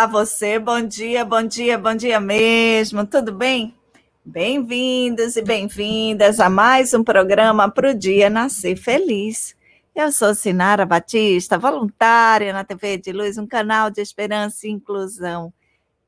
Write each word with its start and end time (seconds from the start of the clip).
Olá, 0.00 0.06
você, 0.06 0.58
bom 0.58 0.80
dia, 0.80 1.26
bom 1.26 1.42
dia, 1.42 1.76
bom 1.76 1.94
dia 1.94 2.18
mesmo, 2.18 3.06
tudo 3.06 3.34
bem? 3.34 3.74
Bem-vindos 4.24 5.36
e 5.36 5.42
bem-vindas 5.42 6.40
a 6.40 6.48
mais 6.48 6.94
um 6.94 7.04
programa 7.04 7.70
para 7.70 7.90
o 7.90 7.94
Dia 7.94 8.30
Nascer 8.30 8.78
Feliz. 8.78 9.54
Eu 9.94 10.10
sou 10.10 10.34
Sinara 10.34 10.86
Batista, 10.86 11.58
voluntária 11.58 12.50
na 12.50 12.64
TV 12.64 12.96
de 12.96 13.12
Luz, 13.12 13.36
um 13.36 13.46
canal 13.46 13.90
de 13.90 14.00
esperança 14.00 14.66
e 14.66 14.70
inclusão. 14.70 15.52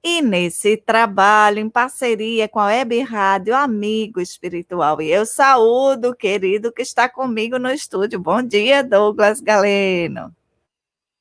E 0.02 0.22
nesse 0.22 0.78
trabalho, 0.78 1.58
em 1.58 1.68
parceria 1.68 2.48
com 2.48 2.60
a 2.60 2.68
Web 2.68 2.98
Rádio 3.02 3.54
Amigo 3.54 4.22
Espiritual. 4.22 5.02
E 5.02 5.12
eu 5.12 5.26
saúdo 5.26 6.08
o 6.08 6.16
querido 6.16 6.72
que 6.72 6.80
está 6.80 7.10
comigo 7.10 7.58
no 7.58 7.70
estúdio. 7.70 8.18
Bom 8.18 8.42
dia, 8.42 8.82
Douglas 8.82 9.38
Galeno. 9.38 10.34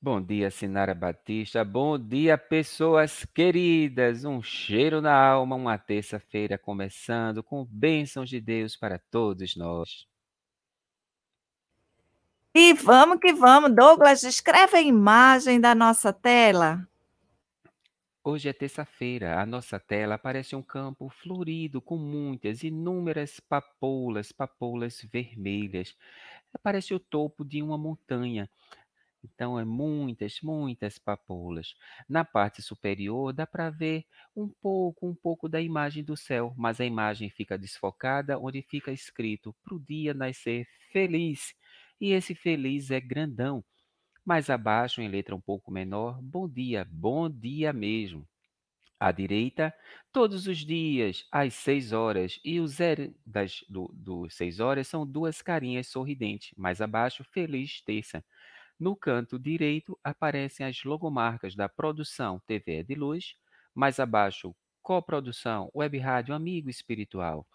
Bom 0.03 0.19
dia, 0.19 0.49
Sinara 0.49 0.95
Batista. 0.95 1.63
Bom 1.63 1.95
dia, 1.95 2.35
pessoas 2.35 3.23
queridas. 3.23 4.25
Um 4.25 4.41
cheiro 4.41 4.99
na 4.99 5.16
alma, 5.16 5.55
uma 5.55 5.77
terça-feira 5.77 6.57
começando 6.57 7.44
com 7.44 7.63
bênçãos 7.66 8.27
de 8.27 8.41
Deus 8.41 8.75
para 8.75 8.97
todos 8.97 9.55
nós. 9.55 10.07
E 12.55 12.73
vamos 12.73 13.19
que 13.19 13.31
vamos. 13.31 13.75
Douglas, 13.75 14.22
descreve 14.22 14.77
a 14.77 14.81
imagem 14.81 15.61
da 15.61 15.75
nossa 15.75 16.11
tela. 16.11 16.83
Hoje 18.23 18.49
é 18.49 18.53
terça-feira. 18.53 19.39
A 19.39 19.45
nossa 19.45 19.79
tela 19.79 20.17
parece 20.17 20.55
um 20.55 20.63
campo 20.63 21.09
florido 21.09 21.79
com 21.79 21.97
muitas, 21.97 22.63
inúmeras 22.63 23.39
papoulas, 23.39 24.31
papoulas 24.31 25.05
vermelhas. 25.11 25.95
Parece 26.63 26.91
o 26.94 26.99
topo 26.99 27.45
de 27.45 27.61
uma 27.61 27.77
montanha. 27.77 28.49
Então, 29.23 29.59
é 29.59 29.66
muitas, 29.66 30.39
muitas 30.41 30.97
papoulas. 30.97 31.75
Na 32.09 32.25
parte 32.25 32.61
superior 32.61 33.33
dá 33.33 33.45
para 33.45 33.69
ver 33.69 34.05
um 34.36 34.47
pouco, 34.50 35.08
um 35.08 35.16
pouco 35.16 35.47
da 35.50 35.61
imagem 35.61 36.03
do 36.03 36.18
céu, 36.18 36.53
mas 36.57 36.79
a 36.81 36.85
imagem 36.85 37.29
fica 37.29 37.57
desfocada 37.57 38.40
onde 38.40 38.62
fica 38.62 38.91
escrito 38.91 39.56
para 39.63 39.75
o 39.75 39.79
dia 39.79 40.13
nascer 40.13 40.68
feliz. 40.91 41.53
E 42.00 42.12
esse 42.12 42.34
feliz 42.35 42.90
é 42.91 43.00
grandão. 43.00 43.63
Mais 44.25 44.50
abaixo, 44.50 45.01
em 45.01 45.07
letra 45.09 45.35
um 45.35 45.41
pouco 45.41 45.72
menor, 45.72 46.22
bom 46.22 46.47
dia, 46.50 46.88
bom 46.90 47.29
dia 47.29 47.74
mesmo. 47.74 48.28
À 49.00 49.12
direita, 49.12 49.74
todos 50.13 50.45
os 50.47 50.59
dias, 50.59 51.25
às 51.31 51.56
seis 51.56 51.91
horas, 51.91 52.40
e 52.45 52.59
o 52.59 52.68
zero 52.68 53.13
das 53.25 53.66
do, 53.68 54.28
seis 54.29 54.59
horas 54.59 54.88
são 54.88 55.07
duas 55.07 55.41
carinhas 55.41 55.88
sorridentes. 55.88 56.53
Mais 56.56 56.79
abaixo, 56.81 57.24
feliz 57.24 57.81
terça. 57.81 58.24
No 58.81 58.96
canto 58.96 59.38
direito 59.38 59.96
aparecem 60.03 60.66
as 60.66 60.84
logomarcas 60.84 61.56
da 61.56 61.69
produção 61.69 62.42
TV 62.47 62.84
de 62.84 62.96
Luz, 62.96 63.36
mais 63.75 64.00
abaixo, 64.00 64.56
coprodução 64.81 65.69
Web 65.75 66.00
Rádio 66.00 66.34
Amigo 66.34 66.68
Espiritual. 66.68 67.46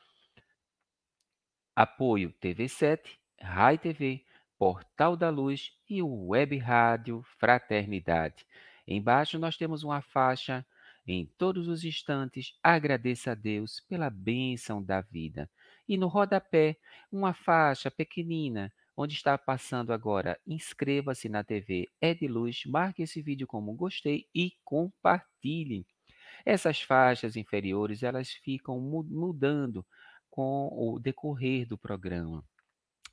Apoio 1.75 2.33
TV7, 2.41 3.19
Rai 3.41 3.77
TV, 3.77 4.25
Portal 4.57 5.17
da 5.17 5.29
Luz 5.29 5.73
e 5.91 6.01
o 6.01 6.29
Web 6.29 6.59
Rádio 6.59 7.25
Fraternidade. 7.41 8.47
Embaixo 8.87 9.37
nós 9.37 9.57
temos 9.57 9.83
uma 9.83 10.01
faixa 10.01 10.65
em 11.05 11.27
todos 11.37 11.67
os 11.67 11.83
instantes, 11.83 12.57
agradeça 12.63 13.33
a 13.33 13.35
Deus 13.35 13.81
pela 13.89 14.09
bênção 14.09 14.81
da 14.81 15.01
vida. 15.01 15.51
E 15.89 15.97
no 15.97 16.07
rodapé, 16.07 16.77
uma 17.11 17.35
faixa 17.35 17.91
pequenina 17.91 18.73
onde 18.97 19.15
está 19.15 19.37
passando 19.37 19.93
agora. 19.93 20.39
Inscreva-se 20.47 21.29
na 21.29 21.45
TV 21.45 21.89
É 22.01 22.15
de 22.15 22.27
Luz, 22.27 22.65
marque 22.67 23.03
esse 23.03 23.21
vídeo 23.21 23.47
como 23.47 23.75
gostei 23.75 24.27
e 24.34 24.53
compartilhe. 24.65 25.87
Essas 26.45 26.81
faixas 26.81 27.37
inferiores, 27.37 28.03
elas 28.03 28.31
ficam 28.31 28.81
mudando 28.81 29.84
com 30.31 30.69
o 30.73 30.99
decorrer 30.99 31.67
do 31.67 31.77
programa. 31.77 32.45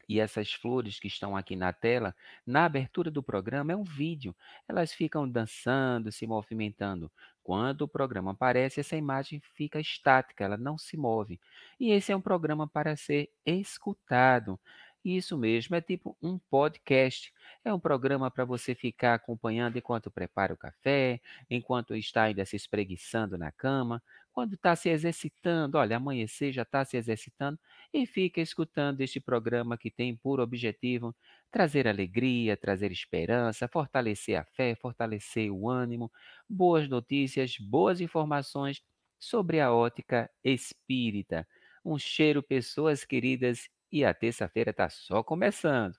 E 0.07 0.19
essas 0.19 0.51
flores 0.51 0.99
que 0.99 1.07
estão 1.07 1.35
aqui 1.35 1.55
na 1.55 1.71
tela, 1.71 2.13
na 2.45 2.65
abertura 2.65 3.09
do 3.09 3.23
programa, 3.23 3.71
é 3.71 3.75
um 3.75 3.83
vídeo. 3.83 4.35
Elas 4.67 4.94
ficam 4.94 5.27
dançando, 5.27 6.11
se 6.11 6.27
movimentando. 6.27 7.11
Quando 7.41 7.83
o 7.83 7.88
programa 7.88 8.31
aparece, 8.31 8.79
essa 8.79 8.97
imagem 8.97 9.41
fica 9.55 9.79
estática, 9.79 10.44
ela 10.44 10.57
não 10.57 10.77
se 10.77 10.97
move. 10.97 11.39
E 11.79 11.91
esse 11.91 12.11
é 12.11 12.15
um 12.15 12.21
programa 12.21 12.67
para 12.67 12.95
ser 12.95 13.31
escutado. 13.45 14.59
Isso 15.05 15.37
mesmo, 15.37 15.75
é 15.75 15.81
tipo 15.81 16.17
um 16.21 16.37
podcast. 16.39 17.33
É 17.63 17.73
um 17.73 17.79
programa 17.79 18.31
para 18.31 18.45
você 18.45 18.73
ficar 18.73 19.15
acompanhando 19.15 19.77
enquanto 19.77 20.09
prepara 20.09 20.53
o 20.53 20.57
café, 20.57 21.19
enquanto 21.49 21.93
está 21.93 22.23
ainda 22.23 22.45
se 22.45 22.55
espreguiçando 22.55 23.37
na 23.37 23.51
cama, 23.51 24.01
quando 24.31 24.53
está 24.55 24.73
se 24.77 24.87
exercitando, 24.89 25.77
olha, 25.77 25.97
amanhecer 25.97 26.53
já 26.53 26.61
está 26.61 26.85
se 26.85 26.95
exercitando, 26.95 27.59
e 27.93 28.05
fica 28.05 28.39
escutando 28.39 29.01
este 29.01 29.19
programa 29.19 29.77
que 29.77 29.91
tem 29.91 30.15
por 30.15 30.39
objetivo 30.39 31.13
trazer 31.51 31.85
alegria, 31.87 32.55
trazer 32.55 32.89
esperança, 32.91 33.67
fortalecer 33.67 34.39
a 34.39 34.45
fé, 34.45 34.73
fortalecer 34.73 35.51
o 35.51 35.69
ânimo, 35.69 36.09
boas 36.49 36.87
notícias, 36.87 37.57
boas 37.59 37.99
informações 37.99 38.81
sobre 39.19 39.59
a 39.59 39.71
ótica 39.73 40.29
espírita. 40.43 41.45
Um 41.85 41.97
cheiro, 41.99 42.41
pessoas 42.41 43.03
queridas, 43.03 43.69
e 43.93 44.03
a 44.03 44.11
terça-feira 44.11 44.71
está 44.71 44.89
só 44.89 45.21
começando. 45.21 45.95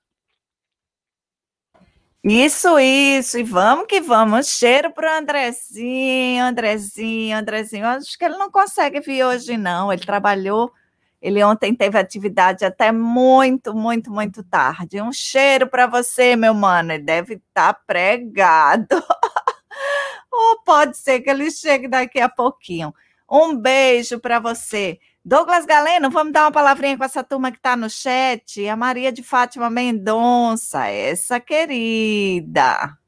Isso, 2.24 2.76
isso, 2.80 3.38
e 3.38 3.42
vamos 3.44 3.86
que 3.86 4.00
vamos. 4.00 4.48
Cheiro 4.48 4.90
para 4.92 5.18
Andrezinho, 5.18 6.42
Andrezinho, 6.44 7.36
Andrezinho. 7.36 7.86
Acho 7.86 8.18
que 8.18 8.24
ele 8.24 8.36
não 8.36 8.50
consegue 8.50 8.98
vir 9.00 9.24
hoje, 9.24 9.56
não. 9.56 9.92
Ele 9.92 10.02
trabalhou, 10.04 10.72
ele 11.22 11.44
ontem 11.44 11.72
teve 11.74 11.96
atividade 11.98 12.64
até 12.64 12.90
muito, 12.90 13.74
muito, 13.74 14.10
muito 14.10 14.42
tarde. 14.42 15.00
Um 15.00 15.12
cheiro 15.12 15.68
para 15.68 15.86
você, 15.86 16.34
meu 16.34 16.54
mano. 16.54 16.92
Ele 16.92 17.04
deve 17.04 17.34
estar 17.34 17.74
tá 17.74 17.80
pregado. 17.86 18.88
Ou 20.32 20.62
pode 20.64 20.96
ser 20.96 21.20
que 21.20 21.30
ele 21.30 21.48
chegue 21.50 21.86
daqui 21.86 22.18
a 22.20 22.28
pouquinho. 22.28 22.92
Um 23.30 23.54
beijo 23.54 24.18
para 24.18 24.40
você. 24.40 24.98
Douglas 25.26 25.64
Galeno, 25.64 26.10
vamos 26.10 26.34
dar 26.34 26.44
uma 26.44 26.52
palavrinha 26.52 26.98
com 26.98 27.04
essa 27.04 27.24
turma 27.24 27.50
que 27.50 27.56
está 27.56 27.74
no 27.76 27.88
chat. 27.88 28.68
A 28.68 28.76
Maria 28.76 29.10
de 29.10 29.22
Fátima 29.22 29.70
Mendonça, 29.70 30.86
essa 30.86 31.40
querida. 31.40 32.98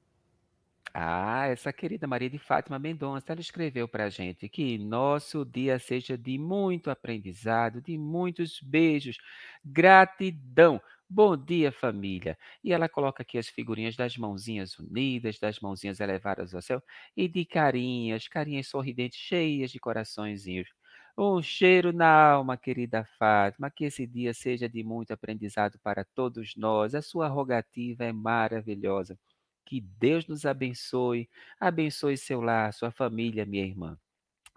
Ah, 0.95 1.47
essa 1.49 1.71
querida 1.75 2.07
Maria 2.07 2.31
de 2.31 2.39
Fátima 2.39 2.79
Mendonça, 2.79 3.33
ela 3.33 3.41
escreveu 3.41 3.87
para 3.87 4.05
a 4.05 4.09
gente 4.09 4.49
que 4.49 4.79
nosso 4.79 5.45
dia 5.45 5.79
seja 5.79 6.17
de 6.17 6.39
muito 6.39 6.91
aprendizado, 6.91 7.83
de 7.83 7.99
muitos 7.99 8.61
beijos, 8.63 9.19
gratidão. 9.63 10.81
Bom 11.07 11.37
dia, 11.37 11.71
família. 11.71 12.39
E 12.65 12.73
ela 12.73 12.89
coloca 12.89 13.23
aqui 13.23 13.37
as 13.37 13.47
figurinhas 13.49 13.95
das 13.95 14.17
mãozinhas 14.17 14.79
unidas, 14.79 15.39
das 15.39 15.61
mãozinhas 15.61 16.01
elevadas 16.01 16.55
ao 16.55 16.63
céu 16.63 16.83
e 17.15 17.29
de 17.29 17.45
carinhas, 17.45 18.27
carinhas 18.27 18.69
sorridentes, 18.69 19.19
cheias 19.19 19.71
de 19.71 19.79
coraçõezinhos. 19.79 20.76
Um 21.19 21.41
cheiro 21.43 21.93
na 21.95 22.07
alma, 22.33 22.57
querida 22.59 23.05
Fátima, 23.19 23.71
que 23.71 23.85
esse 23.87 24.07
dia 24.07 24.35
seja 24.35 24.69
de 24.69 24.83
muito 24.85 25.13
aprendizado 25.13 25.79
para 25.79 26.05
todos 26.05 26.55
nós. 26.57 26.95
A 26.95 27.01
sua 27.01 27.27
rogativa 27.27 28.05
é 28.05 28.13
maravilhosa. 28.13 29.19
Que 29.65 29.81
Deus 29.81 30.27
nos 30.27 30.45
abençoe, 30.45 31.29
abençoe 31.59 32.19
seu 32.19 32.41
lar, 32.43 32.73
sua 32.75 32.91
família, 32.91 33.47
minha 33.47 33.65
irmã. 33.65 33.99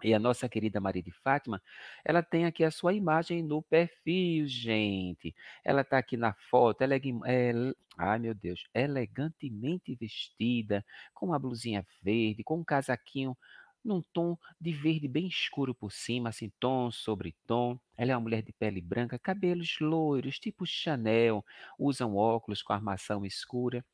E 0.02 0.14
a 0.14 0.18
nossa 0.18 0.48
querida 0.48 0.80
Maria 0.80 1.02
de 1.02 1.12
Fátima, 1.12 1.62
ela 2.04 2.22
tem 2.22 2.46
aqui 2.46 2.64
a 2.64 2.70
sua 2.70 2.92
imagem 2.94 3.42
no 3.42 3.62
perfil, 3.62 4.46
gente. 4.46 5.34
Ela 5.64 5.82
está 5.82 5.98
aqui 5.98 6.16
na 6.16 6.34
foto, 6.50 6.82
ela 6.82 6.94
é, 6.94 7.00
é, 7.26 7.52
ai 7.98 8.18
meu 8.18 8.34
Deus, 8.34 8.64
elegantemente 8.74 9.94
vestida, 9.94 10.84
com 11.14 11.26
uma 11.26 11.38
blusinha 11.38 11.86
verde, 12.02 12.44
com 12.44 12.58
um 12.58 12.64
casaquinho 12.64 13.36
num 13.84 14.02
tom 14.12 14.36
de 14.60 14.72
verde 14.72 15.08
bem 15.08 15.26
escuro 15.26 15.74
por 15.74 15.92
cima, 15.92 16.28
assim, 16.28 16.50
tom 16.60 16.90
sobre 16.90 17.34
tom. 17.46 17.78
Ela 17.96 18.12
é 18.12 18.16
uma 18.16 18.22
mulher 18.22 18.42
de 18.42 18.52
pele 18.52 18.80
branca, 18.80 19.18
cabelos 19.18 19.76
loiros, 19.80 20.38
tipo 20.38 20.66
Chanel, 20.66 21.44
usam 21.78 22.16
óculos 22.16 22.62
com 22.62 22.72
armação 22.72 23.24
escura 23.24 23.84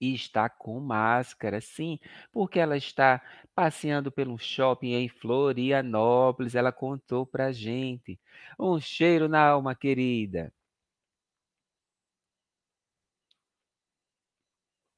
e 0.00 0.14
está 0.14 0.48
com 0.48 0.80
máscara, 0.80 1.60
sim, 1.60 1.98
porque 2.32 2.58
ela 2.58 2.76
está 2.76 3.22
passeando 3.54 4.10
pelo 4.12 4.36
shopping 4.38 4.92
em 4.94 5.08
Florianópolis, 5.08 6.54
ela 6.54 6.72
contou 6.72 7.24
pra 7.26 7.52
gente. 7.52 8.18
Um 8.58 8.80
cheiro 8.80 9.28
na 9.28 9.40
alma, 9.48 9.74
querida. 9.74 10.52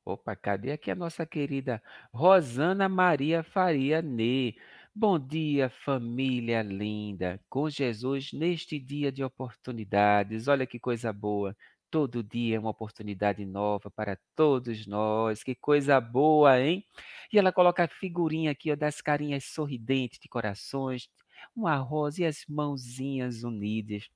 Opa, 0.07 0.37
cadê 0.37 0.71
aqui 0.71 0.89
a 0.89 0.95
nossa 0.95 1.27
querida 1.27 1.83
Rosana 2.15 2.89
Maria 2.89 3.43
Faria 3.43 4.01
Nê? 4.01 4.55
Bom 4.95 5.19
dia, 5.19 5.69
família 5.69 6.63
linda, 6.63 7.41
com 7.49 7.69
Jesus 7.69 8.33
neste 8.33 8.79
dia 8.79 9.11
de 9.11 9.25
oportunidades. 9.25 10.47
Olha 10.47 10.65
que 10.65 10.79
coisa 10.79 11.13
boa. 11.13 11.57
Todo 11.91 12.23
dia 12.23 12.55
é 12.57 12.59
uma 12.61 12.71
oportunidade 12.71 13.45
nova 13.45 13.91
para 13.91 14.17
todos 14.37 14.87
nós. 14.87 15.43
Que 15.43 15.57
coisa 15.57 16.01
boa, 16.01 16.61
hein? 16.61 16.85
E 17.33 17.37
ela 17.39 17.51
coloca 17.53 17.83
a 17.83 17.89
figurinha 17.89 18.53
aqui 18.53 18.71
ó, 18.71 18.77
das 18.77 19.01
carinhas 19.01 19.45
sorridentes 19.47 20.21
de 20.21 20.29
corações, 20.29 21.09
uma 21.55 21.75
rosa 21.79 22.23
e 22.23 22.27
as 22.27 22.45
mãozinhas 22.49 23.43
unidas. 23.43 24.09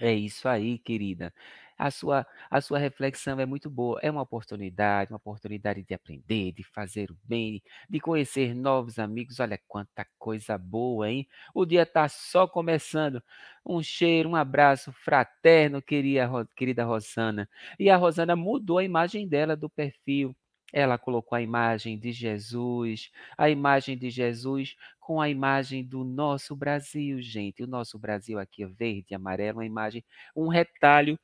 É 0.00 0.12
isso 0.14 0.48
aí, 0.48 0.78
querida. 0.78 1.32
A 1.80 1.90
sua, 1.90 2.26
a 2.50 2.60
sua 2.60 2.78
reflexão 2.78 3.40
é 3.40 3.46
muito 3.46 3.70
boa. 3.70 3.98
É 4.02 4.10
uma 4.10 4.20
oportunidade, 4.20 5.10
uma 5.10 5.16
oportunidade 5.16 5.82
de 5.82 5.94
aprender, 5.94 6.52
de 6.52 6.62
fazer 6.62 7.10
o 7.10 7.16
bem, 7.24 7.62
de 7.88 7.98
conhecer 7.98 8.54
novos 8.54 8.98
amigos. 8.98 9.40
Olha 9.40 9.58
quanta 9.66 10.06
coisa 10.18 10.58
boa, 10.58 11.10
hein? 11.10 11.26
O 11.54 11.64
dia 11.64 11.82
está 11.84 12.06
só 12.06 12.46
começando. 12.46 13.22
Um 13.64 13.82
cheiro, 13.82 14.28
um 14.28 14.36
abraço 14.36 14.92
fraterno, 14.92 15.80
querida, 15.80 16.28
querida 16.54 16.84
Rosana. 16.84 17.48
E 17.78 17.88
a 17.88 17.96
Rosana 17.96 18.36
mudou 18.36 18.76
a 18.76 18.84
imagem 18.84 19.26
dela 19.26 19.56
do 19.56 19.70
perfil. 19.70 20.36
Ela 20.72 20.98
colocou 20.98 21.34
a 21.36 21.42
imagem 21.42 21.98
de 21.98 22.12
Jesus, 22.12 23.10
a 23.38 23.48
imagem 23.50 23.96
de 23.96 24.10
Jesus 24.10 24.76
com 25.00 25.20
a 25.20 25.28
imagem 25.28 25.82
do 25.84 26.04
nosso 26.04 26.54
Brasil, 26.54 27.20
gente. 27.22 27.62
O 27.62 27.66
nosso 27.66 27.98
Brasil 27.98 28.38
aqui, 28.38 28.64
verde 28.66 29.06
e 29.10 29.14
amarelo, 29.14 29.58
uma 29.58 29.66
imagem, 29.66 30.04
um 30.36 30.48
retalho, 30.48 31.18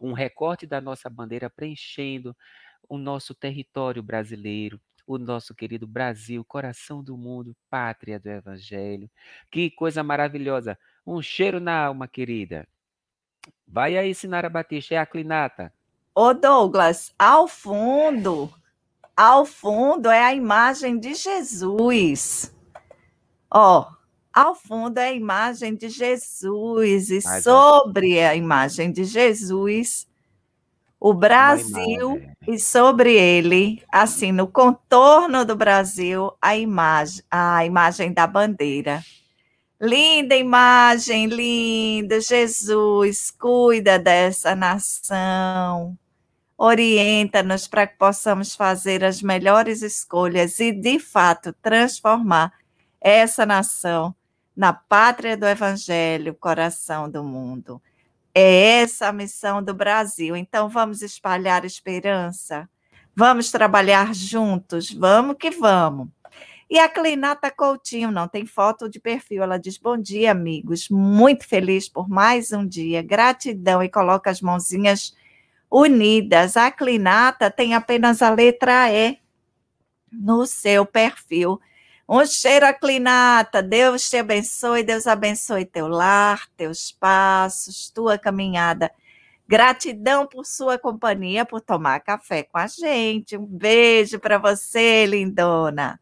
um 0.00 0.12
recorte 0.12 0.66
da 0.66 0.80
nossa 0.80 1.08
bandeira 1.08 1.50
preenchendo 1.50 2.36
o 2.88 2.96
nosso 2.96 3.34
território 3.34 4.02
brasileiro, 4.02 4.80
o 5.06 5.18
nosso 5.18 5.54
querido 5.54 5.86
Brasil, 5.86 6.44
coração 6.44 7.02
do 7.02 7.16
mundo, 7.16 7.56
pátria 7.70 8.18
do 8.18 8.28
Evangelho. 8.28 9.10
Que 9.50 9.70
coisa 9.70 10.02
maravilhosa! 10.02 10.78
Um 11.06 11.22
cheiro 11.22 11.58
na 11.58 11.86
alma, 11.86 12.06
querida. 12.06 12.68
Vai 13.66 13.96
aí, 13.96 14.14
Sinara 14.14 14.48
Batista, 14.48 14.94
é 14.94 14.98
a 14.98 15.06
Clinata. 15.06 15.72
Ô 16.14 16.34
Douglas, 16.34 17.14
ao 17.18 17.46
fundo, 17.46 18.52
ao 19.16 19.44
fundo 19.44 20.10
é 20.10 20.22
a 20.22 20.34
imagem 20.34 20.98
de 20.98 21.14
Jesus. 21.14 22.54
Ó, 23.50 23.90
ao 24.32 24.54
fundo 24.54 24.98
é 24.98 25.08
a 25.08 25.12
imagem 25.12 25.74
de 25.74 25.88
Jesus 25.88 27.10
e 27.10 27.20
Mas, 27.24 27.44
sobre 27.44 28.20
a 28.20 28.34
imagem 28.34 28.92
de 28.92 29.04
Jesus 29.04 30.06
o 31.00 31.14
Brasil 31.14 32.20
e 32.46 32.58
sobre 32.58 33.14
ele, 33.14 33.80
assim, 33.92 34.32
no 34.32 34.48
contorno 34.48 35.44
do 35.44 35.54
Brasil, 35.54 36.32
a 36.42 36.56
imagem, 36.56 37.22
a 37.30 37.64
imagem 37.64 38.12
da 38.12 38.26
bandeira. 38.26 39.00
Linda 39.80 40.34
imagem, 40.34 41.26
linda. 41.26 42.20
Jesus, 42.20 43.30
cuida 43.30 43.96
dessa 43.96 44.56
nação 44.56 45.96
orienta-nos 46.60 47.68
para 47.68 47.86
que 47.86 47.96
possamos 47.96 48.56
fazer 48.56 49.04
as 49.04 49.22
melhores 49.22 49.80
escolhas 49.80 50.58
e, 50.58 50.72
de 50.72 50.98
fato, 50.98 51.52
transformar 51.62 52.52
essa 53.00 53.46
nação 53.46 54.12
na 54.58 54.72
pátria 54.72 55.36
do 55.36 55.46
Evangelho, 55.46 56.34
coração 56.34 57.08
do 57.08 57.22
mundo. 57.22 57.80
É 58.34 58.80
essa 58.80 59.06
a 59.06 59.12
missão 59.12 59.62
do 59.62 59.72
Brasil. 59.72 60.34
Então, 60.34 60.68
vamos 60.68 61.00
espalhar 61.00 61.64
esperança, 61.64 62.68
vamos 63.14 63.52
trabalhar 63.52 64.12
juntos, 64.12 64.92
vamos 64.92 65.36
que 65.38 65.48
vamos. 65.48 66.08
E 66.68 66.76
a 66.76 66.88
Clinata 66.88 67.52
Coutinho 67.52 68.10
não 68.10 68.26
tem 68.26 68.44
foto 68.44 68.88
de 68.88 68.98
perfil. 68.98 69.44
Ela 69.44 69.58
diz: 69.58 69.78
Bom 69.78 69.96
dia, 69.96 70.32
amigos. 70.32 70.88
Muito 70.90 71.46
feliz 71.46 71.88
por 71.88 72.08
mais 72.08 72.52
um 72.52 72.66
dia. 72.66 73.00
Gratidão. 73.00 73.80
E 73.80 73.88
coloca 73.88 74.28
as 74.28 74.40
mãozinhas 74.40 75.16
unidas. 75.70 76.56
A 76.56 76.68
Clinata 76.72 77.48
tem 77.48 77.74
apenas 77.74 78.22
a 78.22 78.30
letra 78.30 78.92
E 78.92 79.18
no 80.10 80.44
seu 80.46 80.84
perfil. 80.84 81.60
Um 82.08 82.24
cheiro 82.24 82.64
a 82.64 82.72
Clinata. 82.72 83.62
Deus 83.62 84.08
te 84.08 84.16
abençoe, 84.16 84.82
Deus 84.82 85.06
abençoe 85.06 85.66
teu 85.66 85.86
lar, 85.86 86.48
teus 86.56 86.90
passos, 86.90 87.90
tua 87.90 88.16
caminhada. 88.16 88.90
Gratidão 89.46 90.26
por 90.26 90.46
sua 90.46 90.78
companhia, 90.78 91.44
por 91.44 91.60
tomar 91.60 92.00
café 92.00 92.42
com 92.42 92.56
a 92.56 92.66
gente. 92.66 93.36
Um 93.36 93.44
beijo 93.44 94.18
para 94.18 94.38
você, 94.38 95.04
lindona. 95.04 96.00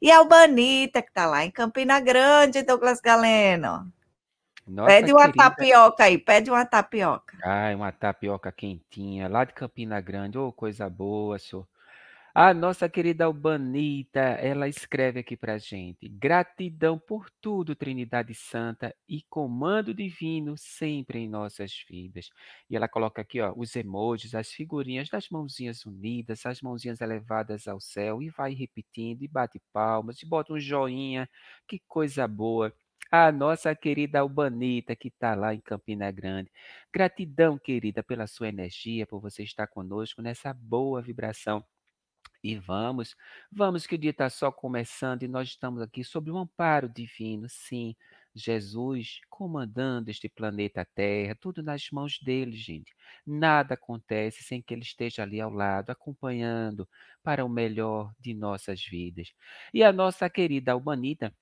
E 0.00 0.10
a 0.10 0.18
Albanita, 0.18 1.00
que 1.00 1.08
está 1.08 1.24
lá 1.24 1.44
em 1.44 1.50
Campina 1.50 2.00
Grande, 2.00 2.62
Douglas 2.62 3.00
Galeno. 3.00 3.90
Nossa, 4.66 4.88
pede 4.88 5.12
uma 5.12 5.26
querida. 5.26 5.44
tapioca 5.44 6.04
aí, 6.04 6.18
pede 6.18 6.50
uma 6.50 6.64
tapioca. 6.66 7.38
Ai, 7.42 7.74
uma 7.74 7.90
tapioca 7.90 8.52
quentinha, 8.52 9.26
lá 9.26 9.44
de 9.44 9.54
Campina 9.54 10.00
Grande. 10.00 10.38
Ô, 10.38 10.48
oh, 10.48 10.52
coisa 10.52 10.88
boa, 10.88 11.38
senhor. 11.38 11.66
A 12.34 12.54
nossa 12.54 12.88
querida 12.88 13.24
Albanita, 13.24 14.20
ela 14.20 14.68
escreve 14.68 15.20
aqui 15.20 15.36
para 15.36 15.58
gente: 15.58 16.08
gratidão 16.08 16.98
por 16.98 17.28
tudo, 17.40 17.74
Trinidade 17.74 18.34
Santa, 18.34 18.94
e 19.08 19.22
comando 19.28 19.92
divino 19.92 20.56
sempre 20.56 21.18
em 21.20 21.28
nossas 21.28 21.72
vidas. 21.88 22.30
E 22.68 22.76
ela 22.76 22.88
coloca 22.88 23.20
aqui 23.22 23.40
ó, 23.40 23.52
os 23.56 23.74
emojis, 23.74 24.34
as 24.34 24.48
figurinhas 24.50 25.08
das 25.08 25.28
mãozinhas 25.28 25.84
unidas, 25.84 26.46
as 26.46 26.60
mãozinhas 26.62 27.00
elevadas 27.00 27.66
ao 27.66 27.80
céu, 27.80 28.22
e 28.22 28.30
vai 28.30 28.54
repetindo, 28.54 29.22
e 29.22 29.28
bate 29.28 29.60
palmas, 29.72 30.22
e 30.22 30.26
bota 30.26 30.52
um 30.52 30.60
joinha, 30.60 31.28
que 31.66 31.80
coisa 31.88 32.26
boa 32.28 32.72
a 33.12 33.32
nossa 33.32 33.74
querida 33.74 34.20
Albanita, 34.20 34.94
que 34.94 35.08
está 35.08 35.34
lá 35.34 35.52
em 35.52 35.60
Campina 35.60 36.10
Grande. 36.12 36.48
Gratidão, 36.94 37.58
querida, 37.58 38.04
pela 38.04 38.26
sua 38.28 38.48
energia, 38.48 39.04
por 39.06 39.20
você 39.20 39.42
estar 39.42 39.66
conosco 39.66 40.22
nessa 40.22 40.52
boa 40.54 41.02
vibração. 41.02 41.64
E 42.42 42.56
vamos, 42.56 43.14
vamos 43.52 43.86
que 43.86 43.94
o 43.94 43.98
dia 43.98 44.10
está 44.12 44.30
só 44.30 44.50
começando 44.50 45.22
e 45.22 45.28
nós 45.28 45.48
estamos 45.48 45.82
aqui 45.82 46.02
sob 46.02 46.30
um 46.30 46.38
amparo 46.38 46.88
divino, 46.88 47.46
sim. 47.48 47.94
Jesus 48.34 49.20
comandando 49.28 50.08
este 50.10 50.28
planeta 50.28 50.86
Terra, 50.94 51.34
tudo 51.38 51.62
nas 51.62 51.90
mãos 51.90 52.18
dele, 52.20 52.56
gente. 52.56 52.94
Nada 53.26 53.74
acontece 53.74 54.42
sem 54.42 54.62
que 54.62 54.72
ele 54.72 54.82
esteja 54.82 55.22
ali 55.22 55.40
ao 55.40 55.50
lado, 55.50 55.90
acompanhando 55.90 56.88
para 57.22 57.44
o 57.44 57.48
melhor 57.48 58.12
de 58.18 58.32
nossas 58.32 58.82
vidas. 58.84 59.32
E 59.74 59.82
a 59.82 59.92
nossa 59.92 60.30
querida 60.30 60.72
Albanita, 60.72 61.34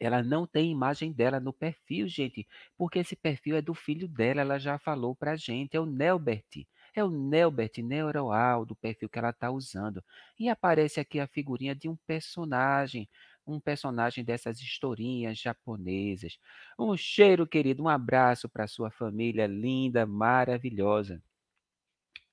ela 0.00 0.22
não 0.22 0.46
tem 0.46 0.70
imagem 0.70 1.12
dela 1.12 1.40
no 1.40 1.52
perfil, 1.52 2.08
gente, 2.08 2.46
porque 2.76 3.00
esse 3.00 3.16
perfil 3.16 3.56
é 3.56 3.62
do 3.62 3.74
filho 3.74 4.08
dela, 4.08 4.40
ela 4.40 4.58
já 4.58 4.78
falou 4.78 5.14
pra 5.16 5.36
gente, 5.36 5.76
é 5.76 5.80
o 5.80 5.86
Nelbert. 5.86 6.66
É 6.94 7.02
o 7.04 7.10
Nelbert 7.10 7.78
Neuroal 7.82 8.64
do 8.64 8.74
perfil 8.74 9.08
que 9.08 9.18
ela 9.18 9.30
está 9.30 9.50
usando. 9.50 10.02
E 10.38 10.48
aparece 10.48 10.98
aqui 11.00 11.20
a 11.20 11.26
figurinha 11.26 11.74
de 11.74 11.88
um 11.88 11.96
personagem, 12.06 13.08
um 13.46 13.60
personagem 13.60 14.24
dessas 14.24 14.60
historinhas 14.60 15.38
japonesas. 15.38 16.38
Um 16.78 16.96
cheiro, 16.96 17.46
querido, 17.46 17.82
um 17.82 17.88
abraço 17.88 18.48
para 18.48 18.66
sua 18.66 18.90
família 18.90 19.46
linda, 19.46 20.06
maravilhosa. 20.06 21.22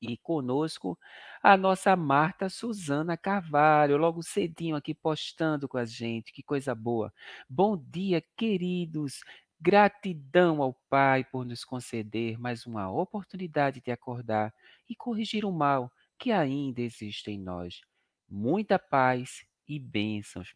E 0.01 0.17
conosco 0.17 0.97
a 1.43 1.55
nossa 1.55 1.95
Marta 1.95 2.49
Suzana 2.49 3.15
Carvalho, 3.15 3.97
logo 3.97 4.23
cedinho 4.23 4.75
aqui 4.75 4.95
postando 4.95 5.67
com 5.67 5.77
a 5.77 5.85
gente, 5.85 6.33
que 6.33 6.41
coisa 6.41 6.73
boa. 6.73 7.13
Bom 7.47 7.77
dia, 7.77 8.23
queridos. 8.35 9.21
Gratidão 9.61 10.61
ao 10.61 10.73
Pai 10.89 11.23
por 11.23 11.45
nos 11.45 11.63
conceder 11.63 12.37
mais 12.37 12.65
uma 12.65 12.91
oportunidade 12.91 13.79
de 13.79 13.91
acordar 13.91 14.53
e 14.89 14.95
corrigir 14.95 15.45
o 15.45 15.51
mal 15.51 15.89
que 16.19 16.31
ainda 16.31 16.81
existe 16.81 17.31
em 17.31 17.39
nós. 17.39 17.81
Muita 18.27 18.77
paz 18.79 19.45
e 19.67 19.79
bênçãos 19.79 20.53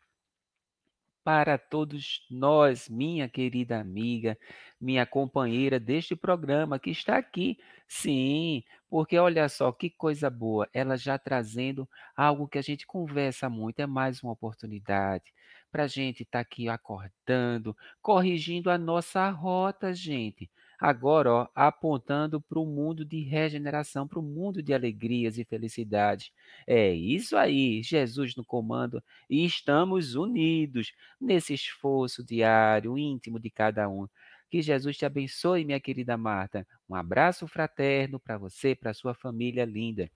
para 1.23 1.57
todos 1.57 2.25
nós, 2.29 2.87
minha 2.87 3.27
querida 3.27 3.79
amiga, 3.79 4.37
minha 4.79 5.05
companheira 5.07 5.79
deste 5.79 6.15
programa 6.15 6.77
que 6.79 6.91
está 6.91 7.17
aqui. 7.17 7.57
Sim, 7.87 8.63
porque 8.87 9.17
olha 9.17 9.49
só 9.49 9.71
que 9.71 9.89
coisa 9.89 10.29
boa, 10.29 10.69
ela 10.71 10.95
já 10.95 11.17
trazendo 11.17 11.89
algo 12.15 12.47
que 12.47 12.59
a 12.59 12.61
gente 12.61 12.85
conversa 12.85 13.49
muito, 13.49 13.79
é 13.79 13.87
mais 13.87 14.21
uma 14.21 14.33
oportunidade 14.33 15.33
para 15.75 15.83
a 15.83 15.87
gente 15.87 16.23
estar 16.23 16.37
tá 16.37 16.39
aqui 16.39 16.69
acordando, 16.69 17.75
corrigindo 18.01 18.71
a 18.71 18.77
nossa 18.77 19.29
rota, 19.29 19.93
gente. 19.93 20.49
Agora, 20.79 21.33
ó, 21.33 21.47
apontando 21.53 22.39
para 22.39 22.57
o 22.59 22.65
mundo 22.65 23.03
de 23.03 23.19
regeneração, 23.23 24.07
para 24.07 24.19
o 24.19 24.23
mundo 24.23 24.63
de 24.63 24.73
alegrias 24.73 25.37
e 25.37 25.43
felicidade. 25.43 26.31
É 26.65 26.93
isso 26.93 27.35
aí, 27.35 27.83
Jesus 27.83 28.37
no 28.37 28.45
comando, 28.45 29.03
e 29.29 29.43
estamos 29.43 30.15
unidos 30.15 30.93
nesse 31.19 31.53
esforço 31.53 32.23
diário, 32.23 32.97
íntimo 32.97 33.37
de 33.37 33.49
cada 33.49 33.89
um. 33.89 34.07
Que 34.49 34.61
Jesus 34.61 34.95
te 34.95 35.05
abençoe, 35.05 35.65
minha 35.65 35.81
querida 35.81 36.15
Marta. 36.15 36.65
Um 36.89 36.95
abraço 36.95 37.49
fraterno 37.49 38.17
para 38.17 38.37
você, 38.37 38.73
para 38.75 38.93
sua 38.93 39.13
família 39.13 39.65
linda. 39.65 40.09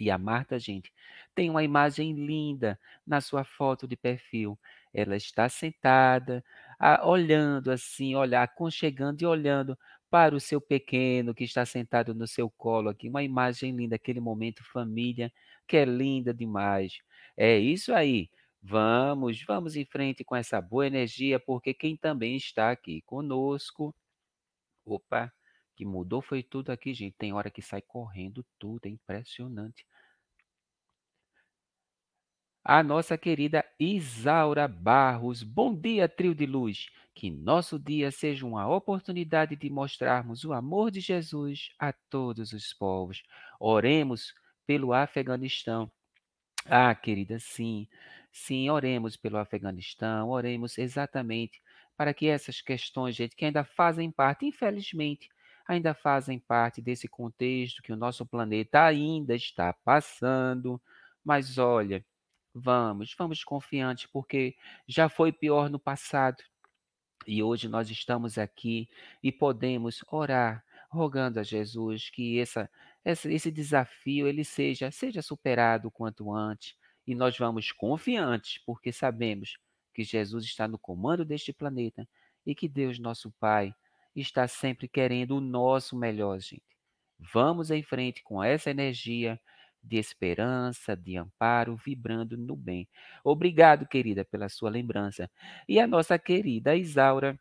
E 0.00 0.10
a 0.10 0.16
Marta, 0.16 0.58
gente, 0.58 0.92
tem 1.34 1.50
uma 1.50 1.64
imagem 1.64 2.12
linda 2.12 2.78
na 3.06 3.20
sua 3.20 3.44
foto 3.44 3.86
de 3.86 3.96
perfil. 3.96 4.58
Ela 4.92 5.16
está 5.16 5.48
sentada, 5.48 6.44
olhando 7.02 7.70
assim, 7.70 8.14
olhar, 8.14 8.42
aconchegando 8.42 9.22
e 9.22 9.26
olhando 9.26 9.78
para 10.10 10.34
o 10.34 10.40
seu 10.40 10.60
pequeno 10.60 11.34
que 11.34 11.44
está 11.44 11.64
sentado 11.66 12.14
no 12.14 12.26
seu 12.26 12.50
colo 12.50 12.88
aqui. 12.88 13.08
Uma 13.08 13.22
imagem 13.22 13.74
linda, 13.76 13.96
aquele 13.96 14.20
momento 14.20 14.64
família, 14.72 15.32
que 15.66 15.76
é 15.76 15.84
linda 15.84 16.32
demais. 16.32 16.94
É 17.36 17.58
isso 17.58 17.92
aí. 17.94 18.30
Vamos, 18.62 19.42
vamos 19.46 19.76
em 19.76 19.84
frente 19.84 20.24
com 20.24 20.34
essa 20.34 20.60
boa 20.60 20.86
energia, 20.86 21.38
porque 21.38 21.72
quem 21.74 21.96
também 21.96 22.36
está 22.36 22.70
aqui 22.70 23.02
conosco. 23.02 23.94
Opa, 24.84 25.32
que 25.76 25.84
mudou 25.84 26.20
foi 26.22 26.42
tudo 26.42 26.70
aqui, 26.72 26.94
gente. 26.94 27.14
Tem 27.18 27.32
hora 27.32 27.50
que 27.50 27.62
sai 27.62 27.82
correndo 27.82 28.44
tudo, 28.58 28.86
é 28.86 28.88
impressionante 28.88 29.86
a 32.68 32.82
nossa 32.82 33.16
querida 33.16 33.64
Isaura 33.80 34.68
Barros. 34.68 35.42
Bom 35.42 35.74
dia, 35.74 36.06
trio 36.06 36.34
de 36.34 36.44
luz. 36.44 36.90
Que 37.14 37.30
nosso 37.30 37.78
dia 37.78 38.10
seja 38.10 38.44
uma 38.44 38.68
oportunidade 38.68 39.56
de 39.56 39.70
mostrarmos 39.70 40.44
o 40.44 40.52
amor 40.52 40.90
de 40.90 41.00
Jesus 41.00 41.70
a 41.78 41.94
todos 41.94 42.52
os 42.52 42.74
povos. 42.74 43.22
Oremos 43.58 44.34
pelo 44.66 44.92
Afeganistão. 44.92 45.90
Ah, 46.66 46.94
querida, 46.94 47.38
sim. 47.38 47.88
Sim, 48.30 48.68
oremos 48.68 49.16
pelo 49.16 49.38
Afeganistão, 49.38 50.28
oremos 50.28 50.76
exatamente 50.76 51.62
para 51.96 52.12
que 52.12 52.26
essas 52.26 52.60
questões, 52.60 53.16
gente, 53.16 53.34
que 53.34 53.46
ainda 53.46 53.64
fazem 53.64 54.10
parte, 54.10 54.44
infelizmente, 54.44 55.30
ainda 55.66 55.94
fazem 55.94 56.38
parte 56.38 56.82
desse 56.82 57.08
contexto 57.08 57.82
que 57.82 57.94
o 57.94 57.96
nosso 57.96 58.26
planeta 58.26 58.84
ainda 58.84 59.34
está 59.34 59.72
passando. 59.72 60.78
Mas 61.24 61.56
olha, 61.56 62.04
Vamos, 62.54 63.14
vamos 63.16 63.44
confiantes, 63.44 64.06
porque 64.06 64.56
já 64.86 65.08
foi 65.08 65.32
pior 65.32 65.70
no 65.70 65.78
passado. 65.78 66.42
E 67.26 67.42
hoje 67.42 67.68
nós 67.68 67.90
estamos 67.90 68.38
aqui 68.38 68.88
e 69.22 69.30
podemos 69.30 70.02
orar, 70.10 70.64
rogando 70.90 71.38
a 71.38 71.42
Jesus 71.42 72.10
que 72.10 72.40
essa, 72.40 72.70
essa, 73.04 73.30
esse 73.30 73.50
desafio 73.50 74.26
ele 74.26 74.44
seja, 74.44 74.90
seja 74.90 75.22
superado 75.22 75.90
quanto 75.90 76.32
antes. 76.32 76.74
E 77.06 77.14
nós 77.14 77.36
vamos 77.38 77.72
confiantes, 77.72 78.58
porque 78.64 78.92
sabemos 78.92 79.58
que 79.94 80.04
Jesus 80.04 80.44
está 80.44 80.68
no 80.68 80.78
comando 80.78 81.24
deste 81.24 81.52
planeta 81.52 82.08
e 82.46 82.54
que 82.54 82.68
Deus, 82.68 82.98
nosso 82.98 83.30
Pai, 83.32 83.74
está 84.14 84.48
sempre 84.48 84.88
querendo 84.88 85.36
o 85.36 85.40
nosso 85.40 85.96
melhor, 85.96 86.40
gente. 86.40 86.62
Vamos 87.18 87.70
em 87.70 87.82
frente 87.82 88.22
com 88.22 88.42
essa 88.42 88.70
energia 88.70 89.40
de 89.82 89.96
esperança, 89.96 90.96
de 90.96 91.16
amparo, 91.16 91.76
vibrando 91.76 92.36
no 92.36 92.56
bem. 92.56 92.88
Obrigado, 93.24 93.86
querida, 93.86 94.24
pela 94.24 94.48
sua 94.48 94.70
lembrança. 94.70 95.30
E 95.68 95.80
a 95.80 95.86
nossa 95.86 96.18
querida 96.18 96.76
Isaura 96.76 97.38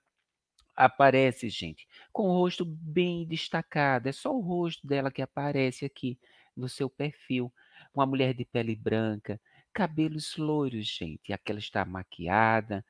aparece, 0.75 1.49
gente, 1.49 1.87
com 2.13 2.29
o 2.29 2.33
rosto 2.33 2.63
bem 2.63 3.25
destacado. 3.27 4.07
É 4.07 4.11
só 4.11 4.31
o 4.33 4.41
rosto 4.41 4.85
dela 4.85 5.11
que 5.11 5.21
aparece 5.21 5.85
aqui 5.85 6.19
no 6.55 6.69
seu 6.69 6.89
perfil. 6.89 7.51
Uma 7.93 8.05
mulher 8.05 8.33
de 8.33 8.45
pele 8.45 8.75
branca, 8.75 9.41
cabelos 9.73 10.37
loiros, 10.37 10.85
gente. 10.87 11.33
Aquela 11.33 11.59
está 11.59 11.83
maquiada. 11.83 12.85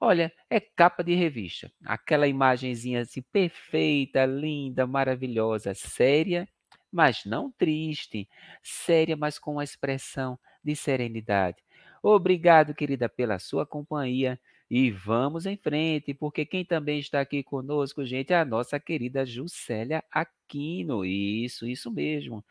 Olha, 0.00 0.32
é 0.50 0.58
capa 0.60 1.04
de 1.04 1.14
revista. 1.14 1.70
Aquela 1.84 2.26
imagenzinha 2.26 3.02
assim 3.02 3.22
perfeita, 3.22 4.26
linda, 4.26 4.86
maravilhosa, 4.86 5.74
séria 5.74 6.48
mas 6.92 7.24
não 7.24 7.50
triste, 7.50 8.28
séria, 8.62 9.16
mas 9.16 9.38
com 9.38 9.52
uma 9.52 9.64
expressão 9.64 10.38
de 10.62 10.76
serenidade. 10.76 11.62
Obrigado, 12.02 12.74
querida, 12.74 13.08
pela 13.08 13.38
sua 13.38 13.64
companhia. 13.64 14.38
E 14.70 14.90
vamos 14.90 15.44
em 15.44 15.56
frente, 15.56 16.14
porque 16.14 16.46
quem 16.46 16.64
também 16.64 16.98
está 16.98 17.20
aqui 17.20 17.42
conosco, 17.42 18.04
gente, 18.06 18.32
é 18.32 18.38
a 18.38 18.44
nossa 18.44 18.80
querida 18.80 19.26
Juscelia 19.26 20.02
Aquino. 20.10 21.04
Isso, 21.04 21.66
isso 21.66 21.90
mesmo. 21.90 22.44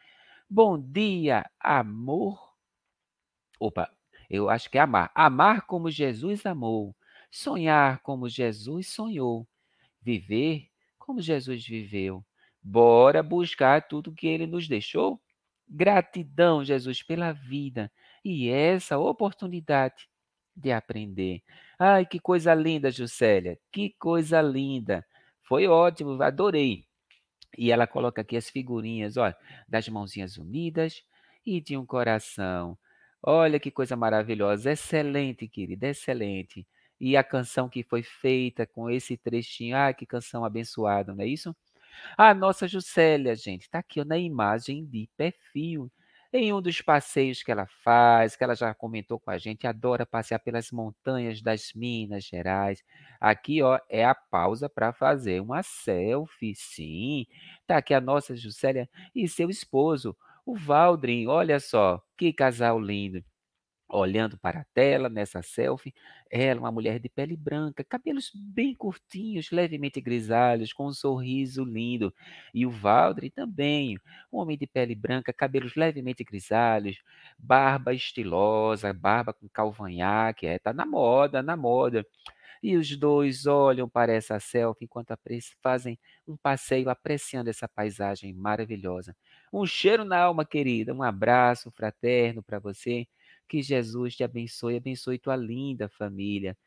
Bom 0.50 0.78
dia, 0.78 1.50
amor. 1.60 2.54
Opa, 3.60 3.92
eu 4.30 4.50
acho 4.50 4.70
que 4.70 4.78
é 4.78 4.82
amar. 4.82 5.12
Amar 5.16 5.66
como 5.66 5.90
Jesus 5.90 6.46
amou. 6.46 6.96
Sonhar 7.32 8.00
como 8.02 8.30
Jesus 8.30 8.88
sonhou. 8.88 9.48
Viver 10.02 10.70
como 11.00 11.22
Jesus 11.22 11.66
viveu. 11.66 12.24
Bora 12.62 13.24
buscar 13.24 13.88
tudo 13.88 14.14
que 14.14 14.28
ele 14.28 14.46
nos 14.46 14.68
deixou? 14.68 15.20
Gratidão, 15.68 16.64
Jesus, 16.64 17.02
pela 17.02 17.32
vida 17.32 17.92
e 18.24 18.50
essa 18.50 18.98
oportunidade 18.98 20.08
de 20.56 20.72
aprender. 20.72 21.42
Ai, 21.80 22.06
que 22.06 22.20
coisa 22.20 22.54
linda, 22.54 22.92
Juscelia, 22.92 23.58
que 23.72 23.96
coisa 23.98 24.42
linda. 24.42 25.06
Foi 25.44 25.68
ótimo, 25.68 26.22
adorei. 26.22 26.86
E 27.58 27.72
ela 27.72 27.88
coloca 27.88 28.22
aqui 28.22 28.38
as 28.38 28.50
figurinhas, 28.50 29.18
olha, 29.18 29.36
das 29.68 29.88
mãozinhas 29.90 30.38
unidas 30.38 31.04
e 31.46 31.60
de 31.60 31.78
um 31.78 31.86
coração. 31.86 32.78
Olha 33.24 33.60
que 33.60 33.72
coisa 33.72 33.96
maravilhosa, 33.96 34.72
excelente, 34.72 35.48
querida, 35.48 35.88
excelente. 35.88 36.68
E 37.00 37.18
a 37.18 37.24
canção 37.24 37.68
que 37.68 37.84
foi 37.84 38.04
feita 38.04 38.66
com 38.66 38.90
esse 38.90 39.18
trechinho, 39.18 39.76
ai, 39.76 39.94
que 39.94 40.06
canção 40.06 40.46
abençoada, 40.46 41.14
não 41.14 41.24
é 41.24 41.28
isso? 41.28 41.56
A 42.18 42.34
nossa 42.34 42.68
Juscelia, 42.68 43.36
gente, 43.36 43.64
está 43.64 43.80
aqui 43.80 44.02
ó, 44.02 44.06
na 44.06 44.18
imagem 44.18 44.86
de 44.86 45.10
perfil. 45.18 45.92
Em 46.34 46.54
um 46.54 46.62
dos 46.62 46.82
passeios 46.82 47.44
que 47.44 47.52
ela 47.52 47.68
faz, 47.84 48.38
que 48.38 48.44
ela 48.44 48.56
já 48.56 48.74
comentou 48.74 49.20
com 49.20 49.30
a 49.32 49.38
gente, 49.38 49.68
adora 49.68 50.06
passear 50.06 50.40
pelas 50.40 50.72
montanhas 50.72 51.42
das 51.42 51.74
Minas 51.76 52.24
Gerais. 52.24 52.82
Aqui, 53.20 53.62
ó, 53.62 53.78
é 53.90 54.06
a 54.06 54.16
pausa 54.16 54.70
para 54.70 54.94
fazer 54.94 55.42
uma 55.42 55.62
selfie. 55.62 56.56
Sim, 56.56 57.26
tá 57.68 57.78
aqui 57.78 57.94
a 57.94 58.00
nossa 58.00 58.36
Juscelia 58.36 58.90
e 59.14 59.28
seu 59.28 59.50
esposo, 59.50 60.16
o 60.46 60.56
Valdrin. 60.56 61.28
Olha 61.28 61.60
só, 61.60 62.02
que 62.18 62.32
casal 62.32 62.80
lindo 62.80 63.22
olhando 63.92 64.38
para 64.38 64.62
a 64.62 64.66
tela 64.74 65.10
nessa 65.10 65.42
selfie. 65.42 65.94
Ela, 66.30 66.60
uma 66.62 66.72
mulher 66.72 67.00
de 67.00 67.10
pele 67.10 67.36
branca, 67.36 67.84
cabelos 67.84 68.32
bem 68.34 68.74
curtinhos, 68.76 69.52
levemente 69.52 70.00
grisalhos, 70.00 70.72
com 70.74 70.88
um 70.88 70.94
sorriso 70.94 71.64
lindo. 71.66 72.14
E 72.54 72.66
o 72.66 72.70
Valdre 72.72 73.30
também, 73.30 73.98
um 74.32 74.38
homem 74.40 74.58
de 74.58 74.66
pele 74.68 74.96
branca, 74.96 75.34
cabelos 75.34 75.76
levemente 75.76 76.24
grisalhos, 76.24 76.98
barba 77.38 77.94
estilosa, 77.94 78.94
barba 78.94 79.34
com 79.34 79.48
calvanhaque, 79.50 80.48
é, 80.48 80.58
tá 80.60 80.74
na 80.74 80.86
moda, 80.86 81.42
na 81.42 81.58
moda. 81.58 82.06
E 82.64 82.78
os 82.78 82.96
dois 82.96 83.46
olham 83.48 83.90
para 83.90 84.14
essa 84.14 84.40
selfie 84.40 84.86
enquanto 84.86 85.14
fazem 85.62 86.00
um 86.28 86.38
passeio 86.38 86.90
apreciando 86.90 87.50
essa 87.50 87.68
paisagem 87.68 88.34
maravilhosa. 88.34 89.16
Um 89.52 89.66
cheiro 89.66 90.06
na 90.06 90.20
alma, 90.20 90.46
querida. 90.46 90.94
Um 90.94 91.02
abraço 91.04 91.72
fraterno 91.72 92.44
para 92.44 92.60
você 92.60 93.08
que 93.52 93.62
Jesus 93.62 94.16
te 94.16 94.24
abençoe, 94.24 94.78
abençoe 94.78 95.20
tua 95.20 95.36
linda 95.36 95.90
família. 95.90 96.58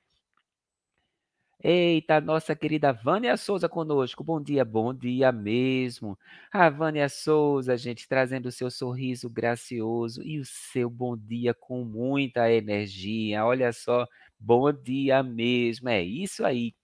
Eita, 1.63 2.21
nossa 2.21 2.55
querida 2.55 2.93
Vânia 2.93 3.37
Souza 3.39 3.69
conosco. 3.69 4.23
Bom 4.23 4.41
dia, 4.43 4.65
bom 4.65 4.93
dia 4.93 5.33
mesmo. 5.33 6.19
A 6.53 6.69
Vânia 6.69 7.09
Souza, 7.09 7.77
gente, 7.77 8.07
trazendo 8.07 8.47
o 8.47 8.53
seu 8.53 8.71
sorriso 8.71 9.31
gracioso 9.31 10.23
e 10.23 10.39
o 10.39 10.45
seu 10.45 10.91
bom 10.91 11.17
dia 11.17 11.55
com 11.55 11.83
muita 11.85 12.53
energia. 12.53 13.47
Olha 13.47 13.73
só, 13.73 14.07
bom 14.39 14.71
dia 14.73 15.23
mesmo. 15.23 15.89
É 15.89 16.03
isso 16.03 16.45
aí. 16.45 16.75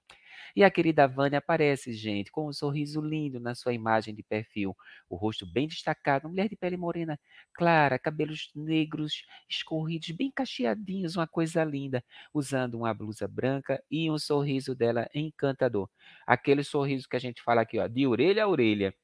E 0.55 0.65
a 0.65 0.71
querida 0.71 1.07
Vânia 1.07 1.39
aparece, 1.39 1.93
gente, 1.93 2.31
com 2.31 2.49
um 2.49 2.53
sorriso 2.53 3.01
lindo 3.01 3.41
na 3.41 3.55
sua 3.55 3.73
imagem 3.73 4.15
de 4.15 4.23
perfil, 4.23 4.77
o 5.09 5.17
rosto 5.17 5.47
bem 5.47 5.67
destacado, 5.69 6.29
mulher 6.29 6.49
de 6.49 6.57
pele 6.57 6.77
morena 6.77 7.19
clara, 7.55 7.99
cabelos 7.99 8.51
negros 8.55 9.25
escorridos, 9.49 10.11
bem 10.11 10.31
cacheadinhos, 10.31 11.17
uma 11.17 11.27
coisa 11.27 11.65
linda, 11.65 12.05
usando 12.33 12.75
uma 12.77 12.95
blusa 12.95 13.27
branca 13.29 13.83
e 13.91 14.11
um 14.11 14.19
sorriso 14.19 14.75
dela 14.75 15.09
encantador. 15.15 15.89
Aquele 16.27 16.63
sorriso 16.65 17.09
que 17.09 17.17
a 17.17 17.21
gente 17.21 17.43
fala 17.43 17.63
aqui, 17.63 17.79
ó, 17.79 17.87
de 17.87 18.07
orelha 18.07 18.45
a 18.45 18.49
orelha. 18.49 18.95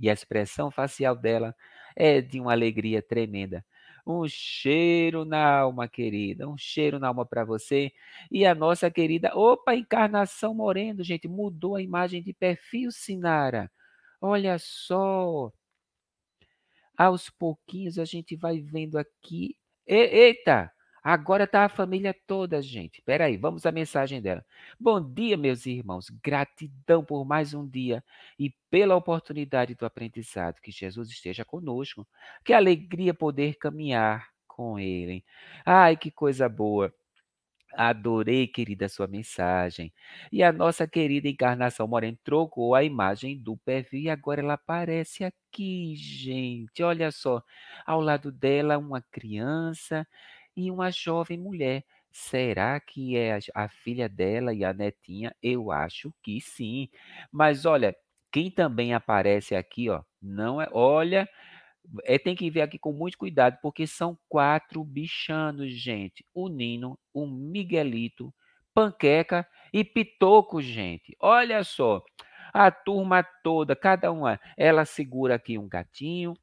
E 0.00 0.10
a 0.10 0.12
expressão 0.12 0.70
facial 0.70 1.16
dela 1.16 1.54
é 1.96 2.20
de 2.20 2.40
uma 2.40 2.52
alegria 2.52 3.00
tremenda. 3.02 3.64
Um 4.06 4.26
cheiro 4.28 5.24
na 5.24 5.60
alma, 5.60 5.88
querida. 5.88 6.48
Um 6.48 6.58
cheiro 6.58 6.98
na 6.98 7.08
alma 7.08 7.24
para 7.24 7.44
você. 7.44 7.90
E 8.30 8.44
a 8.46 8.54
nossa 8.54 8.90
querida. 8.90 9.32
Opa, 9.34 9.74
Encarnação 9.74 10.54
Moreno, 10.54 11.02
gente. 11.02 11.26
Mudou 11.28 11.76
a 11.76 11.82
imagem 11.82 12.22
de 12.22 12.32
perfil, 12.34 12.90
Sinara. 12.92 13.70
Olha 14.20 14.58
só. 14.58 15.50
Aos 16.96 17.28
pouquinhos 17.30 17.98
a 17.98 18.04
gente 18.04 18.36
vai 18.36 18.60
vendo 18.60 18.98
aqui. 18.98 19.56
E, 19.86 19.94
eita! 19.96 20.73
Agora 21.04 21.44
está 21.44 21.66
a 21.66 21.68
família 21.68 22.16
toda, 22.26 22.62
gente. 22.62 23.00
Espera 23.00 23.26
aí, 23.26 23.36
vamos 23.36 23.66
à 23.66 23.70
mensagem 23.70 24.22
dela. 24.22 24.42
Bom 24.80 24.98
dia, 25.12 25.36
meus 25.36 25.66
irmãos. 25.66 26.08
Gratidão 26.22 27.04
por 27.04 27.26
mais 27.26 27.52
um 27.52 27.68
dia 27.68 28.02
e 28.38 28.50
pela 28.70 28.96
oportunidade 28.96 29.74
do 29.74 29.84
aprendizado. 29.84 30.60
Que 30.62 30.70
Jesus 30.72 31.10
esteja 31.10 31.44
conosco. 31.44 32.06
Que 32.42 32.54
alegria 32.54 33.12
poder 33.12 33.56
caminhar 33.56 34.26
com 34.48 34.78
Ele. 34.78 35.22
Ai, 35.66 35.94
que 35.94 36.10
coisa 36.10 36.48
boa. 36.48 36.90
Adorei, 37.76 38.46
querida, 38.46 38.88
sua 38.88 39.06
mensagem. 39.06 39.92
E 40.32 40.42
a 40.42 40.52
nossa 40.52 40.86
querida 40.86 41.28
Encarnação 41.28 41.88
Moreno 41.88 42.16
trocou 42.24 42.74
a 42.74 42.84
imagem 42.84 43.36
do 43.38 43.56
perfil 43.58 44.00
e 44.00 44.10
agora 44.10 44.40
ela 44.40 44.54
aparece 44.54 45.24
aqui, 45.24 45.94
gente. 45.96 46.82
Olha 46.82 47.10
só, 47.10 47.42
ao 47.84 48.00
lado 48.00 48.30
dela 48.32 48.78
uma 48.78 49.02
criança 49.02 50.06
e 50.56 50.70
uma 50.70 50.90
jovem 50.90 51.38
mulher. 51.38 51.84
Será 52.10 52.78
que 52.80 53.16
é 53.16 53.34
a, 53.34 53.64
a 53.64 53.68
filha 53.68 54.08
dela 54.08 54.54
e 54.54 54.64
a 54.64 54.72
netinha? 54.72 55.34
Eu 55.42 55.72
acho 55.72 56.14
que 56.22 56.40
sim. 56.40 56.88
Mas 57.32 57.66
olha, 57.66 57.94
quem 58.30 58.50
também 58.50 58.94
aparece 58.94 59.54
aqui, 59.54 59.90
ó, 59.90 60.02
não 60.22 60.60
é. 60.60 60.68
Olha, 60.72 61.28
é, 62.04 62.18
tem 62.18 62.34
que 62.34 62.50
ver 62.50 62.62
aqui 62.62 62.78
com 62.78 62.92
muito 62.92 63.18
cuidado, 63.18 63.58
porque 63.62 63.86
são 63.86 64.18
quatro 64.28 64.82
bichanos, 64.84 65.72
gente. 65.72 66.24
O 66.34 66.48
Nino, 66.48 66.98
o 67.12 67.26
Miguelito, 67.26 68.32
Panqueca 68.72 69.46
e 69.72 69.84
Pitoco, 69.84 70.60
gente. 70.60 71.16
Olha 71.20 71.62
só. 71.64 72.02
A 72.52 72.70
turma 72.70 73.22
toda, 73.42 73.74
cada 73.74 74.12
uma, 74.12 74.38
ela 74.56 74.84
segura 74.84 75.34
aqui 75.34 75.58
um 75.58 75.68
gatinho, 75.68 76.34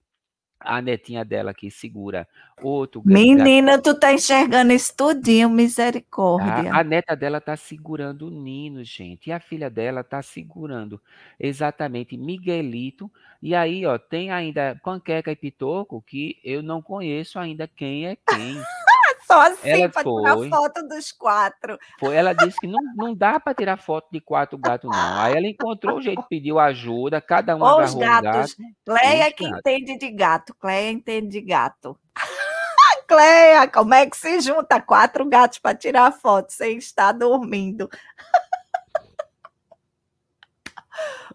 a 0.64 0.82
netinha 0.82 1.26
dela 1.26 1.54
que 1.54 1.70
segura 1.70 2.28
outro 2.62 3.02
Menina, 3.04 3.82
tu 3.82 3.98
tá 3.98 4.14
enxergando 4.14 4.72
isso 4.72 4.96
tudinho, 4.96 5.50
misericórdia. 5.50 6.72
A, 6.72 6.80
a, 6.80 6.84
neta 6.84 7.16
dela 7.16 7.42
tá 7.42 7.56
segurando 7.56 8.28
o 8.28 8.30
Nino, 8.30 8.84
gente. 8.84 9.30
E 9.30 9.34
a 9.34 9.40
filha 9.40 9.70
dela 9.70 10.04
tá 10.04 10.22
segurando 10.22 11.02
exatamente 11.40 12.16
Miguelito. 12.18 13.12
E 13.42 13.56
aí, 13.56 13.86
ó, 13.86 13.98
tem 13.98 14.32
ainda 14.32 14.80
Panqueca 14.84 15.32
e 15.32 15.36
Pitoco, 15.36 16.02
que 16.02 16.38
eu 16.44 16.62
não 16.62 16.82
conheço 16.82 17.40
ainda 17.40 17.68
quem 17.68 18.08
é 18.08 18.16
quem. 18.16 18.62
Só 19.26 19.42
assim 19.42 19.90
foi, 19.90 20.04
tirar 20.04 20.50
foto 20.50 20.88
dos 20.88 21.12
quatro. 21.12 21.78
Foi, 22.00 22.16
ela 22.16 22.34
disse 22.34 22.60
que 22.60 22.68
não, 22.68 22.80
não 22.96 23.16
dá 23.16 23.40
para 23.40 23.54
tirar 23.54 23.78
foto 23.78 24.08
de 24.12 24.20
quatro 24.20 24.58
gatos, 24.58 24.90
não. 24.90 25.22
Aí 25.22 25.34
ela 25.36 25.48
encontrou 25.48 25.98
o 25.98 26.02
jeito, 26.02 26.24
pediu 26.30 26.60
ajuda, 26.60 27.22
cada 27.22 27.56
um 27.56 27.64
os 27.64 27.94
gatos. 27.94 28.56
Um 28.58 28.64
gato. 28.64 28.76
Cleia 28.86 29.32
que 29.32 29.44
gatos. 29.44 29.60
entende 29.60 29.98
de 29.98 30.12
gato. 30.12 30.56
Cleia 30.56 30.92
entende 30.92 31.28
de 31.30 31.42
gato. 31.42 31.98
Cleia, 33.08 33.68
como 33.68 33.94
é 33.94 34.10
que 34.10 34.16
se 34.16 34.40
junta 34.40 34.80
quatro 34.80 35.26
gatos 35.28 35.60
para 35.60 35.76
tirar 35.76 36.12
foto 36.14 36.52
sem 36.52 36.78
estar 36.78 37.12
dormindo? 37.12 37.90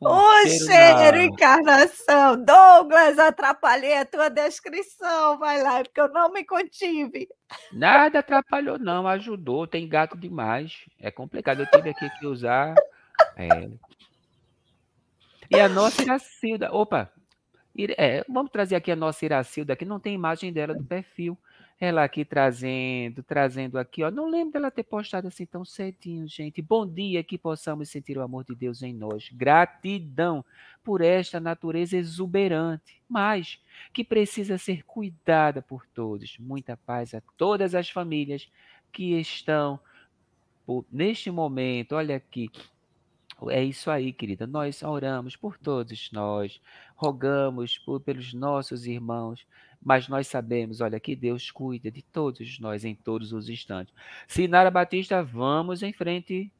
O 0.01 0.43
cheiro, 0.47 0.67
cheiro 0.67 1.23
encarnação. 1.23 2.43
Douglas, 2.45 3.19
atrapalhei 3.19 3.97
a 3.97 4.05
tua 4.05 4.29
descrição. 4.29 5.39
Vai 5.39 5.63
lá, 5.63 5.83
porque 5.83 6.01
eu 6.01 6.09
não 6.09 6.33
me 6.33 6.45
contive. 6.45 7.29
Nada 7.73 8.19
atrapalhou, 8.19 8.79
não. 8.79 9.07
Ajudou. 9.07 9.67
Tem 9.67 9.89
gato 9.89 10.17
demais. 10.17 10.85
É 11.01 11.11
complicado. 11.11 11.61
Eu 11.61 11.71
tive 11.71 11.91
aqui 11.91 12.09
que 12.19 12.27
usar. 12.27 12.75
É. 13.37 13.69
E 15.51 15.61
a 15.61 15.69
nossa 15.69 16.03
Iracilda. 16.03 16.73
Opa! 16.73 17.11
É, 17.99 18.25
vamos 18.29 18.51
trazer 18.51 18.75
aqui 18.75 18.91
a 18.91 18.97
nossa 18.97 19.25
Iracilda, 19.25 19.77
que 19.77 19.85
não 19.85 20.01
tem 20.01 20.15
imagem 20.15 20.53
dela 20.53 20.75
do 20.75 20.85
perfil. 20.85 21.39
Ela 21.79 22.05
aqui 22.05 22.25
trazendo, 22.25 23.23
trazendo 23.23 23.79
aqui, 23.79 24.03
ó. 24.03 24.11
Não 24.11 24.31
lembro 24.31 24.55
dela 24.55 24.71
ter 24.71 24.83
postado 24.83 25.29
assim 25.29 25.45
tão 25.45 25.63
cedinho, 25.63 26.27
gente. 26.27 26.63
Bom 26.63 26.87
dia, 26.87 27.23
que 27.23 27.37
possamos 27.37 27.91
sentir 27.91 28.17
o 28.17 28.23
amor 28.23 28.45
de 28.45 28.55
Deus 28.55 28.83
em 28.83 28.95
nós. 28.95 29.29
Gratidão 29.31 30.43
por 30.83 31.03
esta 31.03 31.39
natureza 31.39 31.97
exuberante, 31.97 33.03
mas 33.07 33.61
que 33.93 34.03
precisa 34.03 34.57
ser 34.57 34.85
cuidada 34.85 35.61
por 35.61 35.87
todos. 35.87 36.39
Muita 36.39 36.79
paz 36.79 37.13
a 37.13 37.21
todas 37.37 37.75
as 37.75 37.91
famílias 37.91 38.51
que 38.91 39.21
estão 39.21 39.79
por, 40.65 40.87
neste 40.91 41.31
momento. 41.31 41.95
Olha 41.95 42.17
aqui, 42.17 42.51
é 43.51 43.63
isso 43.63 43.91
aí, 43.91 44.15
querida. 44.15 44.47
Nós 44.47 44.83
oramos 44.83 45.37
por 45.37 45.59
todos 45.59 46.11
nós, 46.11 46.59
rogamos 46.95 47.77
por, 47.77 48.01
pelos 48.01 48.33
nossos 48.33 48.87
irmãos, 48.87 49.47
mas 49.87 50.09
nós 50.09 50.27
sabemos, 50.27 50.81
olha, 50.81 50.99
que 50.99 51.15
Deus 51.15 51.53
cuida 51.53 51.93
de 51.93 52.03
todos 52.03 52.59
nós 52.59 52.85
em 52.85 52.93
todos 52.93 53.33
os 53.33 53.49
instantes. 53.49 53.95
Sinara 54.27 54.69
Batista, 54.69 55.23
vamos 55.23 55.81
em 55.81 55.93
frente. 55.93 56.51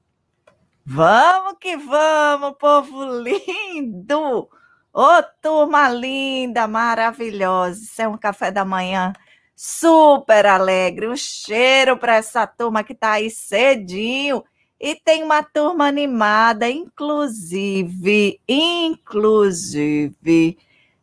Vamos 0.85 1.57
que 1.59 1.77
vamos, 1.77 2.57
povo 2.57 3.05
lindo! 3.21 4.49
Ô, 4.93 5.03
oh, 5.03 5.25
turma 5.43 5.89
linda, 5.89 6.69
maravilhosa. 6.69 7.83
Isso 7.83 8.01
é 8.01 8.07
um 8.07 8.17
café 8.17 8.53
da 8.53 8.65
manhã 8.65 9.13
super 9.57 10.47
alegre. 10.47 11.09
Um 11.09 11.17
cheiro 11.17 11.97
para 11.97 12.15
essa 12.15 12.47
turma 12.47 12.85
que 12.85 12.93
está 12.93 13.15
aí 13.15 13.29
cedinho 13.29 14.45
e 14.79 14.95
tem 14.95 15.25
uma 15.25 15.43
turma 15.43 15.89
animada, 15.89 16.71
inclusive, 16.71 18.41
inclusive, 18.49 20.07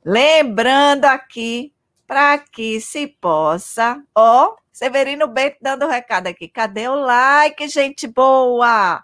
lembrando 0.05 1.03
aqui 1.03 1.72
para 2.07 2.37
que 2.37 2.79
se 2.81 3.07
possa, 3.07 4.03
ó, 4.15 4.55
Severino 4.71 5.27
Bento 5.27 5.57
dando 5.61 5.87
recado 5.87 6.27
aqui. 6.27 6.47
Cadê 6.47 6.87
o 6.87 6.95
like, 6.95 7.67
gente 7.67 8.07
boa? 8.07 9.03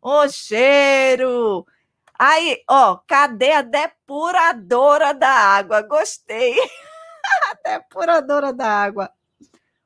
O 0.00 0.28
cheiro. 0.28 1.66
Aí, 2.18 2.62
ó, 2.68 2.96
cadê 3.06 3.52
a 3.52 3.62
depuradora 3.62 5.12
da 5.12 5.30
água? 5.30 5.82
Gostei. 5.82 6.56
a 7.50 7.54
depuradora 7.78 8.52
da 8.52 8.66
água. 8.66 9.12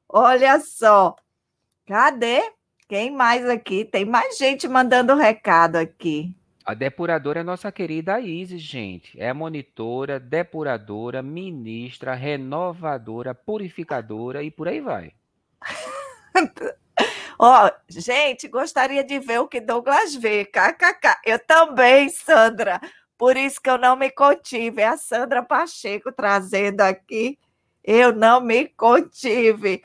Olha 0.08 0.60
só. 0.60 1.16
Cadê? 1.86 2.52
Quem 2.88 3.10
mais 3.10 3.48
aqui? 3.48 3.84
Tem 3.84 4.04
mais 4.04 4.38
gente 4.38 4.68
mandando 4.68 5.14
recado 5.14 5.76
aqui. 5.76 6.34
A 6.64 6.72
depuradora 6.72 7.40
é 7.40 7.42
nossa 7.42 7.70
querida 7.70 8.18
Isis, 8.18 8.62
gente. 8.62 9.20
É 9.20 9.34
monitora, 9.34 10.18
depuradora, 10.18 11.22
ministra, 11.22 12.14
renovadora, 12.14 13.34
purificadora 13.34 14.42
e 14.42 14.50
por 14.50 14.68
aí 14.68 14.80
vai. 14.80 15.12
Ó, 17.38 17.66
oh, 17.66 17.70
gente, 17.88 18.48
gostaria 18.48 19.04
de 19.04 19.18
ver 19.18 19.40
o 19.40 19.48
que 19.48 19.60
Douglas 19.60 20.14
vê. 20.14 20.46
KKK. 20.46 21.20
Eu 21.26 21.38
também, 21.38 22.08
Sandra. 22.08 22.80
Por 23.18 23.36
isso 23.36 23.60
que 23.60 23.68
eu 23.68 23.76
não 23.76 23.94
me 23.94 24.10
contive. 24.10 24.80
É 24.80 24.88
a 24.88 24.96
Sandra 24.96 25.42
Pacheco 25.42 26.10
trazendo 26.12 26.80
aqui. 26.80 27.38
Eu 27.82 28.14
não 28.14 28.40
me 28.40 28.68
contive. 28.68 29.82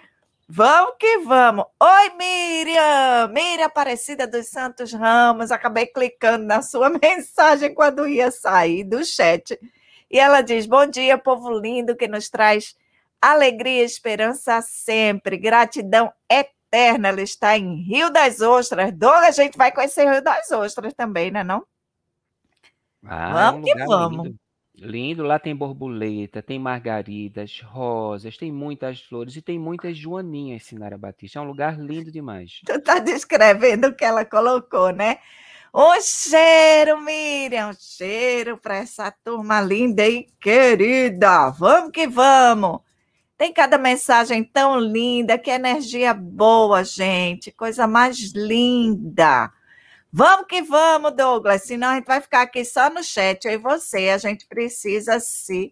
Vamos 0.51 0.95
que 0.97 1.19
vamos. 1.19 1.65
Oi, 1.79 2.09
Miriam! 2.17 3.27
Miriam 3.27 3.67
Aparecida 3.67 4.25
dos 4.25 4.47
Santos 4.47 4.91
Ramos. 4.91 5.51
Acabei 5.51 5.85
clicando 5.85 6.43
na 6.43 6.63
sua 6.63 6.89
mensagem 6.99 7.71
quando 7.71 8.07
ia 8.07 8.31
sair 8.31 8.83
do 8.83 9.05
chat. 9.05 9.59
E 10.09 10.19
ela 10.19 10.41
diz: 10.41 10.65
Bom 10.65 10.87
dia, 10.87 11.19
povo 11.19 11.51
lindo 11.51 11.95
que 11.95 12.07
nos 12.07 12.29
traz 12.29 12.75
alegria 13.21 13.83
e 13.83 13.85
esperança 13.85 14.59
sempre. 14.63 15.37
Gratidão 15.37 16.11
eterna. 16.27 17.09
Ela 17.09 17.21
está 17.21 17.55
em 17.55 17.83
Rio 17.83 18.09
das 18.09 18.41
Ostras. 18.41 18.91
Doga, 18.91 19.27
a 19.27 19.31
gente 19.31 19.55
vai 19.55 19.71
conhecer 19.71 20.09
Rio 20.09 20.23
das 20.23 20.49
Ostras 20.49 20.95
também, 20.95 21.29
né? 21.29 21.43
Não? 21.43 21.63
Ah, 23.05 23.51
vamos 23.51 23.69
é 23.69 23.71
um 23.73 23.77
que 23.77 23.85
vamos. 23.85 24.25
Lindo. 24.25 24.39
Lindo, 24.81 25.23
lá 25.23 25.37
tem 25.37 25.55
borboleta, 25.55 26.41
tem 26.41 26.57
margaridas, 26.57 27.61
rosas, 27.61 28.37
tem 28.37 28.51
muitas 28.51 29.01
flores 29.01 29.35
e 29.35 29.41
tem 29.41 29.59
muitas 29.59 29.97
joaninhas, 29.97 30.63
Sinara 30.63 30.97
Batista. 30.97 31.39
É 31.39 31.41
um 31.41 31.45
lugar 31.45 31.77
lindo 31.79 32.11
demais. 32.11 32.61
Tu 32.65 32.81
tá 32.81 32.99
descrevendo 32.99 33.87
o 33.87 33.93
que 33.93 34.05
ela 34.05 34.23
colocou, 34.25 34.91
né? 34.91 35.17
O 35.71 36.01
cheiro, 36.01 36.99
Miriam, 37.01 37.71
cheiro 37.73 38.57
para 38.57 38.77
essa 38.77 39.11
turma 39.11 39.61
linda 39.61 40.07
e 40.07 40.27
querida. 40.41 41.49
Vamos 41.51 41.91
que 41.91 42.07
vamos. 42.07 42.79
Tem 43.37 43.53
cada 43.53 43.77
mensagem 43.77 44.43
tão 44.43 44.79
linda, 44.79 45.37
que 45.37 45.51
energia 45.51 46.13
boa, 46.13 46.83
gente. 46.83 47.51
Coisa 47.51 47.87
mais 47.87 48.33
linda. 48.33 49.51
Vamos 50.11 50.47
que 50.47 50.63
vamos, 50.63 51.15
Douglas, 51.15 51.63
senão 51.63 51.89
a 51.89 51.95
gente 51.95 52.07
vai 52.07 52.19
ficar 52.19 52.41
aqui 52.41 52.65
só 52.65 52.89
no 52.89 53.03
chat. 53.03 53.45
Eu 53.45 53.51
e 53.51 53.57
você, 53.57 54.09
a 54.09 54.17
gente 54.17 54.47
precisa 54.47 55.19
se 55.19 55.71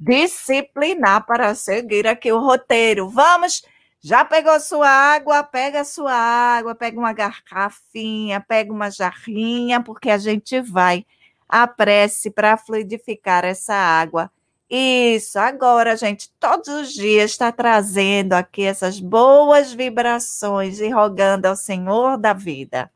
disciplinar 0.00 1.24
para 1.24 1.54
seguir 1.54 2.04
aqui 2.04 2.32
o 2.32 2.40
roteiro. 2.40 3.08
Vamos, 3.08 3.62
já 4.00 4.24
pegou 4.24 4.58
sua 4.58 4.88
água? 4.88 5.44
Pega 5.44 5.84
sua 5.84 6.12
água, 6.12 6.74
pega 6.74 6.98
uma 6.98 7.12
garrafinha, 7.12 8.40
pega 8.40 8.72
uma 8.72 8.90
jarrinha, 8.90 9.80
porque 9.80 10.10
a 10.10 10.18
gente 10.18 10.60
vai 10.60 11.06
a 11.48 11.64
prece 11.68 12.32
para 12.32 12.56
fluidificar 12.56 13.44
essa 13.44 13.74
água. 13.74 14.28
Isso, 14.68 15.38
agora, 15.38 15.96
gente, 15.96 16.30
todos 16.40 16.68
os 16.68 16.92
dias 16.92 17.30
está 17.30 17.52
trazendo 17.52 18.32
aqui 18.32 18.64
essas 18.64 18.98
boas 18.98 19.72
vibrações 19.72 20.80
e 20.80 20.88
rogando 20.90 21.46
ao 21.46 21.54
Senhor 21.54 22.18
da 22.18 22.32
vida 22.32 22.90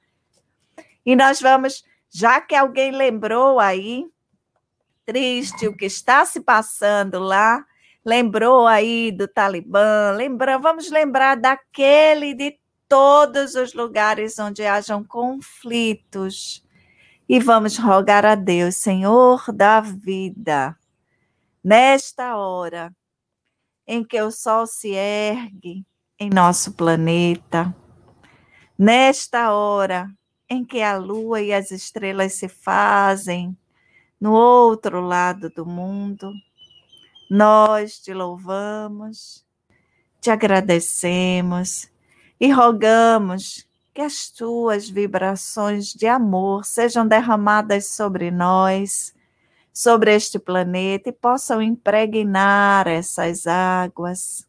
e 1.05 1.17
nós 1.17 1.41
vamos, 1.41 1.85
já 2.11 2.41
que 2.41 2.55
alguém 2.55 2.93
lembrou 2.93 3.59
aí, 3.59 4.07
triste 5.05 5.67
o 5.67 5.77
que 5.77 5.87
está 5.87 6.25
se 6.25 6.41
passando 6.41 7.19
lá, 7.19 7.65
lembrou 8.05 8.67
aí 8.67 9.11
do 9.11 9.27
Talibã, 9.27 10.13
lembra, 10.17 10.59
vamos 10.59 10.91
lembrar 10.91 11.37
daquele 11.37 12.35
de 12.35 12.59
todos 12.89 13.55
os 13.55 13.75
lugares 13.75 14.39
onde 14.39 14.65
hajam 14.65 15.03
conflitos. 15.03 16.65
E 17.29 17.39
vamos 17.39 17.79
rogar 17.79 18.27
a 18.27 18.35
Deus, 18.35 18.77
Senhor 18.77 19.51
da 19.53 19.81
vida, 19.81 20.77
nesta 21.65 22.37
hora 22.37 22.95
em 23.87 24.05
que 24.05 24.21
o 24.21 24.31
sol 24.31 24.67
se 24.67 24.91
ergue 24.91 25.87
em 26.19 26.29
nosso 26.29 26.73
planeta, 26.73 27.75
nesta 28.79 29.53
hora 29.53 30.09
em 30.53 30.63
que 30.67 30.83
a 30.83 30.99
lua 30.99 31.41
e 31.41 31.51
as 31.51 31.71
estrelas 31.71 32.35
se 32.35 32.47
fazem 32.47 33.57
no 34.21 34.33
outro 34.33 35.01
lado 35.01 35.49
do 35.49 35.65
mundo, 35.65 36.31
nós 37.31 37.99
te 37.99 38.13
louvamos, 38.13 39.47
te 40.21 40.31
agradecemos 40.31 41.91
e 42.39 42.51
rogamos 42.51 43.67
que 43.95 44.03
as 44.03 44.29
tuas 44.29 44.91
vibrações 44.91 45.87
de 45.87 46.07
amor 46.07 46.67
sejam 46.67 47.07
derramadas 47.07 47.87
sobre 47.87 48.31
nós, 48.31 49.15
sobre 49.73 50.15
este 50.15 50.39
planeta 50.39 51.09
e 51.09 51.13
possam 51.13 51.63
impregnar 51.63 52.87
essas 52.87 53.47
águas, 53.47 54.47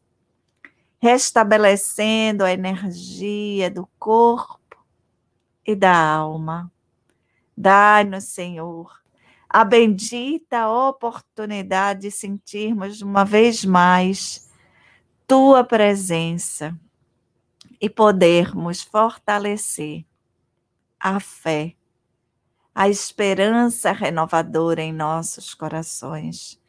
restabelecendo 1.00 2.44
a 2.44 2.52
energia 2.52 3.72
do 3.72 3.88
corpo 3.98 4.63
e 5.66 5.76
da 5.76 5.96
alma. 5.96 6.72
Dai-nos, 7.56 8.26
Senhor, 8.26 8.92
a 9.48 9.64
bendita 9.64 10.68
oportunidade 10.70 12.02
de 12.02 12.12
sentirmos 12.12 13.02
uma 13.02 13.24
vez 13.24 13.64
mais 13.64 14.50
tua 15.28 15.64
presença 15.64 16.76
e 17.80 17.90
podermos 17.90 18.82
fortalecer 18.82 20.06
a 21.00 21.20
fé, 21.20 21.76
a 22.74 22.90
esperança 22.90 23.92
renovadora 23.92 24.82
em 24.82 24.92
nossos 24.92 25.54
corações. 25.54 26.60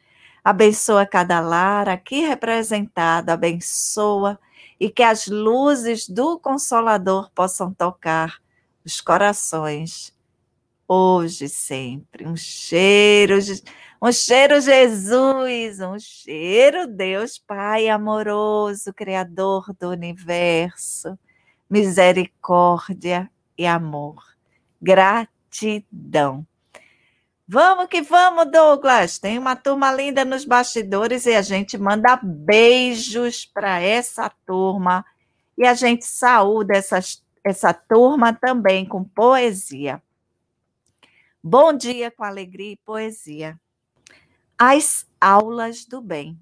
Abençoa 0.43 1.07
cada 1.07 1.39
lar 1.39 1.89
aqui 1.89 2.19
representado, 2.19 3.31
abençoa 3.31 4.39
e 4.79 4.89
que 4.91 5.01
as 5.01 5.25
luzes 5.25 6.07
do 6.07 6.37
Consolador 6.37 7.31
possam 7.31 7.73
tocar 7.73 8.44
os 8.85 9.01
corações 9.01 10.13
hoje 10.87 11.49
sempre. 11.49 12.27
Um 12.27 12.35
cheiro, 12.35 13.37
um 14.01 14.11
cheiro 14.11 14.61
Jesus, 14.61 15.79
um 15.79 15.97
cheiro 15.99 16.87
Deus 16.87 17.39
Pai 17.39 17.89
amoroso, 17.89 18.93
criador 18.93 19.73
do 19.79 19.89
universo. 19.89 21.17
Misericórdia 21.69 23.29
e 23.57 23.65
amor. 23.65 24.23
Gratidão. 24.79 26.45
Vamos 27.47 27.87
que 27.87 28.01
vamos, 28.01 28.51
Douglas. 28.51 29.19
Tem 29.19 29.37
uma 29.37 29.55
turma 29.55 29.91
linda 29.91 30.25
nos 30.25 30.45
bastidores 30.45 31.25
e 31.25 31.33
a 31.33 31.41
gente 31.41 31.77
manda 31.77 32.19
beijos 32.23 33.45
para 33.45 33.79
essa 33.79 34.31
turma. 34.45 35.05
E 35.57 35.65
a 35.65 35.73
gente 35.73 36.05
saúda 36.05 36.75
essas, 36.75 37.23
essa 37.45 37.71
turma 37.71 38.33
também 38.33 38.83
com 38.83 39.03
poesia. 39.03 40.01
Bom 41.43 41.71
dia 41.71 42.09
com 42.09 42.23
alegria 42.23 42.71
e 42.71 42.77
poesia. 42.77 43.55
As 44.57 45.05
aulas 45.21 45.85
do 45.85 46.01
bem. 46.01 46.39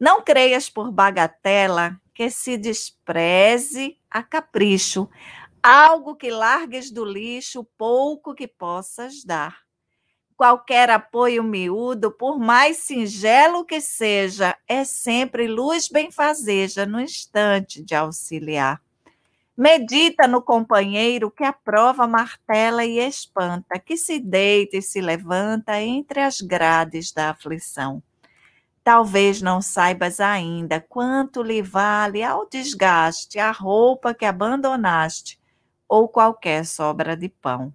Não 0.00 0.22
creias 0.22 0.70
por 0.70 0.90
bagatela 0.90 2.00
que 2.14 2.30
se 2.30 2.56
despreze 2.56 3.98
a 4.10 4.22
capricho, 4.22 5.06
algo 5.62 6.16
que 6.16 6.30
largues 6.30 6.90
do 6.90 7.04
lixo, 7.04 7.62
pouco 7.76 8.34
que 8.34 8.48
possas 8.48 9.22
dar. 9.22 9.58
Qualquer 10.34 10.88
apoio 10.88 11.44
miúdo, 11.44 12.10
por 12.10 12.38
mais 12.38 12.78
singelo 12.78 13.66
que 13.66 13.82
seja, 13.82 14.56
é 14.66 14.82
sempre 14.82 15.46
luz 15.46 15.88
benfazeja 15.88 16.86
no 16.86 16.98
instante 16.98 17.82
de 17.82 17.94
auxiliar. 17.94 18.80
Medita 19.54 20.26
no 20.26 20.40
companheiro 20.40 21.30
que 21.30 21.44
a 21.44 21.52
prova 21.52 22.06
martela 22.06 22.86
e 22.86 22.98
espanta, 22.98 23.78
que 23.78 23.98
se 23.98 24.18
deita 24.18 24.78
e 24.78 24.82
se 24.82 24.98
levanta 24.98 25.78
entre 25.78 26.20
as 26.20 26.40
grades 26.40 27.12
da 27.12 27.30
aflição. 27.30 28.02
Talvez 28.82 29.42
não 29.42 29.60
saibas 29.60 30.20
ainda 30.20 30.80
quanto 30.80 31.42
lhe 31.42 31.60
vale 31.60 32.22
ao 32.22 32.48
desgaste 32.48 33.38
a 33.38 33.50
roupa 33.50 34.14
que 34.14 34.24
abandonaste 34.24 35.38
ou 35.86 36.08
qualquer 36.08 36.64
sobra 36.64 37.14
de 37.14 37.28
pão. 37.28 37.74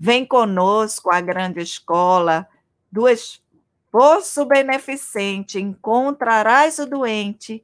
Vem 0.00 0.24
conosco 0.24 1.10
à 1.12 1.20
grande 1.20 1.60
escola 1.60 2.48
do 2.90 3.06
esforço 3.06 4.46
beneficente, 4.46 5.60
encontrarás 5.60 6.78
o 6.78 6.86
doente 6.86 7.62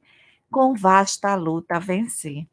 com 0.51 0.75
vasta 0.75 1.33
luta 1.33 1.77
a 1.77 1.79
vencer 1.79 2.45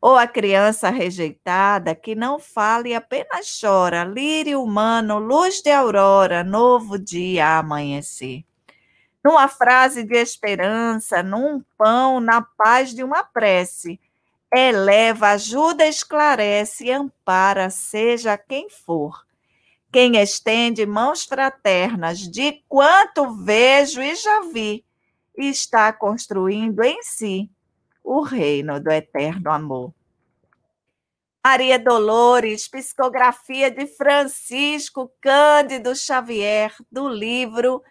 ou 0.00 0.16
a 0.16 0.26
criança 0.26 0.90
rejeitada 0.90 1.94
que 1.94 2.14
não 2.14 2.38
fala 2.38 2.88
e 2.88 2.94
apenas 2.94 3.58
chora, 3.60 4.04
lírio 4.04 4.62
humano, 4.62 5.18
luz 5.18 5.60
de 5.60 5.70
aurora, 5.70 6.44
novo 6.44 6.98
dia 6.98 7.46
a 7.46 7.58
amanhecer. 7.58 8.44
Numa 9.24 9.48
frase 9.48 10.04
de 10.04 10.16
esperança, 10.16 11.22
num 11.22 11.60
pão, 11.76 12.20
na 12.20 12.40
paz 12.40 12.94
de 12.94 13.02
uma 13.02 13.24
prece, 13.24 14.00
eleva, 14.52 15.30
ajuda, 15.30 15.84
esclarece 15.84 16.86
e 16.86 16.92
ampara, 16.92 17.68
seja 17.68 18.38
quem 18.38 18.70
for. 18.70 19.26
Quem 19.90 20.16
estende 20.16 20.86
mãos 20.86 21.24
fraternas, 21.24 22.20
de 22.20 22.62
quanto 22.68 23.34
vejo 23.42 24.00
e 24.00 24.14
já 24.14 24.42
vi, 24.42 24.84
está 25.36 25.92
construindo 25.92 26.82
em 26.82 27.02
si 27.02 27.50
o 28.08 28.22
reino 28.22 28.80
do 28.80 28.90
eterno 28.90 29.50
amor. 29.50 29.92
Maria 31.44 31.78
Dolores, 31.78 32.66
psicografia 32.66 33.70
de 33.70 33.86
Francisco 33.86 35.12
Cândido 35.20 35.94
Xavier, 35.94 36.74
do 36.90 37.06
livro 37.06 37.82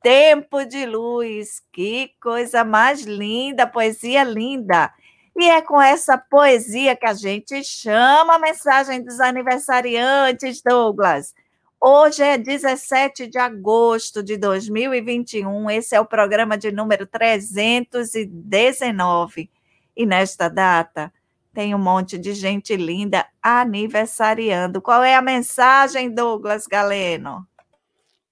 Tempo 0.00 0.64
de 0.64 0.86
Luz. 0.86 1.60
Que 1.72 2.12
coisa 2.22 2.62
mais 2.62 3.02
linda, 3.02 3.66
poesia 3.66 4.22
linda. 4.22 4.92
E 5.36 5.50
é 5.50 5.60
com 5.60 5.82
essa 5.82 6.16
poesia 6.16 6.94
que 6.94 7.06
a 7.06 7.14
gente 7.14 7.64
chama 7.64 8.36
a 8.36 8.38
mensagem 8.38 9.02
dos 9.02 9.18
aniversariantes, 9.18 10.62
Douglas. 10.62 11.34
Hoje 11.80 12.24
é 12.24 12.36
17 12.36 13.28
de 13.28 13.38
agosto 13.38 14.20
de 14.20 14.36
2021, 14.36 15.70
esse 15.70 15.94
é 15.94 16.00
o 16.00 16.04
programa 16.04 16.58
de 16.58 16.72
número 16.72 17.06
319. 17.06 19.48
E 19.96 20.04
nesta 20.04 20.48
data 20.48 21.12
tem 21.54 21.76
um 21.76 21.78
monte 21.78 22.18
de 22.18 22.34
gente 22.34 22.74
linda 22.74 23.24
aniversariando. 23.40 24.82
Qual 24.82 25.04
é 25.04 25.14
a 25.14 25.22
mensagem, 25.22 26.12
Douglas 26.12 26.66
Galeno? 26.66 27.46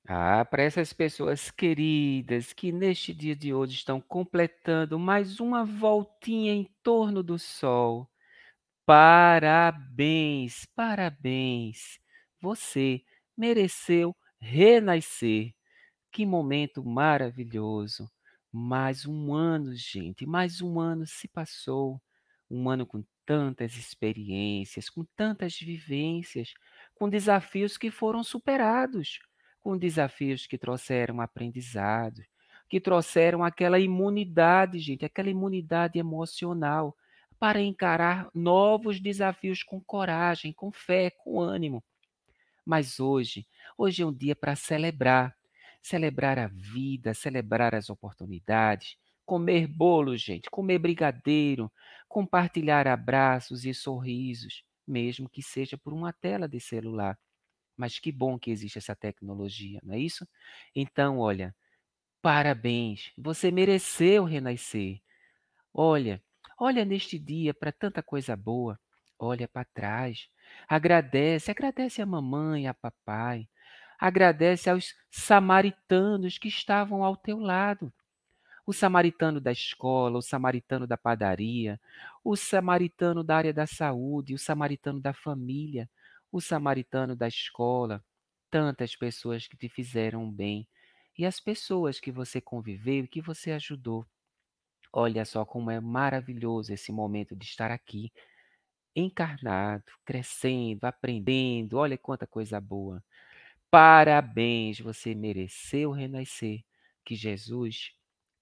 Ah, 0.08 0.44
para 0.44 0.64
essas 0.64 0.92
pessoas 0.92 1.48
queridas 1.48 2.52
que 2.52 2.72
neste 2.72 3.14
dia 3.14 3.36
de 3.36 3.54
hoje 3.54 3.76
estão 3.76 4.00
completando 4.00 4.98
mais 4.98 5.38
uma 5.38 5.64
voltinha 5.64 6.52
em 6.52 6.68
torno 6.82 7.22
do 7.22 7.38
sol. 7.38 8.10
Parabéns, 8.84 10.66
parabéns. 10.74 12.00
Você 12.40 13.02
mereceu 13.36 14.16
renascer. 14.40 15.52
Que 16.12 16.24
momento 16.26 16.84
maravilhoso! 16.84 18.10
Mais 18.52 19.04
um 19.06 19.34
ano, 19.34 19.74
gente, 19.74 20.24
mais 20.24 20.62
um 20.62 20.80
ano 20.80 21.06
se 21.06 21.28
passou. 21.28 22.00
Um 22.50 22.70
ano 22.70 22.86
com 22.86 23.04
tantas 23.26 23.76
experiências, 23.76 24.88
com 24.88 25.04
tantas 25.16 25.58
vivências, 25.58 26.54
com 26.94 27.08
desafios 27.08 27.76
que 27.76 27.90
foram 27.90 28.22
superados, 28.24 29.18
com 29.60 29.76
desafios 29.76 30.46
que 30.46 30.56
trouxeram 30.56 31.20
aprendizado, 31.20 32.22
que 32.68 32.80
trouxeram 32.80 33.44
aquela 33.44 33.78
imunidade, 33.78 34.78
gente, 34.78 35.04
aquela 35.04 35.28
imunidade 35.28 35.98
emocional 35.98 36.96
para 37.38 37.60
encarar 37.60 38.30
novos 38.34 39.00
desafios 39.00 39.62
com 39.62 39.80
coragem, 39.80 40.52
com 40.52 40.72
fé, 40.72 41.10
com 41.10 41.40
ânimo. 41.40 41.84
Mas 42.66 43.00
hoje, 43.00 43.46
hoje 43.78 44.02
é 44.02 44.06
um 44.06 44.14
dia 44.14 44.36
para 44.36 44.56
celebrar, 44.56 45.36
celebrar 45.82 46.38
a 46.38 46.48
vida, 46.48 47.14
celebrar 47.14 47.74
as 47.74 47.90
oportunidades, 47.90 48.96
comer 49.26 49.68
bolo, 49.68 50.16
gente, 50.16 50.50
comer 50.50 50.78
brigadeiro, 50.80 51.72
compartilhar 52.08 52.88
abraços 52.88 53.64
e 53.66 53.74
sorrisos, 53.74 54.64
mesmo 54.86 55.30
que 55.30 55.42
seja 55.42 55.78
por 55.78 55.92
uma 55.94 56.12
tela 56.12 56.48
de 56.48 56.60
celular. 56.60 57.18
Mas 57.76 57.98
que 57.98 58.12
bom 58.12 58.38
que 58.38 58.50
existe 58.50 58.78
essa 58.78 58.96
tecnologia, 58.96 59.80
não 59.84 59.94
é 59.94 60.00
isso? 60.00 60.26
Então, 60.74 61.18
olha, 61.18 61.54
parabéns, 62.22 63.12
você 63.18 63.50
mereceu 63.50 64.24
renascer. 64.24 65.00
Olha, 65.72 66.22
Olha 66.58 66.84
neste 66.86 67.18
dia 67.18 67.52
para 67.54 67.70
tanta 67.72 68.02
coisa 68.02 68.34
boa. 68.36 68.80
Olha 69.18 69.46
para 69.46 69.64
trás. 69.66 70.28
Agradece, 70.68 71.50
agradece 71.50 72.02
a 72.02 72.06
mamãe, 72.06 72.66
a 72.66 72.74
papai. 72.74 73.48
Agradece 73.98 74.68
aos 74.70 74.94
samaritanos 75.10 76.38
que 76.38 76.48
estavam 76.48 77.02
ao 77.02 77.16
teu 77.16 77.38
lado. 77.38 77.92
O 78.66 78.72
samaritano 78.72 79.40
da 79.40 79.52
escola, 79.52 80.18
o 80.18 80.22
samaritano 80.22 80.86
da 80.86 80.96
padaria, 80.96 81.80
o 82.24 82.36
samaritano 82.36 83.22
da 83.22 83.36
área 83.36 83.54
da 83.54 83.66
saúde, 83.66 84.34
o 84.34 84.38
samaritano 84.38 85.00
da 85.00 85.12
família, 85.14 85.88
o 86.32 86.40
samaritano 86.40 87.14
da 87.16 87.28
escola, 87.28 88.04
tantas 88.50 88.96
pessoas 88.96 89.46
que 89.46 89.56
te 89.56 89.68
fizeram 89.68 90.30
bem 90.30 90.66
e 91.16 91.24
as 91.24 91.40
pessoas 91.40 92.00
que 92.00 92.10
você 92.12 92.40
conviveu 92.40 93.04
e 93.04 93.08
que 93.08 93.22
você 93.22 93.52
ajudou. 93.52 94.06
Olha 94.92 95.24
só 95.24 95.44
como 95.44 95.70
é 95.70 95.80
maravilhoso 95.80 96.72
esse 96.72 96.90
momento 96.92 97.36
de 97.36 97.44
estar 97.44 97.70
aqui, 97.70 98.12
encarnado, 98.96 99.84
crescendo, 100.04 100.84
aprendendo. 100.86 101.76
Olha 101.76 101.98
quanta 101.98 102.26
coisa 102.26 102.60
boa. 102.60 103.04
Parabéns, 103.70 104.80
você 104.80 105.14
mereceu 105.14 105.90
renascer. 105.90 106.64
Que 107.04 107.14
Jesus 107.14 107.92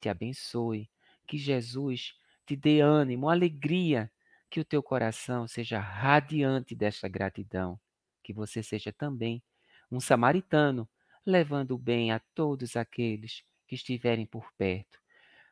te 0.01 0.09
abençoe, 0.09 0.88
que 1.27 1.37
Jesus 1.37 2.14
te 2.47 2.57
dê 2.57 2.81
ânimo, 2.81 3.29
alegria, 3.29 4.11
que 4.49 4.61
o 4.61 4.64
teu 4.64 4.83
coração 4.83 5.49
seja 5.49 5.79
radiante 5.81 6.75
desta 6.75 7.09
gratidão, 7.09 7.79
que 8.23 8.33
você 8.33 8.62
seja 8.62 8.93
também 8.93 9.43
um 9.90 10.01
samaritano, 10.01 10.88
levando 11.27 11.73
o 11.73 11.79
bem 11.79 12.12
a 12.12 12.21
todos 12.35 12.77
aqueles 12.77 13.43
que 13.67 13.75
estiverem 13.75 14.25
por 14.25 14.53
perto. 14.57 14.99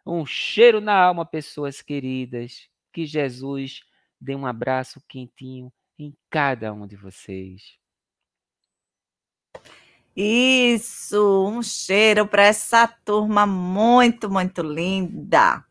Um 0.05 0.25
cheiro 0.27 0.81
na 0.81 0.95
alma, 0.95 1.25
pessoas 1.25 1.81
queridas. 1.81 2.69
Que 2.93 3.07
Jesus 3.07 3.83
dê 4.23 4.37
um 4.37 4.47
abraço 4.47 5.03
quentinho 5.09 5.73
em 5.99 6.15
cada 6.31 6.73
um 6.73 6.87
de 6.87 6.97
vocês. 6.97 7.77
Isso, 10.15 11.49
um 11.49 11.63
cheiro 11.63 12.27
para 12.27 12.45
essa 12.45 12.87
turma 12.87 13.47
muito, 13.47 14.31
muito 14.31 14.63
linda. 14.63 15.65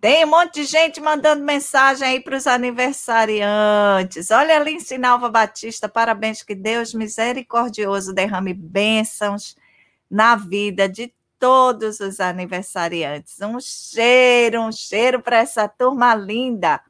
Tem 0.00 0.24
um 0.24 0.28
monte 0.28 0.60
de 0.60 0.64
gente 0.64 1.00
mandando 1.00 1.42
mensagem 1.42 2.06
aí 2.06 2.20
para 2.20 2.36
os 2.36 2.46
aniversariantes. 2.46 4.30
Olha 4.30 4.56
ali 4.56 4.80
Sinalva 4.80 5.28
Batista, 5.28 5.88
parabéns, 5.88 6.42
que 6.42 6.54
Deus 6.54 6.94
misericordioso 6.94 8.14
derrame 8.14 8.54
bênçãos 8.54 9.56
na 10.08 10.36
vida 10.36 10.88
de 10.88 11.12
todos 11.38 11.98
os 12.00 12.20
aniversariantes. 12.20 13.40
Um 13.40 13.58
cheiro, 13.60 14.62
um 14.62 14.72
cheiro 14.72 15.20
para 15.20 15.38
essa 15.38 15.66
turma 15.68 16.14
linda. 16.14 16.80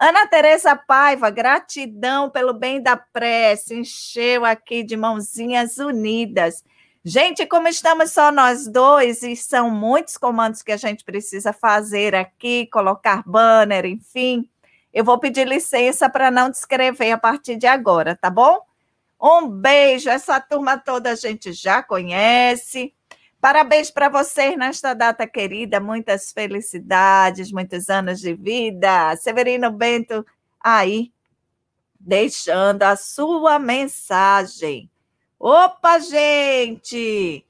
Ana 0.00 0.28
Teresa 0.28 0.76
Paiva, 0.76 1.28
gratidão 1.28 2.30
pelo 2.30 2.54
bem 2.54 2.80
da 2.80 2.96
prece, 2.96 3.74
encheu 3.74 4.44
aqui 4.44 4.84
de 4.84 4.96
mãozinhas 4.96 5.78
unidas. 5.78 6.62
Gente, 7.04 7.44
como 7.46 7.66
estamos 7.66 8.12
só 8.12 8.30
nós 8.30 8.68
dois 8.68 9.24
e 9.24 9.34
são 9.34 9.70
muitos 9.70 10.16
comandos 10.16 10.62
que 10.62 10.70
a 10.70 10.76
gente 10.76 11.04
precisa 11.04 11.52
fazer 11.52 12.14
aqui, 12.14 12.68
colocar 12.72 13.24
banner, 13.26 13.86
enfim, 13.86 14.48
eu 14.92 15.04
vou 15.04 15.18
pedir 15.18 15.48
licença 15.48 16.08
para 16.08 16.30
não 16.30 16.48
descrever 16.48 17.10
a 17.10 17.18
partir 17.18 17.56
de 17.56 17.66
agora, 17.66 18.14
tá 18.14 18.30
bom? 18.30 18.60
Um 19.20 19.48
beijo, 19.48 20.08
essa 20.08 20.40
turma 20.40 20.78
toda 20.78 21.10
a 21.10 21.14
gente 21.16 21.52
já 21.52 21.82
conhece. 21.82 22.94
Parabéns 23.40 23.90
para 23.90 24.08
vocês 24.08 24.58
nesta 24.58 24.94
data 24.94 25.26
querida, 25.26 25.78
muitas 25.78 26.32
felicidades, 26.32 27.52
muitos 27.52 27.88
anos 27.88 28.20
de 28.20 28.34
vida. 28.34 29.14
Severino 29.16 29.70
Bento 29.70 30.26
aí, 30.60 31.12
deixando 32.00 32.82
a 32.82 32.96
sua 32.96 33.58
mensagem. 33.58 34.90
Opa, 35.38 36.00
gente! 36.00 37.44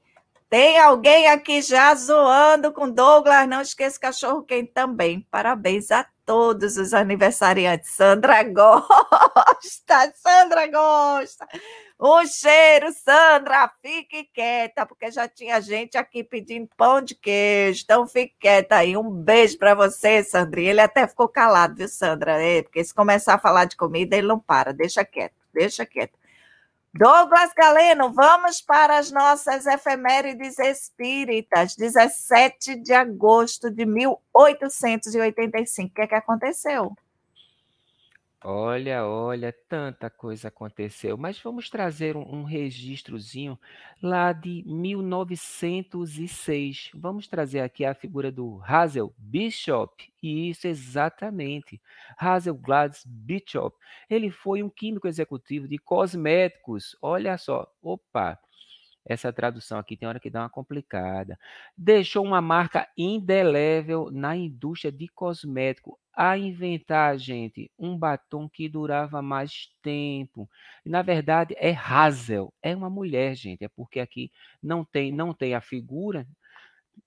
Tem 0.47 0.79
alguém 0.79 1.27
aqui 1.27 1.61
já 1.61 1.93
zoando 1.93 2.71
com 2.71 2.89
Douglas? 2.89 3.47
Não 3.47 3.61
esqueça 3.61 3.99
cachorro 3.99 4.43
quente 4.43 4.71
também. 4.71 5.21
Parabéns 5.29 5.91
a 5.91 6.05
todos 6.25 6.77
os 6.77 6.93
aniversariantes. 6.93 7.91
Sandra 7.91 8.43
gosta, 8.49 10.13
Sandra 10.15 10.67
gosta. 10.67 11.47
Um 12.01 12.25
cheiro, 12.25 12.93
Sandra, 12.93 13.69
fique 13.81 14.23
quieta, 14.33 14.85
porque 14.85 15.11
já 15.11 15.27
tinha 15.27 15.59
gente 15.59 15.97
aqui 15.97 16.23
pedindo 16.23 16.69
pão 16.77 17.01
de 17.01 17.13
queijo. 17.13 17.81
Então 17.83 18.07
fique 18.07 18.33
quieta 18.39 18.77
aí. 18.77 18.95
Um 18.95 19.09
beijo 19.09 19.57
para 19.57 19.75
você, 19.75 20.23
Sandra. 20.23 20.61
Ele 20.61 20.79
até 20.79 21.05
ficou 21.05 21.27
calado, 21.27 21.75
viu, 21.75 21.89
Sandra? 21.89 22.41
É, 22.41 22.63
porque 22.63 22.81
se 22.85 22.93
começar 22.93 23.33
a 23.33 23.39
falar 23.39 23.65
de 23.65 23.75
comida, 23.75 24.15
ele 24.15 24.27
não 24.27 24.39
para. 24.39 24.71
Deixa 24.71 25.03
quieto, 25.03 25.35
deixa 25.53 25.85
quieto. 25.85 26.17
Douglas 26.93 27.51
Galeno, 27.53 28.13
vamos 28.13 28.61
para 28.61 28.97
as 28.97 29.11
nossas 29.11 29.65
efemérides 29.65 30.57
espíritas. 30.57 31.75
17 31.75 32.77
de 32.77 32.93
agosto 32.93 33.69
de 33.69 33.85
1885. 33.85 35.91
O 35.91 35.93
que, 35.93 36.01
é 36.01 36.07
que 36.07 36.15
aconteceu? 36.15 36.95
Olha, 38.41 39.05
olha, 39.05 39.51
tanta 39.67 40.09
coisa 40.09 40.47
aconteceu, 40.47 41.17
mas 41.17 41.37
vamos 41.41 41.69
trazer 41.69 42.15
um, 42.15 42.21
um 42.35 42.43
registrozinho 42.43 43.59
lá 44.01 44.31
de 44.31 44.63
1906. 44.65 46.89
Vamos 46.93 47.27
trazer 47.27 47.59
aqui 47.59 47.83
a 47.83 47.93
figura 47.93 48.31
do 48.31 48.61
Hazel 48.63 49.13
Bishop. 49.17 50.09
Isso, 50.23 50.69
exatamente. 50.69 51.81
Hazel 52.17 52.55
Gladys 52.55 53.03
Bishop. 53.05 53.75
Ele 54.09 54.31
foi 54.31 54.63
um 54.63 54.69
químico 54.69 55.09
executivo 55.09 55.67
de 55.67 55.77
cosméticos. 55.77 56.95
Olha 57.01 57.37
só, 57.37 57.69
opa, 57.81 58.39
essa 59.05 59.31
tradução 59.33 59.79
aqui 59.79 59.95
tem 59.97 60.07
hora 60.07 60.19
que 60.19 60.29
dá 60.29 60.41
uma 60.41 60.49
complicada. 60.49 61.37
Deixou 61.77 62.23
uma 62.25 62.41
marca 62.41 62.87
indelével 62.97 64.09
na 64.11 64.35
indústria 64.35 64.91
de 64.91 65.07
cosmético 65.07 65.97
a 66.13 66.37
inventar, 66.37 67.17
gente, 67.17 67.71
um 67.79 67.97
batom 67.97 68.49
que 68.49 68.67
durava 68.67 69.21
mais 69.21 69.69
tempo. 69.81 70.49
Na 70.85 71.01
verdade, 71.01 71.55
é 71.57 71.73
Hazel, 71.73 72.53
é 72.61 72.75
uma 72.75 72.89
mulher, 72.89 73.35
gente, 73.35 73.63
é 73.63 73.69
porque 73.69 73.99
aqui 73.99 74.29
não 74.61 74.83
tem 74.83 75.11
não 75.11 75.33
tem 75.33 75.55
a 75.55 75.61
figura, 75.61 76.27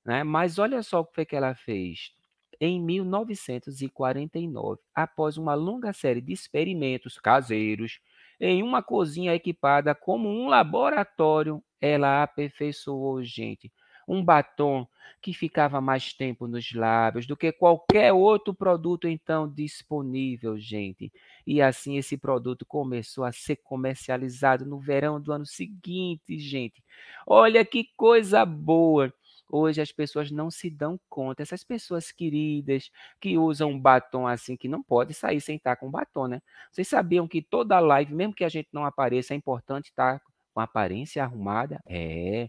né? 0.04 0.24
Mas 0.24 0.58
olha 0.58 0.82
só 0.82 1.00
o 1.00 1.04
que 1.06 1.24
que 1.24 1.36
ela 1.36 1.54
fez. 1.54 2.12
Em 2.60 2.80
1949, 2.80 4.80
após 4.94 5.36
uma 5.36 5.54
longa 5.54 5.92
série 5.92 6.20
de 6.20 6.32
experimentos 6.32 7.18
caseiros, 7.18 8.00
em 8.42 8.60
uma 8.62 8.82
cozinha 8.82 9.32
equipada 9.34 9.94
como 9.94 10.28
um 10.28 10.48
laboratório, 10.48 11.62
ela 11.80 12.24
aperfeiçoou, 12.24 13.22
gente, 13.22 13.72
um 14.06 14.24
batom 14.24 14.84
que 15.20 15.32
ficava 15.32 15.80
mais 15.80 16.12
tempo 16.12 16.48
nos 16.48 16.72
lábios 16.72 17.24
do 17.24 17.36
que 17.36 17.52
qualquer 17.52 18.12
outro 18.12 18.52
produto 18.52 19.06
então 19.06 19.48
disponível, 19.48 20.58
gente. 20.58 21.12
E 21.46 21.62
assim 21.62 21.96
esse 21.96 22.16
produto 22.16 22.66
começou 22.66 23.22
a 23.22 23.30
ser 23.30 23.56
comercializado 23.62 24.66
no 24.66 24.80
verão 24.80 25.20
do 25.20 25.32
ano 25.32 25.46
seguinte, 25.46 26.36
gente. 26.36 26.82
Olha 27.24 27.64
que 27.64 27.86
coisa 27.96 28.44
boa. 28.44 29.14
Hoje 29.54 29.82
as 29.82 29.92
pessoas 29.92 30.30
não 30.30 30.50
se 30.50 30.70
dão 30.70 30.98
conta. 31.10 31.42
Essas 31.42 31.62
pessoas 31.62 32.10
queridas 32.10 32.90
que 33.20 33.36
usam 33.36 33.68
um 33.70 33.78
batom 33.78 34.26
assim, 34.26 34.56
que 34.56 34.66
não 34.66 34.82
pode 34.82 35.12
sair 35.12 35.42
sem 35.42 35.56
estar 35.56 35.76
com 35.76 35.90
batom, 35.90 36.26
né? 36.26 36.40
Vocês 36.70 36.88
sabiam 36.88 37.28
que 37.28 37.42
toda 37.42 37.78
live, 37.78 38.14
mesmo 38.14 38.34
que 38.34 38.44
a 38.44 38.48
gente 38.48 38.70
não 38.72 38.86
apareça, 38.86 39.34
é 39.34 39.36
importante 39.36 39.90
estar 39.90 40.22
com 40.54 40.60
a 40.60 40.64
aparência 40.64 41.22
arrumada? 41.22 41.82
É. 41.86 42.48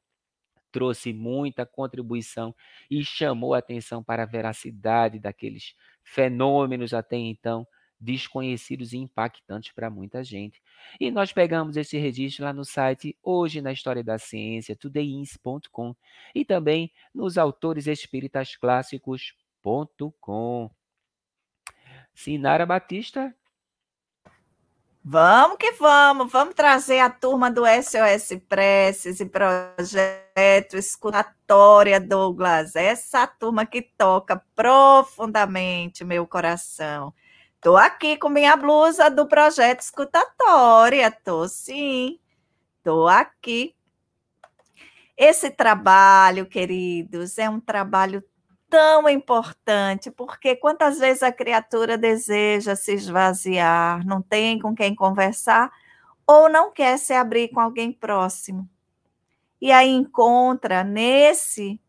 Trouxe 0.72 1.12
muita 1.12 1.64
contribuição 1.66 2.54
e 2.90 3.04
chamou 3.04 3.54
a 3.54 3.58
atenção 3.58 4.02
para 4.02 4.24
a 4.24 4.26
veracidade 4.26 5.20
daqueles 5.20 5.74
fenômenos 6.02 6.92
até 6.92 7.16
então 7.16 7.66
desconhecidos 8.00 8.92
e 8.92 8.98
impactantes 8.98 9.72
para 9.72 9.90
muita 9.90 10.22
gente. 10.22 10.62
E 11.00 11.10
nós 11.10 11.32
pegamos 11.32 11.76
esse 11.76 11.98
registro 11.98 12.44
lá 12.44 12.52
no 12.52 12.64
site 12.64 13.16
Hoje 13.22 13.60
na 13.60 13.72
História 13.72 14.04
da 14.04 14.18
Ciência, 14.18 14.76
todayins.com 14.76 15.96
e 16.34 16.44
também 16.44 16.92
nos 17.14 17.38
autores 17.38 17.86
espíritas 17.86 18.56
clássicos.com. 18.56 20.70
Sinara 22.14 22.64
Batista. 22.64 23.34
Vamos 25.06 25.58
que 25.58 25.72
vamos, 25.72 26.32
vamos 26.32 26.54
trazer 26.54 26.98
a 27.00 27.10
turma 27.10 27.50
do 27.50 27.64
SOS 27.66 28.40
Preces 28.48 29.20
e 29.20 29.26
Projeto 29.26 30.78
Escutatória 30.78 32.00
Douglas, 32.00 32.74
essa 32.74 33.26
turma 33.26 33.66
que 33.66 33.82
toca 33.82 34.42
profundamente 34.56 36.04
meu 36.04 36.26
coração. 36.26 37.12
Tô 37.64 37.78
aqui 37.78 38.18
com 38.18 38.28
minha 38.28 38.54
blusa 38.58 39.08
do 39.08 39.26
projeto 39.26 39.80
escutatória, 39.80 41.10
tô 41.10 41.48
sim. 41.48 42.20
Tô 42.82 43.08
aqui. 43.08 43.74
Esse 45.16 45.50
trabalho, 45.50 46.44
queridos, 46.44 47.38
é 47.38 47.48
um 47.48 47.58
trabalho 47.58 48.22
tão 48.68 49.08
importante, 49.08 50.10
porque 50.10 50.54
quantas 50.54 50.98
vezes 50.98 51.22
a 51.22 51.32
criatura 51.32 51.96
deseja 51.96 52.76
se 52.76 52.92
esvaziar, 52.92 54.04
não 54.06 54.20
tem 54.20 54.58
com 54.58 54.74
quem 54.74 54.94
conversar 54.94 55.72
ou 56.26 56.50
não 56.50 56.70
quer 56.70 56.98
se 56.98 57.14
abrir 57.14 57.48
com 57.48 57.60
alguém 57.60 57.90
próximo. 57.90 58.68
E 59.58 59.72
aí 59.72 59.88
encontra 59.88 60.84
nesse 60.84 61.80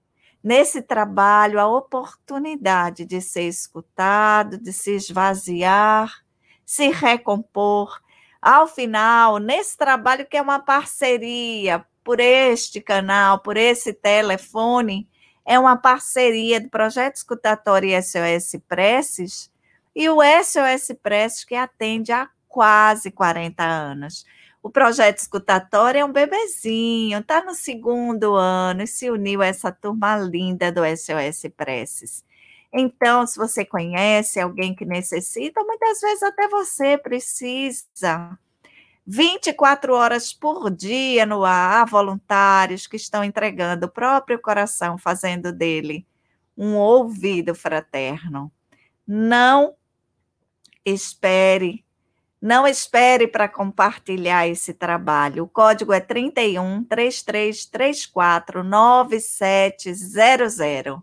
nesse 0.45 0.79
trabalho 0.79 1.59
a 1.59 1.65
oportunidade 1.65 3.03
de 3.03 3.19
ser 3.19 3.47
escutado, 3.47 4.59
de 4.59 4.71
se 4.71 4.91
esvaziar, 4.91 6.23
se 6.63 6.89
recompor. 6.91 7.99
Ao 8.39 8.67
final, 8.67 9.39
nesse 9.39 9.75
trabalho 9.75 10.23
que 10.27 10.37
é 10.37 10.41
uma 10.43 10.59
parceria 10.59 11.83
por 12.03 12.19
este 12.19 12.79
canal, 12.79 13.39
por 13.39 13.57
esse 13.57 13.91
telefone, 13.91 15.09
é 15.43 15.57
uma 15.57 15.75
parceria 15.75 16.61
do 16.61 16.69
Projeto 16.69 17.15
Escutatório 17.15 17.99
SOS 18.03 18.61
Preces, 18.67 19.51
e 19.95 20.07
o 20.09 20.17
SOS 20.21 20.95
Preces 21.01 21.43
que 21.43 21.55
atende 21.55 22.11
há 22.11 22.29
quase 22.47 23.09
40 23.09 23.63
anos. 23.63 24.23
O 24.65 24.69
projeto 24.71 25.19
escutatório 25.19 25.99
é 25.99 26.03
um 26.03 26.11
bebezinho, 26.11 27.19
está 27.19 27.43
no 27.43 27.53
segundo 27.53 28.33
ano 28.33 28.81
e 28.81 28.87
se 28.87 29.11
uniu 29.11 29.43
a 29.43 29.45
essa 29.45 29.71
turma 29.71 30.17
linda 30.17 30.71
do 30.71 30.81
SOS 30.83 31.51
Preces. 31.55 32.25
Então, 32.73 33.27
se 33.27 33.37
você 33.37 33.63
conhece 33.63 34.39
alguém 34.39 34.73
que 34.73 34.83
necessita, 34.83 35.63
muitas 35.63 36.01
vezes 36.01 36.23
até 36.23 36.47
você 36.47 36.97
precisa. 36.97 38.39
24 39.05 39.93
horas 39.93 40.33
por 40.33 40.71
dia 40.71 41.27
no 41.27 41.45
ar, 41.45 41.83
há 41.83 41.85
voluntários 41.85 42.87
que 42.87 42.95
estão 42.95 43.23
entregando 43.23 43.85
o 43.85 43.91
próprio 43.91 44.39
coração, 44.39 44.97
fazendo 44.97 45.53
dele 45.53 46.07
um 46.57 46.73
ouvido 46.73 47.53
fraterno. 47.53 48.51
Não 49.05 49.75
espere 50.83 51.84
não 52.45 52.65
espere 52.67 53.27
para 53.27 53.49
compartilhar 53.49 54.47
esse 54.47 54.71
trabalho. 54.71 55.45
O 55.45 55.47
código 55.47 55.91
é 55.91 55.99
31 55.99 56.83
3334 56.83 58.63
9700. 58.63 60.99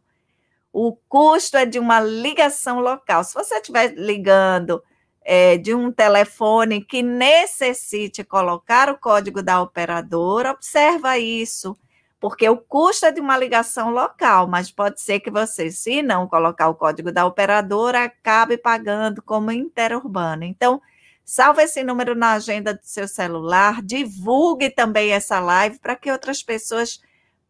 O 0.73 0.97
custo 1.09 1.57
é 1.57 1.67
de 1.67 1.81
uma 1.81 1.99
ligação 1.99 2.79
local. 2.79 3.25
Se 3.25 3.35
você 3.35 3.57
estiver 3.57 3.93
ligando 3.97 4.81
é, 5.25 5.59
de 5.59 5.75
um 5.75 5.91
telefone 5.91 6.81
que 6.81 7.03
necessite 7.03 8.23
colocar 8.23 8.89
o 8.89 8.97
código 8.97 9.43
da 9.43 9.61
operadora, 9.61 10.53
observa 10.53 11.19
isso, 11.19 11.77
porque 12.21 12.49
o 12.49 12.57
custo 12.57 13.07
é 13.07 13.11
de 13.11 13.21
uma 13.21 13.37
ligação 13.37 13.91
local, 13.91 14.47
mas 14.47 14.71
pode 14.71 15.01
ser 15.01 15.19
que 15.19 15.29
você, 15.29 15.73
se 15.73 16.03
não 16.03 16.29
colocar 16.29 16.69
o 16.69 16.75
código 16.77 17.11
da 17.11 17.27
operadora, 17.27 18.05
acabe 18.05 18.57
pagando 18.57 19.21
como 19.21 19.51
interurbano. 19.51 20.45
Então, 20.45 20.81
Salve 21.25 21.63
esse 21.63 21.83
número 21.85 22.15
na 22.15 22.33
agenda 22.33 22.75
do 22.75 22.83
seu 22.83 23.07
celular, 23.07 23.81
divulgue 23.83 24.71
também 24.71 25.13
essa 25.13 25.39
live 25.41 25.79
para 25.79 25.97
que 25.97 26.11
outras 26.11 26.43
pessoas 26.43 27.01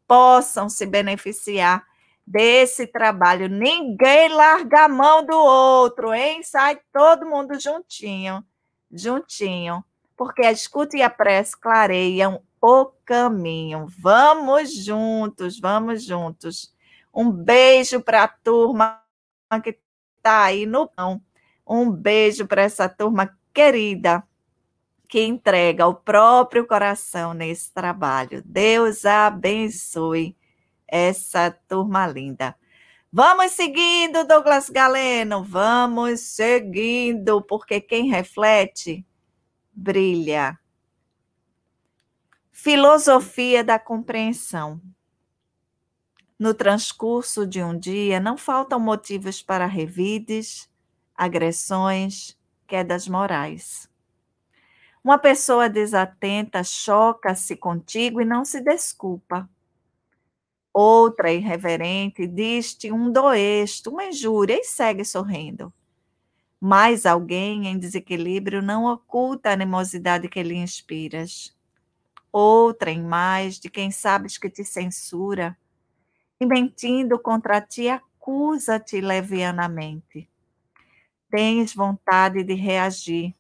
possam 0.07 0.69
se 0.69 0.85
beneficiar 0.85 1.85
desse 2.27 2.87
trabalho. 2.87 3.49
Ninguém 3.49 4.29
larga 4.29 4.85
a 4.85 4.89
mão 4.89 5.25
do 5.25 5.37
outro, 5.37 6.13
hein? 6.13 6.43
Sai 6.43 6.79
todo 6.93 7.27
mundo 7.27 7.59
juntinho, 7.59 8.45
juntinho, 8.91 9.85
porque 10.17 10.43
a 10.43 10.53
escuta 10.53 10.97
e 10.97 11.03
a 11.03 11.11
prece 11.11 11.59
clareiam 11.59 12.43
o 12.61 12.87
caminho. 13.05 13.87
Vamos 13.99 14.73
juntos, 14.75 15.59
vamos 15.59 16.05
juntos. 16.05 16.73
Um 17.13 17.31
beijo 17.31 18.01
para 18.01 18.25
a 18.25 18.29
turma 18.29 19.03
que 19.63 19.79
está 20.17 20.45
aí 20.45 20.65
no 20.65 20.87
pão. 20.87 21.21
Um 21.67 21.91
beijo 21.91 22.47
para 22.47 22.63
essa 22.63 22.89
turma 22.89 23.37
querida 23.53 24.27
que 25.09 25.21
entrega 25.23 25.87
o 25.87 25.95
próprio 25.95 26.67
coração 26.67 27.35
nesse 27.35 27.71
trabalho. 27.73 28.43
Deus 28.47 29.05
abençoe 29.05 30.35
essa 30.89 31.51
turma 31.69 32.07
linda. 32.07 32.57
Vamos 33.13 33.53
seguindo, 33.53 34.27
Douglas 34.27 34.71
Galeno, 34.71 35.45
vamos 35.45 36.21
seguindo, 36.21 37.43
porque 37.43 37.79
quem 37.79 38.09
reflete 38.09 39.05
brilha. 39.71 40.59
Filosofia 42.51 43.63
da 43.63 43.79
compreensão. 43.79 44.81
No 46.39 46.55
transcurso 46.55 47.47
de 47.47 47.63
um 47.63 47.79
dia, 47.79 48.19
não 48.19 48.39
faltam 48.39 48.81
motivos 48.81 49.43
para 49.43 49.67
revides, 49.67 50.71
agressões, 51.15 52.35
quedas 52.67 53.07
morais. 53.09 53.91
Uma 55.05 55.19
pessoa 55.19 55.69
desatenta 55.69 56.63
choca-se 56.63 57.57
contigo 57.57 58.21
e 58.21 58.25
não 58.25 58.45
se 58.45 58.61
desculpa. 58.61 59.51
Outra 60.73 61.33
irreverente 61.33 62.27
diz-te 62.27 62.93
um 62.93 63.11
doesto, 63.11 63.91
uma 63.91 64.05
injúria 64.05 64.59
e 64.59 64.65
segue 64.65 65.05
sorrindo. 65.05 65.73
Mas 66.61 67.05
alguém 67.05 67.67
em 67.67 67.79
desequilíbrio 67.79 68.63
não 68.63 68.87
oculta 68.87 69.51
a 69.51 69.53
animosidade 69.55 70.29
que 70.29 70.43
lhe 70.43 70.55
inspiras. 70.55 71.55
Outra 72.31 72.91
em 72.93 73.03
mais 73.03 73.59
de 73.59 73.69
quem 73.69 73.91
sabes 73.91 74.39
que 74.39 74.49
te 74.49 74.65
censura 74.65 75.59
e 76.41 76.47
mentindo 76.47 77.19
contra 77.19 77.61
ti 77.61 77.89
acusa-te 77.89 79.01
levianamente 79.01 80.32
tens 81.33 81.75
vontade 81.75 82.45
de 82.45 82.53
reagir. 82.53 83.35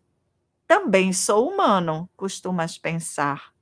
Também 0.66 1.12
sou 1.12 1.50
humano, 1.50 2.08
costumas 2.16 2.78
pensar. 2.78 3.52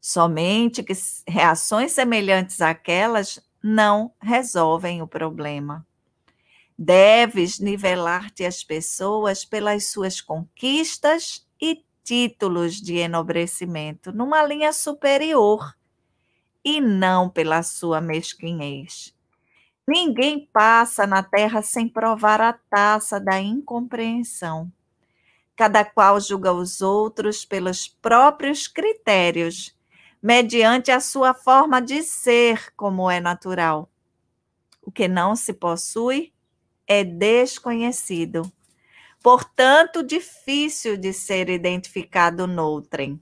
Somente 0.00 0.82
que 0.82 0.92
reações 1.28 1.92
semelhantes 1.92 2.60
àquelas 2.60 3.40
não 3.62 4.12
resolvem 4.20 5.00
o 5.00 5.06
problema. 5.06 5.86
Deves 6.76 7.60
nivelar-te 7.60 8.44
as 8.44 8.64
pessoas 8.64 9.44
pelas 9.44 9.90
suas 9.90 10.20
conquistas 10.20 11.46
e 11.60 11.84
títulos 12.02 12.80
de 12.80 12.96
enobrecimento, 12.96 14.12
numa 14.12 14.42
linha 14.42 14.72
superior, 14.72 15.76
e 16.64 16.80
não 16.80 17.30
pela 17.30 17.62
sua 17.62 18.00
mesquinhez. 18.00 19.14
Ninguém 19.92 20.48
passa 20.52 21.04
na 21.04 21.20
terra 21.20 21.62
sem 21.62 21.88
provar 21.88 22.40
a 22.40 22.52
taça 22.52 23.18
da 23.18 23.40
incompreensão. 23.40 24.70
Cada 25.56 25.84
qual 25.84 26.20
julga 26.20 26.52
os 26.52 26.80
outros 26.80 27.44
pelos 27.44 27.88
próprios 27.88 28.68
critérios, 28.68 29.76
mediante 30.22 30.92
a 30.92 31.00
sua 31.00 31.34
forma 31.34 31.82
de 31.82 32.04
ser, 32.04 32.72
como 32.76 33.10
é 33.10 33.18
natural. 33.18 33.90
O 34.80 34.92
que 34.92 35.08
não 35.08 35.34
se 35.34 35.52
possui 35.52 36.32
é 36.86 37.02
desconhecido, 37.02 38.42
portanto, 39.20 40.04
difícil 40.04 40.96
de 40.96 41.12
ser 41.12 41.50
identificado 41.50 42.46
noutrem. 42.46 43.20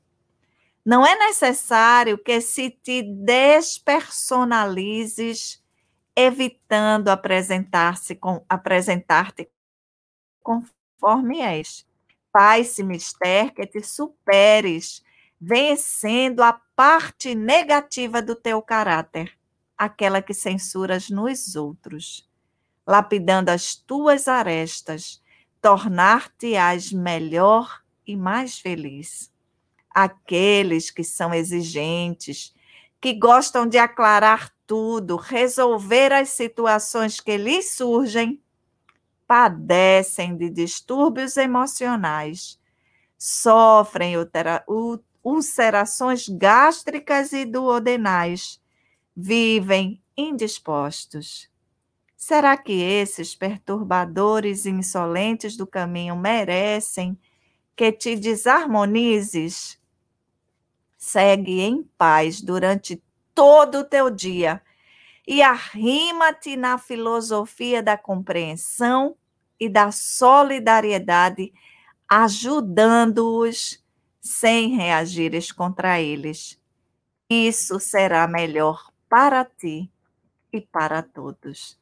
Não 0.84 1.06
é 1.06 1.16
necessário 1.16 2.18
que 2.18 2.42
se 2.42 2.68
te 2.68 3.02
despersonalizes 3.02 5.66
evitando 6.20 7.10
apresentar-se 7.10 8.16
com 8.16 8.44
apresentar-te 8.48 9.48
conforme 10.42 11.38
és. 11.38 11.86
Pai-se 12.32 12.82
mister 12.82 13.54
que 13.54 13.64
te 13.64 13.80
superes, 13.80 15.00
vencendo 15.40 16.42
a 16.42 16.60
parte 16.74 17.36
negativa 17.36 18.20
do 18.20 18.34
teu 18.34 18.60
caráter, 18.60 19.32
aquela 19.76 20.20
que 20.20 20.34
censuras 20.34 21.08
nos 21.08 21.54
outros, 21.54 22.28
lapidando 22.84 23.50
as 23.50 23.76
tuas 23.76 24.26
arestas, 24.26 25.22
tornar-te-ás 25.62 26.92
melhor 26.92 27.80
e 28.04 28.16
mais 28.16 28.58
feliz. 28.58 29.32
Aqueles 29.88 30.90
que 30.90 31.04
são 31.04 31.32
exigentes, 31.32 32.52
que 33.00 33.12
gostam 33.14 33.66
de 33.66 33.78
aclarar 33.78 34.52
tudo, 34.66 35.16
resolver 35.16 36.12
as 36.12 36.30
situações 36.30 37.20
que 37.20 37.36
lhes 37.36 37.72
surgem, 37.72 38.42
padecem 39.26 40.36
de 40.36 40.50
distúrbios 40.50 41.36
emocionais, 41.36 42.58
sofrem 43.16 44.14
ulcerações 45.22 46.28
gástricas 46.28 47.32
e 47.32 47.44
duodenais, 47.44 48.60
vivem 49.16 50.02
indispostos. 50.16 51.48
Será 52.16 52.56
que 52.56 52.72
esses 52.72 53.34
perturbadores 53.34 54.66
insolentes 54.66 55.56
do 55.56 55.66
caminho 55.66 56.16
merecem 56.16 57.16
que 57.76 57.92
te 57.92 58.16
desarmonizes? 58.16 59.77
Segue 60.98 61.60
em 61.60 61.84
paz 61.96 62.42
durante 62.42 63.02
todo 63.34 63.78
o 63.78 63.84
teu 63.84 64.10
dia 64.10 64.60
e 65.26 65.40
arrima-te 65.42 66.56
na 66.56 66.76
filosofia 66.76 67.82
da 67.82 67.96
compreensão 67.96 69.16
e 69.60 69.68
da 69.68 69.92
solidariedade, 69.92 71.52
ajudando-os 72.08 73.82
sem 74.20 74.74
reagires 74.74 75.52
contra 75.52 76.00
eles. 76.00 76.60
Isso 77.30 77.78
será 77.78 78.26
melhor 78.26 78.90
para 79.08 79.44
ti 79.44 79.90
e 80.52 80.60
para 80.60 81.02
todos. 81.02 81.78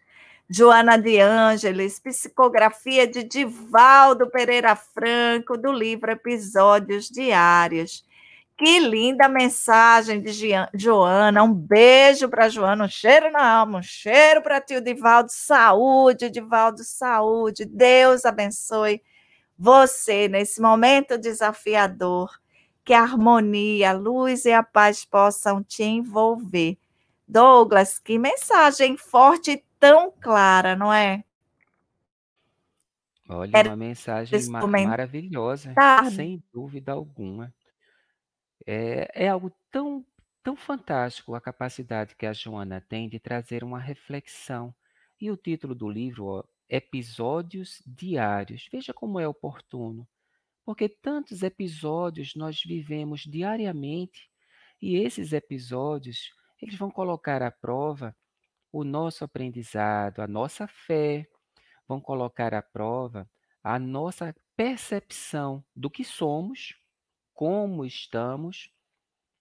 Joana 0.49 0.97
de 0.97 1.19
Ângeles, 1.19 1.99
psicografia 1.99 3.07
de 3.07 3.25
Divaldo 3.25 4.31
Pereira 4.31 4.77
Franco, 4.77 5.57
do 5.57 5.73
livro 5.73 6.11
Episódios 6.13 7.09
Diários. 7.09 8.06
Que 8.57 8.79
linda 8.79 9.29
mensagem 9.29 10.21
de 10.23 10.33
Joana. 10.73 11.43
Um 11.43 11.53
beijo 11.53 12.29
para 12.29 12.49
Joana, 12.49 12.87
um 12.87 12.89
cheiro 12.89 13.31
na 13.31 13.47
alma, 13.47 13.79
um 13.79 13.83
cheiro 13.83 14.41
para 14.41 14.61
tio 14.61 14.81
Divaldo. 14.81 15.31
Saúde, 15.31 16.31
Divaldo, 16.31 16.83
saúde. 16.83 17.67
Deus 17.67 18.25
abençoe 18.25 19.03
você 19.59 20.27
nesse 20.27 20.61
momento 20.61 21.19
desafiador. 21.19 22.31
Que 22.83 22.95
a 22.95 23.03
harmonia, 23.03 23.91
a 23.91 23.93
luz 23.93 24.45
e 24.47 24.53
a 24.53 24.63
paz 24.63 25.05
possam 25.05 25.63
te 25.63 25.83
envolver. 25.83 26.79
Douglas, 27.29 27.99
que 27.99 28.19
mensagem 28.19 28.97
forte 28.97 29.51
e 29.51 29.65
tão 29.79 30.13
clara, 30.21 30.77
não 30.77 30.93
é? 30.93 31.25
Olha, 33.29 33.51
Era 33.59 33.71
uma 33.71 33.77
mensagem 33.77 34.49
ma 34.49 34.65
maravilhosa, 34.67 35.75
sem 36.15 36.41
dúvida 36.53 36.93
alguma. 36.93 37.53
É, 38.67 39.27
é 39.27 39.29
algo 39.29 39.53
tão, 39.71 40.05
tão 40.43 40.57
fantástico 40.57 41.35
a 41.35 41.41
capacidade 41.41 42.17
que 42.17 42.27
a 42.27 42.33
Joana 42.33 42.81
tem 42.81 43.09
de 43.09 43.21
trazer 43.21 43.63
uma 43.63 43.79
reflexão. 43.79 44.75
E 45.21 45.31
o 45.31 45.37
título 45.37 45.75
do 45.75 45.89
livro, 45.89 46.27
ó, 46.27 46.45
Episódios 46.69 47.83
Diários. 47.87 48.69
Veja 48.71 48.93
como 48.93 49.21
é 49.21 49.29
oportuno. 49.29 50.07
Porque 50.65 50.89
tantos 50.89 51.43
episódios 51.43 52.35
nós 52.35 52.61
vivemos 52.63 53.21
diariamente 53.21 54.29
e 54.83 54.97
esses 54.97 55.33
episódios, 55.33 56.33
eles 56.61 56.77
vão 56.77 56.91
colocar 56.91 57.43
à 57.43 57.51
prova 57.51 58.15
o 58.73 58.85
nosso 58.85 59.25
aprendizado, 59.25 60.21
a 60.21 60.27
nossa 60.27 60.67
fé, 60.67 61.27
vão 61.89 62.01
colocar 62.01 62.53
à 62.53 62.61
prova 62.61 63.31
a 63.63 63.79
nossa 63.79 64.35
percepção 64.57 65.65
do 65.75 65.91
que 65.91 66.05
somos 66.05 66.75
como 67.37 67.85
estamos 67.85 68.73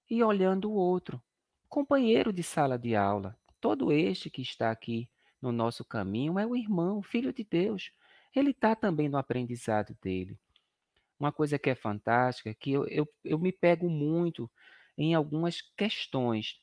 e 0.09 0.21
olhando 0.21 0.69
o 0.69 0.75
outro, 0.75 1.23
companheiro 1.69 2.33
de 2.33 2.43
sala 2.43 2.77
de 2.77 2.93
aula. 2.93 3.39
Todo 3.61 3.89
este 3.89 4.29
que 4.29 4.41
está 4.41 4.69
aqui 4.69 5.09
no 5.41 5.49
nosso 5.49 5.85
caminho 5.85 6.37
é 6.37 6.45
o 6.45 6.57
irmão, 6.57 7.01
filho 7.01 7.31
de 7.31 7.45
Deus. 7.45 7.93
Ele 8.35 8.51
está 8.51 8.75
também 8.75 9.07
no 9.07 9.17
aprendizado 9.17 9.95
dele. 10.01 10.37
Uma 11.17 11.31
coisa 11.31 11.57
que 11.57 11.69
é 11.69 11.75
fantástica, 11.75 12.53
que 12.53 12.73
eu, 12.73 12.85
eu, 12.87 13.07
eu 13.23 13.39
me 13.39 13.53
pego 13.53 13.89
muito 13.89 14.51
em 14.97 15.15
algumas 15.15 15.61
questões. 15.61 16.59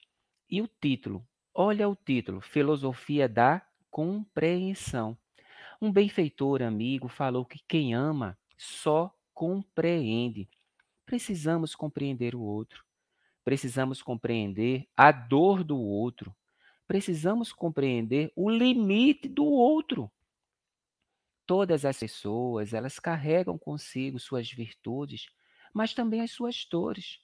E 0.51 0.61
o 0.61 0.69
título, 0.69 1.27
olha 1.55 1.89
o 1.89 1.97
título, 1.97 2.43
Filosofia 2.43 3.27
da 3.27 3.67
Compreensão. 3.91 5.17
Um 5.81 5.91
benfeitor 5.91 6.61
amigo 6.61 7.09
falou 7.09 7.47
que 7.47 7.59
quem 7.67 7.95
ama 7.95 8.37
só 8.59 9.17
compreende. 9.33 10.47
Precisamos 11.05 11.75
compreender 11.75 12.35
o 12.35 12.41
outro. 12.41 12.85
Precisamos 13.45 14.03
compreender 14.03 14.89
a 14.97 15.11
dor 15.11 15.65
do 15.65 15.79
outro. 15.79 16.35
Precisamos 16.87 17.53
compreender 17.53 18.33
o 18.37 18.49
limite 18.49 19.29
do 19.29 19.45
outro. 19.45 20.11
Todas 21.45 21.85
as 21.85 21.99
pessoas, 21.99 22.73
elas 22.73 22.99
carregam 22.99 23.59
consigo 23.59 24.19
suas 24.19 24.51
virtudes, 24.51 25.27
mas 25.75 25.93
também 25.93 26.21
as 26.21 26.31
suas 26.31 26.65
dores. 26.71 27.21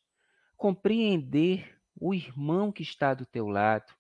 Compreender 0.56 1.78
o 1.94 2.12
irmão 2.12 2.72
que 2.72 2.82
está 2.82 3.14
do 3.14 3.24
teu 3.24 3.46
lado 3.46 3.92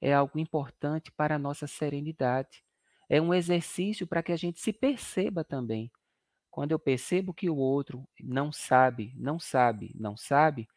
é 0.00 0.12
algo 0.12 0.38
importante 0.38 1.10
para 1.10 1.36
a 1.36 1.38
nossa 1.38 1.66
serenidade. 1.66 2.62
É 3.08 3.20
um 3.20 3.32
exercício 3.32 4.06
para 4.06 4.22
que 4.22 4.32
a 4.32 4.36
gente 4.36 4.60
se 4.60 4.72
perceba 4.72 5.42
também 5.42 5.90
quando 6.54 6.70
eu 6.70 6.78
percebo 6.78 7.34
que 7.34 7.50
o 7.50 7.56
outro 7.56 8.06
não 8.20 8.52
sabe, 8.52 9.12
não 9.16 9.40
sabe, 9.40 9.90
não 9.98 10.16
sabe, 10.16 10.68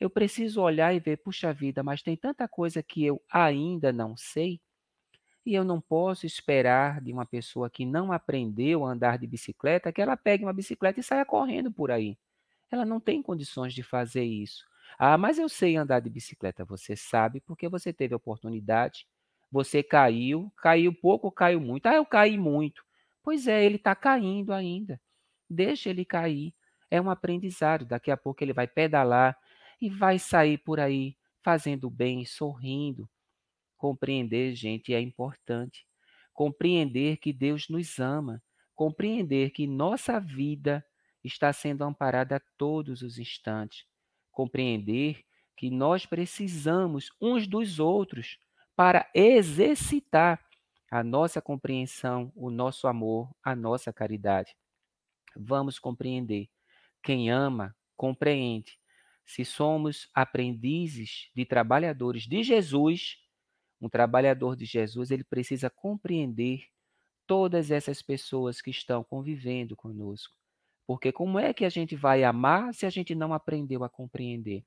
eu 0.00 0.10
preciso 0.10 0.60
olhar 0.60 0.92
e 0.92 0.98
ver, 0.98 1.18
puxa 1.18 1.52
vida, 1.52 1.84
mas 1.84 2.02
tem 2.02 2.16
tanta 2.16 2.48
coisa 2.48 2.82
que 2.82 3.04
eu 3.04 3.22
ainda 3.30 3.92
não 3.92 4.16
sei, 4.16 4.60
e 5.46 5.54
eu 5.54 5.62
não 5.62 5.80
posso 5.80 6.26
esperar 6.26 7.00
de 7.00 7.12
uma 7.12 7.24
pessoa 7.24 7.70
que 7.70 7.86
não 7.86 8.10
aprendeu 8.10 8.84
a 8.84 8.90
andar 8.90 9.18
de 9.18 9.26
bicicleta 9.28 9.92
que 9.92 10.02
ela 10.02 10.16
pegue 10.16 10.44
uma 10.44 10.52
bicicleta 10.52 10.98
e 10.98 11.02
saia 11.04 11.24
correndo 11.24 11.70
por 11.70 11.92
aí. 11.92 12.18
Ela 12.72 12.84
não 12.84 12.98
tem 12.98 13.22
condições 13.22 13.72
de 13.72 13.84
fazer 13.84 14.24
isso. 14.24 14.66
Ah, 14.98 15.16
mas 15.16 15.38
eu 15.38 15.48
sei 15.48 15.76
andar 15.76 16.00
de 16.00 16.10
bicicleta. 16.10 16.64
Você 16.64 16.96
sabe 16.96 17.40
porque 17.42 17.68
você 17.68 17.92
teve 17.92 18.16
oportunidade. 18.16 19.06
Você 19.52 19.80
caiu, 19.82 20.52
caiu 20.56 20.92
pouco 20.92 21.28
ou 21.28 21.32
caiu 21.32 21.60
muito? 21.60 21.86
Ah, 21.86 21.94
eu 21.94 22.06
caí 22.06 22.36
muito. 22.36 22.82
Pois 23.22 23.46
é, 23.46 23.64
ele 23.64 23.76
está 23.76 23.94
caindo 23.94 24.52
ainda. 24.52 25.00
Deixa 25.50 25.90
ele 25.90 26.04
cair. 26.04 26.54
É 26.88 27.00
um 27.00 27.10
aprendizado. 27.10 27.84
Daqui 27.84 28.10
a 28.12 28.16
pouco 28.16 28.44
ele 28.44 28.52
vai 28.52 28.68
pedalar 28.68 29.36
e 29.80 29.90
vai 29.90 30.16
sair 30.16 30.58
por 30.58 30.78
aí 30.78 31.16
fazendo 31.42 31.90
bem, 31.90 32.24
sorrindo. 32.24 33.10
Compreender, 33.76 34.54
gente, 34.54 34.94
é 34.94 35.00
importante. 35.00 35.84
Compreender 36.32 37.16
que 37.16 37.32
Deus 37.32 37.68
nos 37.68 37.98
ama. 37.98 38.40
Compreender 38.76 39.50
que 39.50 39.66
nossa 39.66 40.20
vida 40.20 40.86
está 41.24 41.52
sendo 41.52 41.82
amparada 41.82 42.36
a 42.36 42.42
todos 42.56 43.02
os 43.02 43.18
instantes. 43.18 43.84
Compreender 44.30 45.24
que 45.56 45.68
nós 45.68 46.06
precisamos 46.06 47.10
uns 47.20 47.46
dos 47.46 47.80
outros 47.80 48.38
para 48.76 49.10
exercitar 49.14 50.40
a 50.90 51.02
nossa 51.04 51.42
compreensão, 51.42 52.32
o 52.34 52.50
nosso 52.50 52.86
amor, 52.86 53.30
a 53.42 53.54
nossa 53.54 53.92
caridade 53.92 54.54
vamos 55.36 55.78
compreender. 55.78 56.48
Quem 57.02 57.30
ama, 57.30 57.74
compreende. 57.96 58.78
Se 59.24 59.44
somos 59.44 60.08
aprendizes 60.14 61.30
de 61.34 61.44
trabalhadores 61.44 62.24
de 62.26 62.42
Jesus, 62.42 63.18
um 63.80 63.88
trabalhador 63.88 64.56
de 64.56 64.64
Jesus, 64.64 65.10
ele 65.10 65.24
precisa 65.24 65.70
compreender 65.70 66.66
todas 67.26 67.70
essas 67.70 68.02
pessoas 68.02 68.60
que 68.60 68.70
estão 68.70 69.04
convivendo 69.04 69.76
conosco. 69.76 70.36
Porque 70.86 71.12
como 71.12 71.38
é 71.38 71.54
que 71.54 71.64
a 71.64 71.68
gente 71.68 71.94
vai 71.94 72.24
amar 72.24 72.74
se 72.74 72.84
a 72.84 72.90
gente 72.90 73.14
não 73.14 73.32
aprendeu 73.32 73.84
a 73.84 73.88
compreender? 73.88 74.64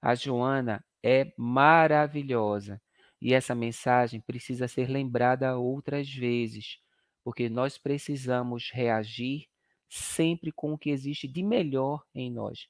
A 0.00 0.14
Joana 0.14 0.84
é 1.02 1.32
maravilhosa 1.36 2.80
e 3.20 3.34
essa 3.34 3.54
mensagem 3.54 4.20
precisa 4.20 4.66
ser 4.66 4.88
lembrada 4.88 5.58
outras 5.58 6.08
vezes, 6.08 6.78
porque 7.22 7.48
nós 7.48 7.76
precisamos 7.76 8.70
reagir 8.72 9.46
sempre 9.88 10.52
com 10.52 10.72
o 10.72 10.78
que 10.78 10.90
existe 10.90 11.28
de 11.28 11.42
melhor 11.42 12.04
em 12.14 12.30
nós. 12.30 12.68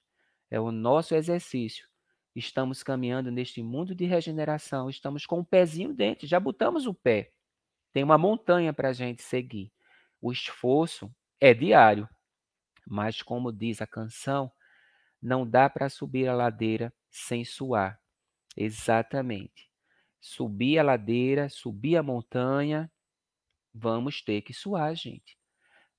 É 0.51 0.61
o 0.61 0.71
nosso 0.71 1.14
exercício. 1.14 1.89
Estamos 2.35 2.83
caminhando 2.83 3.31
neste 3.31 3.62
mundo 3.62 3.95
de 3.95 4.05
regeneração, 4.05 4.91
estamos 4.91 5.25
com 5.25 5.41
o 5.41 5.45
pezinho 5.45 5.95
dentro, 5.95 6.27
já 6.27 6.39
botamos 6.39 6.87
o 6.87 6.93
pé. 6.93 7.33
Tem 7.93 8.05
uma 8.05 8.19
montanha 8.19 8.73
para 8.75 8.91
a 8.91 8.93
gente 8.93 9.23
seguir. 9.23 9.73
O 10.21 10.31
esforço 10.31 11.11
é 11.41 11.55
diário. 11.55 12.09
Mas, 12.87 13.23
como 13.23 13.51
diz 13.51 13.81
a 13.81 13.87
canção, 13.87 14.53
não 15.21 15.49
dá 15.49 15.69
para 15.69 15.89
subir 15.89 16.29
a 16.29 16.35
ladeira 16.35 16.93
sem 17.11 17.45
suar. 17.45 17.99
Exatamente. 18.57 19.71
Subir 20.21 20.79
a 20.79 20.83
ladeira, 20.83 21.49
subir 21.49 21.97
a 21.97 22.03
montanha, 22.03 22.91
vamos 23.73 24.23
ter 24.23 24.43
que 24.43 24.53
suar, 24.53 24.95
gente. 24.95 25.36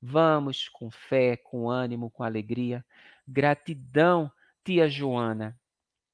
Vamos 0.01 0.69
com 0.69 0.89
fé, 0.91 1.35
com 1.37 1.69
ânimo, 1.69 2.09
com 2.09 2.23
alegria. 2.23 2.85
Gratidão, 3.27 4.31
tia 4.63 4.87
Joana. 4.87 5.59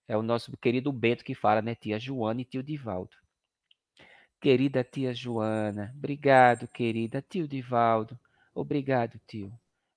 É 0.08 0.18
o 0.18 0.22
nosso 0.22 0.56
querido 0.58 0.92
Bento 0.92 1.24
que 1.24 1.36
fala, 1.36 1.62
né? 1.62 1.76
Tia 1.76 2.00
Joana 2.00 2.42
e 2.42 2.46
tio 2.46 2.64
Divaldo. 2.64 3.16
Querida 4.40 4.84
tia 4.84 5.14
Joana, 5.14 5.94
obrigado, 5.96 6.68
querida 6.68 7.22
tio 7.22 7.48
Divaldo. 7.48 8.20
Obrigado, 8.54 9.20
tio. 9.26 9.52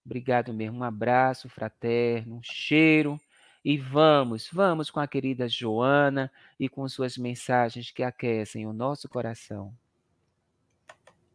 Obrigado 0.05 0.55
mesmo. 0.55 0.79
Um 0.79 0.85
abraço 0.85 1.49
fraterno, 1.49 2.37
um 2.37 2.43
cheiro. 2.43 3.21
E 3.65 3.77
vamos, 3.77 4.49
vamos 4.53 4.89
com 4.89 5.01
a 5.01 5.09
querida 5.09 5.49
Joana 5.49 6.31
e 6.59 6.69
com 6.69 6.89
suas 6.89 7.19
mensagens 7.19 7.91
que 7.91 8.05
aquecem 8.05 8.65
o 8.65 8.73
nosso 8.73 9.09
coração. 9.09 9.75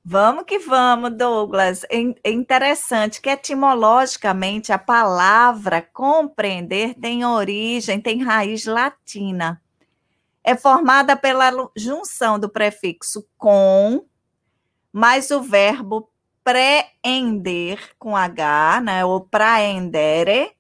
Vamos 0.04 0.46
que 0.46 0.58
vamos, 0.58 1.16
Douglas. 1.16 1.86
É 1.90 2.32
interessante 2.32 3.22
que 3.22 3.30
etimologicamente 3.30 4.74
a 4.74 4.80
palavra 4.80 5.80
compreender 5.82 6.96
tem 6.96 7.24
origem, 7.24 8.02
tem 8.02 8.24
raiz 8.24 8.66
latina. 8.66 9.62
É 10.44 10.56
formada 10.56 11.16
pela 11.16 11.52
junção 11.78 12.40
do 12.40 12.50
prefixo 12.50 13.28
com 13.38 14.04
mais 14.92 15.30
o 15.30 15.40
verbo 15.40 16.10
preender 16.44 17.96
com 18.00 18.18
H, 18.18 18.82
né, 18.82 19.06
ou 19.06 19.22
praendere, 19.22 20.52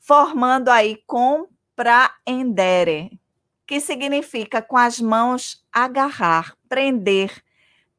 formando 0.00 0.68
aí 0.68 1.00
compraendere, 1.06 3.16
que 3.64 3.80
significa 3.80 4.60
com 4.60 4.76
as 4.76 5.00
mãos 5.00 5.64
agarrar, 5.72 6.56
prender, 6.68 7.40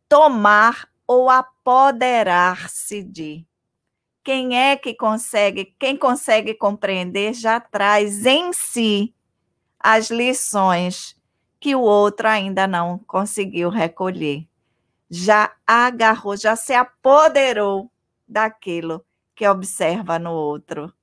tomar 0.09 0.89
ou 1.07 1.29
apoderar-se 1.29 3.03
de. 3.03 3.45
Quem 4.23 4.57
é 4.57 4.75
que 4.75 4.93
consegue, 4.93 5.73
quem 5.79 5.95
consegue 5.95 6.53
compreender 6.53 7.33
já 7.33 7.59
traz 7.59 8.25
em 8.25 8.51
si 8.51 9.15
as 9.79 10.09
lições 10.09 11.15
que 11.59 11.75
o 11.75 11.81
outro 11.81 12.27
ainda 12.27 12.67
não 12.67 12.97
conseguiu 12.99 13.69
recolher. 13.69 14.47
Já 15.09 15.51
agarrou, 15.65 16.35
já 16.35 16.55
se 16.55 16.73
apoderou 16.73 17.91
daquilo 18.27 19.05
que 19.35 19.47
observa 19.47 20.19
no 20.19 20.31
outro. 20.31 20.93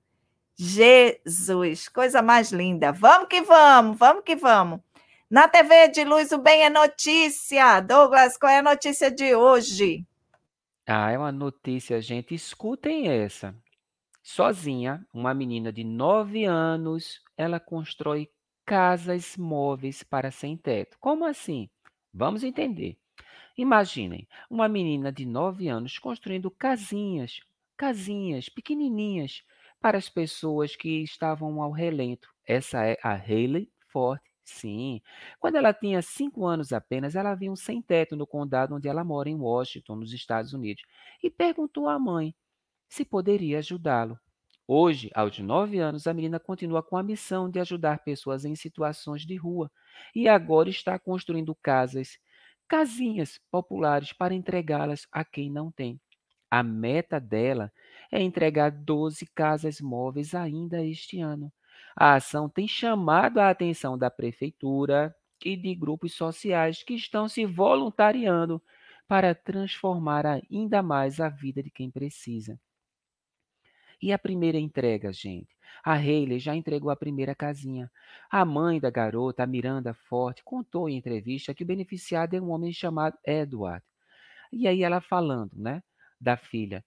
Jesus, 0.56 1.88
coisa 1.88 2.22
mais 2.22 2.52
linda. 2.52 2.92
Vamos 2.92 3.28
que 3.28 3.42
vamos, 3.42 3.98
vamos 3.98 4.24
que 4.24 4.36
vamos. 4.36 4.80
Na 5.28 5.48
TV 5.48 5.88
de 5.88 6.04
Luz, 6.04 6.30
o 6.30 6.38
Bem 6.38 6.62
é 6.62 6.70
notícia. 6.70 7.80
Douglas, 7.80 8.38
qual 8.38 8.52
é 8.52 8.58
a 8.58 8.62
notícia 8.62 9.10
de 9.10 9.34
hoje? 9.34 10.06
Ah, 10.86 11.10
é 11.10 11.18
uma 11.18 11.32
notícia, 11.32 12.00
gente. 12.00 12.32
Escutem 12.32 13.08
essa. 13.08 13.52
Sozinha, 14.22 15.04
uma 15.12 15.34
menina 15.34 15.72
de 15.72 15.82
9 15.82 16.44
anos, 16.44 17.20
ela 17.36 17.58
constrói 17.58 18.30
casas 18.64 19.36
móveis 19.36 20.04
para 20.04 20.30
sem 20.30 20.56
teto. 20.56 20.96
Como 21.00 21.24
assim? 21.24 21.68
Vamos 22.14 22.44
entender. 22.44 22.96
Imaginem 23.58 24.28
uma 24.48 24.68
menina 24.68 25.10
de 25.10 25.26
9 25.26 25.66
anos 25.66 25.98
construindo 25.98 26.52
casinhas, 26.52 27.40
casinhas 27.76 28.48
pequenininhas 28.48 29.42
para 29.80 29.98
as 29.98 30.08
pessoas 30.08 30.76
que 30.76 31.02
estavam 31.02 31.60
ao 31.60 31.72
relento. 31.72 32.32
Essa 32.46 32.86
é 32.86 32.96
a 33.02 33.14
Hayley 33.14 33.68
Ford. 33.88 34.20
Sim. 34.48 35.00
Quando 35.40 35.56
ela 35.56 35.74
tinha 35.74 36.00
cinco 36.00 36.46
anos 36.46 36.72
apenas, 36.72 37.16
ela 37.16 37.34
viu 37.34 37.50
um 37.52 37.56
sem-teto 37.56 38.14
no 38.14 38.26
condado 38.26 38.74
onde 38.76 38.88
ela 38.88 39.02
mora, 39.04 39.28
em 39.28 39.34
Washington, 39.34 39.96
nos 39.96 40.12
Estados 40.12 40.52
Unidos, 40.52 40.82
e 41.22 41.28
perguntou 41.28 41.88
à 41.88 41.98
mãe 41.98 42.32
se 42.88 43.04
poderia 43.04 43.58
ajudá-lo. 43.58 44.18
Hoje, 44.68 45.10
aos 45.14 45.38
nove 45.40 45.78
anos, 45.80 46.06
a 46.06 46.14
menina 46.14 46.40
continua 46.40 46.82
com 46.82 46.96
a 46.96 47.02
missão 47.02 47.50
de 47.50 47.60
ajudar 47.60 48.04
pessoas 48.04 48.44
em 48.44 48.54
situações 48.56 49.22
de 49.26 49.36
rua 49.36 49.70
e 50.14 50.28
agora 50.28 50.70
está 50.70 50.98
construindo 50.98 51.54
casas, 51.62 52.18
casinhas 52.68 53.40
populares 53.50 54.12
para 54.12 54.34
entregá-las 54.34 55.06
a 55.12 55.24
quem 55.24 55.50
não 55.50 55.72
tem. 55.72 56.00
A 56.50 56.62
meta 56.62 57.20
dela 57.20 57.72
é 58.12 58.22
entregar 58.22 58.70
12 58.70 59.26
casas 59.34 59.80
móveis 59.80 60.34
ainda 60.34 60.84
este 60.84 61.20
ano. 61.20 61.52
A 61.96 62.14
ação 62.14 62.48
tem 62.48 62.68
chamado 62.68 63.38
a 63.38 63.48
atenção 63.50 63.96
da 63.96 64.10
prefeitura 64.10 65.14
e 65.44 65.56
de 65.56 65.74
grupos 65.74 66.14
sociais 66.14 66.82
que 66.82 66.94
estão 66.94 67.28
se 67.28 67.46
voluntariando 67.46 68.62
para 69.08 69.34
transformar 69.34 70.26
ainda 70.26 70.82
mais 70.82 71.20
a 71.20 71.28
vida 71.28 71.62
de 71.62 71.70
quem 71.70 71.90
precisa. 71.90 72.60
E 74.00 74.12
a 74.12 74.18
primeira 74.18 74.58
entrega, 74.58 75.12
gente? 75.12 75.56
A 75.82 75.94
Hayley 75.94 76.38
já 76.38 76.54
entregou 76.54 76.90
a 76.90 76.96
primeira 76.96 77.34
casinha. 77.34 77.90
A 78.30 78.44
mãe 78.44 78.78
da 78.78 78.90
garota, 78.90 79.42
a 79.42 79.46
Miranda 79.46 79.94
Forte, 79.94 80.42
contou 80.44 80.88
em 80.88 80.96
entrevista 80.96 81.54
que 81.54 81.62
o 81.62 81.66
beneficiado 81.66 82.34
é 82.34 82.40
um 82.40 82.50
homem 82.50 82.72
chamado 82.72 83.16
Edward. 83.24 83.82
E 84.52 84.68
aí 84.68 84.82
ela 84.82 85.00
falando, 85.00 85.52
né, 85.54 85.82
da 86.20 86.36
filha. 86.36 86.84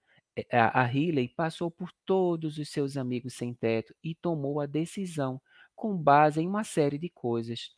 Eh, 0.52 0.58
a, 0.60 0.84
Riley 0.84 1.30
passou 1.30 1.72
por 1.72 1.92
todos 2.06 2.58
os 2.58 2.70
seus 2.70 2.98
amigos 2.98 3.34
sem 3.34 3.54
teto 3.54 3.94
e 4.04 4.16
tomou 4.16 4.60
a 4.60 4.66
decisão 4.66 5.42
com 5.76 5.96
base 5.98 6.42
em 6.42 6.48
uma 6.48 6.64
série 6.64 6.98
de 6.98 7.10
coisas. 7.10 7.72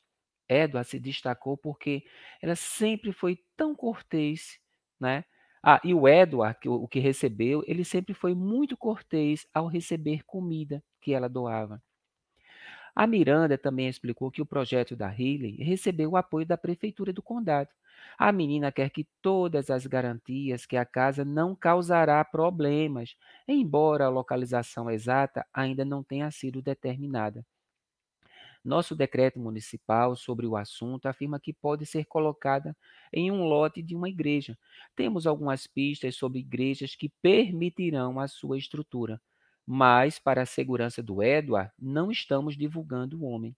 Edward 0.49 0.87
se 0.89 0.99
destacou 0.99 1.57
porque 1.57 2.03
ela 2.41 2.55
sempre 2.55 3.11
foi 3.13 3.39
tão 3.55 3.75
cortês, 3.75 4.59
né? 4.99 5.23
Ah, 5.63 5.79
e 5.83 5.93
o 5.93 6.07
Edward, 6.07 6.57
o 6.67 6.87
que 6.87 6.99
recebeu, 6.99 7.63
ele 7.67 7.85
sempre 7.85 8.13
foi 8.13 8.33
muito 8.35 8.75
cortês 8.77 9.47
ao 9.53 9.67
receber 9.67 10.23
comida 10.25 10.83
que 10.99 11.13
ela 11.13 11.29
doava. 11.29 11.81
A 12.95 13.07
Miranda 13.07 13.57
também 13.57 13.87
explicou 13.87 14.29
que 14.31 14.41
o 14.41 14.45
projeto 14.45 14.95
da 14.95 15.07
Riley 15.07 15.55
recebeu 15.63 16.11
o 16.11 16.17
apoio 16.17 16.45
da 16.45 16.57
prefeitura 16.57 17.13
do 17.13 17.21
condado 17.21 17.69
a 18.17 18.31
menina 18.31 18.71
quer 18.71 18.89
que 18.89 19.07
todas 19.21 19.69
as 19.69 19.85
garantias 19.85 20.65
que 20.65 20.77
a 20.77 20.85
casa 20.85 21.25
não 21.25 21.55
causará 21.55 22.23
problemas, 22.23 23.15
embora 23.47 24.05
a 24.05 24.09
localização 24.09 24.89
exata 24.89 25.45
ainda 25.53 25.83
não 25.85 26.03
tenha 26.03 26.29
sido 26.31 26.61
determinada. 26.61 27.45
Nosso 28.63 28.95
decreto 28.95 29.39
municipal 29.39 30.15
sobre 30.15 30.45
o 30.45 30.55
assunto 30.55 31.07
afirma 31.07 31.39
que 31.39 31.51
pode 31.51 31.85
ser 31.85 32.05
colocada 32.05 32.77
em 33.11 33.31
um 33.31 33.43
lote 33.43 33.81
de 33.81 33.95
uma 33.95 34.07
igreja. 34.09 34.57
Temos 34.95 35.25
algumas 35.25 35.65
pistas 35.65 36.15
sobre 36.15 36.39
igrejas 36.39 36.95
que 36.95 37.09
permitirão 37.21 38.19
a 38.19 38.27
sua 38.27 38.57
estrutura, 38.57 39.19
mas 39.65 40.19
para 40.19 40.43
a 40.43 40.45
segurança 40.45 41.01
do 41.01 41.23
Edward, 41.23 41.71
não 41.79 42.11
estamos 42.11 42.55
divulgando 42.55 43.19
o 43.19 43.25
homem. 43.25 43.55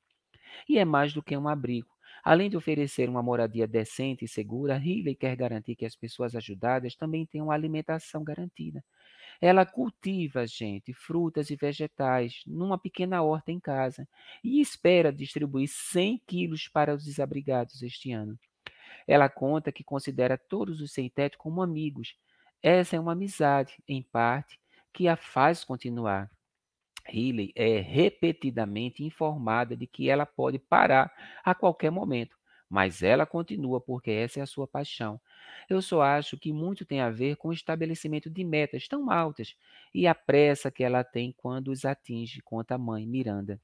E 0.69 0.77
é 0.79 0.85
mais 0.85 1.13
do 1.13 1.23
que 1.23 1.37
um 1.37 1.47
abrigo. 1.49 1.92
Além 2.23 2.49
de 2.49 2.55
oferecer 2.55 3.09
uma 3.09 3.21
moradia 3.21 3.67
decente 3.67 4.25
e 4.25 4.27
segura, 4.27 4.77
Riley 4.77 5.15
quer 5.15 5.35
garantir 5.35 5.75
que 5.75 5.85
as 5.85 5.95
pessoas 5.95 6.35
ajudadas 6.35 6.95
também 6.95 7.25
tenham 7.25 7.51
alimentação 7.51 8.23
garantida. 8.23 8.83
Ela 9.41 9.65
cultiva, 9.65 10.47
gente, 10.47 10.93
frutas 10.93 11.49
e 11.49 11.55
vegetais 11.55 12.43
numa 12.47 12.77
pequena 12.77 13.21
horta 13.21 13.51
em 13.51 13.59
casa 13.59 14.07
e 14.43 14.61
espera 14.61 15.11
distribuir 15.11 15.67
100 15.67 16.21
quilos 16.25 16.69
para 16.69 16.95
os 16.95 17.03
desabrigados 17.03 17.81
este 17.83 18.11
ano. 18.13 18.39
Ela 19.07 19.29
conta 19.29 19.71
que 19.71 19.83
considera 19.83 20.37
todos 20.37 20.81
os 20.81 20.93
sem 20.93 21.09
teto 21.09 21.37
como 21.37 21.61
amigos. 21.61 22.15
Essa 22.61 22.95
é 22.95 22.99
uma 22.99 23.13
amizade, 23.13 23.75
em 23.87 24.01
parte, 24.01 24.59
que 24.93 25.07
a 25.07 25.17
faz 25.17 25.63
continuar. 25.65 26.31
Healy 27.07 27.51
é 27.55 27.79
repetidamente 27.79 29.03
informada 29.03 29.75
de 29.75 29.85
que 29.87 30.09
ela 30.09 30.25
pode 30.25 30.57
parar 30.59 31.11
a 31.43 31.53
qualquer 31.53 31.91
momento, 31.91 32.37
mas 32.69 33.03
ela 33.03 33.25
continua 33.25 33.79
porque 33.81 34.11
essa 34.11 34.39
é 34.39 34.43
a 34.43 34.47
sua 34.47 34.67
paixão. 34.67 35.19
Eu 35.69 35.81
só 35.81 36.01
acho 36.01 36.37
que 36.37 36.51
muito 36.53 36.85
tem 36.85 37.01
a 37.01 37.09
ver 37.09 37.35
com 37.35 37.49
o 37.49 37.53
estabelecimento 37.53 38.29
de 38.29 38.43
metas 38.43 38.87
tão 38.87 39.11
altas 39.11 39.55
e 39.93 40.07
a 40.07 40.15
pressa 40.15 40.71
que 40.71 40.83
ela 40.83 41.03
tem 41.03 41.33
quando 41.37 41.69
os 41.69 41.85
atinge, 41.85 42.41
conta 42.41 42.75
a 42.75 42.77
mãe 42.77 43.05
Miranda. 43.05 43.59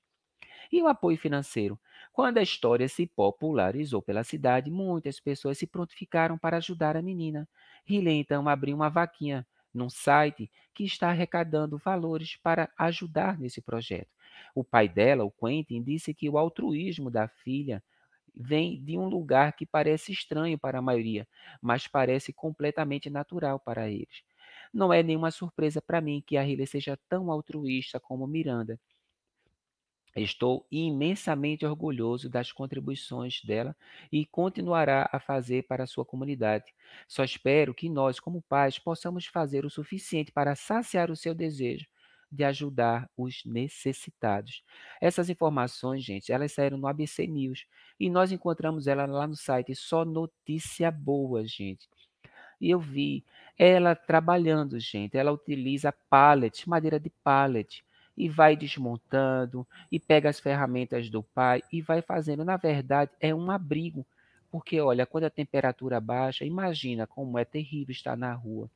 E 0.72 0.82
o 0.82 0.88
apoio 0.88 1.18
financeiro? 1.18 1.80
Quando 2.12 2.38
a 2.38 2.44
história 2.44 2.88
se 2.88 3.08
popularizou 3.08 4.02
pela 4.02 4.24
cidade, 4.24 4.70
muitas 4.70 5.20
pessoas 5.20 5.58
se 5.58 5.66
prontificaram 5.68 6.38
para 6.38 6.58
ajudar 6.58 6.96
a 6.96 7.02
menina. 7.02 7.48
Riley 7.86 8.20
então 8.20 8.48
abriu 8.48 8.76
uma 8.76 8.90
vaquinha 8.90 9.48
num 9.74 9.90
site 9.90 10.50
que 10.74 10.84
está 10.84 11.10
arrecadando 11.10 11.78
valores 11.78 12.36
para 12.38 12.72
ajudar 12.78 13.40
nesse 13.40 13.62
projeto. 13.62 14.10
O 14.56 14.64
pai 14.64 14.88
dela, 14.90 15.24
o 15.24 15.32
Quentin, 15.32 15.84
disse 15.84 16.14
que 16.14 16.30
o 16.30 16.38
altruísmo 16.38 17.10
da 17.12 17.28
filha 17.28 17.84
vem 18.36 18.84
de 18.84 18.98
um 18.98 19.08
lugar 19.10 19.54
que 19.54 19.66
parece 19.66 20.12
estranho 20.12 20.58
para 20.58 20.80
a 20.80 20.82
maioria, 20.82 21.28
mas 21.62 21.88
parece 21.88 22.32
completamente 22.34 23.10
natural 23.10 23.60
para 23.60 23.90
eles. 23.90 24.24
Não 24.74 24.94
é 24.94 25.04
nenhuma 25.04 25.32
surpresa 25.32 25.82
para 25.82 26.00
mim 26.02 26.24
que 26.26 26.38
a 26.38 26.44
Riley 26.44 26.68
seja 26.68 26.98
tão 27.10 27.32
altruísta 27.32 28.00
como 28.00 28.28
Miranda. 28.28 28.80
Estou 30.16 30.66
imensamente 30.72 31.66
orgulhoso 31.66 32.30
das 32.30 32.52
contribuições 32.52 33.42
dela 33.44 33.76
e 34.12 34.26
continuará 34.26 35.10
a 35.12 35.20
fazer 35.20 35.64
para 35.64 35.84
a 35.84 35.88
sua 35.88 36.04
comunidade. 36.04 36.74
Só 37.08 37.24
espero 37.24 37.74
que 37.74 37.90
nós, 37.90 38.20
como 38.20 38.42
pais, 38.42 38.80
possamos 38.80 39.26
fazer 39.26 39.66
o 39.66 39.70
suficiente 39.70 40.32
para 40.32 40.56
saciar 40.56 41.12
o 41.12 41.16
seu 41.16 41.34
desejo 41.34 41.86
de 42.32 42.44
ajudar 42.44 43.10
os 43.18 43.44
necessitados. 43.46 44.64
Essas 45.02 45.30
informações, 45.30 46.04
gente, 46.04 46.32
elas 46.32 46.52
saíram 46.52 46.78
no 46.78 46.88
ABC 46.88 47.26
News 47.26 47.66
e 48.00 48.10
nós 48.10 48.32
encontramos 48.32 48.88
ela 48.88 49.06
lá 49.06 49.26
no 49.28 49.36
site. 49.36 49.76
Só 49.76 50.06
notícia 50.06 50.92
boa, 50.92 51.46
gente. 51.46 51.88
E 52.62 52.70
eu 52.70 52.80
vi 52.80 53.26
ela 53.58 53.96
trabalhando, 53.96 54.80
gente. 54.80 55.18
Ela 55.18 55.32
utiliza 55.32 55.92
pallet, 56.10 56.68
madeira 56.68 57.00
de 57.00 57.10
pallet 57.24 57.84
e 58.20 58.28
vai 58.28 58.58
desmontando 58.58 59.66
e 59.90 59.98
pega 59.98 60.30
as 60.30 60.42
ferramentas 60.42 61.10
do 61.10 61.24
pai 61.24 61.64
e 61.72 61.82
vai 61.82 62.02
fazendo. 62.02 62.44
Na 62.44 62.58
verdade, 62.58 63.12
é 63.22 63.34
um 63.34 63.50
abrigo, 63.50 64.06
porque 64.52 64.82
olha, 64.82 65.06
quando 65.06 65.24
a 65.24 65.30
temperatura 65.30 66.02
baixa, 66.02 66.44
imagina 66.44 67.08
como 67.08 67.40
é 67.40 67.46
terrível 67.46 67.94
estar 67.94 68.18
na 68.18 68.34
rua. 68.34 68.70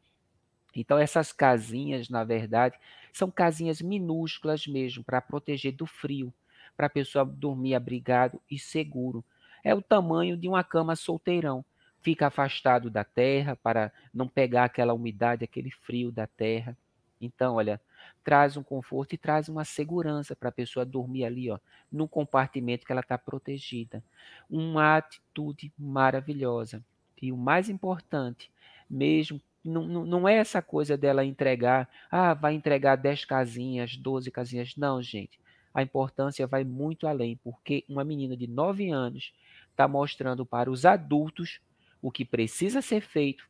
Então 0.74 0.98
essas 0.98 1.34
casinhas, 1.34 2.08
na 2.08 2.24
verdade, 2.24 2.80
são 3.12 3.30
casinhas 3.30 3.82
minúsculas 3.82 4.66
mesmo 4.66 5.04
para 5.04 5.20
proteger 5.20 5.74
do 5.74 5.86
frio, 5.86 6.34
para 6.78 6.88
a 6.88 6.89
pessoa 6.89 7.26
dormir 7.26 7.76
abrigado 7.76 8.41
e 8.50 8.58
seguro. 8.58 9.26
É 9.62 9.76
o 9.76 9.82
tamanho 9.82 10.38
de 10.38 10.48
uma 10.48 10.64
cama 10.64 10.96
solteirão. 10.96 11.66
Fica 12.02 12.28
afastado 12.28 12.89
da 12.89 13.04
terra 13.04 13.58
para 13.58 13.91
não 14.14 14.28
pegar 14.28 14.66
aquela 14.66 14.94
umidade, 14.94 15.44
aquele 15.44 15.70
frio 15.70 16.12
da 16.12 16.28
terra. 16.28 16.78
Então, 17.22 17.56
olha, 17.56 17.80
traz 18.24 18.56
um 18.56 18.64
conforto 18.64 19.14
e 19.14 19.18
traz 19.18 19.49
uma 19.49 19.66
segurança 19.66 20.36
para 20.36 20.49
a 20.49 20.51
pessoa 20.51 20.86
dormir 20.86 21.26
ali, 21.26 21.49
ó, 21.51 21.60
num 21.91 22.08
compartimento 22.08 22.86
que 22.86 22.91
ela 22.91 23.01
está 23.01 23.18
protegida. 23.18 24.04
Uma 24.49 24.97
atitude 24.97 25.72
maravilhosa. 25.78 26.84
E 27.22 27.32
o 27.32 27.38
mais 27.38 27.70
importante, 27.70 28.51
mesmo, 28.89 29.41
não, 29.64 29.88
não, 29.88 30.28
é 30.28 30.36
essa 30.36 30.62
coisa 30.62 30.97
dela 30.97 31.24
entregar, 31.24 31.89
ah, 32.12 32.34
vai 32.34 32.54
entregar 32.54 32.97
10 32.97 33.24
casinhas, 33.26 33.95
12 33.95 34.30
casinhas. 34.30 34.76
Não, 34.76 35.01
gente. 35.01 35.39
A 35.74 35.82
importância 35.82 36.45
vai 36.45 36.64
muito 36.64 37.08
além, 37.08 37.39
porque 37.43 37.84
uma 37.88 38.04
menina 38.04 38.38
de 38.38 38.45
9 38.45 38.89
anos 38.91 39.34
está 39.72 39.88
mostrando 39.88 40.45
para 40.45 40.70
os 40.70 40.86
adultos 40.86 41.60
o 42.01 42.12
que 42.12 42.26
precisa 42.26 42.82
ser 42.82 43.01
feito 43.01 43.47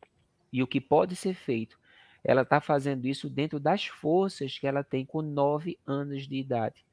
e 0.51 0.61
o 0.61 0.67
que 0.67 0.79
pode 0.79 1.15
ser 1.15 1.33
feito 1.33 1.77
ela 2.23 2.43
está 2.43 2.61
fazendo 2.61 3.05
isso 3.05 3.29
dentro 3.29 3.59
das 3.59 3.85
forças 3.85 4.57
que 4.57 4.65
ela 4.65 4.83
tem 4.83 5.05
com 5.05 5.21
nove 5.21 5.77
anos 5.85 6.27
de 6.27 6.35
idade. 6.35 6.83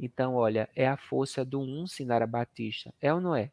Então, 0.00 0.34
olha, 0.34 0.68
é 0.74 0.86
a 0.86 0.96
força 0.96 1.44
do 1.44 1.60
um 1.60 1.86
Sinara 1.86 2.26
Batista. 2.26 2.92
É 3.00 3.12
ou 3.12 3.20
não 3.20 3.34
é? 3.34 3.50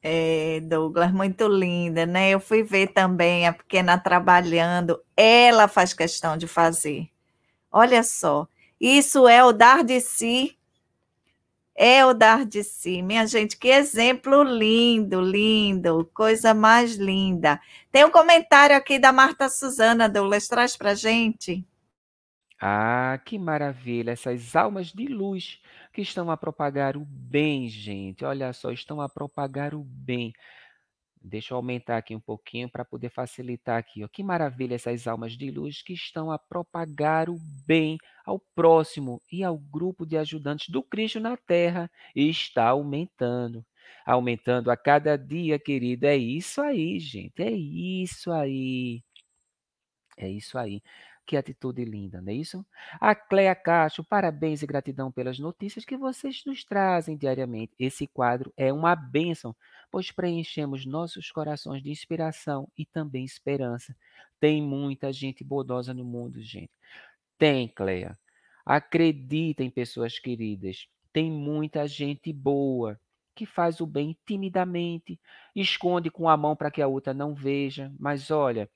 É, 0.00 0.60
Douglas, 0.60 1.12
muito 1.12 1.46
linda, 1.46 2.06
né? 2.06 2.30
Eu 2.30 2.40
fui 2.40 2.62
ver 2.62 2.88
também 2.88 3.46
a 3.46 3.52
pequena 3.52 3.98
trabalhando. 3.98 5.00
Ela 5.16 5.68
faz 5.68 5.92
questão 5.92 6.36
de 6.36 6.46
fazer. 6.46 7.08
Olha 7.70 8.02
só, 8.02 8.46
isso 8.80 9.28
é 9.28 9.44
o 9.44 9.52
dar 9.52 9.84
de 9.84 10.00
si 10.00 10.58
é 11.74 12.04
o 12.04 12.14
dar 12.14 12.44
de 12.44 12.62
si. 12.62 13.02
Minha 13.02 13.26
gente, 13.26 13.56
que 13.56 13.68
exemplo 13.68 14.42
lindo, 14.42 15.20
lindo, 15.20 16.10
coisa 16.14 16.54
mais 16.54 16.96
linda. 16.96 17.60
Tem 17.90 18.04
um 18.04 18.10
comentário 18.10 18.76
aqui 18.76 18.98
da 18.98 19.12
Marta 19.12 19.48
Suzana, 19.48 20.08
Douglas, 20.08 20.48
traz 20.48 20.76
para 20.76 20.94
gente. 20.94 21.64
Ah, 22.60 23.20
que 23.24 23.38
maravilha! 23.38 24.12
Essas 24.12 24.54
almas 24.54 24.92
de 24.92 25.06
luz 25.08 25.60
que 25.92 26.00
estão 26.00 26.30
a 26.30 26.36
propagar 26.36 26.96
o 26.96 27.04
bem, 27.04 27.68
gente. 27.68 28.24
Olha 28.24 28.52
só, 28.52 28.70
estão 28.70 29.00
a 29.00 29.08
propagar 29.08 29.74
o 29.74 29.82
bem. 29.82 30.32
Deixa 31.24 31.54
eu 31.54 31.56
aumentar 31.56 31.98
aqui 31.98 32.14
um 32.16 32.20
pouquinho 32.20 32.68
para 32.68 32.84
poder 32.84 33.08
facilitar 33.10 33.78
aqui. 33.78 34.02
Ó. 34.02 34.08
Que 34.08 34.22
maravilha 34.22 34.74
essas 34.74 35.06
almas 35.06 35.32
de 35.36 35.50
luz 35.50 35.82
que 35.82 35.92
estão 35.92 36.30
a 36.30 36.38
propagar 36.38 37.30
o 37.30 37.38
bem 37.66 37.96
ao 38.26 38.40
próximo 38.54 39.22
e 39.30 39.44
ao 39.44 39.56
grupo 39.56 40.04
de 40.04 40.16
ajudantes 40.16 40.68
do 40.68 40.82
Cristo 40.82 41.20
na 41.20 41.36
Terra. 41.36 41.90
E 42.14 42.28
está 42.28 42.68
aumentando. 42.68 43.64
Aumentando 44.04 44.70
a 44.70 44.76
cada 44.76 45.16
dia, 45.16 45.58
querido. 45.58 46.06
É 46.06 46.16
isso 46.16 46.60
aí, 46.60 46.98
gente. 46.98 47.40
É 47.42 47.50
isso 47.50 48.32
aí. 48.32 49.02
É 50.16 50.28
isso 50.28 50.58
aí. 50.58 50.82
Que 51.24 51.36
atitude 51.36 51.84
linda, 51.84 52.20
não 52.20 52.32
é 52.32 52.34
isso? 52.34 52.66
A 53.00 53.14
Cleia 53.14 53.54
Castro, 53.54 54.02
parabéns 54.04 54.62
e 54.62 54.66
gratidão 54.66 55.10
pelas 55.10 55.38
notícias 55.38 55.84
que 55.84 55.96
vocês 55.96 56.42
nos 56.44 56.64
trazem 56.64 57.16
diariamente. 57.16 57.72
Esse 57.78 58.06
quadro 58.06 58.52
é 58.56 58.72
uma 58.72 58.96
bênção, 58.96 59.54
pois 59.90 60.10
preenchemos 60.10 60.84
nossos 60.84 61.30
corações 61.30 61.82
de 61.82 61.90
inspiração 61.90 62.68
e 62.76 62.84
também 62.84 63.24
esperança. 63.24 63.96
Tem 64.40 64.60
muita 64.60 65.12
gente 65.12 65.44
bodosa 65.44 65.94
no 65.94 66.04
mundo, 66.04 66.42
gente. 66.42 66.72
Tem, 67.38 67.68
Cleia. 67.68 68.18
Acredita 68.66 69.62
em 69.62 69.70
pessoas 69.70 70.18
queridas. 70.18 70.88
Tem 71.12 71.30
muita 71.30 71.86
gente 71.86 72.32
boa 72.32 72.98
que 73.34 73.46
faz 73.46 73.80
o 73.80 73.86
bem 73.86 74.16
timidamente, 74.26 75.18
esconde 75.54 76.10
com 76.10 76.28
a 76.28 76.36
mão 76.36 76.54
para 76.54 76.70
que 76.70 76.82
a 76.82 76.86
outra 76.86 77.14
não 77.14 77.34
veja. 77.34 77.92
Mas 77.98 78.30
olha, 78.30 78.68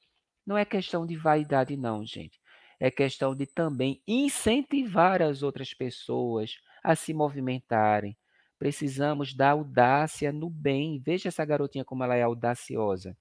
não 0.47 0.57
é 0.57 0.65
questão 0.65 1.05
de 1.05 1.17
vaidade, 1.17 1.77
não, 1.77 2.07
gente. 2.07 2.41
É 2.79 2.91
questão 2.91 3.35
de 3.35 3.47
também 3.47 4.01
incentivar 4.07 5.21
as 5.21 5.43
outras 5.43 5.75
pessoas 5.75 6.59
a 6.85 6.95
se 6.95 7.13
movimentarem. 7.13 8.17
Precisamos 8.59 9.35
da 9.35 9.51
audácia 9.51 10.33
no 10.33 10.49
bem. 10.49 11.01
Veja 11.05 11.29
essa 11.29 11.45
garotinha 11.45 11.85
como 11.85 12.05
ela 12.05 12.15
é 12.15 12.23
audaciosa. 12.23 13.17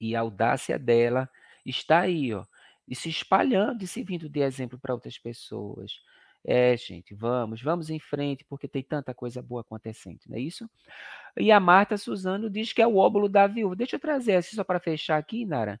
E 0.00 0.16
a 0.16 0.20
audácia 0.20 0.78
dela 0.78 1.28
está 1.66 2.00
aí, 2.00 2.32
ó, 2.32 2.44
e 2.88 2.96
se 2.96 3.10
espalhando 3.10 3.84
e 3.84 3.86
se 3.86 4.02
vindo 4.02 4.30
de 4.30 4.40
exemplo 4.40 4.78
para 4.78 4.94
outras 4.94 5.18
pessoas. 5.18 5.92
É, 6.42 6.74
gente, 6.74 7.14
vamos, 7.14 7.60
vamos 7.60 7.90
em 7.90 8.00
frente, 8.00 8.46
porque 8.48 8.66
tem 8.66 8.82
tanta 8.82 9.12
coisa 9.12 9.42
boa 9.42 9.60
acontecendo, 9.60 10.20
não 10.26 10.38
é 10.38 10.40
isso? 10.40 10.68
E 11.36 11.52
a 11.52 11.60
Marta 11.60 11.98
Suzano 11.98 12.48
diz 12.48 12.72
que 12.72 12.80
é 12.80 12.86
o 12.86 12.96
óbolo 12.96 13.28
da 13.28 13.46
viúva. 13.46 13.76
Deixa 13.76 13.96
eu 13.96 14.00
trazer 14.00 14.36
assim 14.36 14.56
só 14.56 14.64
para 14.64 14.80
fechar 14.80 15.18
aqui, 15.18 15.44
Nara 15.44 15.78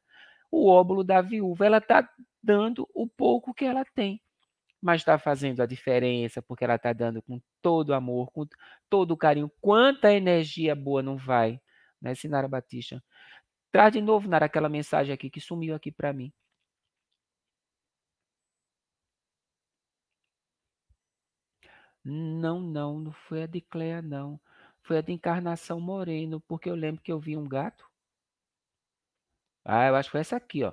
o 0.50 0.68
óbolo 0.68 1.04
da 1.04 1.20
viúva. 1.22 1.66
Ela 1.66 1.78
está 1.78 2.08
dando 2.42 2.88
o 2.94 3.06
pouco 3.08 3.54
que 3.54 3.64
ela 3.64 3.84
tem, 3.94 4.20
mas 4.82 5.02
está 5.02 5.18
fazendo 5.18 5.62
a 5.62 5.66
diferença 5.66 6.42
porque 6.42 6.64
ela 6.64 6.76
está 6.76 6.92
dando 6.92 7.22
com 7.22 7.40
todo 7.62 7.94
amor, 7.94 8.30
com 8.32 8.46
todo 8.90 9.16
carinho. 9.16 9.50
Quanta 9.60 10.12
energia 10.12 10.74
boa 10.74 11.02
não 11.02 11.16
vai, 11.16 11.60
né, 12.00 12.14
Sinara 12.14 12.48
Batista? 12.48 13.02
Traz 13.72 13.92
de 13.92 14.00
novo, 14.00 14.28
Nara, 14.28 14.46
aquela 14.46 14.68
mensagem 14.68 15.14
aqui 15.14 15.30
que 15.30 15.40
sumiu 15.40 15.74
aqui 15.74 15.92
para 15.92 16.12
mim. 16.12 16.32
Não, 22.04 22.60
não, 22.60 22.98
não 23.00 23.12
foi 23.12 23.42
a 23.44 23.46
de 23.46 23.60
Cléa, 23.62 24.02
não. 24.02 24.38
Foi 24.82 24.98
a 24.98 25.02
de 25.02 25.12
Encarnação 25.12 25.80
Moreno, 25.80 26.40
porque 26.42 26.68
eu 26.70 26.74
lembro 26.74 27.02
que 27.02 27.12
eu 27.12 27.18
vi 27.20 27.36
um 27.36 27.48
gato. 27.48 27.89
Ah, 29.64 29.86
eu 29.88 29.96
acho 29.96 30.08
que 30.08 30.12
foi 30.12 30.20
essa 30.20 30.36
aqui, 30.36 30.64
ó. 30.64 30.72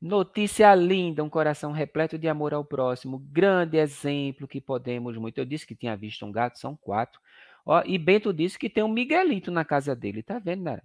Notícia 0.00 0.74
linda, 0.74 1.22
um 1.22 1.30
coração 1.30 1.72
repleto 1.72 2.18
de 2.18 2.28
amor 2.28 2.52
ao 2.54 2.64
próximo. 2.64 3.18
Grande 3.18 3.76
exemplo 3.78 4.48
que 4.48 4.60
podemos 4.60 5.16
muito. 5.16 5.38
Eu 5.38 5.44
disse 5.44 5.66
que 5.66 5.76
tinha 5.76 5.96
visto 5.96 6.26
um 6.26 6.32
gato, 6.32 6.58
são 6.58 6.76
quatro. 6.76 7.20
Ó, 7.64 7.82
e 7.86 7.98
Bento 7.98 8.32
disse 8.32 8.58
que 8.58 8.68
tem 8.70 8.82
um 8.82 8.88
Miguelito 8.88 9.50
na 9.50 9.64
casa 9.64 9.94
dele. 9.94 10.22
Tá 10.22 10.38
vendo, 10.40 10.62
Nara? 10.64 10.82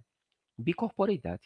Bicorporidade. 0.58 1.42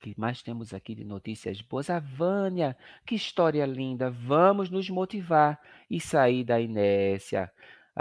que 0.00 0.14
mais 0.18 0.42
temos 0.42 0.72
aqui 0.72 0.94
de 0.94 1.04
notícias 1.04 1.60
boas? 1.60 1.90
A 1.90 2.00
Vânia, 2.00 2.76
que 3.06 3.14
história 3.14 3.64
linda! 3.66 4.10
Vamos 4.10 4.70
nos 4.70 4.88
motivar 4.88 5.60
e 5.90 6.00
sair 6.00 6.42
da 6.42 6.60
inércia. 6.60 7.52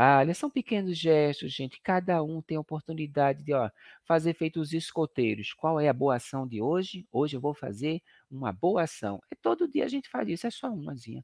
Ah, 0.01 0.19
olha, 0.19 0.33
são 0.33 0.49
pequenos 0.49 0.97
gestos, 0.97 1.51
gente. 1.51 1.81
Cada 1.81 2.23
um 2.23 2.41
tem 2.41 2.55
a 2.55 2.61
oportunidade 2.61 3.43
de 3.43 3.53
ó, 3.53 3.69
fazer 4.05 4.33
feito 4.33 4.61
os 4.61 4.71
escoteiros. 4.71 5.51
Qual 5.53 5.77
é 5.77 5.89
a 5.89 5.93
boa 5.93 6.15
ação 6.15 6.47
de 6.47 6.61
hoje? 6.61 7.05
Hoje 7.11 7.35
eu 7.35 7.41
vou 7.41 7.53
fazer 7.53 8.01
uma 8.31 8.53
boa 8.53 8.83
ação. 8.83 9.21
É 9.29 9.35
todo 9.35 9.67
dia 9.67 9.83
a 9.83 9.89
gente 9.89 10.07
faz 10.09 10.29
isso, 10.29 10.47
é 10.47 10.51
só 10.51 10.69
umazinha. 10.71 11.21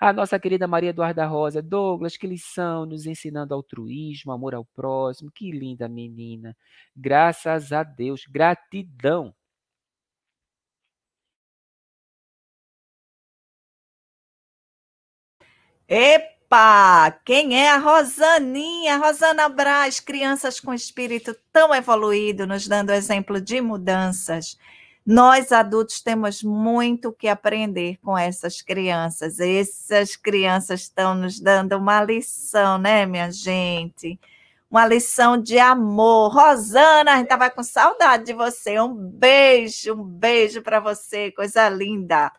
A 0.00 0.12
nossa 0.12 0.38
querida 0.40 0.66
Maria 0.68 0.90
Eduarda 0.90 1.26
Rosa, 1.26 1.62
Douglas, 1.62 2.16
que 2.18 2.26
lição 2.26 2.86
nos 2.86 3.06
ensinando 3.06 3.54
altruísmo, 3.54 4.32
amor 4.32 4.54
ao 4.54 4.64
próximo. 4.66 5.30
Que 5.32 5.50
linda 5.52 5.88
menina. 5.88 6.56
Graças 6.96 7.72
a 7.72 7.82
Deus, 7.82 8.24
gratidão. 8.26 9.34
Epa! 15.88 16.39
Opa! 16.52 17.12
Quem 17.24 17.56
é 17.56 17.70
a 17.70 17.78
Rosaninha? 17.78 18.96
Rosana 18.96 19.48
Braz, 19.48 20.00
crianças 20.00 20.58
com 20.58 20.74
espírito 20.74 21.32
tão 21.52 21.72
evoluído, 21.72 22.44
nos 22.44 22.66
dando 22.66 22.90
exemplo 22.90 23.40
de 23.40 23.60
mudanças. 23.60 24.58
Nós 25.06 25.52
adultos 25.52 26.00
temos 26.02 26.42
muito 26.42 27.12
que 27.12 27.28
aprender 27.28 27.98
com 28.02 28.18
essas 28.18 28.60
crianças. 28.62 29.38
Essas 29.38 30.16
crianças 30.16 30.80
estão 30.80 31.14
nos 31.14 31.38
dando 31.38 31.76
uma 31.76 32.02
lição, 32.02 32.78
né, 32.78 33.06
minha 33.06 33.30
gente? 33.30 34.18
Uma 34.68 34.84
lição 34.88 35.40
de 35.40 35.56
amor. 35.56 36.34
Rosana, 36.34 37.12
a 37.12 37.16
gente 37.18 37.26
estava 37.26 37.48
com 37.48 37.62
saudade 37.62 38.24
de 38.24 38.32
você. 38.32 38.80
Um 38.80 38.92
beijo, 38.92 39.94
um 39.94 40.02
beijo 40.02 40.62
para 40.62 40.80
você, 40.80 41.30
coisa 41.30 41.68
linda. 41.68 42.32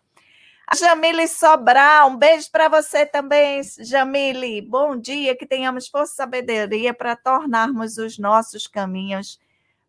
A 0.72 0.76
Jamile 0.78 1.28
Sobral, 1.28 2.12
um 2.12 2.16
beijo 2.16 2.50
para 2.50 2.70
você 2.70 3.06
também, 3.06 3.62
Jamile. 3.80 4.62
Bom 4.62 4.96
dia, 4.96 5.36
que 5.36 5.46
tenhamos 5.46 5.90
força 5.90 6.14
e 6.14 6.16
sabedoria 6.16 6.94
para 6.94 7.14
tornarmos 7.14 7.98
os 7.98 8.18
nossos 8.18 8.68
caminhos 8.68 9.38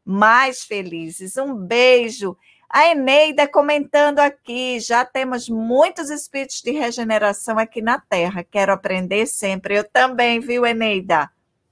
mais 0.05 0.65
felizes. 0.65 1.37
Um 1.37 1.55
beijo. 1.55 2.37
A 2.69 2.89
Eneida 2.89 3.47
comentando 3.47 4.19
aqui, 4.19 4.81
já 4.81 5.05
temos 5.05 5.49
muitos 5.49 6.11
espíritos 6.11 6.61
de 6.61 6.73
regeneração 6.73 7.61
aqui 7.61 7.81
na 7.81 8.01
Terra. 8.01 8.43
Quero 8.43 8.73
aprender 8.73 9.27
sempre. 9.27 9.77
Eu 9.77 9.85
também, 9.85 10.41
viu, 10.41 10.67
Eneida? 10.67 11.31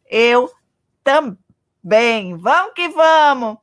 Eu 0.09 0.49
também. 1.03 2.37
Vamos 2.37 2.75
que 2.75 2.89
vamos. 2.89 3.59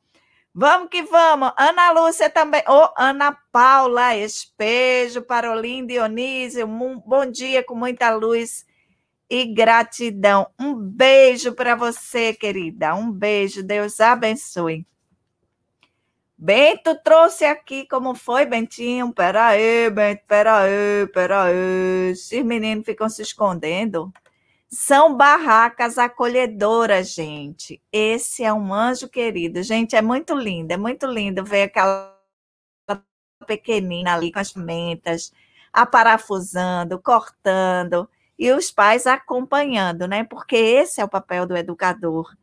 Vamos 0.60 0.88
que 0.90 1.04
vamos. 1.04 1.52
Ana 1.56 1.92
Lúcia 1.92 2.28
também. 2.28 2.64
Oh, 2.66 2.88
Ana 2.98 3.30
Paula, 3.52 4.16
espejo, 4.16 5.22
Parolin, 5.22 5.86
Dionísio. 5.86 6.66
Bom 6.66 7.26
dia 7.30 7.62
com 7.62 7.76
muita 7.76 8.10
luz 8.10 8.66
e 9.30 9.44
gratidão. 9.44 10.48
Um 10.58 10.74
beijo 10.74 11.52
para 11.52 11.76
você, 11.76 12.34
querida. 12.34 12.92
Um 12.92 13.08
beijo. 13.08 13.62
Deus 13.62 14.00
abençoe. 14.00 14.84
Bento 16.36 16.92
trouxe 17.04 17.44
aqui 17.44 17.86
como 17.86 18.16
foi, 18.16 18.44
Bentinho. 18.44 19.14
Peraí, 19.14 19.88
Bento, 19.90 20.24
peraí, 20.26 21.06
peraí. 21.14 22.10
Esses 22.10 22.44
meninos 22.44 22.84
ficam 22.84 23.08
se 23.08 23.22
escondendo. 23.22 24.12
São 24.70 25.16
barracas 25.16 25.96
acolhedoras, 25.96 27.14
gente. 27.14 27.80
Esse 27.90 28.44
é 28.44 28.52
um 28.52 28.72
anjo 28.72 29.08
querido. 29.08 29.62
Gente, 29.62 29.96
é 29.96 30.02
muito 30.02 30.34
lindo, 30.34 30.72
é 30.72 30.76
muito 30.76 31.06
lindo 31.06 31.44
ver 31.44 31.62
aquela 31.62 32.14
pequenina 33.46 34.14
ali 34.14 34.30
com 34.32 34.38
as 34.40 34.52
pimentas, 34.52 35.32
aparafusando, 35.72 37.00
cortando, 37.00 38.08
e 38.38 38.52
os 38.52 38.70
pais 38.70 39.06
acompanhando, 39.06 40.06
né? 40.06 40.24
Porque 40.24 40.56
esse 40.56 41.00
é 41.00 41.04
o 41.04 41.08
papel 41.08 41.46
do 41.46 41.56
educador. 41.56 42.36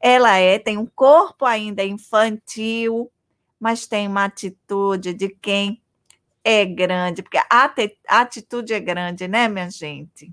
Ela 0.00 0.38
é, 0.38 0.58
tem 0.58 0.78
um 0.78 0.86
corpo 0.86 1.44
ainda 1.44 1.84
infantil, 1.84 3.10
mas 3.60 3.86
tem 3.86 4.08
uma 4.08 4.24
atitude 4.24 5.14
de 5.14 5.28
quem 5.28 5.82
é 6.44 6.64
grande, 6.64 7.22
porque 7.22 7.38
a 7.38 7.70
atitude 8.08 8.74
é 8.74 8.80
grande, 8.80 9.28
né, 9.28 9.48
minha 9.48 9.70
gente? 9.70 10.32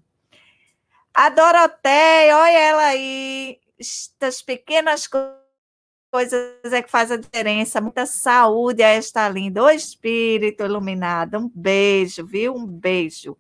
A 1.22 1.28
Doroteia, 1.28 2.38
olha 2.38 2.58
ela 2.58 2.84
aí. 2.84 3.60
Estas 3.78 4.42
pequenas 4.42 5.06
coisas 5.06 6.72
é 6.72 6.82
que 6.82 6.90
faz 6.90 7.12
a 7.12 7.18
diferença. 7.18 7.82
Muita 7.82 8.06
saúde 8.06 8.82
a 8.82 8.88
esta 8.88 9.28
linda. 9.28 9.62
O 9.62 9.70
espírito 9.70 10.64
iluminado. 10.64 11.38
Um 11.38 11.52
beijo, 11.54 12.26
viu? 12.26 12.56
Um 12.56 12.66
beijo. 12.66 13.38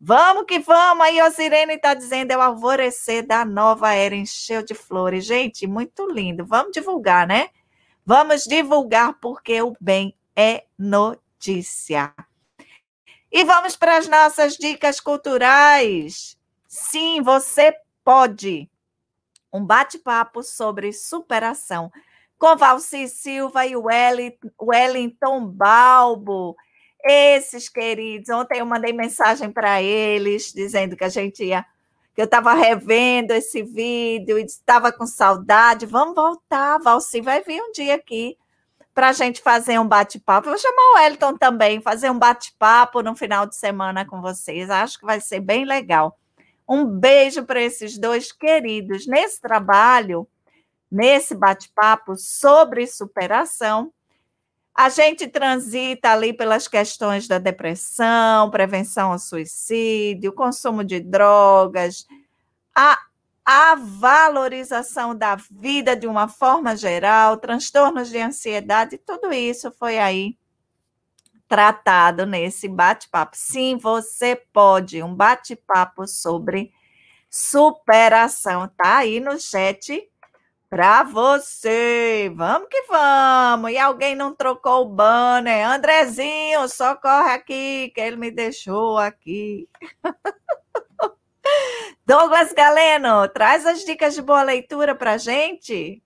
Vamos 0.00 0.46
que 0.46 0.60
vamos. 0.60 1.04
Aí, 1.04 1.20
a 1.20 1.30
Sirene 1.30 1.74
está 1.74 1.92
dizendo: 1.92 2.30
é 2.30 2.38
o 2.38 2.40
alvorecer 2.40 3.26
da 3.26 3.44
nova 3.44 3.92
era, 3.92 4.16
encheu 4.16 4.62
de 4.62 4.72
flores. 4.72 5.26
Gente, 5.26 5.66
muito 5.66 6.10
lindo. 6.10 6.46
Vamos 6.46 6.72
divulgar, 6.72 7.26
né? 7.26 7.50
Vamos 8.02 8.44
divulgar, 8.44 9.12
porque 9.20 9.60
o 9.60 9.76
bem 9.78 10.16
é 10.34 10.64
notícia. 10.78 12.14
E 13.30 13.44
vamos 13.44 13.76
para 13.76 13.98
as 13.98 14.08
nossas 14.08 14.56
dicas 14.56 15.00
culturais. 15.00 16.39
Sim, 16.72 17.20
você 17.20 17.74
pode. 18.04 18.70
Um 19.52 19.66
bate-papo 19.66 20.40
sobre 20.40 20.92
superação 20.92 21.90
com 22.38 22.56
Valci 22.56 23.08
Silva 23.08 23.66
e 23.66 23.74
Wellington 23.76 25.46
Balbo. 25.46 26.54
Esses 27.04 27.68
queridos, 27.68 28.28
ontem 28.30 28.60
eu 28.60 28.66
mandei 28.66 28.92
mensagem 28.92 29.50
para 29.50 29.82
eles 29.82 30.52
dizendo 30.52 30.96
que 30.96 31.02
a 31.02 31.08
gente 31.08 31.44
ia, 31.44 31.66
que 32.14 32.20
eu 32.20 32.26
estava 32.26 32.54
revendo 32.54 33.32
esse 33.32 33.64
vídeo 33.64 34.38
e 34.38 34.44
estava 34.44 34.92
com 34.92 35.06
saudade. 35.08 35.86
Vamos 35.86 36.14
voltar, 36.14 36.78
Valci 36.78 37.20
vai 37.20 37.42
vir 37.42 37.60
um 37.60 37.72
dia 37.72 37.96
aqui 37.96 38.38
para 38.94 39.08
a 39.08 39.12
gente 39.12 39.42
fazer 39.42 39.76
um 39.80 39.88
bate-papo. 39.88 40.50
Vou 40.50 40.58
chamar 40.58 40.92
o 40.92 40.94
Wellington 40.98 41.36
também, 41.36 41.80
fazer 41.80 42.10
um 42.10 42.18
bate-papo 42.18 43.02
no 43.02 43.16
final 43.16 43.44
de 43.44 43.56
semana 43.56 44.06
com 44.06 44.20
vocês. 44.20 44.70
Acho 44.70 45.00
que 45.00 45.04
vai 45.04 45.20
ser 45.20 45.40
bem 45.40 45.64
legal. 45.64 46.16
Um 46.70 46.86
beijo 46.86 47.44
para 47.44 47.60
esses 47.60 47.98
dois 47.98 48.30
queridos. 48.30 49.04
Nesse 49.04 49.40
trabalho, 49.40 50.28
nesse 50.88 51.34
bate-papo 51.34 52.14
sobre 52.16 52.86
superação, 52.86 53.92
a 54.72 54.88
gente 54.88 55.26
transita 55.26 56.12
ali 56.12 56.32
pelas 56.32 56.68
questões 56.68 57.26
da 57.26 57.38
depressão, 57.38 58.48
prevenção 58.52 59.10
ao 59.10 59.18
suicídio, 59.18 60.32
consumo 60.32 60.84
de 60.84 61.00
drogas, 61.00 62.06
a, 62.72 62.96
a 63.44 63.74
valorização 63.74 65.12
da 65.12 65.34
vida 65.50 65.96
de 65.96 66.06
uma 66.06 66.28
forma 66.28 66.76
geral, 66.76 67.36
transtornos 67.36 68.10
de 68.10 68.18
ansiedade, 68.18 68.96
tudo 68.96 69.32
isso 69.32 69.72
foi 69.72 69.98
aí 69.98 70.38
tratado 71.50 72.24
nesse 72.24 72.68
bate-papo. 72.68 73.36
Sim, 73.36 73.76
você 73.76 74.36
pode, 74.36 75.02
um 75.02 75.12
bate-papo 75.12 76.06
sobre 76.06 76.72
superação. 77.28 78.68
Tá 78.76 78.98
aí 78.98 79.18
no 79.18 79.36
chat 79.38 80.08
para 80.68 81.02
você. 81.02 82.32
Vamos 82.36 82.68
que 82.70 82.82
vamos. 82.82 83.72
E 83.72 83.78
alguém 83.78 84.14
não 84.14 84.32
trocou 84.32 84.82
o 84.82 84.88
banner? 84.88 85.68
Andrezinho, 85.68 86.68
socorre 86.68 87.32
aqui, 87.32 87.90
que 87.92 88.00
ele 88.00 88.16
me 88.16 88.30
deixou 88.30 88.96
aqui. 88.96 89.68
Douglas 92.06 92.52
Galeno, 92.52 93.28
traz 93.28 93.66
as 93.66 93.84
dicas 93.84 94.14
de 94.14 94.22
boa 94.22 94.44
leitura 94.44 94.94
para 94.94 95.18
gente. 95.18 96.00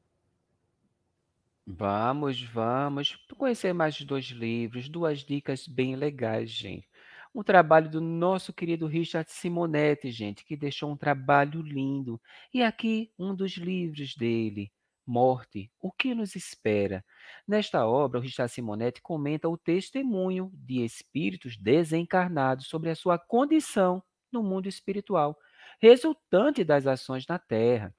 Vamos, 1.66 2.42
vamos 2.42 3.16
conhecer 3.38 3.72
mais 3.72 3.98
dois 4.02 4.26
livros, 4.26 4.88
duas 4.88 5.20
dicas 5.20 5.66
bem 5.66 5.96
legais, 5.96 6.50
gente. 6.50 6.86
Um 7.34 7.42
trabalho 7.42 7.90
do 7.90 8.00
nosso 8.00 8.52
querido 8.52 8.86
Richard 8.86 9.30
Simonetti, 9.30 10.10
gente, 10.10 10.44
que 10.44 10.56
deixou 10.56 10.90
um 10.92 10.96
trabalho 10.96 11.62
lindo. 11.62 12.20
E 12.52 12.62
aqui 12.62 13.10
um 13.18 13.34
dos 13.34 13.52
livros 13.56 14.14
dele, 14.14 14.70
Morte, 15.06 15.70
o 15.80 15.90
que 15.90 16.14
nos 16.14 16.36
espera? 16.36 17.04
Nesta 17.48 17.86
obra, 17.86 18.20
o 18.20 18.22
Richard 18.22 18.52
Simonetti 18.52 19.00
comenta 19.02 19.48
o 19.48 19.56
testemunho 19.56 20.50
de 20.54 20.84
espíritos 20.84 21.56
desencarnados 21.56 22.66
sobre 22.66 22.90
a 22.90 22.94
sua 22.94 23.18
condição 23.18 24.02
no 24.30 24.42
mundo 24.42 24.68
espiritual, 24.68 25.36
resultante 25.80 26.62
das 26.62 26.86
ações 26.86 27.26
na 27.26 27.38
Terra 27.38 27.94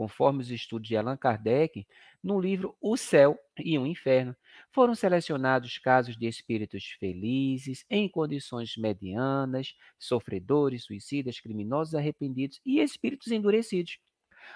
conforme 0.00 0.40
os 0.40 0.50
estudos 0.50 0.88
de 0.88 0.96
Allan 0.96 1.14
Kardec, 1.14 1.86
no 2.24 2.40
livro 2.40 2.74
O 2.80 2.96
Céu 2.96 3.38
e 3.58 3.78
o 3.78 3.86
Inferno, 3.86 4.34
foram 4.72 4.94
selecionados 4.94 5.76
casos 5.76 6.16
de 6.16 6.26
espíritos 6.26 6.86
felizes, 6.98 7.84
em 7.90 8.08
condições 8.08 8.78
medianas, 8.78 9.74
sofredores, 9.98 10.84
suicidas, 10.84 11.38
criminosos 11.38 11.94
arrependidos 11.94 12.62
e 12.64 12.80
espíritos 12.80 13.30
endurecidos, 13.30 13.98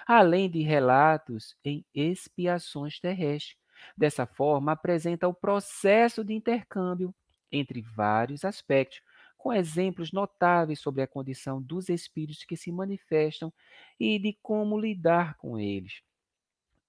além 0.07 0.49
de 0.49 0.63
relatos 0.63 1.55
em 1.63 1.85
expiações 1.93 2.99
terrestres. 2.99 3.55
Dessa 3.95 4.25
forma, 4.25 4.71
apresenta 4.71 5.27
o 5.27 5.33
processo 5.33 6.23
de 6.23 6.33
intercâmbio 6.33 7.13
entre 7.51 7.83
vários 7.83 8.43
aspectos, 8.43 8.99
com 9.45 9.53
exemplos 9.53 10.11
notáveis 10.11 10.79
sobre 10.79 11.03
a 11.03 11.07
condição 11.07 11.61
dos 11.61 11.87
espíritos 11.87 12.43
que 12.43 12.57
se 12.57 12.71
manifestam 12.71 13.53
e 13.99 14.17
de 14.17 14.33
como 14.41 14.75
lidar 14.75 15.37
com 15.37 15.59
eles. 15.59 16.01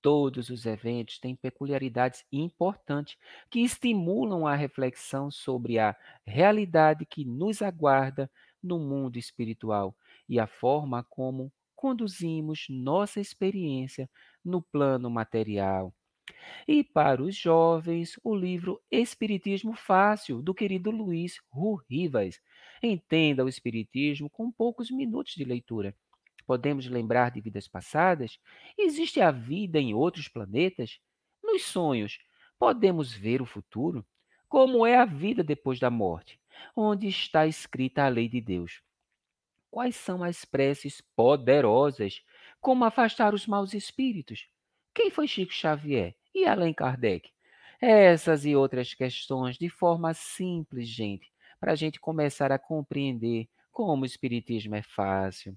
Todos 0.01 0.49
os 0.49 0.65
eventos 0.65 1.19
têm 1.19 1.37
peculiaridades 1.37 2.25
importantes 2.33 3.19
que 3.51 3.61
estimulam 3.61 4.47
a 4.47 4.55
reflexão 4.55 5.31
sobre 5.31 5.79
a 5.79 5.95
realidade 6.27 7.05
que 7.05 7.27
nos 7.27 7.61
aguarda 7.61 8.31
no 8.63 8.79
mundo 8.79 9.19
espiritual 9.19 9.95
e 10.27 10.41
a 10.41 10.47
forma 10.47 11.05
como 11.05 11.53
conduzimos 11.75 12.69
nossa 12.71 13.21
experiência 13.21 14.09
no 14.43 14.63
plano 14.63 15.11
material. 15.11 15.93
E 16.67 16.83
para 16.83 17.23
os 17.23 17.37
jovens, 17.37 18.19
o 18.23 18.35
livro 18.35 18.81
Espiritismo 18.91 19.75
Fácil, 19.75 20.43
do 20.43 20.55
querido 20.55 20.91
Luiz 20.91 21.39
Ru 21.51 21.77
Rivas. 21.89 22.41
Entenda 22.83 23.45
o 23.45 23.49
Espiritismo 23.49 24.29
com 24.29 24.51
poucos 24.51 24.91
minutos 24.91 25.35
de 25.35 25.45
leitura. 25.45 25.95
Podemos 26.47 26.87
lembrar 26.87 27.31
de 27.31 27.41
vidas 27.41 27.67
passadas? 27.67 28.39
Existe 28.79 29.21
a 29.21 29.31
vida 29.31 29.81
em 29.81 29.95
outros 29.95 30.29
planetas? 30.29 31.01
Nos 31.43 31.65
sonhos, 31.65 32.19
podemos 32.59 33.13
ver 33.13 33.43
o 33.43 33.47
futuro? 33.47 34.07
Como 34.49 34.87
é 34.87 34.97
a 34.97 35.05
vida 35.05 35.43
depois 35.43 35.81
da 35.81 35.91
morte? 35.91 36.41
Onde 36.75 37.09
está 37.09 37.47
escrita 37.47 38.05
a 38.05 38.09
lei 38.09 38.29
de 38.29 38.41
Deus? 38.41 38.81
Quais 39.71 39.97
são 39.97 40.23
as 40.23 40.45
preces 40.45 41.03
poderosas? 41.17 42.23
Como 42.61 42.85
afastar 42.85 43.35
os 43.35 43.47
maus 43.47 43.75
espíritos? 43.75 44.49
Quem 44.95 45.11
foi 45.11 45.27
Chico 45.27 45.53
Xavier 45.53 46.15
e 46.35 46.47
Allan 46.47 46.73
Kardec? 46.73 47.31
Essas 47.81 48.47
e 48.47 48.57
outras 48.57 48.95
questões 48.95 49.59
de 49.59 49.69
forma 49.69 50.15
simples, 50.15 50.89
gente, 50.89 51.31
para 51.61 51.73
a 51.73 51.77
gente 51.77 52.01
começar 52.01 52.53
a 52.53 52.59
compreender 52.59 53.49
como 53.71 54.03
o 54.03 54.07
Espiritismo 54.07 54.75
é 54.75 54.83
fácil. 54.83 55.57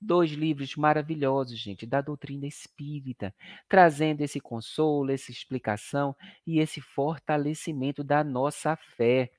Dois 0.00 0.30
livros 0.32 0.76
maravilhosos, 0.76 1.58
gente, 1.58 1.86
da 1.86 2.00
doutrina 2.00 2.46
espírita, 2.46 3.34
trazendo 3.68 4.22
esse 4.22 4.40
consolo, 4.40 5.10
essa 5.10 5.30
explicação 5.30 6.16
e 6.46 6.58
esse 6.58 6.80
fortalecimento 6.80 8.02
da 8.02 8.24
nossa 8.24 8.76
fé. 8.76 9.30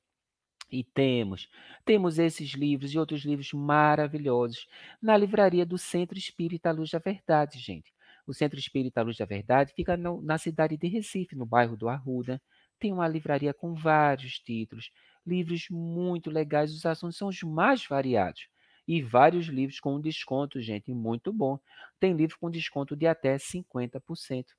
E 0.71 0.83
temos, 0.83 1.47
temos 1.85 2.17
esses 2.17 2.51
livros 2.53 2.93
e 2.93 2.97
outros 2.97 3.23
livros 3.23 3.53
maravilhosos 3.53 4.67
na 5.01 5.15
livraria 5.15 5.65
do 5.65 5.77
Centro 5.77 6.17
Espírita 6.17 6.71
Luz 6.71 6.89
da 6.89 6.99
Verdade, 6.99 7.59
gente. 7.59 7.93
O 8.25 8.33
Centro 8.33 8.57
Espírita 8.57 9.03
Luz 9.03 9.17
da 9.17 9.25
Verdade 9.25 9.71
fica 9.75 9.95
no, 9.95 10.21
na 10.21 10.37
cidade 10.39 10.75
de 10.75 10.87
Recife, 10.87 11.35
no 11.35 11.45
bairro 11.45 11.77
do 11.77 11.87
Arruda. 11.87 12.41
Tem 12.79 12.91
uma 12.91 13.07
livraria 13.07 13.53
com 13.53 13.75
vários 13.75 14.39
títulos, 14.39 14.89
livros 15.25 15.67
muito 15.69 16.29
legais, 16.29 16.73
os 16.73 16.85
assuntos 16.85 17.17
são 17.17 17.27
os 17.29 17.41
mais 17.43 17.85
variados. 17.85 18.47
E 18.87 19.01
vários 19.01 19.47
livros 19.47 19.79
com 19.79 19.99
desconto, 19.99 20.61
gente, 20.61 20.93
muito 20.93 21.33
bom. 21.33 21.59
Tem 21.99 22.13
livro 22.13 22.37
com 22.39 22.51
desconto 22.51 22.95
de 22.95 23.07
até 23.07 23.37
50%. 23.37 24.53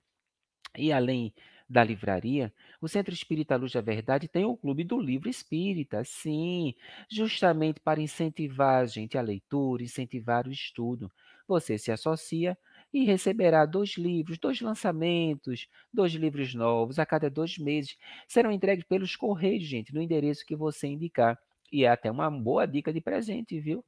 E 0.77 0.93
além 0.93 1.33
da 1.69 1.83
livraria, 1.83 2.53
o 2.81 2.89
Centro 2.89 3.13
Espírita 3.13 3.57
Luz 3.57 3.73
da 3.73 3.81
Verdade 3.81 4.29
tem 4.29 4.45
o 4.45 4.57
Clube 4.57 4.85
do 4.85 5.01
Livro 5.01 5.29
Espírita, 5.29 6.05
sim, 6.05 6.75
justamente 7.11 7.81
para 7.81 8.01
incentivar 8.01 8.83
a 8.83 8.87
gente 8.87 9.19
a 9.19 9.23
leitura, 9.23 9.83
incentivar 9.83 10.47
o 10.47 10.53
estudo. 10.53 11.11
Você 11.49 11.79
se 11.79 11.91
associa 11.91 12.57
e 12.97 13.05
receberá 13.05 13.67
dois 13.67 13.99
livros, 13.99 14.39
dois 14.39 14.59
lançamentos, 14.63 15.69
dois 15.93 16.13
livros 16.15 16.55
novos 16.55 16.99
a 16.99 17.05
cada 17.05 17.29
dois 17.29 17.59
meses. 17.59 17.95
Serão 18.27 18.51
entregues 18.51 18.87
pelos 18.87 19.15
correios, 19.15 19.65
gente, 19.65 19.93
no 19.93 20.01
endereço 20.01 20.47
que 20.47 20.57
você 20.57 20.87
indicar. 20.87 21.39
E 21.71 21.85
é 21.85 21.89
até 21.91 22.11
uma 22.11 22.31
boa 22.31 22.67
dica 22.67 22.95
de 22.95 23.03
presente, 23.03 23.61
viu? 23.61 23.85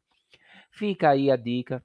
Fica 0.71 1.09
aí 1.09 1.31
a 1.31 1.37
dica 1.37 1.83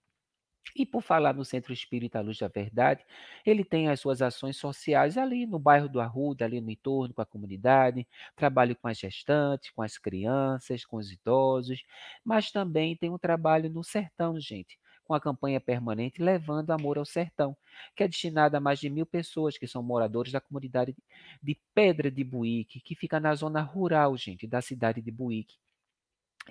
E 0.75 0.85
por 0.85 1.01
falar 1.01 1.33
no 1.33 1.43
Centro 1.43 1.73
Espírita 1.73 2.21
Luz 2.21 2.37
da 2.37 2.47
Verdade, 2.47 3.03
ele 3.45 3.63
tem 3.65 3.89
as 3.89 3.99
suas 3.99 4.21
ações 4.21 4.57
sociais 4.57 5.17
ali 5.17 5.45
no 5.45 5.59
bairro 5.59 5.89
do 5.89 5.99
Arruda, 5.99 6.45
ali 6.45 6.61
no 6.61 6.69
entorno, 6.69 7.13
com 7.13 7.21
a 7.21 7.25
comunidade, 7.25 8.07
trabalho 8.35 8.75
com 8.75 8.87
as 8.87 8.97
gestantes, 8.97 9.71
com 9.71 9.81
as 9.81 9.97
crianças, 9.97 10.85
com 10.85 10.97
os 10.97 11.11
idosos, 11.11 11.83
mas 12.23 12.51
também 12.51 12.95
tem 12.95 13.09
um 13.09 13.17
trabalho 13.17 13.69
no 13.69 13.83
sertão, 13.83 14.39
gente, 14.39 14.77
com 15.03 15.13
a 15.13 15.19
campanha 15.19 15.59
permanente 15.59 16.21
Levando 16.21 16.71
Amor 16.71 16.97
ao 16.97 17.05
Sertão, 17.05 17.57
que 17.95 18.03
é 18.03 18.07
destinada 18.07 18.57
a 18.57 18.61
mais 18.61 18.79
de 18.79 18.89
mil 18.89 19.05
pessoas 19.05 19.57
que 19.57 19.67
são 19.67 19.81
moradores 19.81 20.31
da 20.31 20.39
comunidade 20.39 20.95
de 21.41 21.57
Pedra 21.73 22.11
de 22.11 22.23
Buíque, 22.23 22.79
que 22.79 22.95
fica 22.95 23.19
na 23.19 23.33
zona 23.33 23.61
rural, 23.61 24.15
gente, 24.15 24.45
da 24.45 24.61
cidade 24.61 25.01
de 25.01 25.11
Buíque 25.11 25.57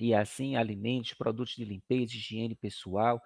e 0.01 0.15
assim 0.15 0.57
alimentos, 0.57 1.15
produtos 1.15 1.55
de 1.55 1.65
limpeza, 1.65 2.15
higiene 2.15 2.55
pessoal. 2.55 3.21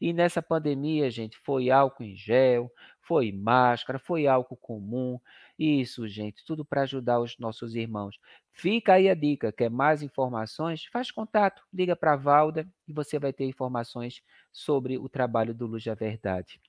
E 0.00 0.12
nessa 0.12 0.42
pandemia, 0.42 1.10
gente, 1.10 1.36
foi 1.38 1.70
álcool 1.70 2.04
em 2.04 2.14
gel, 2.16 2.70
foi 3.00 3.32
máscara, 3.32 3.98
foi 3.98 4.26
álcool 4.26 4.56
comum. 4.56 5.18
Isso, 5.58 6.06
gente, 6.08 6.44
tudo 6.44 6.64
para 6.64 6.82
ajudar 6.82 7.20
os 7.20 7.38
nossos 7.38 7.74
irmãos. 7.74 8.18
Fica 8.52 8.94
aí 8.94 9.08
a 9.08 9.14
dica, 9.14 9.52
quer 9.52 9.70
mais 9.70 10.02
informações? 10.02 10.84
Faz 10.86 11.10
contato, 11.10 11.62
liga 11.72 11.96
para 11.96 12.12
a 12.12 12.16
Valda 12.16 12.68
e 12.86 12.92
você 12.92 13.18
vai 13.18 13.32
ter 13.32 13.44
informações 13.46 14.22
sobre 14.52 14.98
o 14.98 15.08
trabalho 15.08 15.54
do 15.54 15.66
Luz 15.66 15.84
da 15.84 15.94
Verdade. 15.94 16.60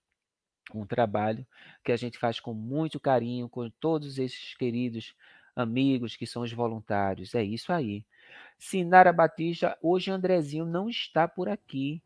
Um 0.74 0.86
trabalho 0.86 1.46
que 1.84 1.92
a 1.92 1.98
gente 1.98 2.18
faz 2.18 2.40
com 2.40 2.54
muito 2.54 3.00
carinho 3.00 3.50
com 3.50 3.70
todos 3.70 4.20
esses 4.20 4.56
queridos 4.56 5.16
amigos 5.56 6.16
que 6.16 6.28
são 6.28 6.44
os 6.44 6.54
voluntários. 6.54 7.36
É 7.36 7.44
isso 7.44 7.74
aí. 7.74 8.06
Sinara 8.58 9.14
Batista, 9.14 9.78
hoje 9.82 10.12
Andrezinho 10.12 10.66
não 10.66 10.90
está 10.90 11.28
por 11.28 11.48
aqui. 11.48 12.02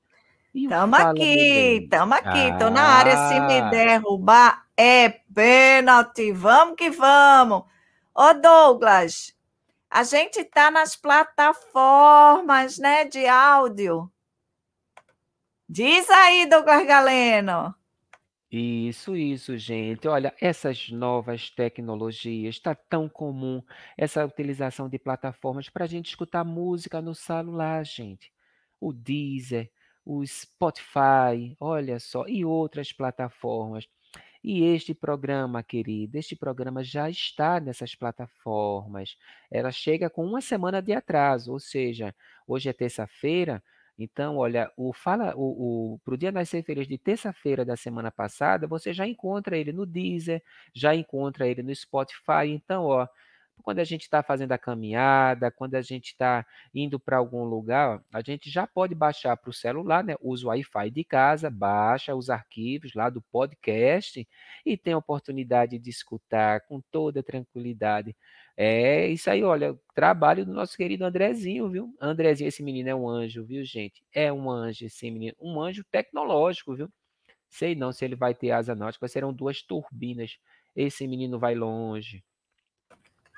Estamos 0.54 1.00
aqui, 1.00 1.80
estamos 1.84 2.18
aqui, 2.18 2.50
estou 2.50 2.68
ah. 2.68 2.72
na 2.72 2.84
área. 2.84 3.18
Se 3.28 3.40
me 3.40 3.60
ah. 3.60 3.70
derrubar, 3.70 4.66
é 4.78 5.10
pênalti. 5.10 6.32
Vamos 6.32 6.76
que 6.76 6.92
vamos. 6.92 7.64
Ô, 8.14 8.34
Douglas, 8.36 9.36
a 9.90 10.04
gente 10.04 10.42
está 10.42 10.70
nas 10.70 10.96
plataformas 10.96 12.78
né, 12.78 13.06
de 13.06 13.26
áudio. 13.26 14.12
Diz 15.68 16.08
aí, 16.12 16.46
Douglas 16.46 16.86
Galeno. 16.86 17.74
Isso, 18.56 19.16
isso, 19.16 19.58
gente. 19.58 20.08
Olha, 20.08 20.32
essas 20.40 20.90
novas 20.92 21.50
tecnologias, 21.50 22.56
está 22.56 22.76
tão 22.76 23.10
comum 23.10 23.64
essa 23.98 24.24
utilização 24.24 24.88
de 24.88 25.00
plataformas 25.00 25.70
para 25.70 25.86
a 25.86 25.88
gente 25.88 26.10
escutar 26.10 26.44
música 26.44 27.02
no 27.02 27.16
celular, 27.16 27.84
gente. 27.84 28.32
O 28.80 28.94
Deezer, 28.94 29.72
o 30.06 30.24
Spotify, 30.26 31.56
olha 31.60 32.00
só, 32.00 32.28
e 32.28 32.46
outras 32.46 32.92
plataformas. 32.94 33.88
E 34.44 34.64
este 34.64 34.94
programa, 34.94 35.64
querido, 35.64 36.18
este 36.18 36.36
programa 36.36 36.84
já 36.84 37.10
está 37.10 37.60
nessas 37.60 37.96
plataformas. 37.96 39.18
Ela 39.50 39.72
chega 39.72 40.10
com 40.10 40.26
uma 40.26 40.42
semana 40.42 40.82
de 40.82 40.94
atraso, 40.94 41.52
ou 41.54 41.60
seja, 41.60 42.14
hoje 42.48 42.70
é 42.70 42.74
terça-feira, 42.74 43.64
então, 43.98 44.38
olha, 44.38 44.72
o 44.76 44.92
fala 44.94 45.34
o, 45.36 45.94
o 45.96 46.00
pro 46.00 46.18
Dia 46.18 46.32
Nascer 46.32 46.64
Feliz 46.64 46.88
de 46.88 46.98
terça-feira 46.98 47.64
da 47.64 47.76
semana 47.76 48.12
passada, 48.12 48.68
você 48.68 48.94
já 48.94 49.08
encontra 49.08 49.58
ele 49.58 49.72
no 49.72 49.86
Deezer, 49.86 50.42
já 50.74 50.96
encontra 50.96 51.48
ele 51.48 51.62
no 51.62 51.74
Spotify. 51.76 52.48
Então, 52.50 52.86
ó, 52.86 53.08
quando 53.62 53.80
a 53.80 53.84
gente 53.84 54.02
está 54.02 54.24
fazendo 54.24 54.52
a 54.52 54.58
caminhada, 54.58 55.52
quando 55.52 55.76
a 55.76 55.82
gente 55.82 56.08
está 56.08 56.46
indo 56.74 57.00
para 57.00 57.18
algum 57.18 57.44
lugar, 57.46 58.02
a 58.12 58.22
gente 58.22 58.50
já 58.50 58.66
pode 58.68 58.96
baixar 58.96 59.38
para 59.38 59.50
o 59.50 59.54
celular, 59.54 60.04
né? 60.04 60.16
Usa 60.22 60.48
o 60.48 60.50
Wi-Fi 60.50 60.90
de 60.92 61.04
casa, 61.04 61.50
baixa 61.50 62.16
os 62.16 62.30
arquivos 62.30 62.94
lá 62.94 63.10
do 63.10 63.22
podcast 63.22 64.28
e 64.66 64.78
tem 64.78 64.94
a 64.94 64.98
oportunidade 64.98 65.78
de 65.80 65.90
escutar 65.90 66.62
com 66.62 66.82
toda 66.92 67.24
tranquilidade 67.24 68.16
é 68.56 69.08
isso 69.08 69.30
aí, 69.30 69.44
olha, 69.44 69.78
trabalho 69.96 70.46
do 70.46 70.54
nosso 70.54 70.78
querido 70.78 71.04
Andrezinho, 71.06 71.70
viu? 71.70 71.96
Andrezinho, 72.00 72.48
esse 72.48 72.62
menino 72.62 72.90
é 72.90 72.96
um 72.96 73.10
anjo, 73.10 73.44
viu, 73.44 73.64
gente? 73.66 74.04
É 74.14 74.32
um 74.32 74.50
anjo 74.50 74.86
esse 74.86 75.10
menino, 75.10 75.36
um 75.40 75.60
anjo 75.60 75.84
tecnológico, 75.92 76.76
viu? 76.76 76.90
Sei 77.50 77.76
não 77.76 77.92
se 77.92 78.06
ele 78.06 78.16
vai 78.16 78.34
ter 78.34 78.52
asa 78.52 78.76
náutica, 78.76 79.08
serão 79.08 79.34
duas 79.34 79.62
turbinas. 79.62 80.38
Esse 80.76 81.08
menino 81.08 81.40
vai 81.40 81.56
longe. 81.56 82.24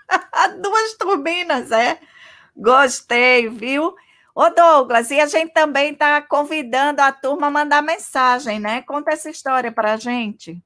duas 0.62 0.94
turbinas, 0.98 1.72
é? 1.72 2.00
Gostei, 2.56 3.50
viu? 3.50 3.96
Ô 4.34 4.50
Douglas, 4.50 5.12
e 5.12 5.20
a 5.20 5.26
gente 5.26 5.54
também 5.54 5.94
está 5.94 6.22
convidando 6.22 7.02
a 7.02 7.12
turma 7.12 7.48
a 7.48 7.52
mandar 7.52 7.82
mensagem, 7.82 8.60
né? 8.60 8.82
Conta 8.82 9.12
essa 9.12 9.30
história 9.30 9.72
para 9.72 9.94
a 9.94 9.98
gente. 9.98 10.62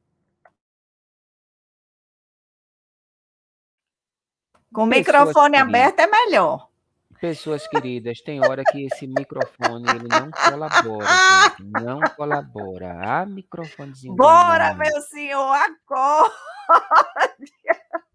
Com 4.74 4.84
o 4.84 4.86
microfone 4.86 5.58
aberto 5.58 6.00
é 6.00 6.08
melhor. 6.08 6.70
Pessoas 7.20 7.68
queridas, 7.68 8.22
tem 8.22 8.40
hora 8.40 8.64
que 8.64 8.86
esse 8.86 9.06
microfone 9.06 9.86
ele 9.90 10.08
não 10.08 10.32
colabora, 10.32 11.06
gente, 11.58 11.70
não 11.70 12.00
colabora. 12.16 12.98
Ah, 13.02 13.26
microfone 13.26 13.94
Bora, 14.16 14.74
meu 14.76 15.02
senhor, 15.02 15.54
acorde! 15.54 16.34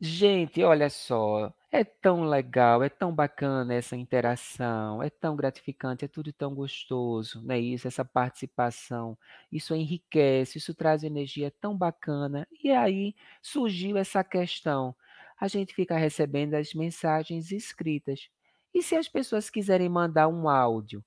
Gente, 0.00 0.62
olha 0.62 0.88
só, 0.88 1.52
é 1.72 1.82
tão 1.82 2.22
legal, 2.22 2.84
é 2.84 2.88
tão 2.88 3.12
bacana 3.12 3.74
essa 3.74 3.96
interação, 3.96 5.02
é 5.02 5.10
tão 5.10 5.34
gratificante, 5.34 6.04
é 6.04 6.08
tudo 6.08 6.32
tão 6.32 6.54
gostoso, 6.54 7.42
não 7.42 7.52
é 7.52 7.58
isso? 7.58 7.88
Essa 7.88 8.04
participação, 8.04 9.18
isso 9.50 9.74
enriquece, 9.74 10.58
isso 10.58 10.72
traz 10.72 11.02
energia 11.02 11.52
tão 11.60 11.76
bacana. 11.76 12.46
E 12.62 12.70
aí 12.70 13.12
surgiu 13.42 13.96
essa 13.96 14.22
questão. 14.22 14.94
A 15.40 15.48
gente 15.48 15.74
fica 15.74 15.96
recebendo 15.96 16.54
as 16.54 16.74
mensagens 16.74 17.50
escritas. 17.52 18.28
E 18.74 18.82
se 18.82 18.96
as 18.96 19.08
pessoas 19.08 19.50
quiserem 19.50 19.88
mandar 19.88 20.28
um 20.28 20.48
áudio? 20.48 21.04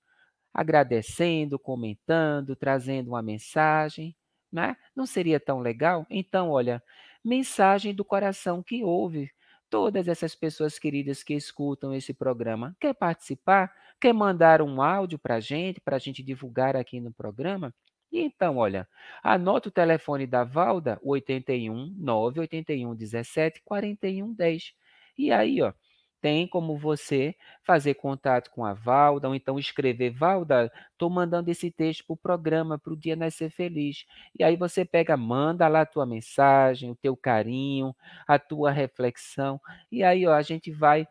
agradecendo, 0.54 1.58
comentando, 1.60 2.56
trazendo 2.56 3.10
uma 3.10 3.22
mensagem, 3.22 4.16
né? 4.52 4.76
Não 4.96 5.06
seria 5.06 5.40
tão 5.40 5.60
legal? 5.60 6.06
Então, 6.10 6.50
olha, 6.50 6.84
mensagem 7.24 7.94
do 7.94 8.04
coração 8.06 8.62
que 8.64 8.84
ouve. 8.84 9.32
Todas 9.70 10.08
essas 10.10 10.36
pessoas 10.36 10.78
queridas 10.78 11.24
que 11.24 11.34
escutam 11.34 11.94
esse 11.94 12.14
programa, 12.14 12.76
quer 12.80 12.94
participar? 12.94 13.72
Quer 14.02 14.14
mandar 14.14 14.62
um 14.62 14.82
áudio 14.82 15.18
para 15.18 15.36
a 15.36 15.40
gente, 15.40 15.80
para 15.80 15.96
a 15.96 16.00
gente 16.00 16.22
divulgar 16.22 16.76
aqui 16.76 17.00
no 17.00 17.14
programa? 17.14 17.74
E 18.12 18.20
então, 18.22 18.58
olha, 18.58 18.88
anota 19.24 19.70
o 19.70 19.72
telefone 19.72 20.28
da 20.28 20.44
Valda, 20.44 21.00
81 21.04 21.94
981 21.98 22.96
17 22.96 23.62
41 23.64 24.34
10. 24.34 24.74
E 25.18 25.32
aí, 25.32 25.62
ó, 25.62 25.74
tem 26.22 26.48
como 26.48 26.78
você 26.78 27.36
fazer 27.64 27.96
contato 27.96 28.52
com 28.52 28.64
a 28.66 28.74
Valda, 28.74 29.28
ou 29.28 29.36
então 29.36 29.58
escrever, 29.58 30.12
Valda, 30.12 30.72
estou 30.92 31.10
mandando 31.10 31.50
esse 31.50 31.72
texto 31.72 32.06
para 32.06 32.14
o 32.14 32.18
programa, 32.18 32.78
para 32.78 32.94
o 32.94 32.98
Dia 32.98 33.16
Nascer 33.16 33.50
Feliz. 33.50 34.06
E 34.38 34.44
aí 34.44 34.56
você 34.56 34.86
pega, 34.86 35.18
manda 35.18 35.68
lá 35.68 35.82
a 35.82 35.86
tua 35.86 36.06
mensagem, 36.06 36.92
o 36.92 36.96
teu 36.96 37.16
carinho, 37.18 37.96
a 38.28 38.38
tua 38.38 38.72
reflexão, 38.72 39.60
e 39.92 40.04
aí 40.04 40.28
ó, 40.28 40.34
a 40.34 40.42
gente 40.42 40.72
vai 40.72 41.08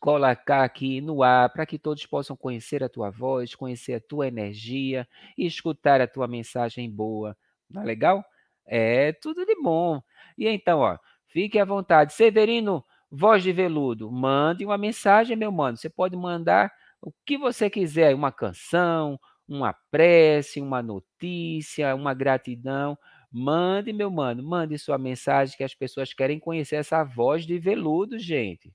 colocar 0.00 0.64
aqui 0.64 1.00
no 1.00 1.22
ar 1.22 1.50
para 1.52 1.66
que 1.66 1.78
todos 1.78 2.04
possam 2.06 2.36
conhecer 2.36 2.82
a 2.82 2.88
tua 2.88 3.10
voz, 3.10 3.54
conhecer 3.54 3.94
a 3.94 4.00
tua 4.00 4.26
energia 4.26 5.06
e 5.36 5.46
escutar 5.46 6.00
a 6.00 6.06
tua 6.06 6.26
mensagem 6.26 6.90
boa. 6.90 7.36
Não 7.70 7.82
é 7.82 7.84
legal? 7.84 8.24
É 8.66 9.12
tudo 9.12 9.44
de 9.46 9.54
bom. 9.60 10.02
E 10.36 10.48
então, 10.48 10.80
ó, 10.80 10.98
fique 11.28 11.58
à 11.58 11.64
vontade. 11.64 12.12
Severino, 12.12 12.84
Voz 13.14 13.42
de 13.42 13.52
Veludo, 13.52 14.10
mande 14.10 14.64
uma 14.64 14.78
mensagem, 14.78 15.36
meu 15.36 15.52
mano. 15.52 15.76
Você 15.76 15.90
pode 15.90 16.16
mandar 16.16 16.72
o 17.00 17.12
que 17.26 17.36
você 17.36 17.68
quiser, 17.68 18.14
uma 18.14 18.32
canção, 18.32 19.20
uma 19.46 19.74
prece, 19.90 20.62
uma 20.62 20.82
notícia, 20.82 21.94
uma 21.94 22.14
gratidão. 22.14 22.96
Mande, 23.30 23.92
meu 23.92 24.10
mano, 24.10 24.42
mande 24.42 24.78
sua 24.78 24.96
mensagem 24.96 25.56
que 25.56 25.64
as 25.64 25.74
pessoas 25.74 26.14
querem 26.14 26.38
conhecer 26.38 26.76
essa 26.76 27.04
voz 27.04 27.44
de 27.44 27.58
veludo, 27.58 28.18
gente. 28.18 28.72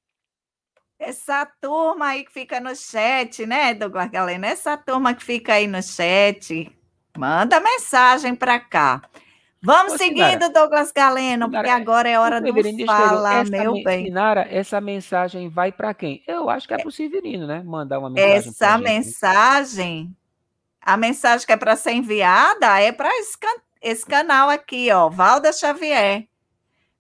Essa 1.00 1.46
turma 1.62 2.08
aí 2.08 2.26
que 2.26 2.32
fica 2.32 2.60
no 2.60 2.76
chat, 2.76 3.46
né, 3.46 3.74
Douglas 3.74 4.10
Galeno? 4.10 4.46
Essa 4.46 4.76
turma 4.76 5.14
que 5.14 5.24
fica 5.24 5.54
aí 5.54 5.68
no 5.68 5.82
chat, 5.82 6.72
manda 7.18 7.60
mensagem 7.60 8.34
para 8.34 8.60
cá. 8.60 9.02
Vamos 9.62 9.94
Ô, 9.94 9.98
seguindo, 9.98 10.24
Sinara, 10.24 10.50
Douglas 10.50 10.92
Galeno, 10.92 11.46
Sinara, 11.46 11.50
porque 11.50 11.82
agora 11.82 12.10
é 12.10 12.20
hora 12.20 12.40
do 12.40 12.54
Fala, 12.86 13.44
meu 13.44 13.84
bem. 13.84 14.06
Sinara, 14.06 14.48
essa 14.50 14.80
mensagem 14.80 15.50
vai 15.50 15.72
para 15.72 15.94
quem? 15.94 16.24
Eu 16.28 16.50
acho 16.50 16.68
que 16.68 16.74
é 16.74 16.78
para 16.78 16.88
o 16.88 16.92
Severino, 16.92 17.48
né? 17.48 17.64
Mandar 17.64 18.00
uma 18.00 18.10
mensagem. 18.10 18.38
Essa 18.38 18.78
mensagem, 18.78 20.16
a 20.82 20.96
mensagem 20.96 21.46
que 21.46 21.54
é 21.54 21.58
para 21.58 21.76
ser 21.76 21.94
enviada 21.94 22.80
é 22.80 22.92
para 22.92 23.10
esse, 23.18 23.38
esse, 23.82 24.06
canal 24.06 24.50
aqui, 24.50 24.92
ó, 24.92 25.10
Valda 25.10 25.52
Xavier. 25.52 26.28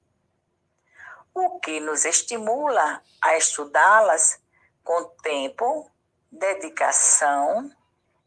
o 1.35 1.59
que 1.59 1.81
nos 1.81 2.05
estimula 2.05 3.03
a 3.21 3.35
estudá-las 3.35 4.39
com 4.83 5.03
tempo 5.21 5.91
dedicação, 6.31 7.69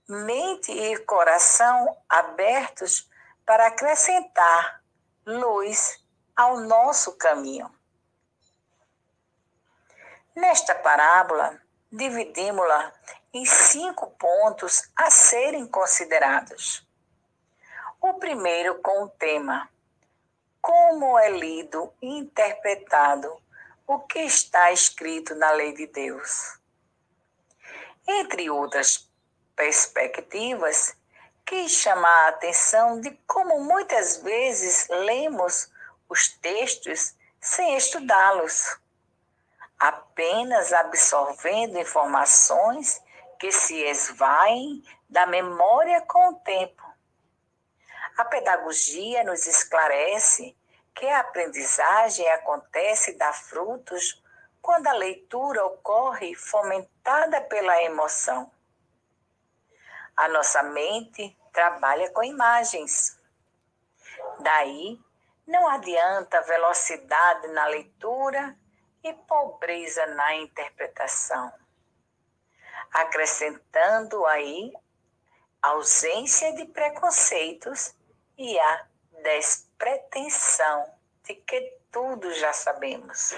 mente 0.07 0.71
e 0.71 0.99
coração 1.05 1.97
abertos 2.09 3.09
para 3.47 3.67
acrescentar 3.67 4.83
luz 5.27 6.05
ao 6.37 6.61
nosso 6.61 7.17
caminho. 7.17 7.75
Nesta 10.37 10.75
parábola, 10.75 11.61
dividimos-la 11.91 12.93
em 13.33 13.45
cinco 13.45 14.11
pontos 14.13 14.91
a 14.95 15.11
serem 15.11 15.67
considerados. 15.67 16.87
O 18.01 18.15
primeiro 18.15 18.81
com 18.81 19.05
o 19.05 19.09
tema: 19.09 19.69
Como 20.69 21.19
é 21.19 21.31
lido 21.31 21.93
e 22.03 22.19
interpretado 22.19 23.41
o 23.87 24.01
que 24.01 24.21
está 24.21 24.71
escrito 24.71 25.35
na 25.35 25.51
lei 25.53 25.73
de 25.73 25.87
Deus 25.87 26.59
entre 28.09 28.49
outras 28.49 29.07
perspectivas, 29.55 30.97
quis 31.45 31.73
chamar 31.73 32.25
a 32.25 32.29
atenção 32.29 33.01
de 33.01 33.11
como 33.27 33.63
muitas 33.63 34.17
vezes 34.23 34.89
lemos 34.89 35.71
os 36.09 36.29
textos 36.39 37.15
sem 37.39 37.77
estudá-los, 37.77 38.79
apenas 39.79 40.73
absorvendo 40.73 41.79
informações 41.79 43.03
que 43.39 43.53
se 43.53 43.77
esvaem 43.77 44.83
da 45.09 45.27
memória 45.27 46.01
com 46.01 46.31
o 46.31 46.35
tempo. 46.37 46.83
A 48.17 48.25
pedagogia 48.25 49.23
nos 49.23 49.47
esclarece 49.47 50.57
que 50.99 51.09
a 51.09 51.21
aprendizagem 51.21 52.29
acontece 52.31 53.13
e 53.13 53.19
dá 53.19 53.33
frutos 53.33 54.21
quando 54.61 54.89
a 54.89 54.93
leitura 54.93 55.65
ocorre 55.65 56.35
fomentada 56.35 57.41
pela 57.43 57.81
emoção. 57.85 58.51
A 60.17 60.27
nossa 60.29 60.61
mente 60.65 61.39
trabalha 61.53 62.11
com 62.11 62.25
imagens. 62.25 63.17
Daí, 64.41 65.01
não 65.47 65.69
adianta 65.69 66.43
velocidade 66.43 67.47
na 67.49 67.67
leitura 67.67 68.57
e 69.05 69.15
pobreza 69.15 70.05
na 70.07 70.35
interpretação. 70.35 71.53
acrescentando 72.91 74.27
aí 74.27 74.73
ausência 75.63 76.55
de 76.55 76.65
preconceitos 76.65 77.95
e 78.37 78.59
a 78.59 78.87
despretensão 79.23 80.93
de 81.25 81.35
que 81.35 81.79
tudo 81.91 82.33
já 82.35 82.53
sabemos. 82.53 83.35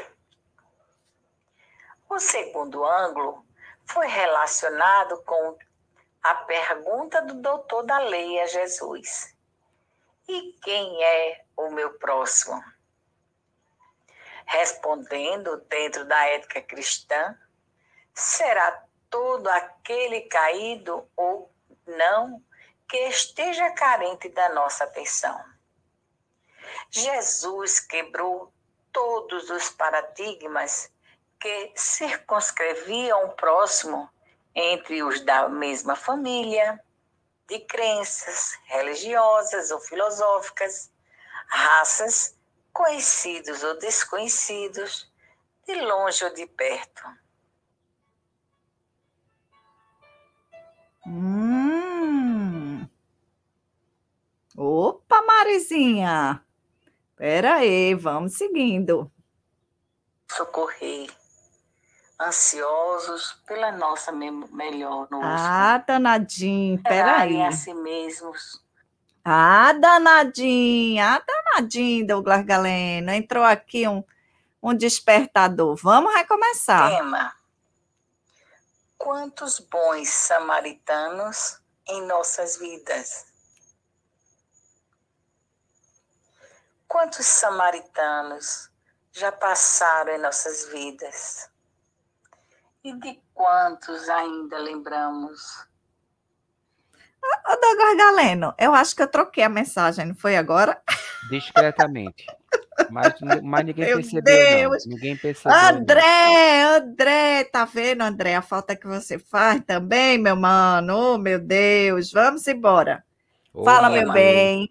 O 2.08 2.18
segundo 2.18 2.84
ângulo 2.84 3.44
foi 3.86 4.06
relacionado 4.06 5.22
com 5.22 5.58
a 6.22 6.34
pergunta 6.34 7.22
do 7.22 7.34
doutor 7.34 7.82
da 7.82 7.98
lei 7.98 8.40
a 8.40 8.46
Jesus: 8.46 9.34
E 10.28 10.52
quem 10.62 11.02
é 11.04 11.44
o 11.56 11.70
meu 11.70 11.94
próximo? 11.98 12.62
Respondendo 14.46 15.58
dentro 15.68 16.04
da 16.04 16.26
ética 16.26 16.60
cristã, 16.62 17.38
será 18.14 18.84
todo 19.08 19.48
aquele 19.48 20.22
caído 20.22 21.08
ou 21.16 21.50
não 21.86 22.42
que 22.88 22.98
esteja 23.08 23.70
carente 23.70 24.28
da 24.28 24.48
nossa 24.50 24.84
atenção. 24.84 25.49
Jesus 26.90 27.80
quebrou 27.80 28.52
todos 28.92 29.50
os 29.50 29.70
paradigmas 29.70 30.90
que 31.38 31.72
circunscreviam 31.74 33.26
o 33.26 33.32
próximo 33.34 34.10
entre 34.54 35.02
os 35.02 35.20
da 35.20 35.48
mesma 35.48 35.96
família, 35.96 36.78
de 37.48 37.58
crenças 37.60 38.58
religiosas 38.66 39.70
ou 39.70 39.80
filosóficas, 39.80 40.90
raças, 41.48 42.36
conhecidos 42.72 43.62
ou 43.62 43.78
desconhecidos, 43.78 45.10
de 45.66 45.74
longe 45.80 46.24
ou 46.24 46.32
de 46.32 46.46
perto. 46.46 47.02
Hum. 51.06 52.88
Opa, 54.56 55.22
Marizinha! 55.22 56.44
Espera 57.20 57.56
aí, 57.56 57.94
vamos 57.94 58.32
seguindo. 58.32 59.12
Socorrer, 60.26 61.06
ansiosos 62.18 63.36
pela 63.46 63.70
nossa 63.72 64.10
melhor 64.10 65.06
noite. 65.10 65.26
Ah, 65.26 65.84
danadinho, 65.86 66.82
peraí. 66.82 67.42
a 67.42 67.52
si 67.52 67.74
mesmos. 67.74 68.64
Ah, 69.22 69.74
danadinho, 69.74 71.04
ah, 71.04 71.22
danadinho, 71.22 72.06
Douglas 72.06 72.42
Galeno. 72.42 73.10
Entrou 73.10 73.44
aqui 73.44 73.86
um, 73.86 74.02
um 74.62 74.74
despertador. 74.74 75.76
Vamos 75.76 76.14
recomeçar. 76.14 76.88
Tema. 76.88 77.34
Quantos 78.96 79.58
bons 79.58 80.08
samaritanos 80.08 81.60
em 81.86 82.00
nossas 82.06 82.56
vidas? 82.56 83.29
Quantos 86.90 87.24
samaritanos 87.24 88.68
já 89.12 89.30
passaram 89.30 90.12
em 90.12 90.18
nossas 90.18 90.68
vidas? 90.72 91.48
E 92.82 92.92
de 92.94 93.16
quantos 93.32 94.08
ainda 94.08 94.58
lembramos? 94.58 95.68
Ô, 97.46 97.56
Douglas 97.60 97.96
Galeno, 97.96 98.52
eu 98.58 98.74
acho 98.74 98.96
que 98.96 99.02
eu 99.02 99.06
troquei 99.06 99.44
a 99.44 99.48
mensagem, 99.48 100.04
não 100.04 100.16
foi 100.16 100.36
agora? 100.36 100.82
Discretamente. 101.30 102.26
Mas, 102.90 103.14
mas 103.40 103.66
ninguém 103.66 103.86
Meu 103.86 103.96
percebeu, 103.98 104.22
Deus. 104.22 104.84
não. 104.84 104.92
Ninguém 104.92 105.16
percebeu. 105.16 105.56
não. 105.56 105.68
André, 105.68 106.62
André, 106.64 107.44
tá 107.44 107.64
vendo, 107.66 108.02
André? 108.02 108.34
A 108.34 108.42
falta 108.42 108.74
que 108.74 108.88
você 108.88 109.16
faz 109.16 109.62
também, 109.64 110.18
meu 110.18 110.34
mano. 110.34 111.14
Oh, 111.14 111.18
meu 111.18 111.38
Deus. 111.38 112.10
Vamos 112.10 112.48
embora. 112.48 113.04
Ô, 113.54 113.64
Fala, 113.64 113.88
meu 113.88 114.10
bem. 114.12 114.68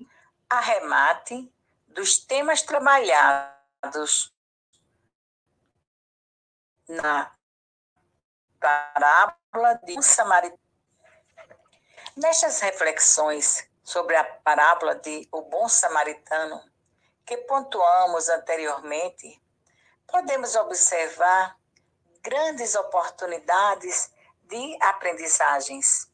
Arremate 0.49 1.49
dos 1.89 2.17
temas 2.17 2.61
trabalhados 2.61 4.33
na 6.87 7.31
parábola 8.59 9.75
de 9.83 9.97
um 9.97 10.01
samaritano. 10.01 10.59
Nestas 12.15 12.59
reflexões 12.59 13.69
sobre 13.83 14.15
a 14.15 14.23
parábola 14.23 14.95
de 14.95 15.27
O 15.31 15.41
Bom 15.43 15.67
Samaritano, 15.69 16.61
que 17.25 17.37
pontuamos 17.37 18.29
anteriormente, 18.29 19.41
podemos 20.07 20.55
observar 20.55 21.57
grandes 22.21 22.75
oportunidades 22.75 24.11
de 24.43 24.77
aprendizagens. 24.81 26.11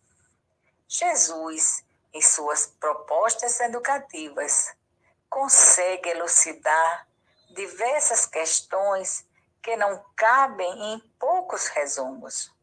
Jesus, 0.88 1.84
em 2.13 2.21
suas 2.21 2.67
propostas 2.67 3.59
educativas, 3.59 4.76
consegue 5.30 6.09
elucidar 6.09 7.07
diversas 7.49 8.26
questões 8.26 9.26
que 9.61 9.76
não 9.76 10.03
cabem 10.15 10.93
em 10.93 10.99
poucos 11.19 11.67
resumos, 11.67 12.53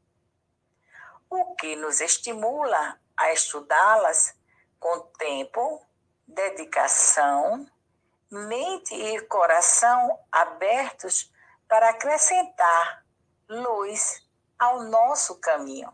o 1.28 1.54
que 1.54 1.74
nos 1.76 2.00
estimula 2.00 2.98
a 3.16 3.32
estudá-las 3.32 4.34
com 4.78 5.00
tempo, 5.18 5.84
dedicação, 6.26 7.66
mente 8.30 8.94
e 8.94 9.20
coração 9.22 10.18
abertos 10.30 11.32
para 11.68 11.90
acrescentar 11.90 13.04
luz 13.48 14.26
ao 14.58 14.82
nosso 14.84 15.40
caminho. 15.40 15.92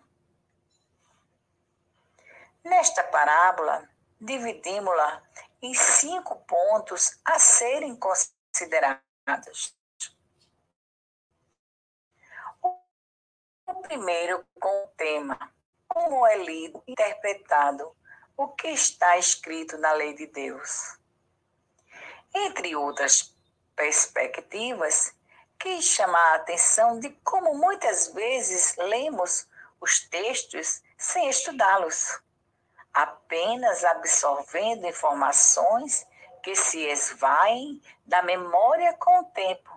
Nesta 2.62 3.02
parábola, 3.04 3.88
dividimos-la 4.20 5.22
em 5.60 5.74
cinco 5.74 6.36
pontos 6.46 7.18
a 7.24 7.38
serem 7.38 7.96
considerados. 7.96 9.74
O 12.62 13.74
primeiro 13.82 14.44
com 14.60 14.84
o 14.84 14.88
tema: 14.96 15.52
como 15.86 16.26
é 16.26 16.36
lido 16.36 16.82
interpretado 16.86 17.96
o 18.36 18.48
que 18.48 18.68
está 18.68 19.18
escrito 19.18 19.76
na 19.78 19.92
lei 19.92 20.14
de 20.14 20.26
Deus. 20.26 20.96
Entre 22.32 22.76
outras 22.76 23.34
perspectivas, 23.74 25.12
quis 25.58 25.84
chamar 25.84 26.32
a 26.32 26.34
atenção 26.36 27.00
de 27.00 27.10
como 27.24 27.54
muitas 27.54 28.08
vezes 28.12 28.76
lemos 28.76 29.48
os 29.80 30.00
textos 30.08 30.82
sem 30.96 31.28
estudá-los, 31.28 32.20
apenas 32.92 33.84
absorvendo 33.84 34.86
informações 34.86 36.06
que 36.42 36.54
se 36.54 36.80
esvaem 36.86 37.82
da 38.06 38.22
memória 38.22 38.92
com 38.94 39.20
o 39.20 39.24
tempo. 39.26 39.70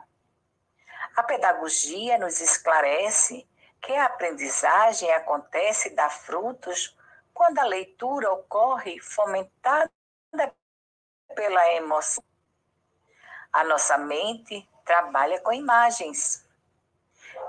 A 1.16 1.24
pedagogia 1.24 2.18
nos 2.18 2.40
esclarece 2.40 3.48
que 3.82 3.94
a 3.94 4.06
aprendizagem 4.06 5.12
acontece 5.12 5.90
e 5.90 5.96
dá 5.96 6.10
frutos 6.10 6.98
quando 7.34 7.60
a 7.60 7.66
leitura 7.66 8.32
ocorre 8.32 9.00
fomentada 9.00 9.92
pela 11.36 11.74
emoção. 11.74 12.24
A 13.52 13.64
nossa 13.64 13.98
mente 13.98 14.68
trabalha 14.86 15.42
com 15.42 15.52
imagens. 15.52 16.48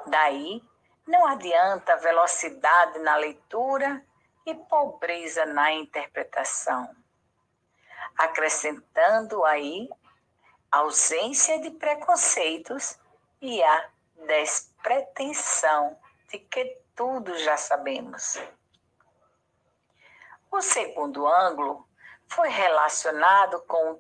Daí, 0.07 0.63
não 1.07 1.27
adianta 1.27 1.97
velocidade 1.97 2.99
na 3.01 3.17
leitura 3.17 4.05
e 4.47 4.55
pobreza 4.55 5.47
na 5.47 5.73
interpretação. 5.73 6.95
Acrescentando 8.17 9.45
aí 9.45 9.89
ausência 10.71 11.61
de 11.61 11.71
preconceitos 11.71 12.99
e 13.41 13.63
a 13.63 13.91
despretensão 14.27 15.99
de 16.29 16.39
que 16.39 16.79
tudo 16.95 17.37
já 17.39 17.57
sabemos. 17.57 18.41
O 20.51 20.61
segundo 20.61 21.27
ângulo 21.27 21.87
foi 22.27 22.49
relacionado 22.49 23.61
com 23.63 23.99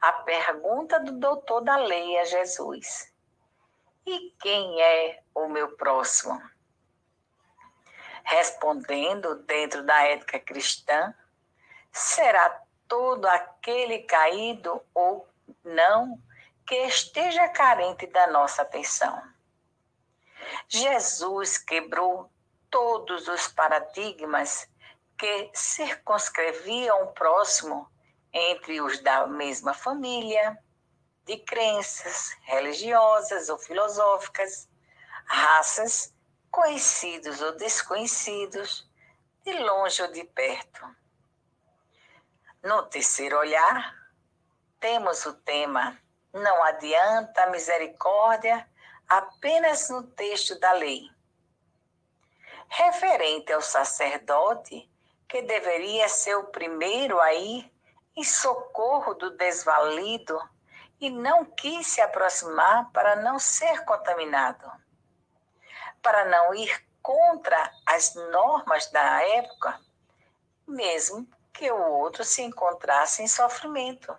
a 0.00 0.12
pergunta 0.12 1.00
do 1.00 1.12
doutor 1.12 1.60
da 1.60 1.76
lei 1.76 2.18
a 2.18 2.24
Jesus: 2.24 3.12
E 4.06 4.34
quem 4.40 4.80
é 4.80 5.22
o 5.34 5.48
meu 5.48 5.76
próximo? 5.76 6.40
Respondendo 8.30 9.36
dentro 9.44 9.82
da 9.82 10.06
ética 10.06 10.38
cristã, 10.38 11.14
será 11.90 12.60
todo 12.86 13.24
aquele 13.24 14.00
caído 14.00 14.82
ou 14.92 15.26
não 15.64 16.22
que 16.66 16.74
esteja 16.84 17.48
carente 17.48 18.06
da 18.06 18.26
nossa 18.26 18.60
atenção. 18.60 19.22
Jesus 20.68 21.56
quebrou 21.56 22.30
todos 22.70 23.28
os 23.28 23.48
paradigmas 23.48 24.68
que 25.16 25.50
circunscreviam 25.54 27.04
o 27.04 27.12
próximo 27.12 27.90
entre 28.30 28.78
os 28.82 29.00
da 29.00 29.26
mesma 29.26 29.72
família, 29.72 30.58
de 31.24 31.38
crenças 31.38 32.36
religiosas 32.42 33.48
ou 33.48 33.58
filosóficas, 33.58 34.68
raças, 35.24 36.12
conhecidos 36.50 37.40
ou 37.40 37.56
desconhecidos, 37.56 38.88
de 39.44 39.52
longe 39.58 40.02
ou 40.02 40.12
de 40.12 40.24
perto. 40.24 40.84
No 42.62 42.82
terceiro 42.84 43.38
olhar, 43.38 43.94
temos 44.80 45.24
o 45.26 45.34
tema 45.34 45.98
Não 46.32 46.62
adianta 46.64 47.44
a 47.44 47.50
misericórdia 47.50 48.68
apenas 49.08 49.88
no 49.88 50.02
texto 50.02 50.58
da 50.58 50.72
lei. 50.72 51.10
Referente 52.68 53.52
ao 53.52 53.62
sacerdote, 53.62 54.88
que 55.26 55.42
deveria 55.42 56.08
ser 56.08 56.36
o 56.36 56.44
primeiro 56.44 57.20
a 57.20 57.32
ir 57.34 57.72
em 58.16 58.24
socorro 58.24 59.14
do 59.14 59.30
desvalido 59.36 60.38
e 61.00 61.08
não 61.10 61.44
quis 61.44 61.86
se 61.86 62.00
aproximar 62.00 62.90
para 62.92 63.16
não 63.16 63.38
ser 63.38 63.84
contaminado, 63.84 64.70
para 66.02 66.24
não 66.26 66.54
ir 66.54 66.86
contra 67.02 67.72
as 67.86 68.14
normas 68.14 68.90
da 68.90 69.22
época, 69.36 69.80
mesmo 70.66 71.26
que 71.52 71.70
o 71.70 71.80
outro 71.92 72.24
se 72.24 72.42
encontrasse 72.42 73.22
em 73.22 73.28
sofrimento. 73.28 74.16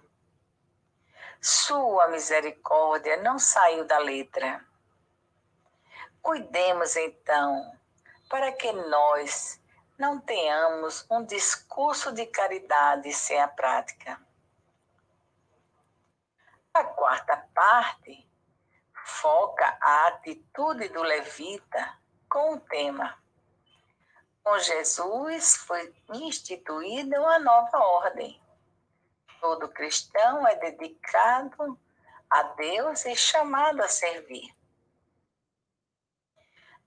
Sua 1.41 2.07
misericórdia 2.09 3.17
não 3.17 3.39
saiu 3.39 3.85
da 3.85 3.97
letra. 3.97 4.63
Cuidemos 6.21 6.95
então 6.95 7.77
para 8.27 8.51
que 8.51 8.71
nós 8.71 9.59
não 9.97 10.19
tenhamos 10.19 11.05
um 11.09 11.23
discurso 11.23 12.11
de 12.11 12.25
caridade 12.25 13.11
sem 13.13 13.39
a 13.41 13.47
prática. 13.47 14.19
A 16.73 16.83
quarta 16.83 17.37
parte 17.53 18.28
foca 19.09 19.77
a 19.81 20.07
atitude 20.07 20.89
do 20.89 21.01
levita 21.01 21.97
com 22.29 22.53
o 22.53 22.59
tema. 22.59 23.17
Com 24.43 24.57
Jesus 24.59 25.57
foi 25.57 25.93
instituída 26.13 27.19
uma 27.19 27.39
nova 27.39 27.77
ordem. 27.77 28.41
Todo 29.41 29.69
cristão 29.69 30.47
é 30.47 30.55
dedicado 30.55 31.79
a 32.29 32.43
Deus 32.43 33.05
e 33.05 33.15
chamado 33.15 33.81
a 33.81 33.87
servir. 33.87 34.53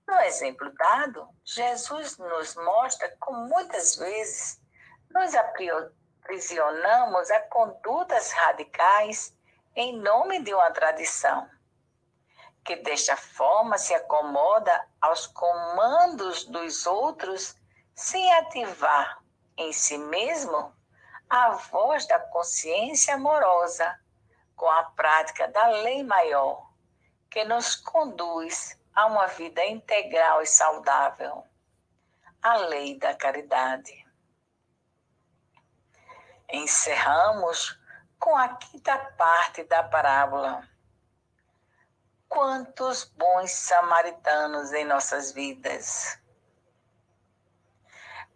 No 0.07 0.19
exemplo 0.21 0.71
dado, 0.73 1.29
Jesus 1.43 2.17
nos 2.17 2.55
mostra 2.55 3.15
como 3.19 3.47
muitas 3.47 3.95
vezes 3.95 4.61
nos 5.09 5.33
aprisionamos 5.35 7.31
a 7.31 7.39
condutas 7.41 8.31
radicais 8.31 9.35
em 9.75 9.97
nome 9.97 10.43
de 10.43 10.53
uma 10.53 10.71
tradição, 10.71 11.49
que 12.63 12.77
desta 12.77 13.17
forma 13.17 13.77
se 13.77 13.93
acomoda 13.93 14.87
aos 15.01 15.27
comandos 15.27 16.45
dos 16.45 16.85
outros 16.85 17.55
sem 17.93 18.33
ativar 18.35 19.21
em 19.57 19.71
si 19.71 19.97
mesmo 19.97 20.73
a 21.29 21.49
voz 21.51 22.07
da 22.07 22.19
consciência 22.19 23.15
amorosa 23.15 23.99
com 24.55 24.69
a 24.69 24.83
prática 24.83 25.47
da 25.47 25.67
lei 25.67 26.03
maior, 26.03 26.69
que 27.29 27.43
nos 27.43 27.75
conduz 27.75 28.79
a 28.93 29.07
uma 29.07 29.27
vida 29.27 29.65
integral 29.65 30.41
e 30.41 30.45
saudável, 30.45 31.43
a 32.41 32.55
lei 32.57 32.97
da 32.97 33.15
caridade. 33.15 34.05
Encerramos 36.49 37.79
com 38.19 38.35
a 38.35 38.49
quinta 38.49 38.97
parte 39.17 39.63
da 39.63 39.83
parábola. 39.83 40.72
Quantos 42.33 43.03
bons 43.03 43.51
samaritanos 43.51 44.73
em 44.73 44.83
nossas 44.85 45.31
vidas! 45.31 46.17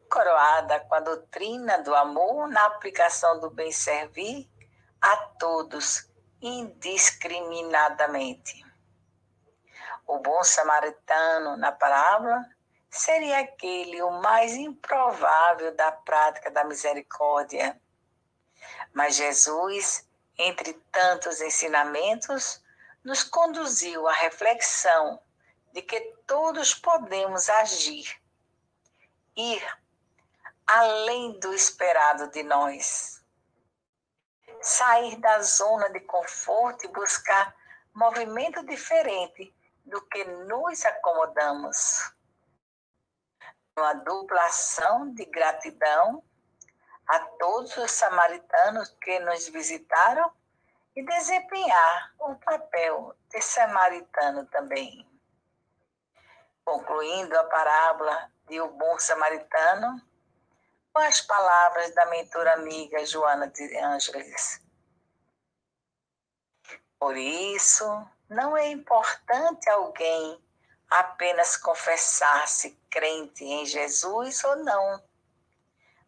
Coroada 0.08 0.80
com 0.82 0.94
a 0.94 1.00
doutrina 1.00 1.80
do 1.80 1.96
amor 1.96 2.48
na 2.48 2.68
aplicação 2.68 3.40
do 3.40 3.50
bem 3.50 3.72
servir 3.72 4.48
a 5.02 5.18
todos 5.40 6.08
indiscriminadamente. 6.40 8.64
O 10.06 10.20
bom 10.20 10.44
samaritano 10.44 11.58
na 11.58 11.72
parábola 11.72 12.46
seria 12.92 13.40
aquele 13.40 14.04
o 14.04 14.12
mais 14.22 14.54
improvável 14.54 15.76
da 15.76 15.92
prática 15.92 16.52
da 16.52 16.64
misericórdia 16.64 17.76
mas 18.94 19.16
Jesus, 19.16 20.08
entre 20.38 20.74
tantos 20.92 21.42
ensinamentos, 21.42 22.62
nos 23.08 23.24
conduziu 23.24 24.06
à 24.06 24.12
reflexão 24.12 25.18
de 25.72 25.82
que 25.82 25.98
todos 26.28 26.74
podemos 26.74 27.48
agir, 27.48 28.22
ir 29.34 29.66
além 30.68 31.40
do 31.40 31.54
esperado 31.54 32.30
de 32.32 32.44
nós, 32.44 33.24
sair 34.62 35.16
da 35.22 35.42
zona 35.42 35.90
de 35.90 36.02
conforto 36.02 36.84
e 36.84 36.90
buscar 36.90 37.56
movimento 37.94 38.62
diferente 38.66 39.56
do 39.86 40.02
que 40.08 40.26
nos 40.26 40.84
acomodamos. 40.84 42.14
Uma 43.78 43.94
dupla 43.94 44.48
ação 44.48 45.14
de 45.14 45.24
gratidão 45.24 46.22
a 47.08 47.20
todos 47.20 47.78
os 47.78 47.90
samaritanos 47.90 48.90
que 49.00 49.18
nos 49.20 49.48
visitaram 49.48 50.30
e 50.98 51.04
desempenhar 51.04 52.12
o 52.18 52.34
papel 52.38 53.16
de 53.30 53.40
samaritano 53.40 54.48
também. 54.48 55.08
Concluindo 56.66 57.38
a 57.38 57.44
parábola 57.44 58.32
de 58.48 58.60
O 58.60 58.72
Bom 58.72 58.98
Samaritano, 58.98 60.02
com 60.92 61.00
as 61.00 61.22
palavras 61.22 61.94
da 61.94 62.08
mentora 62.08 62.54
amiga 62.54 63.06
Joana 63.06 63.48
de 63.48 63.78
Ângeles. 63.78 64.60
Por 66.98 67.16
isso, 67.16 67.86
não 68.28 68.58
é 68.58 68.68
importante 68.70 69.70
alguém 69.70 70.44
apenas 70.90 71.56
confessar-se 71.58 72.72
crente 72.90 73.44
em 73.44 73.68
Jesus 73.68 74.44
ou 74.44 74.56
não 74.56 75.04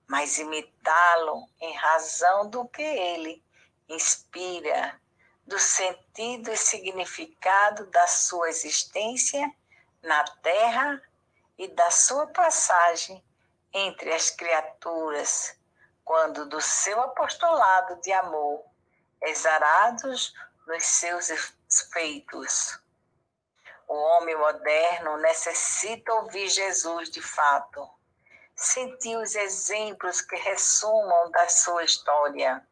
mas 0.09 0.39
imitá-lo 0.39 1.47
em 1.61 1.71
razão 1.75 2.49
do 2.49 2.67
que 2.67 2.81
ele 2.81 3.43
inspira, 3.89 4.99
do 5.45 5.57
sentido 5.57 6.51
e 6.51 6.57
significado 6.57 7.87
da 7.87 8.07
sua 8.07 8.49
existência 8.49 9.51
na 10.01 10.23
terra 10.23 11.01
e 11.57 11.67
da 11.67 11.89
sua 11.89 12.27
passagem 12.27 13.23
entre 13.73 14.13
as 14.13 14.29
criaturas, 14.29 15.57
quando 16.05 16.47
do 16.47 16.61
seu 16.61 17.01
apostolado 17.01 17.99
de 18.01 18.11
amor, 18.13 18.63
exarados 19.21 20.33
nos 20.67 20.85
seus 20.85 21.29
feitos. 21.91 22.79
O 23.87 23.95
homem 23.95 24.37
moderno 24.37 25.17
necessita 25.17 26.13
ouvir 26.13 26.47
Jesus 26.47 27.09
de 27.09 27.21
fato 27.21 27.89
sentir 28.55 29.15
os 29.15 29.35
exemplos 29.35 30.21
que 30.21 30.35
ressumam 30.35 31.31
da 31.31 31.47
sua 31.47 31.83
história 31.83 32.63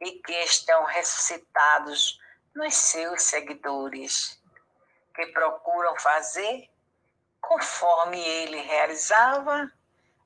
e 0.00 0.12
que 0.12 0.32
estão 0.44 0.84
ressuscitados 0.84 2.20
nos 2.54 2.74
seus 2.74 3.22
seguidores, 3.22 4.40
que 5.14 5.26
procuram 5.28 5.96
fazer 5.98 6.70
conforme 7.40 8.20
ele 8.20 8.60
realizava 8.60 9.70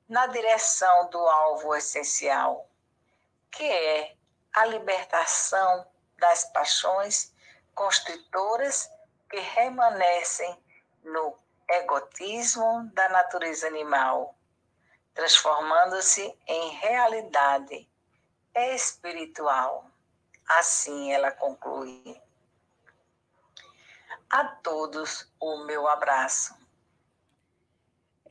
na 0.07 0.27
direção 0.27 1.09
do 1.09 1.19
alvo 1.19 1.75
essencial, 1.75 2.67
que 3.51 3.63
é 3.63 4.15
a 4.53 4.65
libertação 4.65 5.87
das 6.17 6.45
paixões 6.51 7.33
constritoras 7.73 8.89
que 9.29 9.39
remanescem 9.39 10.57
no 11.03 11.37
egotismo 11.69 12.89
da 12.93 13.07
natureza 13.09 13.67
animal 13.67 14.35
transformando-se 15.13 16.33
em 16.47 16.69
realidade 16.69 17.89
espiritual. 18.55 19.85
Assim 20.47 21.11
ela 21.11 21.31
conclui. 21.31 22.15
A 24.29 24.43
todos 24.45 25.31
o 25.39 25.65
meu 25.65 25.87
abraço. 25.87 26.55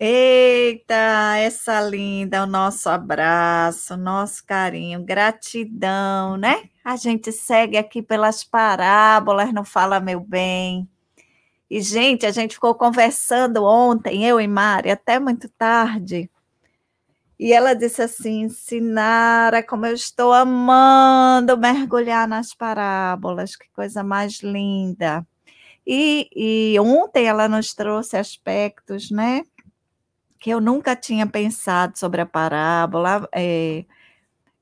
Eita, 0.02 1.36
essa 1.36 1.78
linda, 1.82 2.42
o 2.42 2.46
nosso 2.46 2.88
abraço, 2.88 3.98
nosso 3.98 4.42
carinho, 4.46 5.04
gratidão, 5.04 6.38
né? 6.38 6.70
A 6.82 6.96
gente 6.96 7.30
segue 7.30 7.76
aqui 7.76 8.00
pelas 8.00 8.42
parábolas, 8.42 9.52
não 9.52 9.62
fala 9.62 10.00
meu 10.00 10.18
bem. 10.18 10.88
E, 11.68 11.82
gente, 11.82 12.24
a 12.24 12.30
gente 12.30 12.54
ficou 12.54 12.74
conversando 12.74 13.62
ontem, 13.64 14.24
eu 14.24 14.40
e 14.40 14.48
Mari, 14.48 14.90
até 14.90 15.18
muito 15.18 15.50
tarde. 15.50 16.30
E 17.40 17.54
ela 17.54 17.72
disse 17.74 18.02
assim: 18.02 18.50
Sinara, 18.50 19.62
como 19.62 19.86
eu 19.86 19.94
estou 19.94 20.30
amando 20.30 21.56
mergulhar 21.56 22.28
nas 22.28 22.52
parábolas, 22.54 23.56
que 23.56 23.66
coisa 23.70 24.04
mais 24.04 24.40
linda. 24.42 25.26
E, 25.86 26.28
e 26.36 26.78
ontem 26.80 27.26
ela 27.26 27.48
nos 27.48 27.72
trouxe 27.72 28.18
aspectos, 28.18 29.10
né? 29.10 29.42
Que 30.38 30.50
eu 30.50 30.60
nunca 30.60 30.94
tinha 30.94 31.26
pensado 31.26 31.98
sobre 31.98 32.20
a 32.20 32.26
parábola. 32.26 33.26
É, 33.34 33.86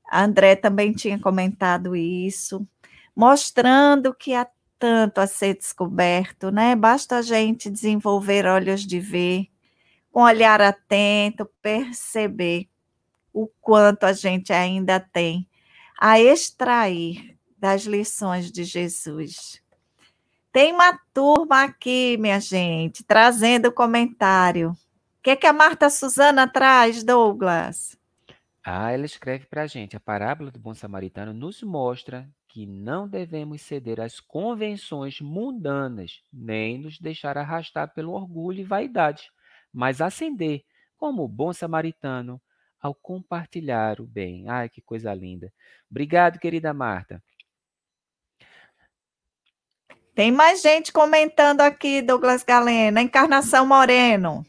a 0.09 0.23
André 0.23 0.55
também 0.55 0.93
tinha 0.93 1.19
comentado 1.19 1.97
isso, 1.97 2.65
mostrando 3.13 4.13
que 4.13 4.33
há 4.33 4.47
tanto 4.79 5.19
a 5.19 5.27
ser 5.27 5.57
descoberto, 5.57 6.49
né? 6.49 6.77
Basta 6.77 7.17
a 7.17 7.21
gente 7.21 7.69
desenvolver 7.69 8.45
olhos 8.45 8.87
de 8.87 9.01
ver, 9.01 9.47
com 10.11 10.21
olhar 10.21 10.61
atento, 10.61 11.45
perceber 11.61 12.68
o 13.41 13.47
quanto 13.61 14.03
a 14.03 14.11
gente 14.11 14.51
ainda 14.51 14.99
tem 14.99 15.47
a 15.97 16.19
extrair 16.19 17.37
das 17.57 17.83
lições 17.83 18.51
de 18.51 18.65
Jesus. 18.65 19.61
Tem 20.51 20.73
uma 20.73 20.99
turma 21.13 21.63
aqui, 21.63 22.17
minha 22.17 22.41
gente, 22.41 23.01
trazendo 23.01 23.71
comentário. 23.71 24.71
O 24.71 24.75
que, 25.23 25.29
é 25.29 25.35
que 25.37 25.47
a 25.47 25.53
Marta 25.53 25.89
Suzana 25.89 26.47
traz, 26.49 27.01
Douglas? 27.01 27.97
Ah, 28.61 28.91
ela 28.91 29.05
escreve 29.05 29.45
para 29.45 29.61
a 29.61 29.67
gente: 29.67 29.95
a 29.95 30.01
parábola 30.01 30.51
do 30.51 30.59
bom 30.59 30.73
samaritano 30.73 31.33
nos 31.33 31.63
mostra 31.63 32.29
que 32.45 32.65
não 32.65 33.07
devemos 33.07 33.61
ceder 33.61 34.01
às 34.01 34.19
convenções 34.19 35.21
mundanas, 35.21 36.21
nem 36.33 36.77
nos 36.77 36.99
deixar 36.99 37.37
arrastar 37.37 37.93
pelo 37.93 38.11
orgulho 38.11 38.59
e 38.59 38.65
vaidade, 38.65 39.31
mas 39.71 40.01
ascender 40.01 40.65
como 40.97 41.25
bom 41.25 41.53
samaritano 41.53 42.41
ao 42.81 42.93
compartilhar 42.95 43.99
o 43.99 44.07
bem. 44.07 44.47
Ai, 44.47 44.69
que 44.69 44.81
coisa 44.81 45.13
linda. 45.13 45.51
Obrigado, 45.89 46.39
querida 46.39 46.73
Marta. 46.73 47.21
Tem 50.15 50.31
mais 50.31 50.61
gente 50.61 50.91
comentando 50.91 51.61
aqui, 51.61 52.01
Douglas 52.01 52.43
Galena. 52.43 53.01
Encarnação 53.01 53.65
Moreno. 53.65 54.45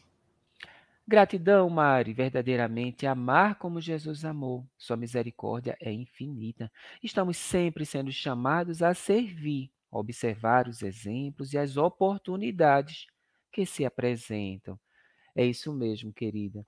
Gratidão, 1.07 1.69
Mari, 1.69 2.13
verdadeiramente 2.13 3.05
amar 3.05 3.55
como 3.55 3.81
Jesus 3.81 4.23
amou. 4.23 4.65
Sua 4.77 4.95
misericórdia 4.95 5.77
é 5.79 5.91
infinita. 5.91 6.71
Estamos 7.03 7.37
sempre 7.37 7.85
sendo 7.85 8.11
chamados 8.11 8.81
a 8.81 8.93
servir, 8.93 9.71
a 9.91 9.97
observar 9.97 10.67
os 10.67 10.81
exemplos 10.81 11.53
e 11.53 11.57
as 11.57 11.75
oportunidades 11.75 13.07
que 13.51 13.65
se 13.65 13.83
apresentam. 13.83 14.79
É 15.35 15.45
isso 15.45 15.73
mesmo, 15.73 16.13
querida. 16.13 16.65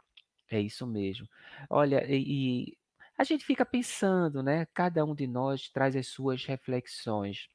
É 0.54 0.60
isso 0.62 0.86
mesmo. 0.86 1.28
Olha, 1.70 2.06
e, 2.08 2.68
e 2.74 2.78
a 3.18 3.24
gente 3.24 3.44
fica 3.44 3.66
pensando, 3.66 4.44
né? 4.44 4.68
Cada 4.68 5.04
um 5.04 5.16
de 5.16 5.26
nós 5.26 5.68
traz 5.70 5.96
as 5.96 6.08
suas 6.08 6.46
reflexões. 6.46 7.48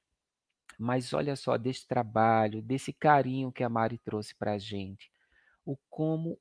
Mas 0.78 1.12
olha 1.14 1.36
só 1.36 1.56
desse 1.58 1.86
trabalho, 1.88 2.62
desse 2.62 2.92
carinho 2.92 3.52
que 3.52 3.64
a 3.64 3.68
Mari 3.68 3.98
trouxe 3.98 4.34
para 4.36 4.54
a 4.54 4.58
gente, 4.58 5.10
o 5.64 5.76
como, 5.90 6.38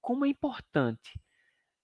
como 0.00 0.26
é 0.26 0.30
importante 0.30 1.20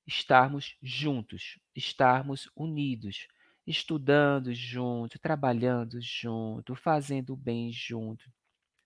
estarmos 0.06 0.76
juntos, 0.82 1.58
estarmos 1.76 2.50
unidos, 2.56 3.28
estudando 3.66 4.52
junto, 4.54 5.18
trabalhando 5.20 5.98
junto, 6.02 6.74
fazendo 6.76 7.36
bem 7.36 7.72
junto. 7.72 8.24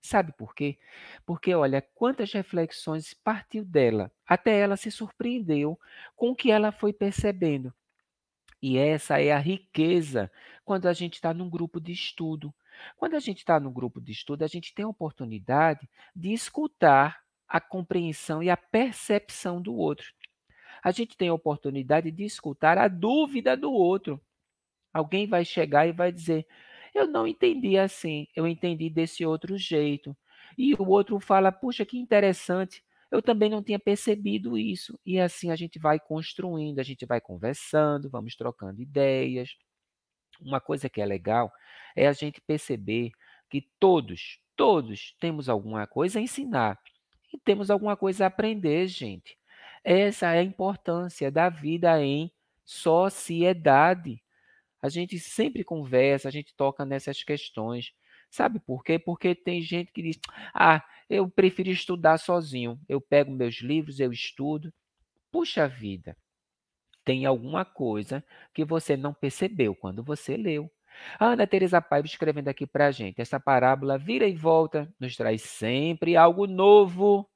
Sabe 0.07 0.33
por 0.33 0.55
quê? 0.55 0.79
Porque 1.25 1.53
olha 1.53 1.83
quantas 1.83 2.33
reflexões 2.33 3.13
partiu 3.13 3.65
dela, 3.65 4.13
até 4.25 4.57
ela 4.57 4.77
se 4.77 4.91
surpreendeu 4.91 5.79
com 6.15 6.31
o 6.31 6.37
que 6.37 6.51
ela 6.51 6.71
foi 6.71 6.93
percebendo. 6.93 7.75
E 8.63 8.79
essa 8.79 9.21
é 9.21 9.33
a 9.33 9.39
riqueza 9.39 10.31
quando 10.65 10.87
a 10.87 10.93
gente 10.93 11.15
está 11.15 11.35
num 11.35 11.51
grupo 11.51 11.81
de 11.81 11.93
estudo. 11.93 12.55
Quando 12.97 13.15
a 13.15 13.21
gente 13.21 13.39
está 13.39 13.59
no 13.59 13.71
grupo 13.71 14.01
de 14.01 14.13
estudo, 14.13 14.45
a 14.45 14.47
gente 14.47 14.73
tem 14.73 14.85
a 14.85 14.89
oportunidade 14.89 15.89
de 16.15 16.33
escutar 16.33 17.21
a 17.49 17.61
compreensão 17.61 18.43
e 18.43 18.49
a 18.49 18.57
percepção 18.57 19.61
do 19.61 19.75
outro. 19.75 20.07
A 20.83 20.93
gente 20.93 21.17
tem 21.17 21.29
a 21.29 21.35
oportunidade 21.35 22.13
de 22.13 22.25
escutar 22.25 22.79
a 22.79 22.87
dúvida 22.87 23.57
do 23.57 23.73
outro. 23.73 24.21
Alguém 24.93 25.27
vai 25.27 25.45
chegar 25.45 25.87
e 25.87 25.93
vai 25.93 26.13
dizer: 26.13 26.47
Eu 26.97 27.07
não 27.07 27.27
entendi 27.27 27.77
assim, 27.77 28.27
eu 28.35 28.47
entendi 28.47 28.89
desse 28.89 29.27
outro 29.27 29.59
jeito. 29.59 30.17
E 30.57 30.73
o 30.75 30.89
outro 30.89 31.21
fala: 31.21 31.53
Puxa, 31.53 31.85
que 31.85 31.99
interessante, 31.99 32.83
eu 33.11 33.21
também 33.21 33.51
não 33.51 33.63
tinha 33.63 33.79
percebido 33.79 34.57
isso. 34.57 34.99
E 35.05 35.21
assim 35.21 35.51
a 35.51 35.57
gente 35.57 35.79
vai 35.79 36.01
construindo, 36.01 36.79
a 36.79 36.83
gente 36.83 37.05
vai 37.05 37.21
conversando, 37.21 38.09
vamos 38.09 38.35
trocando 38.35 38.81
ideias. 38.81 39.51
Uma 40.41 40.59
coisa 40.61 40.89
que 40.89 41.01
é 41.03 41.05
legal 41.07 41.53
é 41.95 42.07
a 42.09 42.13
gente 42.15 42.41
perceber 42.41 43.11
que 43.51 43.61
todos, 43.79 44.41
todos 44.57 45.15
temos 45.21 45.51
alguma 45.51 45.87
coisa 45.87 46.19
a 46.19 46.23
ensinar 46.23 46.81
e 47.33 47.39
temos 47.39 47.71
alguma 47.71 47.97
coisa 47.97 48.25
a 48.25 48.29
aprender, 48.29 48.87
gente. 48.89 49.39
Essa 49.85 50.35
é 50.35 50.39
a 50.41 50.43
importância 50.43 51.31
da 51.31 51.51
vida 51.51 52.03
em 52.03 52.33
sociedade. 52.65 54.23
A 54.83 54.89
gente 54.89 55.19
sempre 55.19 55.65
conversa, 55.65 56.29
a 56.29 56.33
gente 56.33 56.55
toca 56.57 56.85
nessas 56.85 57.23
questões. 57.25 57.93
Sabe 58.31 58.61
por 58.61 58.83
quê? 58.85 58.99
Porque 58.99 59.35
tem 59.35 59.61
gente 59.63 59.93
que 59.93 60.03
diz: 60.03 60.19
"Ah, 60.55 60.85
eu 61.09 61.29
prefiro 61.31 61.71
estudar 61.71 62.19
sozinho. 62.19 62.79
Eu 62.89 63.01
pego 63.01 63.31
meus 63.33 63.57
livros, 63.63 64.01
eu 64.01 64.13
estudo". 64.13 64.73
Puxa 65.33 65.69
vida. 65.69 66.17
Tem 67.05 67.25
alguma 67.25 67.65
coisa 67.65 68.25
que 68.53 68.65
você 68.65 68.97
não 68.97 69.15
percebeu 69.15 69.75
quando 69.75 70.03
você 70.03 70.37
leu. 70.37 70.71
A 71.19 71.27
Ana 71.27 71.47
Teresa 71.47 71.81
Paiva 71.81 72.07
escrevendo 72.07 72.49
aqui 72.49 72.67
para 72.67 72.87
a 72.89 72.91
gente. 72.91 73.21
Essa 73.21 73.39
parábola 73.39 73.99
vira 73.99 74.27
e 74.27 74.35
volta, 74.35 74.93
nos 74.99 75.15
traz 75.17 75.43
sempre 75.43 76.17
algo 76.17 76.47
novo 76.47 77.29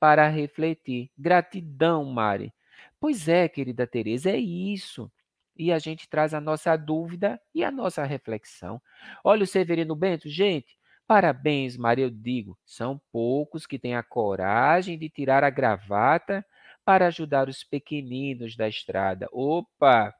para 0.00 0.28
refletir. 0.28 1.10
Gratidão, 1.18 2.04
Mari. 2.04 2.52
Pois 3.00 3.28
é, 3.28 3.48
querida 3.48 3.86
Teresa, 3.86 4.30
é 4.30 4.38
isso. 4.38 5.10
E 5.58 5.72
a 5.72 5.78
gente 5.78 6.08
traz 6.08 6.32
a 6.32 6.40
nossa 6.40 6.76
dúvida 6.76 7.40
e 7.54 7.64
a 7.64 7.70
nossa 7.70 8.04
reflexão. 8.04 8.80
Olha 9.24 9.44
o 9.44 9.46
Severino 9.46 9.96
Bento, 9.96 10.28
gente. 10.28 10.78
Parabéns, 11.06 11.76
Maria, 11.76 12.04
eu 12.04 12.10
digo. 12.10 12.58
São 12.64 13.00
poucos 13.10 13.66
que 13.66 13.78
têm 13.78 13.94
a 13.94 14.02
coragem 14.02 14.98
de 14.98 15.08
tirar 15.08 15.42
a 15.42 15.50
gravata 15.50 16.44
para 16.84 17.06
ajudar 17.06 17.48
os 17.48 17.64
pequeninos 17.64 18.56
da 18.56 18.68
estrada. 18.68 19.26
Opa! 19.32 20.14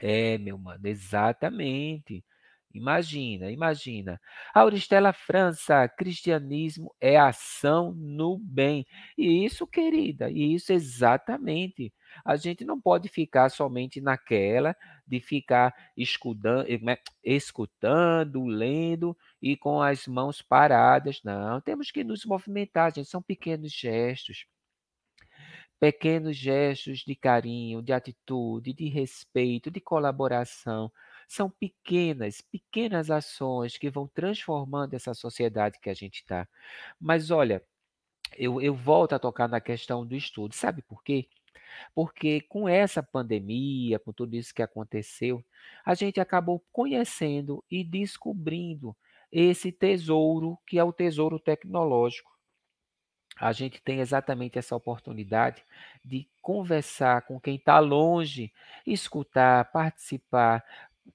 É, 0.00 0.38
meu 0.38 0.58
mano, 0.58 0.86
exatamente. 0.86 2.24
Imagina, 2.74 3.50
imagina. 3.50 4.20
Auristela 4.54 5.12
França, 5.12 5.88
cristianismo 5.88 6.94
é 7.00 7.16
ação 7.16 7.92
no 7.94 8.38
bem. 8.38 8.86
E 9.16 9.44
isso, 9.46 9.66
querida, 9.66 10.30
e 10.30 10.54
isso 10.54 10.72
exatamente. 10.72 11.92
A 12.24 12.36
gente 12.36 12.64
não 12.64 12.80
pode 12.80 13.08
ficar 13.08 13.48
somente 13.50 14.00
naquela 14.00 14.76
de 15.06 15.20
ficar 15.20 15.74
escutando, 15.96 16.66
eh, 16.68 16.98
escutando, 17.24 18.44
lendo 18.46 19.16
e 19.40 19.56
com 19.56 19.80
as 19.80 20.06
mãos 20.06 20.42
paradas. 20.42 21.20
Não, 21.22 21.60
temos 21.60 21.90
que 21.90 22.02
nos 22.04 22.24
movimentar, 22.24 22.92
gente. 22.94 23.08
São 23.08 23.22
pequenos 23.22 23.72
gestos. 23.72 24.46
Pequenos 25.78 26.36
gestos 26.36 27.00
de 27.00 27.14
carinho, 27.14 27.82
de 27.82 27.92
atitude, 27.92 28.72
de 28.72 28.88
respeito, 28.88 29.70
de 29.70 29.80
colaboração. 29.80 30.90
São 31.28 31.50
pequenas, 31.50 32.40
pequenas 32.40 33.10
ações 33.10 33.76
que 33.76 33.90
vão 33.90 34.08
transformando 34.08 34.94
essa 34.94 35.12
sociedade 35.14 35.78
que 35.80 35.90
a 35.90 35.94
gente 35.94 36.20
está. 36.20 36.48
Mas 37.00 37.30
olha, 37.30 37.62
eu, 38.36 38.60
eu 38.60 38.74
volto 38.74 39.14
a 39.14 39.18
tocar 39.18 39.48
na 39.48 39.60
questão 39.60 40.06
do 40.06 40.16
estudo. 40.16 40.54
Sabe 40.54 40.82
por 40.82 41.02
quê? 41.02 41.28
Porque 41.94 42.40
com 42.42 42.68
essa 42.68 43.02
pandemia, 43.02 43.98
com 43.98 44.12
tudo 44.12 44.34
isso 44.34 44.54
que 44.54 44.62
aconteceu, 44.62 45.44
a 45.84 45.94
gente 45.94 46.20
acabou 46.20 46.64
conhecendo 46.72 47.64
e 47.70 47.84
descobrindo 47.84 48.96
esse 49.30 49.72
tesouro 49.72 50.58
que 50.66 50.78
é 50.78 50.84
o 50.84 50.92
tesouro 50.92 51.38
tecnológico 51.38 52.36
a 53.38 53.52
gente 53.52 53.82
tem 53.82 54.00
exatamente 54.00 54.58
essa 54.58 54.74
oportunidade 54.74 55.62
de 56.02 56.26
conversar 56.40 57.22
com 57.22 57.38
quem 57.38 57.56
está 57.56 57.78
longe, 57.78 58.52
escutar, 58.86 59.70
participar. 59.70 60.64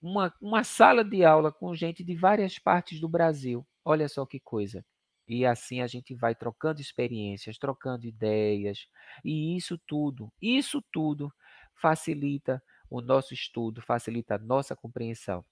Uma, 0.02 0.34
uma 0.40 0.64
sala 0.64 1.04
de 1.04 1.26
aula 1.26 1.52
com 1.52 1.76
gente 1.76 2.04
de 2.04 2.16
várias 2.16 2.60
partes 2.60 3.00
do 3.00 3.10
Brasil. 3.10 3.66
Olha 3.84 4.08
só 4.08 4.26
que 4.26 4.40
coisa. 4.40 4.86
E 5.28 5.46
assim 5.46 5.82
a 5.82 5.88
gente 5.88 6.14
vai 6.16 6.36
trocando 6.36 6.82
experiências, 6.82 7.58
trocando 7.58 8.06
ideias. 8.06 8.88
E 9.24 9.56
isso 9.56 9.80
tudo, 9.88 10.32
isso 10.42 10.84
tudo 10.92 11.34
facilita 11.76 12.62
o 12.90 13.02
nosso 13.02 13.34
estudo, 13.34 13.82
facilita 13.82 14.36
a 14.36 14.40
nossa 14.40 14.76
compreensão. 14.76 15.46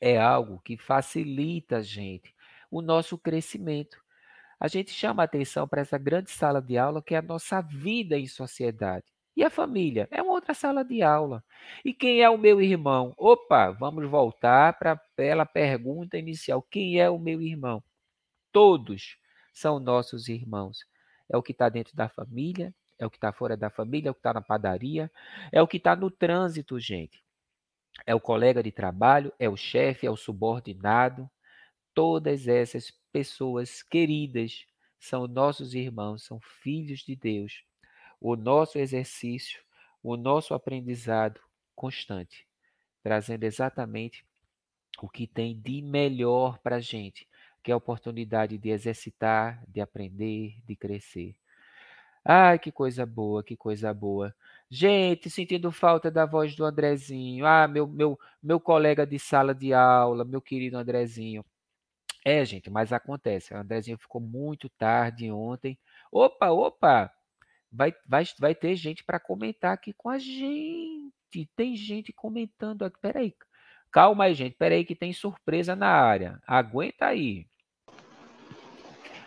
É 0.00 0.18
algo 0.20 0.60
que 0.60 0.76
facilita, 0.76 1.82
gente, 1.82 2.34
o 2.70 2.82
nosso 2.82 3.18
crescimento 3.18 4.02
a 4.60 4.68
gente 4.68 4.92
chama 4.92 5.22
a 5.22 5.24
atenção 5.24 5.66
para 5.66 5.80
essa 5.80 5.98
grande 5.98 6.30
sala 6.30 6.62
de 6.62 6.78
aula 6.78 7.02
que 7.02 7.14
é 7.16 7.18
a 7.18 7.22
nossa 7.22 7.60
vida 7.60 8.16
em 8.16 8.28
sociedade. 8.28 9.04
E 9.36 9.42
a 9.42 9.50
família 9.50 10.06
é 10.10 10.22
uma 10.22 10.34
outra 10.34 10.54
sala 10.54 10.84
de 10.84 11.02
aula. 11.02 11.42
E 11.84 11.92
quem 11.92 12.22
é 12.22 12.30
o 12.30 12.38
meu 12.38 12.60
irmão? 12.62 13.12
Opa, 13.18 13.72
vamos 13.72 14.08
voltar 14.08 14.78
para 14.78 14.92
aquela 14.92 15.44
pergunta 15.44 16.16
inicial: 16.16 16.62
quem 16.62 17.00
é 17.00 17.10
o 17.10 17.18
meu 17.18 17.42
irmão? 17.42 17.82
Todos 18.52 19.16
são 19.52 19.80
nossos 19.80 20.28
irmãos. 20.28 20.78
É 21.28 21.36
o 21.36 21.42
que 21.42 21.52
está 21.52 21.68
dentro 21.68 21.96
da 21.96 22.08
família, 22.08 22.74
é 22.98 23.06
o 23.06 23.10
que 23.10 23.16
está 23.16 23.32
fora 23.32 23.56
da 23.56 23.70
família, 23.70 24.08
é 24.08 24.10
o 24.10 24.14
que 24.14 24.20
está 24.20 24.34
na 24.34 24.42
padaria, 24.42 25.10
é 25.50 25.62
o 25.62 25.66
que 25.66 25.78
está 25.78 25.96
no 25.96 26.10
trânsito, 26.10 26.78
gente. 26.78 27.22
É 28.06 28.14
o 28.14 28.20
colega 28.20 28.62
de 28.62 28.70
trabalho, 28.70 29.32
é 29.38 29.48
o 29.48 29.56
chefe, 29.56 30.06
é 30.06 30.10
o 30.10 30.16
subordinado. 30.16 31.28
Todas 31.94 32.48
essas 32.48 32.90
pessoas 33.12 33.82
queridas 33.82 34.64
são 34.98 35.26
nossos 35.26 35.74
irmãos, 35.74 36.24
são 36.24 36.40
filhos 36.40 37.00
de 37.00 37.16
Deus. 37.16 37.64
O 38.20 38.36
nosso 38.36 38.78
exercício, 38.78 39.60
o 40.02 40.16
nosso 40.16 40.54
aprendizado 40.54 41.40
constante, 41.74 42.46
trazendo 43.02 43.44
exatamente 43.44 44.24
o 45.00 45.08
que 45.08 45.26
tem 45.26 45.58
de 45.58 45.82
melhor 45.82 46.58
para 46.58 46.76
a 46.76 46.80
gente, 46.80 47.26
que 47.62 47.70
é 47.70 47.74
a 47.74 47.76
oportunidade 47.76 48.58
de 48.58 48.70
exercitar, 48.70 49.62
de 49.68 49.80
aprender, 49.80 50.60
de 50.66 50.76
crescer. 50.76 51.36
Ai, 52.24 52.58
que 52.58 52.70
coisa 52.70 53.04
boa, 53.04 53.42
que 53.42 53.56
coisa 53.56 53.92
boa. 53.92 54.34
Gente, 54.70 55.28
sentindo 55.28 55.72
falta 55.72 56.10
da 56.10 56.24
voz 56.24 56.54
do 56.54 56.64
Andrezinho. 56.64 57.44
Ah, 57.46 57.66
meu, 57.68 57.86
meu, 57.86 58.18
meu 58.42 58.60
colega 58.60 59.06
de 59.06 59.18
sala 59.18 59.54
de 59.54 59.72
aula, 59.74 60.24
meu 60.24 60.40
querido 60.40 60.78
Andrezinho. 60.78 61.44
É, 62.24 62.44
gente, 62.44 62.70
mas 62.70 62.92
acontece. 62.92 63.52
O 63.52 63.56
Andrezinho 63.56 63.98
ficou 63.98 64.20
muito 64.20 64.68
tarde 64.70 65.30
ontem. 65.30 65.78
Opa, 66.12 66.50
opa! 66.50 67.12
Vai, 67.70 67.94
vai, 68.06 68.24
vai 68.38 68.54
ter 68.54 68.76
gente 68.76 69.04
para 69.04 69.18
comentar 69.18 69.72
aqui 69.74 69.92
com 69.92 70.08
a 70.08 70.18
gente. 70.18 71.50
Tem 71.56 71.74
gente 71.76 72.12
comentando 72.12 72.84
aqui. 72.84 72.98
Peraí. 73.00 73.34
Calma 73.90 74.24
aí, 74.24 74.34
gente. 74.34 74.56
Peraí 74.56 74.84
que 74.84 74.94
tem 74.94 75.12
surpresa 75.12 75.74
na 75.76 75.88
área. 75.88 76.40
Aguenta 76.46 77.06
aí. 77.06 77.46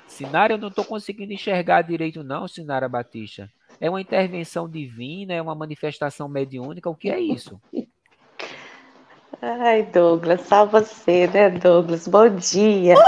Sinara, 0.08 0.54
eu 0.54 0.58
não 0.58 0.70
estou 0.70 0.86
conseguindo 0.86 1.34
enxergar 1.34 1.82
direito, 1.82 2.24
não, 2.24 2.48
Sinara 2.48 2.88
Batista. 2.88 3.50
É 3.80 3.90
uma 3.90 4.00
intervenção 4.00 4.70
divina, 4.70 5.34
é 5.34 5.42
uma 5.42 5.56
manifestação 5.56 6.30
mediúnica, 6.30 6.90
o 6.90 6.96
que 6.96 7.10
é 7.10 7.20
isso? 7.20 7.60
Ai, 9.42 9.84
Douglas, 9.84 10.42
só 10.42 10.66
você, 10.66 11.28
né, 11.28 11.50
Douglas? 11.50 12.08
Bom 12.08 12.30
dia. 12.30 12.96
Uhul! 12.96 13.04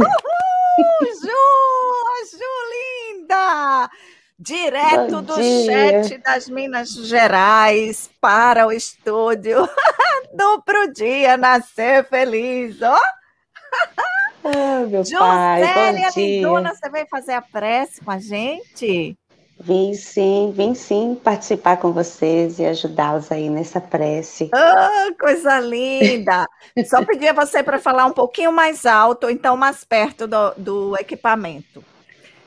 Uhul! 0.00 1.06
Ju, 1.22 2.36
Ju 2.36 3.14
linda! 3.14 3.90
Direto 4.36 5.16
Bom 5.16 5.22
do 5.22 5.36
dia. 5.36 6.02
chat 6.02 6.18
das 6.18 6.48
Minas 6.48 6.90
Gerais 6.90 8.10
para 8.20 8.66
o 8.66 8.72
estúdio 8.72 9.68
do 10.34 10.62
Pro 10.62 10.92
Dia 10.92 11.36
Nascer 11.36 12.04
Feliz, 12.08 12.82
ó! 12.82 12.98
Ah, 14.44 14.84
meu 14.86 15.02
pai, 15.18 15.62
bom 15.62 16.20
Lindona, 16.20 16.74
você 16.74 16.90
veio 16.90 17.06
fazer 17.08 17.32
a 17.32 17.40
prece 17.40 18.00
com 18.02 18.10
a 18.10 18.18
gente? 18.18 19.16
Vim 19.58 19.94
sim, 19.94 20.52
vim 20.54 20.74
sim 20.74 21.14
participar 21.14 21.78
com 21.78 21.92
vocês 21.92 22.58
e 22.58 22.66
ajudá-los 22.66 23.32
aí 23.32 23.48
nessa 23.48 23.80
prece. 23.80 24.50
Oh, 24.52 25.14
coisa 25.18 25.58
linda! 25.60 26.46
Só 26.86 27.02
pedir 27.04 27.28
a 27.28 27.32
você 27.32 27.62
para 27.62 27.78
falar 27.78 28.04
um 28.04 28.12
pouquinho 28.12 28.52
mais 28.52 28.84
alto, 28.84 29.24
ou 29.24 29.30
então 29.30 29.56
mais 29.56 29.82
perto 29.82 30.26
do, 30.26 30.50
do 30.58 30.96
equipamento. 30.98 31.82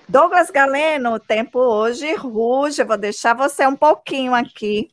Douglas 0.07 0.51
Galeno, 0.51 1.15
o 1.15 1.19
tempo 1.19 1.59
hoje 1.59 2.13
ruge, 2.13 2.81
eu 2.81 2.85
vou 2.85 2.97
deixar 2.97 3.33
você 3.33 3.65
um 3.65 3.75
pouquinho 3.75 4.35
aqui 4.35 4.91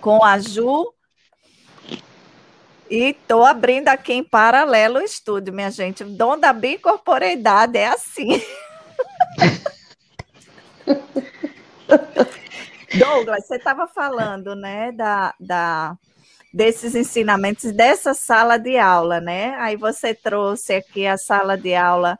com 0.00 0.24
a 0.24 0.38
Ju 0.40 0.92
e 2.92 3.08
estou 3.08 3.42
abrindo 3.42 3.88
aqui 3.88 4.12
em 4.12 4.22
paralelo 4.22 4.98
o 4.98 5.02
estúdio, 5.02 5.50
minha 5.50 5.70
gente. 5.70 6.04
O 6.04 6.10
dom 6.10 6.38
da 6.38 6.52
bicorporeidade 6.52 7.78
é 7.78 7.86
assim. 7.86 8.38
Douglas, 12.98 13.46
você 13.46 13.56
estava 13.56 13.86
falando, 13.86 14.54
né, 14.54 14.92
da, 14.92 15.32
da, 15.40 15.96
desses 16.52 16.94
ensinamentos 16.94 17.72
dessa 17.72 18.12
sala 18.12 18.58
de 18.58 18.76
aula, 18.76 19.22
né? 19.22 19.54
Aí 19.54 19.74
você 19.74 20.14
trouxe 20.14 20.74
aqui 20.74 21.06
a 21.06 21.16
sala 21.16 21.56
de 21.56 21.74
aula 21.74 22.18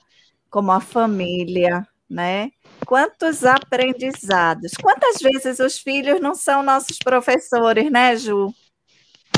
como 0.48 0.72
a 0.72 0.80
família, 0.80 1.86
né? 2.08 2.50
Quantos 2.86 3.44
aprendizados. 3.44 4.72
Quantas 4.80 5.20
vezes 5.20 5.58
os 5.58 5.78
filhos 5.78 6.18
não 6.18 6.34
são 6.34 6.62
nossos 6.62 6.98
professores, 6.98 7.92
né, 7.92 8.16
Ju? 8.16 8.54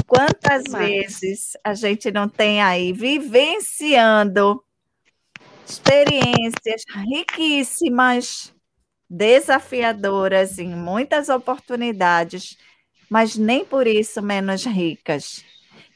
Quantas 0.06 0.64
Mas... 0.70 0.86
vezes 0.86 1.56
a 1.62 1.74
gente 1.74 2.10
não 2.10 2.28
tem 2.28 2.62
aí 2.62 2.92
vivenciando 2.92 4.62
experiências 5.66 6.82
riquíssimas, 7.08 8.54
desafiadoras 9.08 10.58
em 10.58 10.74
muitas 10.74 11.28
oportunidades, 11.28 12.56
mas 13.08 13.36
nem 13.36 13.64
por 13.64 13.86
isso 13.86 14.20
menos 14.20 14.64
ricas. 14.64 15.44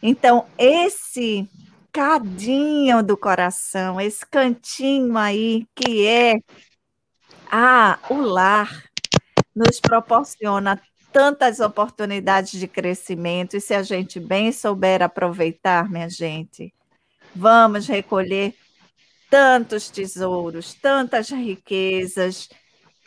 Então, 0.03 0.47
esse 0.57 1.49
cadinho 1.93 3.03
do 3.03 3.17
coração, 3.17 4.01
esse 4.01 4.25
cantinho 4.25 5.19
aí 5.19 5.67
que 5.75 6.07
é 6.07 6.37
ah, 7.51 7.99
o 8.09 8.21
lar, 8.21 8.85
nos 9.55 9.81
proporciona 9.81 10.81
tantas 11.13 11.61
oportunidades 11.61 12.59
de 12.59 12.67
crescimento, 12.67 13.57
e 13.57 13.61
se 13.61 13.75
a 13.75 13.83
gente 13.83 14.21
bem 14.21 14.53
souber 14.53 15.03
aproveitar, 15.03 15.91
minha 15.91 16.09
gente, 16.09 16.73
vamos 17.35 17.87
recolher 17.87 18.55
tantos 19.31 19.89
tesouros, 19.89 20.75
tantas 20.75 21.31
riquezas, 21.31 22.49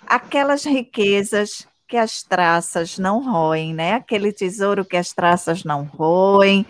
aquelas 0.06 0.64
riquezas 0.64 1.68
que 1.88 1.98
as 1.98 2.24
traças 2.24 2.98
não 2.98 3.22
roem, 3.24 3.74
né? 3.74 3.96
Aquele 3.96 4.32
tesouro 4.32 4.86
que 4.86 4.96
as 4.96 5.12
traças 5.12 5.64
não 5.64 5.84
roem, 5.84 6.66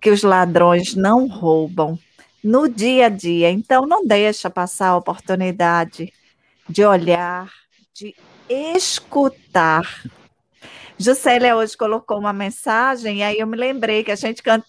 que 0.00 0.10
os 0.10 0.22
ladrões 0.22 0.94
não 0.94 1.28
roubam 1.28 1.98
no 2.42 2.68
dia 2.68 3.06
a 3.06 3.08
dia. 3.08 3.50
Então 3.50 3.86
não 3.86 4.06
deixa 4.06 4.48
passar 4.48 4.88
a 4.88 4.96
oportunidade 4.96 6.12
de 6.68 6.84
olhar, 6.84 7.52
de 7.94 8.14
escutar 8.48 9.86
Juscelia 11.02 11.56
hoje 11.56 11.76
colocou 11.76 12.18
uma 12.18 12.32
mensagem, 12.32 13.18
e 13.18 13.22
aí 13.22 13.38
eu 13.38 13.46
me 13.46 13.56
lembrei 13.56 14.04
que 14.04 14.10
a 14.10 14.16
gente 14.16 14.42
canta. 14.42 14.66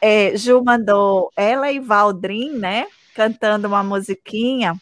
É, 0.00 0.36
Ju 0.36 0.62
mandou 0.62 1.30
ela 1.36 1.70
e 1.72 1.78
Valdrin, 1.80 2.58
né? 2.58 2.86
Cantando 3.14 3.68
uma 3.68 3.82
musiquinha. 3.82 4.74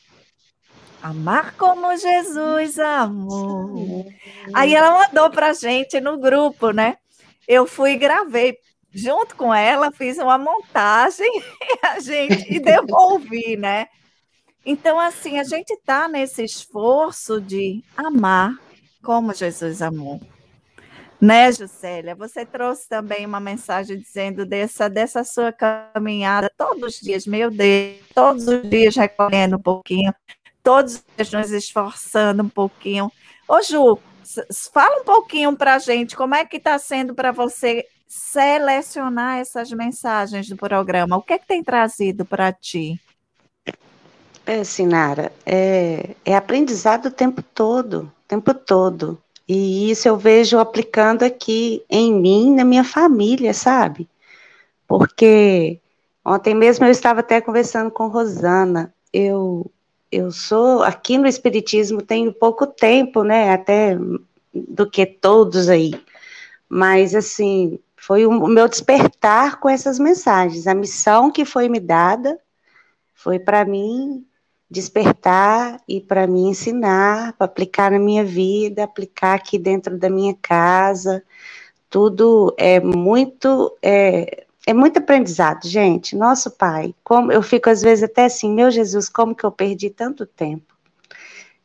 Amar 1.03 1.55
como 1.57 1.97
Jesus 1.97 2.79
amou. 2.79 4.07
Aí 4.55 4.75
ela 4.75 5.07
mandou 5.07 5.31
para 5.31 5.53
gente 5.53 6.01
no 6.01 6.19
grupo, 6.19 6.71
né? 6.71 6.97
Eu 7.49 7.67
fui 7.67 7.93
e 7.93 7.97
gravei 7.97 8.57
junto 8.93 9.35
com 9.35 9.53
ela, 9.53 9.91
fiz 9.91 10.19
uma 10.19 10.39
montagem 10.39 11.27
e 11.61 11.87
a 11.87 11.99
gente 11.99 12.55
e 12.55 12.61
devolvi, 12.61 13.57
né? 13.57 13.87
Então, 14.65 14.99
assim, 15.01 15.39
a 15.39 15.45
gente 15.45 15.73
está 15.73 16.07
nesse 16.07 16.45
esforço 16.45 17.41
de 17.41 17.83
amar 17.97 18.57
como 19.03 19.35
Jesus 19.35 19.83
amou. 19.83 20.21
Né, 21.23 21.53
Juscelia? 21.53 22.17
Você 22.17 22.45
trouxe 22.45 22.89
também 22.89 23.25
uma 23.25 23.39
mensagem 23.39 23.97
dizendo 23.97 24.45
dessa, 24.45 24.91
dessa 24.91 25.23
sua 25.23 25.53
caminhada 25.53 26.51
todos 26.59 26.97
os 26.97 27.01
dias, 27.01 27.29
meu 27.29 27.49
Deus, 27.49 28.01
todos 28.13 28.49
os 28.49 28.69
dias 28.69 28.97
recolhendo 28.97 29.55
um 29.55 29.63
pouquinho, 29.63 30.13
todos 30.65 30.95
os 30.95 31.05
dias 31.17 31.31
nos 31.31 31.53
esforçando 31.53 32.43
um 32.43 32.49
pouquinho. 32.49 33.09
Ô, 33.47 33.63
Ju, 33.63 34.01
fala 34.73 35.01
um 35.01 35.05
pouquinho 35.05 35.57
para 35.57 35.77
a 35.77 35.79
gente 35.79 36.17
como 36.17 36.35
é 36.35 36.45
que 36.45 36.57
está 36.57 36.77
sendo 36.77 37.15
para 37.15 37.31
você 37.31 37.87
selecionar 38.09 39.39
essas 39.39 39.71
mensagens 39.71 40.49
do 40.49 40.57
programa. 40.57 41.17
O 41.17 41.23
que 41.23 41.35
é 41.35 41.39
que 41.39 41.47
tem 41.47 41.63
trazido 41.63 42.25
para 42.25 42.53
ti? 42.53 43.01
É, 44.45 44.65
Sinara, 44.65 45.31
é, 45.47 46.17
é 46.25 46.35
aprendizado 46.35 47.07
o 47.07 47.13
tempo 47.13 47.43
todo, 47.43 48.13
o 48.25 48.27
tempo 48.27 48.53
todo. 48.53 49.23
E 49.49 49.91
isso 49.91 50.09
eu 50.09 50.17
vejo 50.17 50.59
aplicando 50.59 51.25
aqui 51.25 51.85
em 51.91 52.15
mim, 52.15 52.55
na 52.55 52.65
minha 52.65 52.85
família, 52.85 53.53
sabe? 53.53 54.09
Porque 54.87 55.81
ontem 56.25 56.55
mesmo 56.55 56.85
eu 56.87 56.91
estava 56.91 57.21
até 57.21 57.41
conversando 57.41 57.91
com 57.91 58.09
Rosana. 58.09 58.95
Eu 59.13 59.71
eu 60.11 60.31
sou 60.31 60.83
aqui 60.83 61.17
no 61.17 61.27
espiritismo 61.27 62.03
tenho 62.03 62.33
pouco 62.33 62.67
tempo, 62.67 63.23
né? 63.25 63.51
Até 63.53 63.97
do 64.55 64.89
que 64.89 65.07
todos 65.07 65.69
aí. 65.69 65.93
Mas 66.69 67.15
assim, 67.15 67.79
foi 67.97 68.27
o 68.27 68.47
meu 68.47 68.69
despertar 68.69 69.59
com 69.61 69.69
essas 69.69 69.99
mensagens. 69.99 70.67
A 70.67 70.75
missão 70.75 71.31
que 71.31 71.45
foi 71.45 71.69
me 71.69 71.81
dada 71.81 72.39
foi 73.15 73.39
para 73.39 73.65
mim 73.65 74.27
despertar 74.73 75.81
e 75.87 76.01
para 76.01 76.27
me 76.27 76.41
ensinar, 76.41 77.35
para 77.35 77.45
aplicar 77.45 77.91
na 77.91 77.99
minha 77.99 78.25
vida, 78.25 78.85
aplicar 78.85 79.35
aqui 79.35 79.59
dentro 79.59 79.99
da 79.99 80.09
minha 80.09 80.35
casa. 80.41 81.23
Tudo 81.91 82.55
é 82.59 82.81
muito 82.81 83.77
é, 83.83 84.47
é 84.67 84.73
muito 84.73 84.99
aprendizado, 84.99 85.69
gente. 85.69 86.17
Nosso 86.17 86.51
Pai, 86.51 86.95
como 87.05 87.31
eu 87.31 87.43
fico 87.43 87.69
às 87.69 87.83
vezes 87.83 88.05
até 88.05 88.25
assim, 88.25 88.53
meu 88.53 88.71
Jesus, 88.71 89.09
como 89.09 89.35
que 89.35 89.45
eu 89.45 89.53
perdi 89.53 89.91
tanto 89.91 90.25
tempo? 90.25 90.73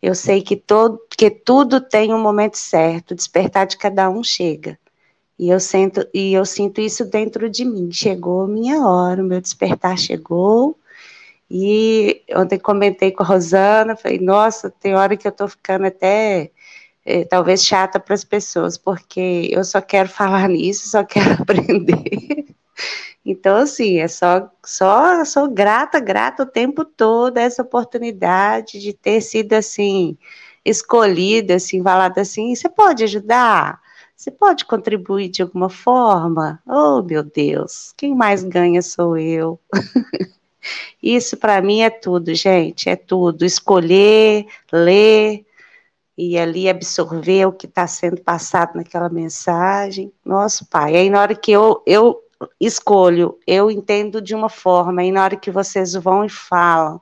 Eu 0.02 0.14
sei 0.14 0.42
que 0.42 0.56
todo, 0.56 1.00
que 1.18 1.30
tudo 1.30 1.82
tem 1.82 2.14
um 2.14 2.22
momento 2.22 2.58
certo, 2.58 3.12
o 3.12 3.16
despertar 3.16 3.66
de 3.66 3.78
cada 3.78 4.10
um 4.10 4.24
chega. 4.24 4.78
E 5.40 5.50
eu 5.50 5.60
sinto, 5.60 6.08
e 6.14 6.34
eu 6.34 6.46
sinto 6.46 6.82
isso 6.82 7.06
dentro 7.06 7.50
de 7.50 7.64
mim. 7.64 7.90
Chegou 7.92 8.48
minha 8.48 8.86
hora, 8.86 9.22
o 9.22 9.26
meu 9.26 9.40
despertar 9.40 9.98
chegou. 9.98 10.78
E 11.50 12.24
ontem 12.36 12.60
comentei 12.60 13.12
com 13.12 13.24
a 13.24 13.26
Rosana, 13.26 13.96
falei, 13.96 14.20
nossa, 14.20 14.70
tem 14.70 14.96
hora 14.96 15.16
que 15.16 15.28
eu 15.28 15.32
estou 15.32 15.48
ficando 15.48 15.86
até 15.88 16.52
é, 17.06 17.24
talvez 17.26 17.64
chata 17.66 18.00
para 18.00 18.14
as 18.14 18.26
pessoas, 18.26 18.78
porque 18.78 19.50
eu 19.52 19.64
só 19.64 19.82
quero 19.82 20.10
falar 20.10 20.50
nisso, 20.50 20.90
só 20.90 21.04
quero 21.06 21.34
aprender. 21.42 22.46
Então, 23.26 23.58
assim, 23.58 24.00
é 24.00 24.08
só, 24.08 24.50
só 24.66 25.24
sou 25.26 25.50
grata, 25.50 26.00
grata 26.00 26.44
o 26.44 26.46
tempo 26.46 26.86
todo 26.86 27.38
a 27.38 27.42
essa 27.42 27.62
oportunidade 27.62 28.80
de 28.80 28.94
ter 28.94 29.22
sido 29.22 29.54
assim, 29.54 30.18
escolhida, 30.66 31.56
assim, 31.56 31.82
falada 31.82 32.22
assim, 32.22 32.56
você 32.56 32.70
pode 32.70 33.04
ajudar? 33.04 33.82
Você 34.16 34.32
pode 34.32 34.66
contribuir 34.66 35.30
de 35.30 35.42
alguma 35.44 35.70
forma? 35.70 36.62
Oh, 36.66 37.02
meu 37.04 37.24
Deus, 37.24 37.94
quem 37.96 38.16
mais 38.16 38.44
ganha 38.44 38.82
sou 38.82 39.18
eu. 39.18 39.60
Isso 41.02 41.38
para 41.38 41.62
mim 41.62 41.82
é 41.82 41.90
tudo, 41.90 42.34
gente, 42.34 42.90
é 42.90 42.96
tudo. 42.96 43.46
Escolher, 43.46 44.46
ler 44.72 45.46
e 46.18 46.38
ali 46.38 46.68
absorver 46.68 47.46
o 47.46 47.54
que 47.54 47.68
está 47.68 47.86
sendo 47.88 48.22
passado 48.22 48.76
naquela 48.76 49.10
mensagem. 49.10 50.12
Nosso 50.26 50.66
Pai, 50.68 50.96
aí 50.96 51.10
na 51.10 51.22
hora 51.22 51.36
que 51.36 51.52
eu, 51.52 51.82
eu 51.86 52.20
escolho, 52.60 53.38
eu 53.46 53.70
entendo 53.70 54.22
de 54.22 54.36
uma 54.36 54.50
forma, 54.50 55.04
e 55.04 55.12
na 55.12 55.24
hora 55.24 55.36
que 55.36 55.52
vocês 55.52 55.94
vão 55.94 56.26
e 56.26 56.30
falam, 56.30 57.02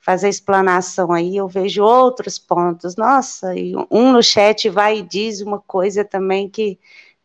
fazer 0.00 0.26
a 0.26 0.30
explanação 0.30 1.12
aí, 1.12 1.36
eu 1.36 1.46
vejo 1.46 1.82
outros 1.82 2.38
pontos. 2.38 2.96
Nossa, 2.96 3.54
e 3.54 3.74
um 3.90 4.12
no 4.12 4.22
chat 4.22 4.68
vai 4.68 4.98
e 4.98 5.02
diz 5.02 5.40
uma 5.40 5.60
coisa 5.60 6.04
também 6.04 6.48
que 6.48 6.78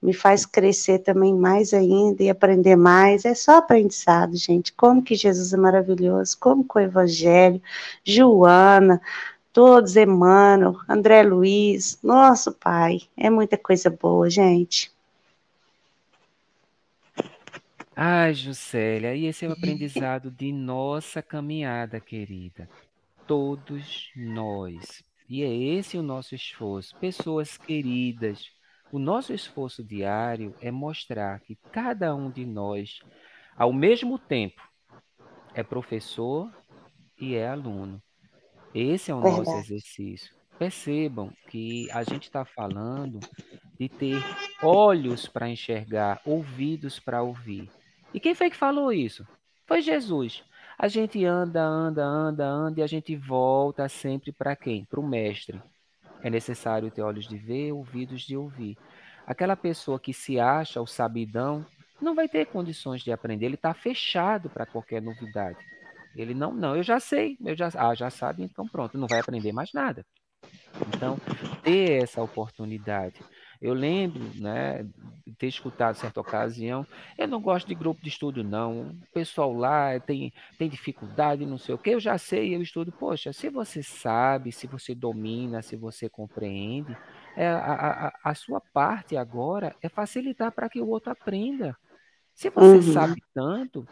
me 0.03 0.13
faz 0.13 0.45
crescer 0.45 0.99
também 0.99 1.33
mais 1.33 1.73
ainda 1.73 2.21
e 2.21 2.29
aprender 2.29 2.75
mais. 2.75 3.25
É 3.25 3.33
só 3.33 3.57
aprendizado, 3.57 4.35
gente. 4.35 4.73
Como 4.73 5.01
que 5.01 5.15
Jesus 5.15 5.53
é 5.53 5.57
maravilhoso, 5.57 6.37
como 6.39 6.67
que 6.67 6.77
o 6.77 6.81
Evangelho, 6.81 7.61
Joana, 8.03 9.01
todos, 9.53 9.95
Emmanuel, 9.95 10.75
André 10.89 11.23
Luiz, 11.23 11.97
nosso 12.03 12.51
Pai, 12.51 13.01
é 13.15 13.29
muita 13.29 13.57
coisa 13.57 13.89
boa, 13.89 14.29
gente. 14.29 14.91
Ai, 17.95 18.33
Juscelia, 18.33 19.15
e 19.15 19.27
esse 19.27 19.45
é 19.45 19.47
o 19.47 19.51
aprendizado 19.51 20.31
de 20.31 20.51
nossa 20.51 21.21
caminhada, 21.21 21.99
querida. 21.99 22.67
Todos 23.27 24.11
nós. 24.15 25.03
E 25.29 25.43
é 25.43 25.53
esse 25.53 25.97
o 25.97 26.03
nosso 26.03 26.35
esforço. 26.35 26.95
Pessoas 26.97 27.55
queridas, 27.55 28.51
o 28.93 28.99
nosso 28.99 29.33
esforço 29.33 29.83
diário 29.83 30.53
é 30.61 30.69
mostrar 30.69 31.39
que 31.39 31.55
cada 31.71 32.13
um 32.13 32.29
de 32.29 32.45
nós, 32.45 32.99
ao 33.57 33.73
mesmo 33.73 34.19
tempo, 34.19 34.61
é 35.55 35.63
professor 35.63 36.55
e 37.19 37.33
é 37.33 37.47
aluno. 37.47 37.99
Esse 38.71 39.09
é 39.09 39.15
o 39.15 39.19
Verdade. 39.19 39.47
nosso 39.47 39.57
exercício. 39.57 40.31
Percebam 40.59 41.33
que 41.49 41.89
a 41.89 42.03
gente 42.03 42.25
está 42.25 42.45
falando 42.45 43.19
de 43.79 43.89
ter 43.89 44.21
olhos 44.61 45.27
para 45.27 45.49
enxergar, 45.49 46.21
ouvidos 46.23 46.99
para 46.99 47.23
ouvir. 47.23 47.71
E 48.13 48.19
quem 48.19 48.35
foi 48.35 48.51
que 48.51 48.55
falou 48.55 48.93
isso? 48.93 49.27
Foi 49.65 49.81
Jesus. 49.81 50.43
A 50.77 50.87
gente 50.87 51.25
anda, 51.25 51.63
anda, 51.63 52.05
anda, 52.05 52.45
anda 52.45 52.79
e 52.79 52.83
a 52.83 52.87
gente 52.87 53.15
volta 53.15 53.89
sempre 53.89 54.31
para 54.31 54.55
quem? 54.55 54.85
Para 54.85 54.99
o 54.99 55.07
mestre. 55.07 55.59
É 56.23 56.29
necessário 56.29 56.89
ter 56.89 57.01
olhos 57.01 57.27
de 57.27 57.37
ver, 57.37 57.73
ouvidos 57.73 58.21
de 58.21 58.35
ouvir. 58.35 58.77
Aquela 59.27 59.55
pessoa 59.55 59.99
que 59.99 60.13
se 60.13 60.39
acha 60.39 60.81
o 60.81 60.87
sabidão 60.87 61.65
não 62.01 62.15
vai 62.15 62.27
ter 62.27 62.47
condições 62.47 63.01
de 63.01 63.11
aprender, 63.11 63.45
ele 63.45 63.55
está 63.55 63.73
fechado 63.73 64.49
para 64.49 64.65
qualquer 64.65 65.01
novidade. 65.01 65.57
Ele 66.15 66.33
não, 66.33 66.53
não, 66.53 66.75
eu 66.75 66.83
já 66.83 66.99
sei, 66.99 67.37
eu 67.43 67.55
já, 67.55 67.69
ah, 67.75 67.95
já 67.95 68.09
sabe, 68.09 68.43
então 68.43 68.67
pronto, 68.67 68.97
não 68.97 69.07
vai 69.07 69.19
aprender 69.19 69.51
mais 69.51 69.71
nada. 69.73 70.05
Então, 70.95 71.17
ter 71.63 72.03
essa 72.03 72.21
oportunidade. 72.21 73.15
Eu 73.63 73.73
lembro, 73.73 74.19
né, 74.35 74.85
de 75.25 75.33
ter 75.33 75.47
escutado 75.47 75.95
certa 75.95 76.19
ocasião, 76.19 76.85
eu 77.17 77.25
não 77.25 77.41
gosto 77.41 77.65
de 77.65 77.73
grupo 77.73 78.03
de 78.03 78.09
estudo, 78.09 78.43
não. 78.43 78.89
O 78.89 79.13
pessoal 79.13 79.53
lá 79.53 79.97
tem, 80.01 80.33
tem 80.57 80.67
dificuldade, 80.67 81.45
não 81.45 81.57
sei 81.57 81.73
o 81.73 81.77
que, 81.77 81.91
eu 81.91 81.99
já 81.99 82.17
sei, 82.17 82.53
eu 82.53 82.61
estudo. 82.61 82.91
Poxa, 82.91 83.31
se 83.31 83.47
você 83.47 83.81
sabe, 83.81 84.51
se 84.51 84.67
você 84.67 84.93
domina, 84.93 85.61
se 85.61 85.77
você 85.77 86.09
compreende, 86.09 86.97
é, 87.37 87.47
a, 87.47 88.09
a, 88.09 88.31
a 88.31 88.35
sua 88.35 88.59
parte 88.59 89.15
agora 89.15 89.73
é 89.81 89.87
facilitar 89.87 90.51
para 90.51 90.67
que 90.67 90.81
o 90.81 90.89
outro 90.89 91.13
aprenda. 91.13 91.73
Se 92.35 92.49
você 92.49 92.75
uhum. 92.75 92.93
sabe 92.93 93.23
tanto, 93.33 93.87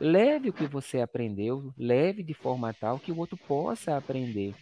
leve 0.00 0.48
o 0.48 0.52
que 0.52 0.66
você 0.66 1.00
aprendeu, 1.00 1.72
leve 1.78 2.24
de 2.24 2.34
forma 2.34 2.74
tal 2.74 2.98
que 2.98 3.12
o 3.12 3.18
outro 3.18 3.36
possa 3.36 3.96
aprender. 3.96 4.52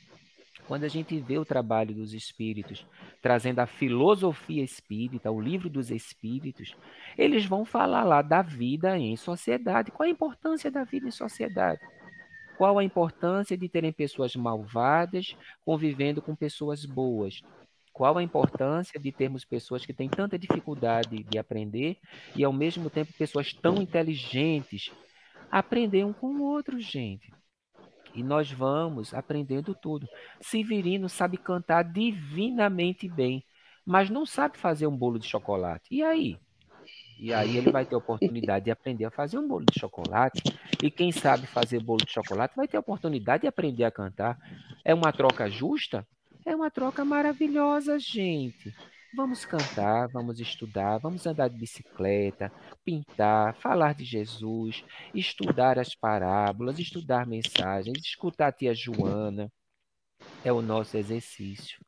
Quando 0.71 0.85
a 0.85 0.89
gente 0.89 1.19
vê 1.19 1.37
o 1.37 1.45
trabalho 1.45 1.93
dos 1.93 2.15
espíritos 2.15 2.87
trazendo 3.21 3.59
a 3.59 3.67
filosofia 3.67 4.63
espírita, 4.63 5.29
o 5.29 5.41
livro 5.41 5.69
dos 5.69 5.91
espíritos, 5.91 6.77
eles 7.19 7.45
vão 7.45 7.65
falar 7.65 8.05
lá 8.05 8.23
da 8.23 8.41
vida 8.41 8.97
em 8.97 9.17
sociedade. 9.17 9.91
Qual 9.91 10.07
a 10.07 10.09
importância 10.09 10.71
da 10.71 10.85
vida 10.85 11.09
em 11.09 11.11
sociedade? 11.11 11.81
Qual 12.57 12.79
a 12.79 12.85
importância 12.85 13.59
de 13.59 13.69
terem 13.69 13.91
pessoas 13.91 14.37
malvadas 14.37 15.37
convivendo 15.65 16.23
com 16.23 16.37
pessoas 16.37 16.85
boas? 16.85 17.43
Qual 17.93 18.17
a 18.17 18.23
importância 18.23 19.01
de 19.01 19.11
termos 19.11 19.45
pessoas 19.45 19.85
que 19.85 19.93
têm 19.93 20.09
tanta 20.09 20.39
dificuldade 20.39 21.25
de 21.25 21.37
aprender 21.37 21.99
e, 22.37 22.45
ao 22.45 22.53
mesmo 22.53 22.89
tempo, 22.89 23.13
pessoas 23.19 23.53
tão 23.53 23.83
inteligentes 23.83 24.93
aprender 25.51 26.05
um 26.05 26.13
com 26.13 26.29
o 26.29 26.45
outro, 26.45 26.79
gente? 26.79 27.40
E 28.15 28.23
nós 28.23 28.51
vamos 28.51 29.15
aprendendo 29.15 29.75
tudo. 29.75 30.09
Severino 30.41 31.09
sabe 31.09 31.37
cantar 31.37 31.83
divinamente 31.85 33.09
bem, 33.09 33.45
mas 33.85 34.11
não 34.11 34.27
sabe 34.27 34.59
fazer 34.59 34.87
um 34.87 34.97
bolo 34.97 35.19
de 35.19 35.27
chocolate. 35.27 35.85
E 35.91 36.03
aí? 36.03 36.39
E 37.19 37.35
aí 37.35 37.57
ele 37.57 37.71
vai 37.71 37.85
ter 37.85 37.95
a 37.95 37.99
oportunidade 37.99 38.65
de 38.65 38.71
aprender 38.71 39.05
a 39.05 39.11
fazer 39.11 39.39
um 39.39 39.47
bolo 39.47 39.67
de 39.71 39.79
chocolate. 39.79 40.43
E 40.83 40.91
quem 40.91 41.13
sabe 41.13 41.47
fazer 41.47 41.83
bolo 41.83 42.05
de 42.05 42.11
chocolate 42.11 42.57
vai 42.57 42.67
ter 42.67 42.79
a 42.79 42.81
oportunidade 42.81 43.43
de 43.43 43.47
aprender 43.47 43.85
a 43.85 43.91
cantar. 43.91 44.39
É 44.83 44.95
uma 44.95 45.13
troca 45.13 45.49
justa? 45.51 46.07
É 46.47 46.57
uma 46.57 46.71
troca 46.71 47.05
maravilhosa, 47.05 47.99
gente. 47.99 48.75
Vamos 49.13 49.45
cantar, 49.45 50.09
vamos 50.09 50.39
estudar, 50.39 50.99
vamos 51.01 51.27
andar 51.27 51.51
de 51.51 51.59
bicicleta, 51.59 52.53
pintar, 52.85 53.55
falar 53.57 53.93
de 53.93 54.05
Jesus, 54.05 54.85
estudar 55.13 55.79
as 55.81 55.95
parábolas, 55.97 56.79
estudar 56.79 57.27
mensagens, 57.27 57.99
escutar 57.99 58.49
a 58.49 58.53
tia 58.53 58.73
Joana. 58.73 59.51
É 60.45 60.53
o 60.53 60.63
nosso 60.63 60.97
exercício. 60.97 61.79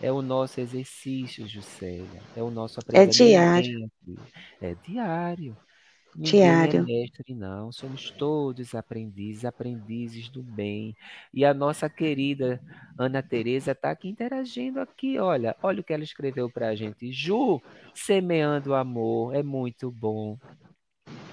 É 0.00 0.12
o 0.12 0.22
nosso 0.22 0.60
exercício, 0.60 1.48
Juscelia. 1.48 2.22
É 2.36 2.42
o 2.42 2.50
nosso 2.50 2.78
aprendizado. 2.78 3.26
É 3.26 3.28
diário. 3.28 3.90
É 4.60 4.74
diário. 4.74 5.56
Ninguém 6.18 6.40
é 6.40 6.66
Diário. 6.66 6.80
é 6.80 6.82
mestre, 6.82 7.32
não. 7.32 7.70
Somos 7.70 8.10
todos 8.10 8.74
aprendizes, 8.74 9.44
aprendizes 9.44 10.28
do 10.28 10.42
bem. 10.42 10.96
E 11.32 11.44
a 11.44 11.54
nossa 11.54 11.88
querida 11.88 12.60
Ana 12.98 13.22
Tereza 13.22 13.70
está 13.70 13.92
aqui 13.92 14.08
interagindo 14.08 14.80
aqui. 14.80 15.16
Olha, 15.16 15.54
olha 15.62 15.80
o 15.80 15.84
que 15.84 15.92
ela 15.92 16.02
escreveu 16.02 16.50
para 16.50 16.70
a 16.70 16.74
gente. 16.74 17.12
Ju, 17.12 17.62
semeando 17.94 18.74
amor, 18.74 19.32
é 19.36 19.44
muito 19.44 19.92
bom. 19.92 20.36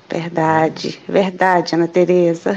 Verdade, 0.08 1.02
verdade, 1.10 1.74
Ana 1.74 1.88
Tereza. 1.88 2.52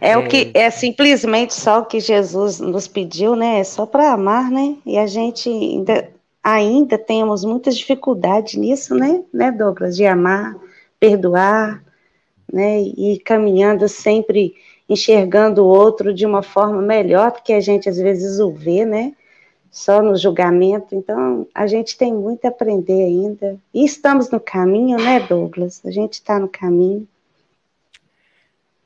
É, 0.00 0.10
é, 0.10 0.18
o 0.18 0.26
que 0.26 0.50
é 0.54 0.68
simplesmente 0.70 1.54
só 1.54 1.82
o 1.82 1.86
que 1.86 2.00
Jesus 2.00 2.58
nos 2.58 2.88
pediu, 2.88 3.36
né? 3.36 3.60
É 3.60 3.64
só 3.64 3.86
para 3.86 4.12
amar, 4.12 4.50
né? 4.50 4.76
E 4.84 4.98
a 4.98 5.06
gente 5.06 5.48
ainda 5.48 6.15
ainda 6.46 6.96
temos 6.96 7.44
muitas 7.44 7.76
dificuldades 7.76 8.54
nisso, 8.54 8.94
né, 8.94 9.24
né, 9.34 9.50
Douglas, 9.50 9.96
de 9.96 10.06
amar, 10.06 10.56
perdoar, 11.00 11.82
né, 12.52 12.80
e 12.82 13.18
caminhando 13.18 13.88
sempre 13.88 14.54
enxergando 14.88 15.64
o 15.64 15.66
outro 15.66 16.14
de 16.14 16.24
uma 16.24 16.44
forma 16.44 16.80
melhor 16.80 17.32
do 17.32 17.42
que 17.42 17.52
a 17.52 17.58
gente 17.58 17.88
às 17.88 17.96
vezes 17.96 18.38
o 18.38 18.52
vê, 18.52 18.84
né, 18.84 19.12
só 19.72 20.00
no 20.00 20.14
julgamento. 20.16 20.94
Então, 20.94 21.48
a 21.52 21.66
gente 21.66 21.98
tem 21.98 22.14
muito 22.14 22.44
a 22.44 22.48
aprender 22.48 23.02
ainda. 23.02 23.58
E 23.74 23.84
estamos 23.84 24.30
no 24.30 24.38
caminho, 24.38 24.98
né, 24.98 25.18
Douglas? 25.18 25.82
A 25.84 25.90
gente 25.90 26.14
está 26.14 26.38
no 26.38 26.48
caminho. 26.48 27.08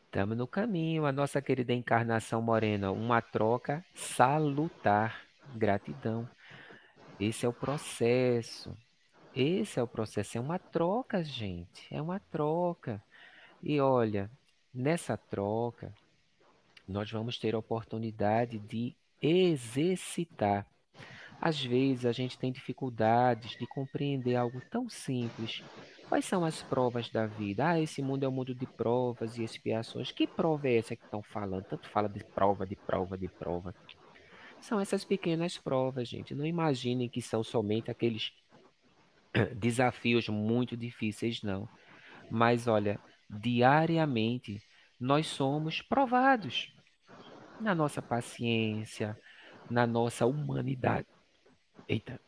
Estamos 0.07 0.37
no 0.37 0.47
caminho, 0.47 1.05
a 1.05 1.13
nossa 1.13 1.43
querida 1.43 1.75
encarnação 1.75 2.41
morena, 2.41 2.91
uma 2.91 3.21
troca 3.21 3.85
salutar. 3.95 5.21
Gratidão. 5.55 6.27
Esse 7.21 7.45
é 7.45 7.49
o 7.49 7.53
processo. 7.53 8.75
Esse 9.37 9.79
é 9.79 9.83
o 9.83 9.87
processo, 9.87 10.39
é 10.39 10.41
uma 10.41 10.59
troca, 10.59 11.23
gente, 11.23 11.87
é 11.91 12.03
uma 12.03 12.19
troca. 12.19 13.01
E 13.63 13.79
olha, 13.79 14.29
nessa 14.75 15.17
troca, 15.17 15.95
nós 16.89 17.11
vamos 17.13 17.39
ter 17.39 17.55
a 17.55 17.59
oportunidade 17.59 18.59
de 18.59 18.97
exercitar. 19.23 20.67
Às 21.41 21.63
vezes 21.63 22.07
a 22.07 22.13
gente 22.13 22.39
tem 22.39 22.51
dificuldades 22.51 23.53
de 23.53 23.67
compreender 23.67 24.35
algo 24.35 24.61
tão 24.71 24.89
simples. 24.89 25.63
Quais 26.09 26.25
são 26.25 26.45
as 26.45 26.61
provas 26.63 27.09
da 27.09 27.27
vida? 27.27 27.69
Ah, 27.69 27.81
esse 27.81 28.03
mundo 28.03 28.25
é 28.25 28.29
um 28.29 28.33
mundo 28.33 28.53
de 28.53 28.67
provas 28.67 29.39
e 29.39 29.45
expiações. 29.45 30.11
Que 30.11 30.27
prova 30.27 30.69
é 30.69 30.79
essa 30.79 30.97
que 30.97 31.05
estão 31.05 31.23
falando? 31.23 31.65
Tanto 31.65 31.89
fala 31.89 32.09
de 32.09 32.25
prova, 32.25 32.67
de 32.67 32.75
prova, 32.75 33.17
de 33.17 33.29
prova. 33.29 33.73
São 34.61 34.79
essas 34.79 35.05
pequenas 35.05 35.57
provas, 35.57 36.09
gente. 36.09 36.35
Não 36.35 36.47
imaginem 36.47 37.09
que 37.09 37.23
são 37.23 37.43
somente 37.43 37.91
aqueles 37.91 38.33
desafios 39.57 40.29
muito 40.29 40.77
difíceis, 40.77 41.43
não. 41.43 41.69
Mas 42.31 42.69
olha, 42.69 43.01
diariamente 43.29 44.63
nós 44.99 45.27
somos 45.27 45.81
provados 45.81 46.73
na 47.61 47.75
nossa 47.75 48.03
paciência, 48.03 49.19
na 49.71 49.87
nossa 49.87 50.27
humanidade. 50.27 51.07
Eita. 51.89 52.21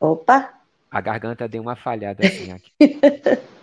Opa! 0.00 0.54
A 0.90 1.00
garganta 1.00 1.48
deu 1.48 1.62
uma 1.62 1.76
falhada 1.76 2.26
assim 2.26 2.52
aqui. 2.52 2.72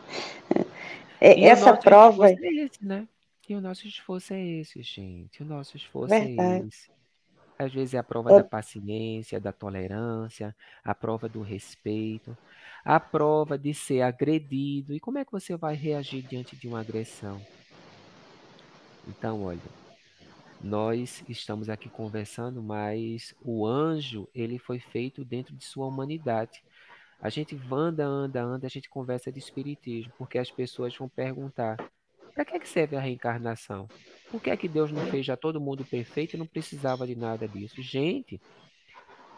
É, 1.19 1.45
essa 1.45 1.76
prova. 1.76 2.30
É 2.30 2.34
esse, 2.34 2.85
né? 2.85 3.07
E 3.47 3.55
o 3.55 3.61
nosso 3.61 3.88
esforço 3.88 4.34
é 4.34 4.43
esse, 4.43 4.81
gente. 4.81 5.43
O 5.43 5.45
nosso 5.45 5.77
esforço 5.77 6.13
é 6.13 6.19
Verdade. 6.19 6.63
é 6.63 6.67
esse. 6.67 6.89
Às 7.57 7.73
vezes 7.73 7.93
é 7.93 7.97
a 7.97 8.03
prova 8.03 8.34
da 8.34 8.43
paciência, 8.43 9.39
da 9.39 9.51
tolerância, 9.51 10.53
a 10.84 10.93
prova 10.93 11.30
do 11.30 11.41
respeito, 11.41 12.38
a 12.84 12.99
prova 12.99 13.57
de 13.57 13.73
ser 13.73 14.01
agredido. 14.01 14.93
E 14.93 14.99
como 14.99 15.19
é 15.19 15.26
que 15.26 15.31
você 15.31 15.55
vai 15.55 15.73
reagir 15.73 16.22
diante 16.22 16.55
de 16.55 16.67
uma 16.67 16.81
agressão? 16.81 17.41
Então, 19.07 19.43
olha, 19.43 19.61
nós 20.61 21.23
estamos 21.30 21.69
aqui 21.69 21.89
conversando, 21.89 22.61
mas 22.61 23.34
o 23.41 23.65
anjo, 23.65 24.27
ele 24.34 24.57
foi 24.57 24.80
feito 24.80 25.23
dentro 25.23 25.55
de 25.55 25.63
sua 25.63 25.85
humanidade. 25.85 26.61
A 27.22 27.30
gente 27.30 27.59
anda, 27.72 28.05
anda, 28.05 28.43
anda, 28.43 28.67
a 28.67 28.69
gente 28.69 28.89
conversa 28.89 29.31
de 29.31 29.39
espiritismo, 29.39 30.11
porque 30.17 30.38
as 30.38 30.51
pessoas 30.51 30.95
vão 30.97 31.07
perguntar: 31.07 31.77
para 32.36 32.44
que, 32.44 32.53
é 32.53 32.60
que 32.60 32.68
serve 32.68 32.98
a 32.98 32.99
reencarnação? 32.99 33.88
Por 34.30 34.41
que 34.41 34.49
é 34.49 34.57
que 34.57 34.68
Deus 34.68 34.91
não 34.91 35.06
fez 35.07 35.26
já 35.26 35.38
todo 35.38 35.62
mundo 35.62 35.86
perfeito 35.86 36.36
e 36.36 36.38
não 36.38 36.45
precisava 36.45 37.07
de 37.07 37.16
nada 37.16 37.48
disso? 37.48 37.82
Gente, 37.82 38.41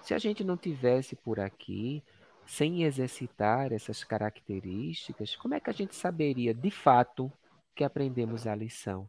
se 0.02 0.16
a 0.16 0.18
gente 0.18 0.44
não 0.44 0.58
tivesse 0.58 1.16
por 1.16 1.40
aqui, 1.40 2.04
sem 2.44 2.84
exercitar 2.84 3.72
essas 3.72 4.04
características, 4.04 5.36
como 5.36 5.54
é 5.54 5.60
que 5.60 5.70
a 5.70 5.74
gente 5.74 5.96
saberia 5.96 6.56
de 6.56 6.72
fato 6.72 7.32
que 7.76 7.84
aprendemos 7.84 8.48
a 8.48 8.56
lição? 8.56 9.08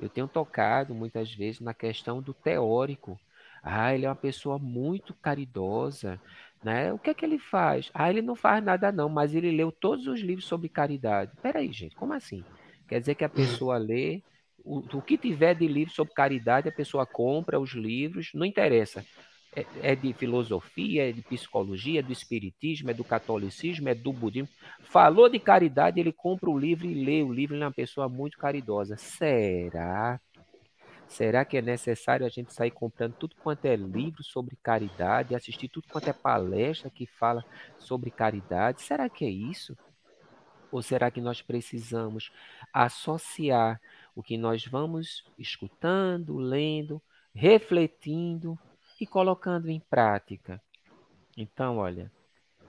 Eu 0.00 0.08
tenho 0.08 0.26
tocado 0.26 0.92
muitas 0.92 1.32
vezes 1.32 1.60
na 1.60 1.72
questão 1.72 2.20
do 2.20 2.34
teórico. 2.34 3.16
Ah, 3.62 3.94
ele 3.94 4.06
é 4.06 4.08
uma 4.08 4.16
pessoa 4.16 4.58
muito 4.58 5.14
caridosa, 5.14 6.20
né? 6.64 6.92
O 6.92 6.98
que 6.98 7.10
é 7.10 7.14
que 7.14 7.24
ele 7.24 7.38
faz? 7.38 7.90
Ah, 7.92 8.08
ele 8.08 8.22
não 8.22 8.34
faz 8.34 8.64
nada 8.64 8.90
não, 8.90 9.08
mas 9.08 9.34
ele 9.34 9.50
leu 9.50 9.70
todos 9.70 10.06
os 10.06 10.20
livros 10.20 10.46
sobre 10.46 10.68
caridade. 10.68 11.32
Peraí, 11.42 11.70
gente, 11.72 11.94
como 11.94 12.14
assim? 12.14 12.42
Quer 12.88 13.00
dizer 13.00 13.14
que 13.14 13.24
a 13.24 13.28
pessoa 13.28 13.76
lê 13.76 14.22
o, 14.64 14.78
o 14.78 15.02
que 15.02 15.18
tiver 15.18 15.54
de 15.54 15.68
livro 15.68 15.92
sobre 15.92 16.14
caridade, 16.14 16.68
a 16.68 16.72
pessoa 16.72 17.04
compra 17.04 17.60
os 17.60 17.72
livros, 17.72 18.30
não 18.34 18.46
interessa. 18.46 19.04
É, 19.56 19.92
é, 19.92 19.94
de 19.94 20.12
filosofia, 20.12 21.08
é 21.08 21.12
de 21.12 21.22
psicologia, 21.22 22.00
é 22.00 22.02
do 22.02 22.10
espiritismo, 22.10 22.90
é 22.90 22.94
do 22.94 23.04
catolicismo, 23.04 23.88
é 23.88 23.94
do 23.94 24.12
budismo. 24.12 24.48
Falou 24.80 25.28
de 25.28 25.38
caridade, 25.38 26.00
ele 26.00 26.12
compra 26.12 26.50
o 26.50 26.58
livro 26.58 26.86
e 26.86 27.04
lê 27.04 27.22
o 27.22 27.32
livro, 27.32 27.54
ele 27.54 27.62
é 27.62 27.66
uma 27.66 27.72
pessoa 27.72 28.08
muito 28.08 28.36
caridosa. 28.36 28.96
Será? 28.96 30.20
Será 31.14 31.44
que 31.44 31.56
é 31.56 31.62
necessário 31.62 32.26
a 32.26 32.28
gente 32.28 32.52
sair 32.52 32.72
comprando 32.72 33.14
tudo 33.14 33.36
quanto 33.36 33.66
é 33.66 33.76
livro 33.76 34.24
sobre 34.24 34.56
caridade, 34.56 35.32
assistir 35.32 35.68
tudo 35.68 35.86
quanto 35.88 36.08
é 36.08 36.12
palestra 36.12 36.90
que 36.90 37.06
fala 37.06 37.44
sobre 37.78 38.10
caridade? 38.10 38.82
Será 38.82 39.08
que 39.08 39.24
é 39.24 39.30
isso? 39.30 39.78
Ou 40.72 40.82
será 40.82 41.12
que 41.12 41.20
nós 41.20 41.40
precisamos 41.40 42.32
associar 42.72 43.80
o 44.12 44.24
que 44.24 44.36
nós 44.36 44.66
vamos 44.66 45.24
escutando, 45.38 46.36
lendo, 46.36 47.00
refletindo 47.32 48.58
e 49.00 49.06
colocando 49.06 49.70
em 49.70 49.78
prática? 49.78 50.60
Então, 51.36 51.76
olha, 51.76 52.10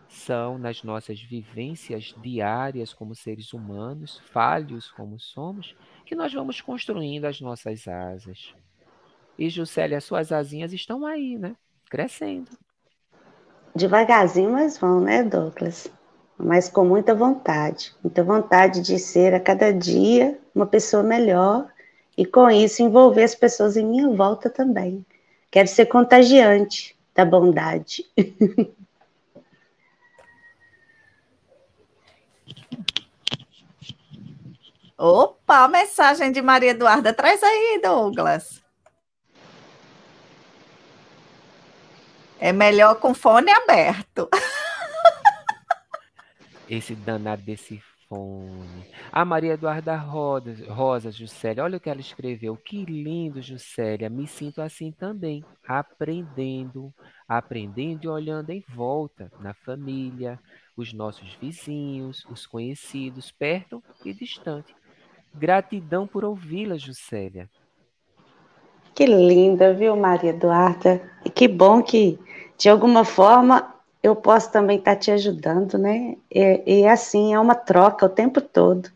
são 0.08 0.58
nas 0.58 0.84
nossas 0.84 1.22
vivências 1.22 2.14
diárias 2.22 2.94
como 2.94 3.16
seres 3.16 3.54
humanos, 3.54 4.22
falhos 4.32 4.92
como 4.92 5.20
somos, 5.20 5.76
que 6.06 6.16
nós 6.16 6.34
vamos 6.34 6.62
construindo 6.62 7.26
as 7.26 7.42
nossas 7.42 7.88
asas. 7.88 8.54
E 9.38 9.50
Juscelia, 9.50 9.98
as 9.98 10.04
suas 10.04 10.32
asinhas 10.32 10.72
estão 10.72 11.06
aí, 11.06 11.38
né? 11.38 11.56
Crescendo. 11.90 12.50
Devagarzinho, 13.76 14.52
mas 14.52 14.78
vão, 14.78 15.02
né, 15.02 15.24
Douglas? 15.24 15.88
Mas 16.38 16.70
com 16.70 16.86
muita 16.86 17.14
vontade, 17.14 17.94
muita 18.04 18.24
vontade 18.24 18.82
de 18.82 18.98
ser 19.00 19.34
a 19.34 19.40
cada 19.40 19.72
dia 19.72 20.38
uma 20.54 20.66
pessoa 20.66 21.04
melhor 21.04 21.68
e 22.18 22.26
com 22.26 22.50
isso 22.50 22.82
envolver 22.82 23.24
as 23.24 23.36
pessoas 23.36 23.76
em 23.76 23.86
minha 23.86 24.10
volta 24.10 24.50
também. 24.50 25.06
Quero 25.52 25.68
ser 25.68 25.86
contagiante 25.88 26.96
da 27.14 27.26
bondade. 27.26 28.06
Opa, 34.98 35.68
mensagem 35.68 36.32
de 36.32 36.42
Maria 36.42 36.72
Eduarda. 36.72 37.14
Traz 37.14 37.44
aí, 37.44 37.82
Douglas. 37.84 38.64
É 42.40 42.54
melhor 42.54 42.96
com 42.96 43.14
fone 43.14 43.52
aberto. 43.52 44.30
Esse 46.70 46.96
danado 46.96 47.42
desse 47.42 47.82
fone. 48.08 48.90
A 49.12 49.26
Maria 49.26 49.54
Eduarda 49.54 49.98
Rosa, 49.98 50.56
Rosa 50.72 51.12
Juscelia, 51.12 51.64
olha 51.64 51.78
o 51.78 51.80
que 51.80 51.90
ela 51.90 52.00
escreveu. 52.00 52.56
Que 52.56 52.86
lindo, 52.86 53.42
Juscelia. 53.42 54.10
Me 54.10 54.28
sinto 54.28 54.62
assim 54.62 54.92
também, 54.92 55.44
aprendendo, 55.68 56.94
aprendendo 57.28 58.06
e 58.06 58.08
olhando 58.08 58.52
em 58.52 58.64
volta, 58.70 59.30
na 59.40 59.54
família, 59.54 60.40
os 60.78 60.94
nossos 60.94 61.34
vizinhos, 61.36 62.26
os 62.30 62.48
conhecidos, 62.48 63.32
perto 63.32 63.84
e 64.04 64.14
distante. 64.14 64.74
Gratidão 65.38 66.08
por 66.08 66.24
ouvi-la, 66.24 66.78
Juscelia. 66.78 67.50
Que 68.94 69.06
linda, 69.06 69.74
viu, 69.74 69.96
Maria 69.96 70.30
Eduarda? 70.30 71.02
E 71.26 71.30
que 71.30 71.48
bom 71.48 71.84
que, 71.84 72.18
de 72.58 72.70
alguma 72.70 73.04
forma, 73.04 73.76
eu 74.02 74.16
posso 74.16 74.52
também 74.52 74.78
estar 74.78 74.96
te 74.96 75.12
ajudando, 75.12 75.78
né? 75.78 76.16
E, 76.32 76.64
e 76.66 76.88
assim, 76.88 77.34
é 77.34 77.40
uma 77.40 77.56
troca 77.56 78.06
o 78.06 78.10
tempo 78.10 78.40
todo. 78.40 78.90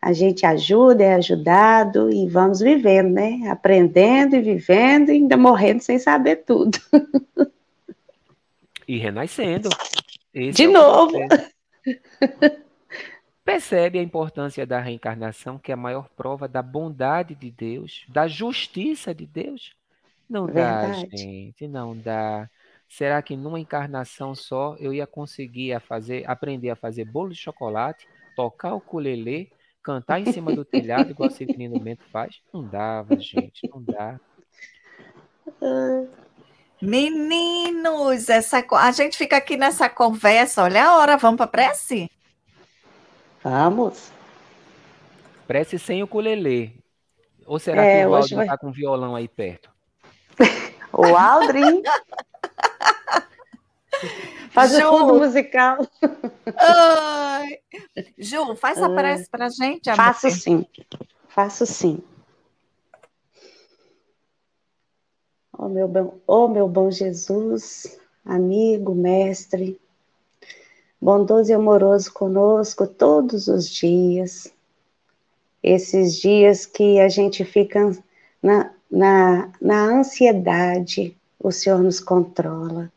A 0.00 0.12
gente 0.12 0.44
ajuda, 0.44 1.04
é 1.04 1.14
ajudado 1.14 2.10
e 2.12 2.28
vamos 2.28 2.60
vivendo, 2.60 3.10
né? 3.10 3.48
Aprendendo 3.48 4.34
e 4.34 4.42
vivendo 4.42 5.10
e 5.10 5.12
ainda 5.12 5.36
morrendo 5.36 5.80
sem 5.80 5.98
saber 5.98 6.42
tudo. 6.44 6.78
E 8.86 8.98
renascendo. 8.98 9.70
Esse 10.34 10.56
de 10.56 10.64
é 10.64 10.66
novo. 10.66 11.12
Percebe 13.44 13.98
a 13.98 14.02
importância 14.02 14.64
da 14.64 14.80
reencarnação, 14.80 15.58
que 15.58 15.72
é 15.72 15.74
a 15.74 15.76
maior 15.76 16.08
prova 16.10 16.46
da 16.46 16.62
bondade 16.62 17.34
de 17.34 17.50
Deus, 17.50 18.04
da 18.08 18.28
justiça 18.28 19.12
de 19.14 19.26
Deus? 19.26 19.74
Não 20.28 20.46
Verdade. 20.46 21.08
dá, 21.10 21.16
gente, 21.16 21.66
não 21.66 21.96
dá. 21.96 22.48
Será 22.88 23.20
que 23.20 23.36
numa 23.36 23.58
encarnação 23.58 24.34
só 24.34 24.76
eu 24.78 24.92
ia 24.92 25.06
conseguir 25.06 25.72
a 25.72 25.80
fazer, 25.80 26.28
aprender 26.28 26.70
a 26.70 26.76
fazer 26.76 27.04
bolo 27.04 27.30
de 27.30 27.36
chocolate, 27.36 28.06
tocar 28.36 28.74
o 28.74 28.76
ukulele, 28.76 29.50
cantar 29.82 30.20
em 30.20 30.26
cima 30.32 30.54
do 30.54 30.64
telhado, 30.64 31.10
igual 31.10 31.28
o 31.28 31.32
Citrino 31.32 31.80
Bento 31.80 32.04
faz? 32.12 32.40
Não 32.52 32.62
dava, 32.62 33.18
gente, 33.18 33.68
não 33.68 33.82
dá. 33.82 34.20
Meninos, 36.80 38.28
essa, 38.28 38.64
a 38.72 38.92
gente 38.92 39.16
fica 39.16 39.36
aqui 39.36 39.56
nessa 39.56 39.88
conversa, 39.88 40.62
olha 40.62 40.84
a 40.84 40.98
hora, 40.98 41.16
vamos 41.16 41.38
para 41.38 41.46
prece? 41.46 42.10
Vamos. 43.42 44.10
Prece 45.46 45.78
sem 45.78 46.02
o 46.02 46.04
ukulele. 46.04 46.82
Ou 47.46 47.58
será 47.58 47.84
é, 47.84 48.00
que 48.00 48.06
o 48.06 48.10
Valdir 48.10 48.36
vai... 48.36 48.46
tá 48.46 48.56
com 48.56 48.70
violão 48.70 49.16
aí 49.16 49.28
perto? 49.28 49.70
o 50.92 51.04
Aldrin. 51.04 51.82
Faz 54.50 54.72
Ju. 54.72 54.86
o 54.86 54.98
fundo 54.98 55.14
musical. 55.14 55.78
Ai. 56.56 57.58
Ju, 58.18 58.54
faz 58.54 58.82
a 58.82 58.88
prece 58.90 59.28
para 59.30 59.48
gente. 59.48 59.88
Amor. 59.88 60.04
Faço 60.04 60.30
sim. 60.30 60.66
Faço 61.28 61.64
sim. 61.64 62.02
Oh 65.56 65.68
meu, 65.68 65.88
bom, 65.88 66.18
oh, 66.26 66.48
meu 66.48 66.68
bom 66.68 66.90
Jesus, 66.90 67.98
amigo, 68.24 68.94
mestre, 68.94 69.80
bondoso 71.02 71.50
e 71.50 71.52
amoroso 71.52 72.12
conosco 72.12 72.86
todos 72.86 73.48
os 73.48 73.68
dias. 73.68 74.52
Esses 75.60 76.14
dias 76.20 76.64
que 76.64 77.00
a 77.00 77.08
gente 77.08 77.44
fica 77.44 77.90
na, 78.40 78.70
na, 78.88 79.50
na 79.60 79.98
ansiedade, 79.98 81.16
o 81.40 81.50
Senhor 81.50 81.82
nos 81.82 81.98
controla. 81.98 82.90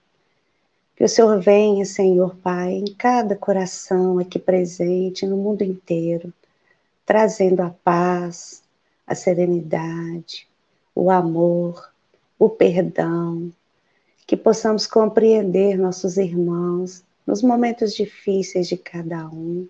Que 0.95 1.03
o 1.03 1.10
Senhor 1.10 1.41
venha, 1.41 1.84
Senhor 1.84 2.36
Pai, 2.36 2.73
em 2.73 2.94
cada 2.94 3.36
coração 3.36 4.19
aqui 4.19 4.38
presente, 4.38 5.26
no 5.26 5.36
mundo 5.36 5.64
inteiro, 5.64 6.32
trazendo 7.07 7.61
a 7.61 7.72
paz, 7.84 8.61
a 9.07 9.15
serenidade, 9.15 10.48
o 10.94 11.10
amor, 11.10 11.91
o 12.38 12.49
perdão, 12.49 13.52
que 14.27 14.38
possamos 14.38 14.86
compreender 14.86 15.76
nossos 15.76 16.18
irmãos 16.18 17.03
nos 17.26 17.41
momentos 17.41 17.93
difíceis 17.93 18.68
de 18.68 18.77
cada 18.77 19.27
um, 19.27 19.68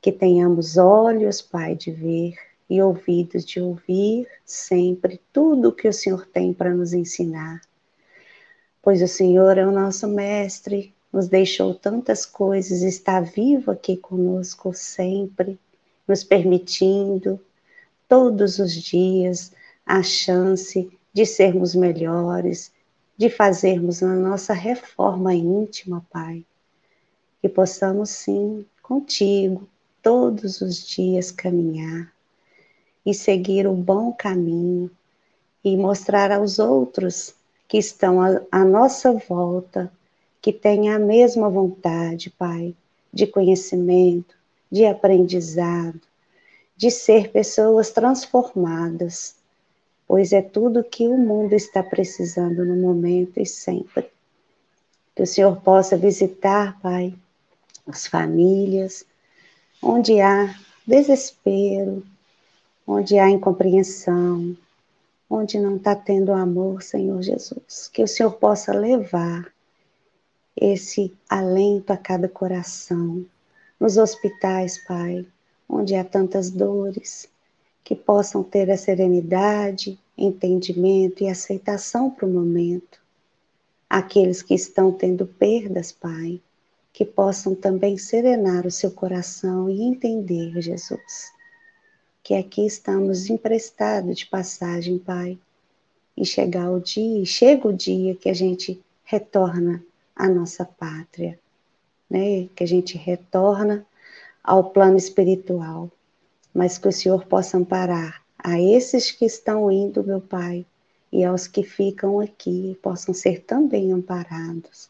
que 0.00 0.12
tenhamos 0.12 0.76
olhos, 0.76 1.42
Pai, 1.42 1.74
de 1.74 1.90
ver 1.90 2.34
e 2.68 2.80
ouvidos 2.80 3.44
de 3.44 3.60
ouvir 3.60 4.28
sempre 4.44 5.20
tudo 5.32 5.68
o 5.68 5.72
que 5.72 5.88
o 5.88 5.92
Senhor 5.92 6.26
tem 6.26 6.52
para 6.52 6.74
nos 6.74 6.92
ensinar 6.92 7.60
pois 8.82 9.02
o 9.02 9.08
Senhor 9.08 9.58
é 9.58 9.66
o 9.66 9.72
nosso 9.72 10.08
Mestre, 10.08 10.94
nos 11.12 11.28
deixou 11.28 11.74
tantas 11.74 12.24
coisas, 12.24 12.82
está 12.82 13.20
vivo 13.20 13.70
aqui 13.70 13.96
conosco 13.96 14.72
sempre, 14.72 15.58
nos 16.06 16.24
permitindo 16.24 17.40
todos 18.08 18.58
os 18.58 18.72
dias 18.72 19.52
a 19.84 20.02
chance 20.02 20.90
de 21.12 21.26
sermos 21.26 21.74
melhores, 21.74 22.72
de 23.16 23.28
fazermos 23.28 24.02
a 24.02 24.14
nossa 24.14 24.54
reforma 24.54 25.34
íntima, 25.34 26.06
Pai. 26.10 26.44
Que 27.40 27.48
possamos 27.48 28.10
sim, 28.10 28.64
contigo, 28.82 29.68
todos 30.02 30.60
os 30.60 30.86
dias 30.86 31.30
caminhar 31.30 32.12
e 33.04 33.14
seguir 33.14 33.66
o 33.66 33.72
bom 33.72 34.12
caminho 34.12 34.90
e 35.64 35.76
mostrar 35.76 36.30
aos 36.32 36.58
outros 36.58 37.34
que 37.68 37.78
estão 37.78 38.20
à, 38.50 38.64
nossa 38.64 39.12
volta, 39.12 39.92
que 40.42 40.52
têm 40.52 40.90
a 40.90 40.98
mesma 40.98 41.48
vontade, 41.48 42.30
Pai, 42.30 42.74
de 43.12 43.26
conhecimento, 43.26 44.34
de 44.70 44.86
aprendizado, 44.86 46.00
de 46.76 46.90
ser 46.90 47.30
pessoas 47.30 47.90
transformadas, 47.90 49.36
pois 50.08 50.32
é 50.32 50.42
tudo 50.42 50.82
que 50.82 51.06
o 51.06 51.16
mundo 51.16 51.52
está 51.52 51.82
precisando 51.82 52.64
no 52.64 52.74
momento 52.74 53.38
e 53.38 53.46
sempre. 53.46 54.10
Que 55.14 55.22
o 55.22 55.26
Senhor 55.26 55.60
possa 55.60 55.96
visitar, 55.96 56.80
Pai, 56.80 57.14
as 57.86 58.06
famílias, 58.06 59.04
onde 59.82 60.20
há 60.20 60.54
desespero, 60.86 62.04
onde 62.86 63.18
há 63.18 63.30
incompreensão, 63.30 64.56
onde 65.28 65.58
não 65.58 65.76
está 65.76 65.94
tendo 65.94 66.32
amor, 66.32 66.82
Senhor 66.82 67.22
Jesus. 67.22 67.88
Que 67.92 68.02
o 68.02 68.08
Senhor 68.08 68.32
possa 68.32 68.72
levar 68.72 69.50
esse 70.56 71.16
alento 71.28 71.92
a 71.92 71.96
cada 71.96 72.28
coração, 72.28 73.24
nos 73.78 73.96
hospitais, 73.96 74.76
Pai, 74.86 75.26
onde 75.68 75.94
há 75.94 76.04
tantas 76.04 76.50
dores, 76.50 77.28
que 77.82 77.94
possam 77.94 78.42
ter 78.42 78.70
a 78.70 78.76
serenidade, 78.76 79.98
entendimento 80.18 81.22
e 81.22 81.28
aceitação 81.28 82.10
para 82.10 82.26
o 82.26 82.30
momento. 82.30 83.00
Aqueles 83.88 84.42
que 84.42 84.54
estão 84.54 84.92
tendo 84.92 85.26
perdas, 85.26 85.90
Pai, 85.90 86.40
que 86.92 87.04
possam 87.04 87.54
também 87.54 87.96
serenar 87.96 88.66
o 88.66 88.70
seu 88.70 88.90
coração 88.90 89.68
e 89.70 89.82
entender, 89.82 90.60
Jesus 90.60 91.32
que 92.22 92.34
aqui 92.34 92.64
estamos 92.64 93.28
emprestados 93.28 94.18
de 94.18 94.26
passagem, 94.26 94.98
Pai. 94.98 95.38
E 96.16 96.24
chegar 96.24 96.70
o 96.70 96.80
dia, 96.80 97.24
chega 97.24 97.66
o 97.66 97.72
dia 97.72 98.14
que 98.14 98.28
a 98.28 98.32
gente 98.34 98.80
retorna 99.04 99.82
à 100.14 100.28
nossa 100.28 100.64
pátria, 100.64 101.38
né? 102.08 102.48
Que 102.54 102.62
a 102.62 102.66
gente 102.66 102.98
retorna 102.98 103.86
ao 104.44 104.70
plano 104.70 104.96
espiritual, 104.96 105.90
mas 106.54 106.78
que 106.78 106.88
o 106.88 106.92
Senhor 106.92 107.24
possa 107.24 107.56
amparar 107.56 108.22
a 108.38 108.60
esses 108.60 109.10
que 109.10 109.24
estão 109.24 109.70
indo, 109.70 110.04
meu 110.04 110.20
Pai, 110.20 110.64
e 111.12 111.24
aos 111.24 111.46
que 111.46 111.62
ficam 111.62 112.20
aqui 112.20 112.78
possam 112.82 113.12
ser 113.14 113.42
também 113.42 113.92
amparados, 113.92 114.88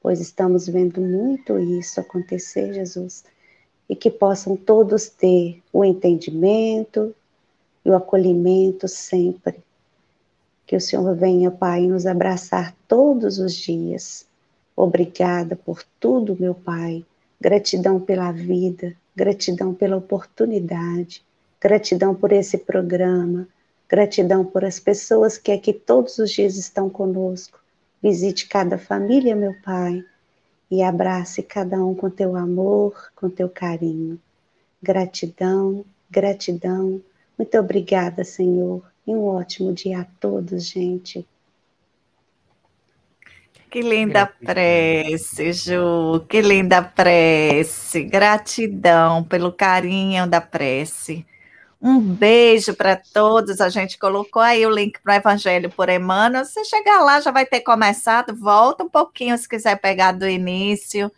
pois 0.00 0.20
estamos 0.20 0.68
vendo 0.68 1.00
muito 1.00 1.58
isso 1.58 2.00
acontecer, 2.00 2.72
Jesus 2.72 3.24
e 3.88 3.96
que 3.96 4.10
possam 4.10 4.54
todos 4.54 5.08
ter 5.08 5.62
o 5.72 5.84
entendimento 5.84 7.14
e 7.84 7.90
o 7.90 7.96
acolhimento 7.96 8.86
sempre. 8.86 9.56
Que 10.66 10.76
o 10.76 10.80
Senhor 10.80 11.16
venha, 11.16 11.50
Pai, 11.50 11.86
nos 11.86 12.06
abraçar 12.06 12.74
todos 12.86 13.38
os 13.38 13.54
dias. 13.54 14.26
Obrigada 14.76 15.56
por 15.56 15.82
tudo, 15.98 16.36
meu 16.38 16.54
Pai. 16.54 17.04
Gratidão 17.40 17.98
pela 17.98 18.30
vida, 18.30 18.94
gratidão 19.16 19.72
pela 19.72 19.96
oportunidade, 19.96 21.24
gratidão 21.60 22.14
por 22.14 22.32
esse 22.32 22.58
programa, 22.58 23.48
gratidão 23.88 24.44
por 24.44 24.64
as 24.64 24.78
pessoas 24.78 25.38
que 25.38 25.52
aqui 25.52 25.72
todos 25.72 26.18
os 26.18 26.30
dias 26.30 26.56
estão 26.56 26.90
conosco. 26.90 27.58
Visite 28.02 28.48
cada 28.48 28.78
família, 28.78 29.34
meu 29.34 29.54
Pai 29.62 30.04
e 30.70 30.82
abrace 30.82 31.42
cada 31.42 31.82
um 31.82 31.94
com 31.94 32.10
teu 32.10 32.36
amor, 32.36 33.10
com 33.16 33.30
teu 33.30 33.48
carinho. 33.48 34.20
Gratidão, 34.82 35.84
gratidão. 36.10 37.00
Muito 37.36 37.58
obrigada, 37.58 38.22
Senhor. 38.22 38.82
E 39.06 39.10
um 39.12 39.24
ótimo 39.26 39.72
dia 39.72 40.00
a 40.00 40.06
todos, 40.20 40.66
gente. 40.66 41.26
Que 43.70 43.80
linda 43.80 44.26
prece, 44.26 45.52
Ju. 45.52 46.24
Que 46.28 46.40
linda 46.40 46.82
prece. 46.82 48.02
Gratidão 48.04 49.24
pelo 49.24 49.52
carinho 49.52 50.26
da 50.26 50.40
prece. 50.40 51.26
Um 51.80 52.00
beijo 52.00 52.74
para 52.74 52.96
todos. 52.96 53.60
A 53.60 53.68
gente 53.68 53.98
colocou 53.98 54.42
aí 54.42 54.66
o 54.66 54.70
link 54.70 55.00
para 55.00 55.14
o 55.14 55.16
Evangelho 55.16 55.70
por 55.70 55.88
Emmanuel. 55.88 56.44
Você 56.44 56.64
chegar 56.64 57.02
lá, 57.02 57.20
já 57.20 57.30
vai 57.30 57.46
ter 57.46 57.60
começado. 57.60 58.34
Volta 58.34 58.84
um 58.84 58.88
pouquinho 58.88 59.38
se 59.38 59.48
quiser 59.48 59.76
pegar 59.80 60.12
do 60.12 60.28
início. 60.28 61.10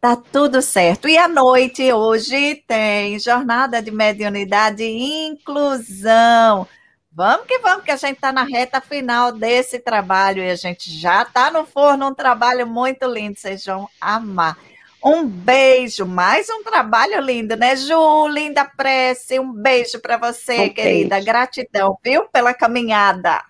Tá 0.00 0.16
tudo 0.16 0.62
certo. 0.62 1.08
E 1.08 1.18
à 1.18 1.28
noite, 1.28 1.92
hoje, 1.92 2.62
tem 2.66 3.18
Jornada 3.18 3.82
de 3.82 3.90
Mediunidade 3.90 4.82
e 4.82 5.26
Inclusão. 5.26 6.66
Vamos 7.12 7.46
que 7.46 7.58
vamos, 7.60 7.82
que 7.82 7.90
a 7.90 7.96
gente 7.96 8.16
está 8.16 8.30
na 8.30 8.42
reta 8.42 8.78
final 8.78 9.32
desse 9.32 9.78
trabalho 9.78 10.42
e 10.42 10.50
a 10.50 10.54
gente 10.54 10.90
já 10.90 11.22
está 11.22 11.50
no 11.50 11.64
forno, 11.64 12.08
um 12.08 12.14
trabalho 12.14 12.66
muito 12.66 13.06
lindo, 13.06 13.38
vocês 13.38 13.64
vão 13.64 13.88
amar. 13.98 14.58
Um 15.04 15.26
beijo, 15.26 16.04
mais 16.04 16.48
um 16.50 16.64
trabalho 16.64 17.20
lindo, 17.20 17.56
né, 17.56 17.76
Ju? 17.76 18.26
Linda 18.28 18.64
prece. 18.64 19.38
Um 19.38 19.52
beijo 19.52 20.00
para 20.00 20.16
você, 20.16 20.66
um 20.66 20.68
querida. 20.74 21.16
Beijo. 21.16 21.26
Gratidão, 21.26 21.98
viu, 22.02 22.28
pela 22.28 22.52
caminhada. 22.52 23.42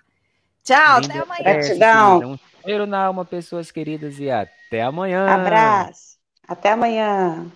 Tchau, 0.62 1.00
Linda 1.00 1.14
até 1.14 1.22
amanhã. 1.22 1.42
Gratidão. 1.42 2.32
Um 2.32 2.38
cheiro 2.62 2.86
na 2.86 3.04
alma, 3.04 3.24
pessoas 3.24 3.70
queridas, 3.70 4.18
e 4.18 4.30
até 4.30 4.82
amanhã. 4.82 5.26
Abraço. 5.28 6.16
Até 6.46 6.72
amanhã. 6.72 7.46